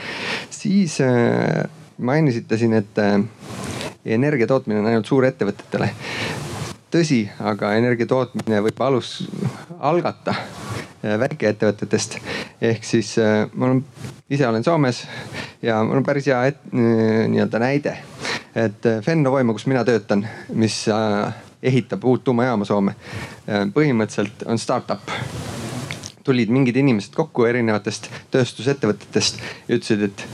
siis 0.51 0.99
äh, 1.01 1.63
mainisite 1.97 2.57
siin, 2.57 2.73
et 2.75 2.99
äh, 2.99 3.21
energia 4.05 4.47
tootmine 4.47 4.81
on 4.81 4.89
ainult 4.91 5.07
suurettevõtetele. 5.07 5.89
tõsi, 6.91 7.23
aga 7.39 7.73
energia 7.79 8.05
tootmine 8.05 8.59
võib 8.67 8.83
alus, 8.83 9.15
algata 9.79 10.35
äh, 10.35 11.15
väikeettevõtetest. 11.23 12.19
ehk 12.61 12.83
siis 12.83 13.15
ma 13.53 13.69
olen, 13.69 13.83
ise 14.29 14.47
olen 14.47 14.63
Soomes 14.63 15.05
ja 15.61 15.79
mul 15.83 16.01
on 16.01 16.07
päris 16.07 16.27
hea 16.27 16.43
et, 16.51 16.59
nii-öelda 16.73 17.59
näide. 17.59 17.97
et 18.55 18.91
Fennovoima, 19.05 19.55
kus 19.55 19.69
mina 19.71 19.85
töötan, 19.87 20.27
mis 20.53 20.83
ehitab 21.63 22.03
uut 22.03 22.23
tuumajaama 22.23 22.65
Soome, 22.67 22.95
põhimõtteliselt 23.47 24.43
on 24.51 24.59
startup 24.59 25.07
tulid 26.23 26.49
mingid 26.49 26.77
inimesed 26.79 27.15
kokku 27.15 27.45
erinevatest 27.45 28.09
tööstusettevõtetest 28.31 29.41
ja 29.67 29.75
ütlesid, 29.77 30.07
et 30.07 30.27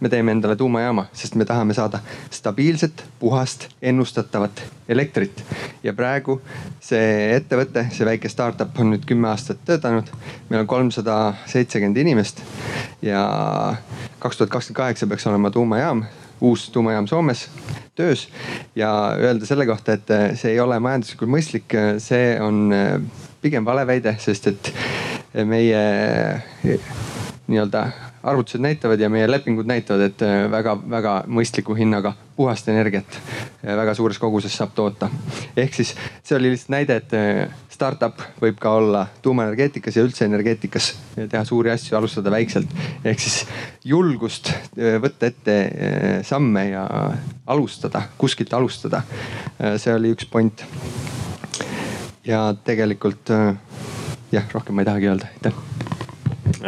me 0.00 0.08
teeme 0.08 0.32
endale 0.32 0.56
tuumajaama, 0.56 1.06
sest 1.12 1.34
me 1.34 1.44
tahame 1.44 1.74
saada 1.74 2.00
stabiilset, 2.30 3.04
puhast, 3.18 3.68
ennustatavat 3.82 4.62
elektrit. 4.88 5.44
ja 5.82 5.92
praegu 5.92 6.40
see 6.80 7.32
ettevõte, 7.36 7.86
see 7.92 8.06
väike 8.06 8.28
startup 8.28 8.78
on 8.80 8.92
nüüd 8.92 9.06
kümme 9.08 9.28
aastat 9.28 9.64
töötanud. 9.64 10.10
meil 10.48 10.60
on 10.60 10.66
kolmsada 10.66 11.34
seitsekümmend 11.46 11.96
inimest 11.96 12.42
ja 13.02 13.24
kaks 14.18 14.36
tuhat 14.36 14.50
kakskümmend 14.50 14.76
kaheksa 14.76 15.06
peaks 15.06 15.26
olema 15.26 15.50
tuumajaam, 15.50 16.04
uus 16.40 16.70
tuumajaam 16.70 17.06
Soomes 17.06 17.48
töös. 17.94 18.28
ja 18.76 19.16
öelda 19.18 19.46
selle 19.46 19.66
kohta, 19.66 19.92
et 19.92 20.36
see 20.36 20.52
ei 20.52 20.60
ole 20.60 20.78
majanduslikult 20.80 21.30
mõistlik, 21.30 21.78
see 21.98 22.36
on 22.40 22.68
pigem 23.40 23.64
vale 23.64 23.86
väide, 23.86 24.16
sest 24.20 24.46
et 24.46 24.72
meie 25.34 25.82
nii-öelda 27.46 27.86
arvutused 28.26 28.60
näitavad 28.60 29.00
ja 29.00 29.08
meie 29.10 29.30
lepingud 29.30 29.66
näitavad, 29.66 30.00
et 30.08 30.22
väga-väga 30.50 31.12
äh, 31.20 31.28
mõistliku 31.30 31.76
hinnaga 31.78 32.12
puhast 32.36 32.66
energiat 32.68 33.18
äh, 33.18 33.76
väga 33.78 33.94
suures 33.94 34.18
koguses 34.18 34.56
saab 34.58 34.72
toota. 34.74 35.08
ehk 35.56 35.74
siis 35.74 35.92
see 36.26 36.36
oli 36.36 36.50
lihtsalt 36.50 36.72
näide, 36.74 36.96
et 36.96 37.14
startup 37.70 38.22
võib 38.42 38.58
ka 38.58 38.72
olla 38.80 39.04
tuumaenergeetikas 39.22 39.96
ja 39.96 40.02
üldse 40.02 40.26
energeetikas, 40.26 40.90
teha 41.14 41.44
suuri 41.44 41.70
asju, 41.70 41.96
alustada 41.98 42.34
väikselt. 42.34 42.74
ehk 43.04 43.22
siis 43.22 43.44
julgust 43.84 44.50
võtta 44.74 45.30
ette 45.30 45.56
samme 46.26 46.68
ja 46.70 46.86
alustada, 47.46 48.08
kuskilt 48.18 48.54
alustada. 48.54 49.02
see 49.76 49.94
oli 49.94 50.10
üks 50.16 50.26
point. 50.30 50.66
ja 52.26 52.54
tegelikult 52.64 53.30
jah, 54.32 54.48
rohkem 54.52 54.74
ma 54.76 54.82
ei 54.82 54.88
tahagi 54.90 55.10
öelda, 55.10 55.30
aitäh. 55.34 55.60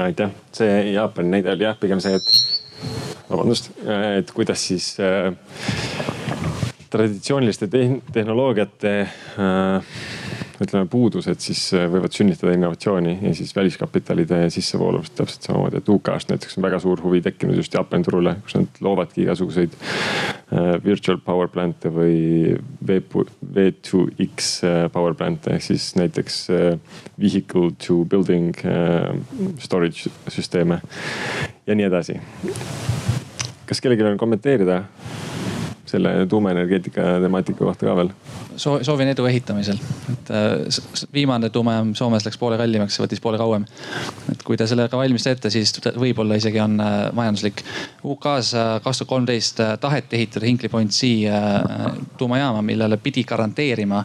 aitäh, 0.04 0.30
see 0.52 0.92
Jaapani 0.92 1.32
näide 1.36 1.52
oli 1.52 1.66
jah, 1.66 1.78
pigem 1.80 2.00
see, 2.04 2.14
et 2.18 3.28
vabandust, 3.30 3.70
et 4.18 4.30
kuidas 4.36 4.62
siis 4.70 4.94
äh, 5.02 5.32
traditsiooniliste 6.90 7.68
tehnoloogiate 8.12 8.94
äh, 9.00 9.94
ütleme 10.62 10.88
puudused 10.90 11.40
siis 11.42 11.60
äh, 11.76 11.86
võivad 11.90 12.14
sünnitada 12.14 12.52
innovatsiooni 12.56 13.18
ja 13.22 13.32
siis 13.36 13.54
väliskapitalide 13.56 14.40
sissevooluvust 14.52 15.14
täpselt 15.18 15.46
samamoodi, 15.46 15.80
et 15.80 15.90
UK-st 15.92 16.32
näiteks 16.32 16.58
on 16.58 16.66
väga 16.66 16.80
suur 16.82 17.02
huvi 17.04 17.20
tekkinud 17.24 17.58
just 17.58 17.74
Jaapani 17.74 18.06
turule, 18.06 18.34
kus 18.44 18.58
nad 18.58 18.80
loovadki 18.84 19.22
igasuguseid 19.24 19.76
äh, 19.78 20.70
virtual 20.84 21.20
power 21.24 21.50
plant'e 21.52 21.92
või 21.94 22.56
V2X 22.90 24.50
äh, 24.66 24.80
power 24.94 25.14
plant'e. 25.18 25.54
Ehk 25.54 25.66
siis 25.68 25.90
näiteks 25.98 26.40
vehicle 27.20 27.72
to 27.82 28.02
building 28.08 28.56
storage 29.62 30.10
süsteeme 30.30 30.80
ja 31.66 31.76
nii 31.78 31.86
edasi. 31.88 32.18
kas 33.68 33.80
kellelgi 33.84 34.06
on 34.08 34.18
kommenteerida 34.18 34.82
selle 35.88 36.26
tuumaenergeetika 36.28 37.18
temaatika 37.22 37.64
kohta 37.64 37.88
ka 37.88 37.96
veel? 37.96 38.12
soovin 38.58 39.12
edu 39.12 39.26
ehitamisel, 39.30 39.78
et 40.12 40.30
äh, 40.34 40.80
viimane 41.14 41.50
tuumajaam 41.54 41.94
Soomes 41.94 42.26
läks 42.26 42.38
poole 42.38 42.58
kallimaks, 42.58 42.98
võttis 43.00 43.22
poole 43.22 43.38
kauem. 43.38 43.64
et 44.32 44.42
kui 44.42 44.56
te 44.56 44.66
sellega 44.66 44.98
valmis 44.98 45.26
teete, 45.26 45.50
siis 45.50 45.74
võib-olla 45.98 46.38
isegi 46.40 46.60
on 46.60 46.78
äh, 46.82 46.96
majanduslik. 47.14 47.62
UK-s 48.04 48.54
äh, 48.54 48.74
kaks 48.84 49.02
tuhat 49.02 49.12
kolmteist 49.14 49.62
taheti 49.80 50.18
ehitada 50.18 50.46
Hinkley 50.46 50.68
Point 50.68 50.90
C 50.90 51.06
tuumajaama, 52.18 52.62
millele 52.62 52.98
pidi 53.02 53.24
garanteerima 53.24 54.04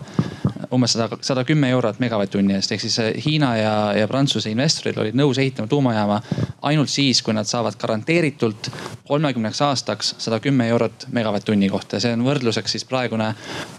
umbes 0.73 0.95
sada, 0.95 1.17
sada 1.21 1.43
kümme 1.47 1.69
eurot 1.73 1.99
megavatt-tunni 2.01 2.55
eest. 2.57 2.71
ehk 2.71 2.81
siis 2.81 2.97
Hiina 3.25 3.51
ja, 3.57 3.73
ja 3.97 4.07
Prantsuse 4.09 4.51
investorid 4.51 4.97
olid 4.97 5.17
nõus 5.17 5.39
ehitama 5.41 5.69
tuumajaama 5.69 6.19
ainult 6.69 6.89
siis, 6.89 7.21
kui 7.21 7.35
nad 7.35 7.47
saavad 7.49 7.77
garanteeritult 7.79 8.69
kolmekümneks 9.07 9.61
aastaks 9.61 10.13
sada 10.23 10.39
kümme 10.43 10.67
eurot 10.73 11.07
megavatt-tunni 11.11 11.69
kohta. 11.69 11.99
see 11.99 12.13
on 12.15 12.25
võrdluseks 12.25 12.77
siis 12.77 12.87
praegune 12.89 13.29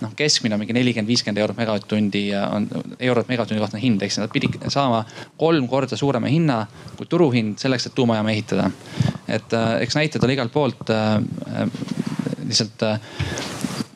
noh, 0.03 0.15
keskmine 0.17 0.57
on 0.57 0.63
mingi 0.63 0.77
nelikümmend, 0.77 1.11
viiskümmend 1.11 1.43
eurot 1.43 1.59
megavatt-tundi 1.59 2.25
on, 2.45 2.69
eurot 2.99 3.29
megavatt-tunni 3.29 3.65
kohta 3.65 3.83
hind. 3.83 4.05
siis 4.07 4.23
nad 4.23 4.33
pidid 4.33 4.59
saama 4.69 5.05
kolm 5.41 5.69
korda 5.69 5.97
suurema 5.97 6.31
hinna 6.31 6.65
kui 6.97 7.11
turuhind 7.11 7.59
selleks, 7.59 7.89
et 7.89 7.95
tuumajaama 7.95 8.31
ehitada. 8.31 8.71
et 9.29 9.53
äh, 9.53 9.77
eks 9.83 9.99
näited 9.99 10.25
ole 10.25 10.39
igalt 10.39 10.53
poolt 10.53 10.91
äh, 10.91 11.69
lihtsalt 12.45 12.83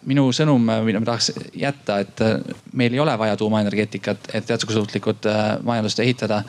minu 0.08 0.28
sõnum, 0.34 0.64
mida 0.86 1.00
ma 1.02 1.08
tahaks 1.10 1.32
jätta, 1.56 2.00
et 2.04 2.22
äh, 2.24 2.38
meil 2.72 2.94
ei 2.94 3.00
ole 3.02 3.14
vaja 3.18 3.36
tuumaenergeetikat, 3.36 4.30
et 4.34 4.50
jätkusuutlikut 4.50 5.28
äh, 5.28 5.46
majandust 5.62 6.00
ehitada. 6.04 6.42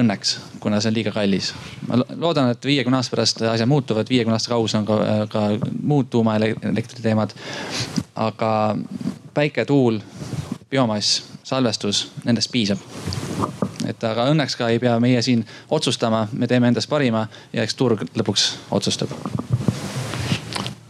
Õnneks, 0.00 0.36
kuna 0.62 0.78
see 0.80 0.92
on 0.92 0.94
liiga 0.94 1.10
kallis. 1.10 1.50
ma 1.88 1.98
loodan, 1.98 2.52
et 2.54 2.64
viiekümne 2.64 3.00
aasta 3.00 3.16
pärast 3.16 3.42
asjad 3.42 3.68
muutuvad, 3.68 4.06
viiekümne 4.08 4.36
aasta 4.38 4.52
kaugus 4.52 4.74
on 4.78 4.86
ka, 4.86 4.98
ka 5.32 5.42
muud 5.82 6.06
tuumaelektri 6.10 7.02
teemad. 7.02 7.34
aga 8.14 8.52
päike, 9.34 9.64
tuul, 9.64 9.98
biomass, 10.70 11.24
salvestus, 11.42 12.06
nendest 12.24 12.52
piisab 12.52 12.78
et 13.90 14.04
aga 14.06 14.28
õnneks 14.30 14.54
ka 14.56 14.68
ei 14.70 14.78
pea 14.78 14.94
meie 15.02 15.22
siin 15.22 15.42
otsustama, 15.70 16.28
me 16.32 16.46
teeme 16.46 16.70
endast 16.70 16.88
parima 16.88 17.26
ja 17.52 17.66
eks 17.66 17.74
turg 17.74 18.06
lõpuks 18.14 18.52
otsustab 18.70 19.10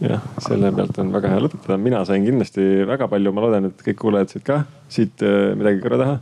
jah, 0.01 0.23
selle 0.41 0.71
pealt 0.75 0.97
on 1.01 1.11
väga 1.13 1.33
hea 1.33 1.43
lõpetada, 1.45 1.77
mina 1.81 2.01
sain 2.07 2.25
kindlasti 2.25 2.65
väga 2.89 3.07
palju, 3.11 3.33
ma 3.35 3.45
loodan, 3.45 3.69
et 3.69 3.83
kõik 3.85 3.99
kuulajad 4.01 4.33
said 4.33 4.45
ka 4.47 4.61
siit 4.91 5.25
äh, 5.25 5.53
midagi 5.57 5.83
kõrva 5.83 6.01
taha. 6.01 6.17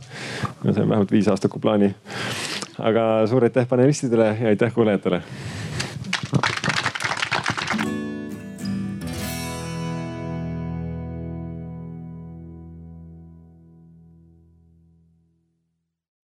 ma 0.62 0.74
sain 0.76 0.88
vähemalt 0.88 1.14
viis 1.14 1.30
aastaku 1.32 1.62
plaani. 1.62 1.94
aga 2.78 3.06
suur 3.30 3.44
aitäh 3.48 3.68
panelistidele 3.68 4.34
ja 4.40 4.52
aitäh 4.54 4.72
kuulajatele 4.74 5.22